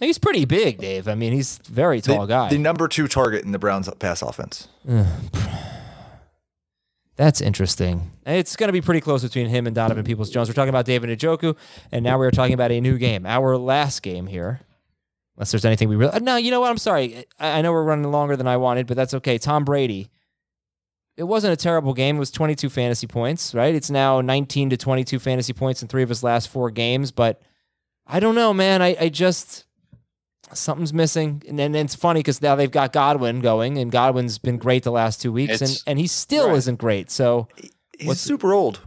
He's 0.00 0.18
pretty 0.18 0.44
big, 0.44 0.78
Dave. 0.78 1.06
I 1.06 1.14
mean, 1.14 1.32
he's 1.32 1.60
a 1.68 1.72
very 1.72 2.00
The, 2.00 2.14
tall 2.16 2.26
guy. 2.26 2.48
the 2.50 2.58
number 2.58 2.88
two 2.88 3.06
target 3.06 3.44
in 3.44 3.52
the 3.52 3.60
Browns 3.60 3.88
pass 4.00 4.22
offense. 4.22 4.66
That's 7.18 7.40
interesting. 7.40 8.12
It's 8.24 8.54
going 8.54 8.68
to 8.68 8.72
be 8.72 8.80
pretty 8.80 9.00
close 9.00 9.24
between 9.24 9.48
him 9.48 9.66
and 9.66 9.74
Donovan 9.74 10.04
Peoples 10.04 10.30
Jones. 10.30 10.48
We're 10.48 10.54
talking 10.54 10.68
about 10.68 10.86
David 10.86 11.18
Njoku, 11.18 11.56
and 11.90 12.04
now 12.04 12.16
we're 12.16 12.30
talking 12.30 12.54
about 12.54 12.70
a 12.70 12.80
new 12.80 12.96
game, 12.96 13.26
our 13.26 13.58
last 13.58 14.02
game 14.02 14.28
here. 14.28 14.60
Unless 15.36 15.50
there's 15.50 15.64
anything 15.64 15.88
we 15.88 15.96
really. 15.96 16.20
No, 16.20 16.36
you 16.36 16.52
know 16.52 16.60
what? 16.60 16.70
I'm 16.70 16.78
sorry. 16.78 17.24
I, 17.40 17.58
I 17.58 17.62
know 17.62 17.72
we're 17.72 17.82
running 17.82 18.08
longer 18.10 18.36
than 18.36 18.46
I 18.46 18.56
wanted, 18.56 18.86
but 18.86 18.96
that's 18.96 19.14
okay. 19.14 19.36
Tom 19.36 19.64
Brady. 19.64 20.10
It 21.16 21.24
wasn't 21.24 21.52
a 21.52 21.56
terrible 21.56 21.92
game. 21.92 22.16
It 22.16 22.20
was 22.20 22.30
22 22.30 22.68
fantasy 22.68 23.08
points, 23.08 23.52
right? 23.52 23.74
It's 23.74 23.90
now 23.90 24.20
19 24.20 24.70
to 24.70 24.76
22 24.76 25.18
fantasy 25.18 25.52
points 25.52 25.82
in 25.82 25.88
three 25.88 26.04
of 26.04 26.08
his 26.08 26.22
last 26.22 26.48
four 26.48 26.70
games, 26.70 27.10
but 27.10 27.42
I 28.06 28.20
don't 28.20 28.36
know, 28.36 28.54
man. 28.54 28.80
I, 28.80 28.96
I 29.00 29.08
just. 29.08 29.64
Something's 30.54 30.92
missing. 30.94 31.42
And 31.48 31.58
then 31.58 31.74
it's 31.74 31.94
funny 31.94 32.20
because 32.20 32.40
now 32.40 32.54
they've 32.54 32.70
got 32.70 32.92
Godwin 32.92 33.40
going, 33.40 33.78
and 33.78 33.90
Godwin's 33.92 34.38
been 34.38 34.56
great 34.58 34.82
the 34.82 34.90
last 34.92 35.20
two 35.20 35.32
weeks, 35.32 35.52
and, 35.60 35.62
It's- 35.62 35.82
and 35.86 35.98
he 35.98 36.06
still 36.06 36.48
right. 36.48 36.56
isn't 36.56 36.76
great. 36.78 37.10
So. 37.10 37.48
He's 37.98 38.20
super 38.20 38.52
old. 38.52 38.80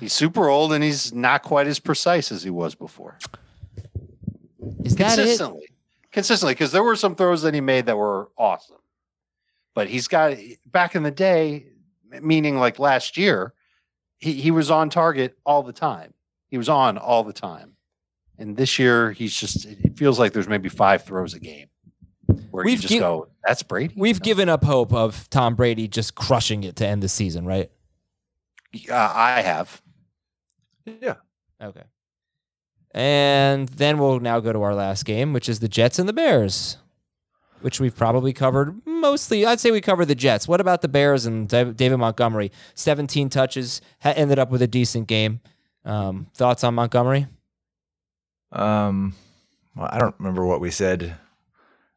he's 0.00 0.12
super 0.12 0.48
old 0.48 0.72
and 0.72 0.84
he's 0.84 1.12
not 1.14 1.42
quite 1.42 1.66
as 1.66 1.80
precise 1.80 2.30
as 2.30 2.42
he 2.42 2.50
was 2.50 2.74
before 2.74 3.18
Is 4.84 4.96
that 4.96 5.18
it? 5.18 5.22
consistently, 5.22 5.66
consistently, 6.12 6.54
because 6.54 6.72
there 6.72 6.82
were 6.82 6.96
some 6.96 7.14
throws 7.14 7.40
that 7.42 7.54
he 7.54 7.60
made 7.62 7.86
that 7.86 7.96
were 7.96 8.30
awesome. 8.36 8.76
But 9.74 9.88
he's 9.88 10.08
got 10.08 10.36
back 10.66 10.94
in 10.94 11.02
the 11.04 11.10
day, 11.10 11.66
meaning 12.20 12.58
like 12.58 12.78
last 12.78 13.16
year, 13.16 13.54
he, 14.18 14.34
he 14.34 14.50
was 14.50 14.70
on 14.70 14.90
target 14.90 15.38
all 15.46 15.62
the 15.62 15.72
time. 15.72 16.12
He 16.48 16.58
was 16.58 16.68
on 16.68 16.98
all 16.98 17.24
the 17.24 17.32
time. 17.32 17.76
And 18.40 18.56
this 18.56 18.78
year, 18.78 19.12
he's 19.12 19.34
just, 19.36 19.66
it 19.66 19.96
feels 19.98 20.18
like 20.18 20.32
there's 20.32 20.48
maybe 20.48 20.68
five 20.70 21.04
throws 21.04 21.34
a 21.34 21.38
game 21.38 21.68
where 22.50 22.64
you 22.64 22.72
We've 22.72 22.80
just 22.80 22.92
gi- 22.92 22.98
go, 22.98 23.28
that's 23.46 23.62
Brady. 23.62 23.92
We've 23.96 24.18
No. 24.18 24.24
given 24.24 24.48
up 24.48 24.64
hope 24.64 24.92
of 24.94 25.28
Tom 25.30 25.54
Brady 25.54 25.86
just 25.86 26.14
crushing 26.14 26.64
it 26.64 26.74
to 26.76 26.86
end 26.86 27.02
the 27.02 27.08
season, 27.08 27.44
right? 27.44 27.70
Uh, 28.90 29.12
I 29.14 29.42
have. 29.42 29.82
Yeah. 30.86 31.14
Okay. 31.62 31.82
And 32.92 33.68
then 33.68 33.98
we'll 33.98 34.20
now 34.20 34.40
go 34.40 34.52
to 34.52 34.62
our 34.62 34.74
last 34.74 35.04
game, 35.04 35.32
which 35.32 35.48
is 35.48 35.60
the 35.60 35.68
Jets 35.68 35.98
and 35.98 36.08
the 36.08 36.12
Bears, 36.12 36.78
which 37.60 37.78
we've 37.78 37.94
probably 37.94 38.32
covered 38.32 38.80
mostly. 38.86 39.44
I'd 39.46 39.60
say 39.60 39.70
we 39.70 39.80
covered 39.80 40.06
the 40.06 40.14
Jets. 40.14 40.48
What 40.48 40.60
about 40.60 40.80
the 40.82 40.88
Bears 40.88 41.26
and 41.26 41.46
David 41.48 41.96
Montgomery? 41.98 42.50
17 42.74 43.28
touches, 43.28 43.80
ha- 44.00 44.14
ended 44.16 44.38
up 44.38 44.50
with 44.50 44.62
a 44.62 44.66
decent 44.66 45.06
game. 45.08 45.40
Um, 45.84 46.26
thoughts 46.34 46.64
on 46.64 46.74
Montgomery? 46.74 47.26
Um, 48.52 49.14
well, 49.76 49.88
I 49.90 49.98
don't 49.98 50.14
remember 50.18 50.44
what 50.44 50.60
we 50.60 50.70
said 50.70 51.16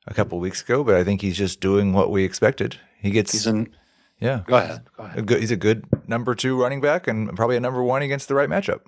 a 0.07 0.13
couple 0.13 0.39
weeks 0.39 0.61
ago, 0.61 0.83
but 0.83 0.95
I 0.95 1.03
think 1.03 1.21
he's 1.21 1.37
just 1.37 1.59
doing 1.59 1.93
what 1.93 2.11
we 2.11 2.23
expected. 2.23 2.79
He 3.01 3.11
gets, 3.11 3.31
He's 3.31 3.47
in, 3.47 3.73
yeah, 4.19 4.43
go 4.45 4.57
ahead. 4.57 4.81
Go 4.95 5.03
a 5.03 5.05
ahead. 5.07 5.25
good, 5.25 5.39
he's 5.39 5.51
a 5.51 5.55
good 5.57 5.85
number 6.07 6.35
two 6.35 6.59
running 6.59 6.81
back 6.81 7.07
and 7.07 7.35
probably 7.35 7.57
a 7.57 7.59
number 7.61 7.83
one 7.83 8.01
against 8.01 8.27
the 8.27 8.35
right 8.35 8.49
matchup. 8.49 8.81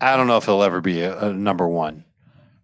I 0.00 0.16
don't 0.16 0.26
know 0.26 0.36
if 0.36 0.44
he'll 0.44 0.62
ever 0.62 0.80
be 0.80 1.00
a, 1.02 1.18
a 1.28 1.32
number 1.32 1.66
one, 1.66 2.04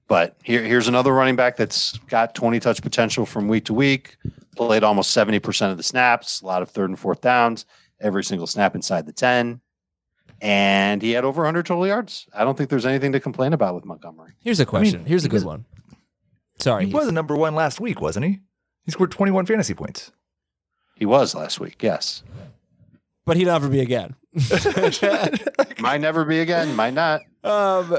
but 0.07 0.37
here, 0.43 0.63
here's 0.63 0.89
another 0.89 1.13
running 1.13 1.37
back 1.37 1.57
that's 1.57 1.97
got 2.09 2.35
20 2.35 2.61
touch 2.61 2.83
potential 2.83 3.25
from 3.27 3.49
week 3.49 3.65
to 3.67 3.75
week. 3.75 4.17
Played 4.55 4.85
almost 4.85 5.17
70% 5.17 5.71
of 5.71 5.79
the 5.79 5.83
snaps, 5.83 6.43
a 6.43 6.47
lot 6.47 6.61
of 6.61 6.69
third 6.71 6.91
and 6.91 6.99
fourth 6.99 7.23
downs, 7.23 7.65
every 8.01 8.23
single 8.23 8.47
snap 8.47 8.75
inside 8.75 9.07
the 9.07 9.13
10. 9.13 9.63
And 10.43 11.01
he 11.03 11.13
had 11.13 11.25
over 11.25 11.43
100 11.43 11.65
total 11.67 11.87
yards. 11.87 12.27
I 12.35 12.43
don't 12.43 12.59
think 12.59 12.69
there's 12.69 12.85
anything 12.85 13.13
to 13.13 13.21
complain 13.21 13.53
about 13.53 13.77
with 13.77 13.85
Montgomery. 13.85 14.33
Here's 14.43 14.59
a 14.61 14.67
question. 14.67 15.07
Here's 15.07 15.23
a 15.23 15.27
he 15.27 15.31
good 15.31 15.37
was- 15.37 15.45
one. 15.45 15.65
Sorry. 16.59 16.87
He 16.87 16.93
was 16.93 17.09
a 17.09 17.13
number 17.13 17.35
one 17.37 17.55
last 17.55 17.81
week, 17.81 18.01
wasn't 18.01 18.27
he? 18.27 18.41
He 18.85 18.91
scored 18.93 19.11
21 19.11 19.47
fantasy 19.47 19.73
points. 19.75 20.11
He 20.97 21.07
was 21.07 21.35
last 21.35 21.59
week, 21.61 21.83
yes. 21.83 22.23
but 23.25 23.37
he'll 23.37 23.47
never 23.49 23.69
be 23.69 23.81
again. 23.81 24.15
Might 25.81 26.01
never 26.01 26.25
be 26.25 26.41
again, 26.41 26.75
might 26.77 26.95
not. 26.95 27.21
Um, 27.43 27.97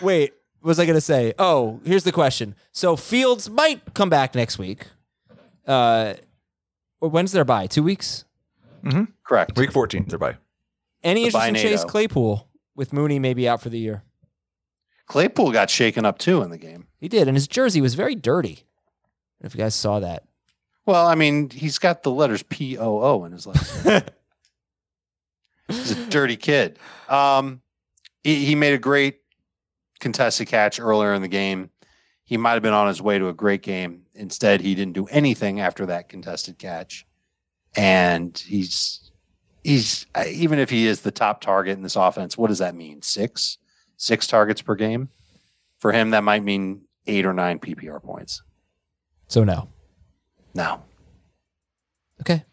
wait, 0.00 0.32
what 0.60 0.68
was 0.68 0.78
I 0.78 0.84
going 0.84 0.96
to 0.96 1.00
say? 1.00 1.32
Oh, 1.38 1.80
here's 1.84 2.04
the 2.04 2.12
question. 2.12 2.54
So 2.72 2.96
Fields 2.96 3.48
might 3.48 3.94
come 3.94 4.10
back 4.10 4.34
next 4.34 4.58
week. 4.58 4.86
Uh, 5.66 6.14
when's 7.00 7.32
their 7.32 7.44
bye? 7.44 7.66
Two 7.66 7.82
weeks. 7.82 8.24
Correct. 9.24 9.56
Week 9.58 9.72
14, 9.72 10.06
they're 10.08 10.18
by. 10.18 10.36
Any 11.04 11.24
interest 11.24 11.46
in 11.48 11.54
Chase 11.54 11.84
Claypool 11.84 12.48
with 12.74 12.92
Mooney 12.92 13.18
maybe 13.18 13.48
out 13.48 13.60
for 13.60 13.68
the 13.68 13.78
year? 13.78 14.04
Claypool 15.06 15.52
got 15.52 15.68
shaken 15.68 16.04
up 16.04 16.18
too 16.18 16.42
in 16.42 16.50
the 16.50 16.58
game. 16.58 16.86
He 16.98 17.08
did, 17.08 17.28
and 17.28 17.36
his 17.36 17.48
jersey 17.48 17.80
was 17.80 17.94
very 17.94 18.14
dirty. 18.14 18.64
If 19.42 19.54
you 19.54 19.58
guys 19.58 19.74
saw 19.74 19.98
that, 20.00 20.24
Well, 20.86 21.06
I 21.06 21.14
mean, 21.16 21.50
he's 21.50 21.78
got 21.78 22.02
the 22.04 22.10
letters 22.12 22.42
P 22.44 22.78
O 22.78 23.00
O 23.00 23.24
in 23.24 23.32
his 23.32 23.46
last 23.46 23.84
name. 23.84 24.02
he's 25.68 25.90
a 25.90 26.06
dirty 26.06 26.36
kid. 26.36 26.78
Um, 27.08 27.60
he, 28.22 28.44
he 28.44 28.54
made 28.54 28.72
a 28.74 28.78
great 28.78 29.18
contested 29.98 30.46
catch 30.46 30.78
earlier 30.78 31.12
in 31.14 31.22
the 31.22 31.28
game. 31.28 31.70
He 32.24 32.36
might 32.36 32.52
have 32.52 32.62
been 32.62 32.72
on 32.72 32.86
his 32.88 33.02
way 33.02 33.18
to 33.18 33.28
a 33.28 33.34
great 33.34 33.62
game. 33.62 34.02
Instead, 34.14 34.60
he 34.60 34.74
didn't 34.76 34.94
do 34.94 35.06
anything 35.06 35.60
after 35.60 35.86
that 35.86 36.08
contested 36.08 36.58
catch, 36.58 37.04
and 37.76 38.38
he's 38.46 39.01
he's 39.62 40.06
uh, 40.14 40.24
even 40.26 40.58
if 40.58 40.70
he 40.70 40.86
is 40.86 41.02
the 41.02 41.10
top 41.10 41.40
target 41.40 41.76
in 41.76 41.82
this 41.82 41.96
offense, 41.96 42.36
what 42.36 42.48
does 42.48 42.58
that 42.58 42.74
mean? 42.74 43.02
Six, 43.02 43.58
six 43.96 44.26
targets 44.26 44.62
per 44.62 44.74
game 44.74 45.08
for 45.78 45.92
him. 45.92 46.10
That 46.10 46.24
might 46.24 46.42
mean 46.42 46.82
eight 47.06 47.26
or 47.26 47.32
nine 47.32 47.58
PPR 47.58 48.02
points. 48.02 48.42
so 49.28 49.44
no. 49.44 49.68
No. 50.54 50.82
Okay. 52.20 52.44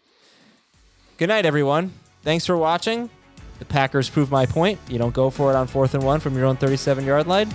Good 1.17 1.27
night, 1.27 1.45
everyone. 1.45 1.91
Thanks 2.23 2.45
for 2.45 2.57
watching. 2.57 3.09
The 3.59 3.65
Packers 3.65 4.09
prove 4.09 4.31
my 4.31 4.45
point. 4.45 4.79
You 4.87 4.97
don't 4.97 5.13
go 5.13 5.29
for 5.29 5.51
it 5.51 5.55
on 5.55 5.67
fourth 5.67 5.93
and 5.93 6.03
one 6.03 6.21
from 6.21 6.35
your 6.35 6.45
own 6.45 6.55
37 6.55 7.05
yard 7.05 7.27
line. 7.27 7.49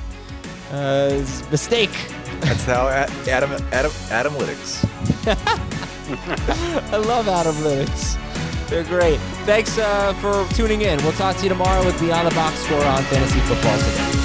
Uh, 0.71 1.09
mistake. 1.51 1.91
That's 2.41 2.65
how 2.65 2.89
Adam 2.89 3.63
Adam 3.73 3.91
Adam 4.11 4.33
Lytics. 4.35 4.85
I 6.93 6.97
love 6.97 7.27
adam 7.29 7.55
analytics. 7.55 8.24
They're 8.69 8.85
great. 8.85 9.19
Thanks 9.47 9.79
uh, 9.79 10.15
for 10.15 10.47
tuning 10.55 10.83
in. 10.83 11.03
We'll 11.03 11.13
talk 11.13 11.37
to 11.37 11.43
you 11.43 11.49
tomorrow 11.49 11.85
with 11.85 11.99
Beyond 12.01 12.31
the 12.31 12.35
Box 12.35 12.57
Score 12.61 12.85
on 12.85 13.03
Fantasy 13.05 13.41
Football 13.41 13.79
today. 13.79 14.24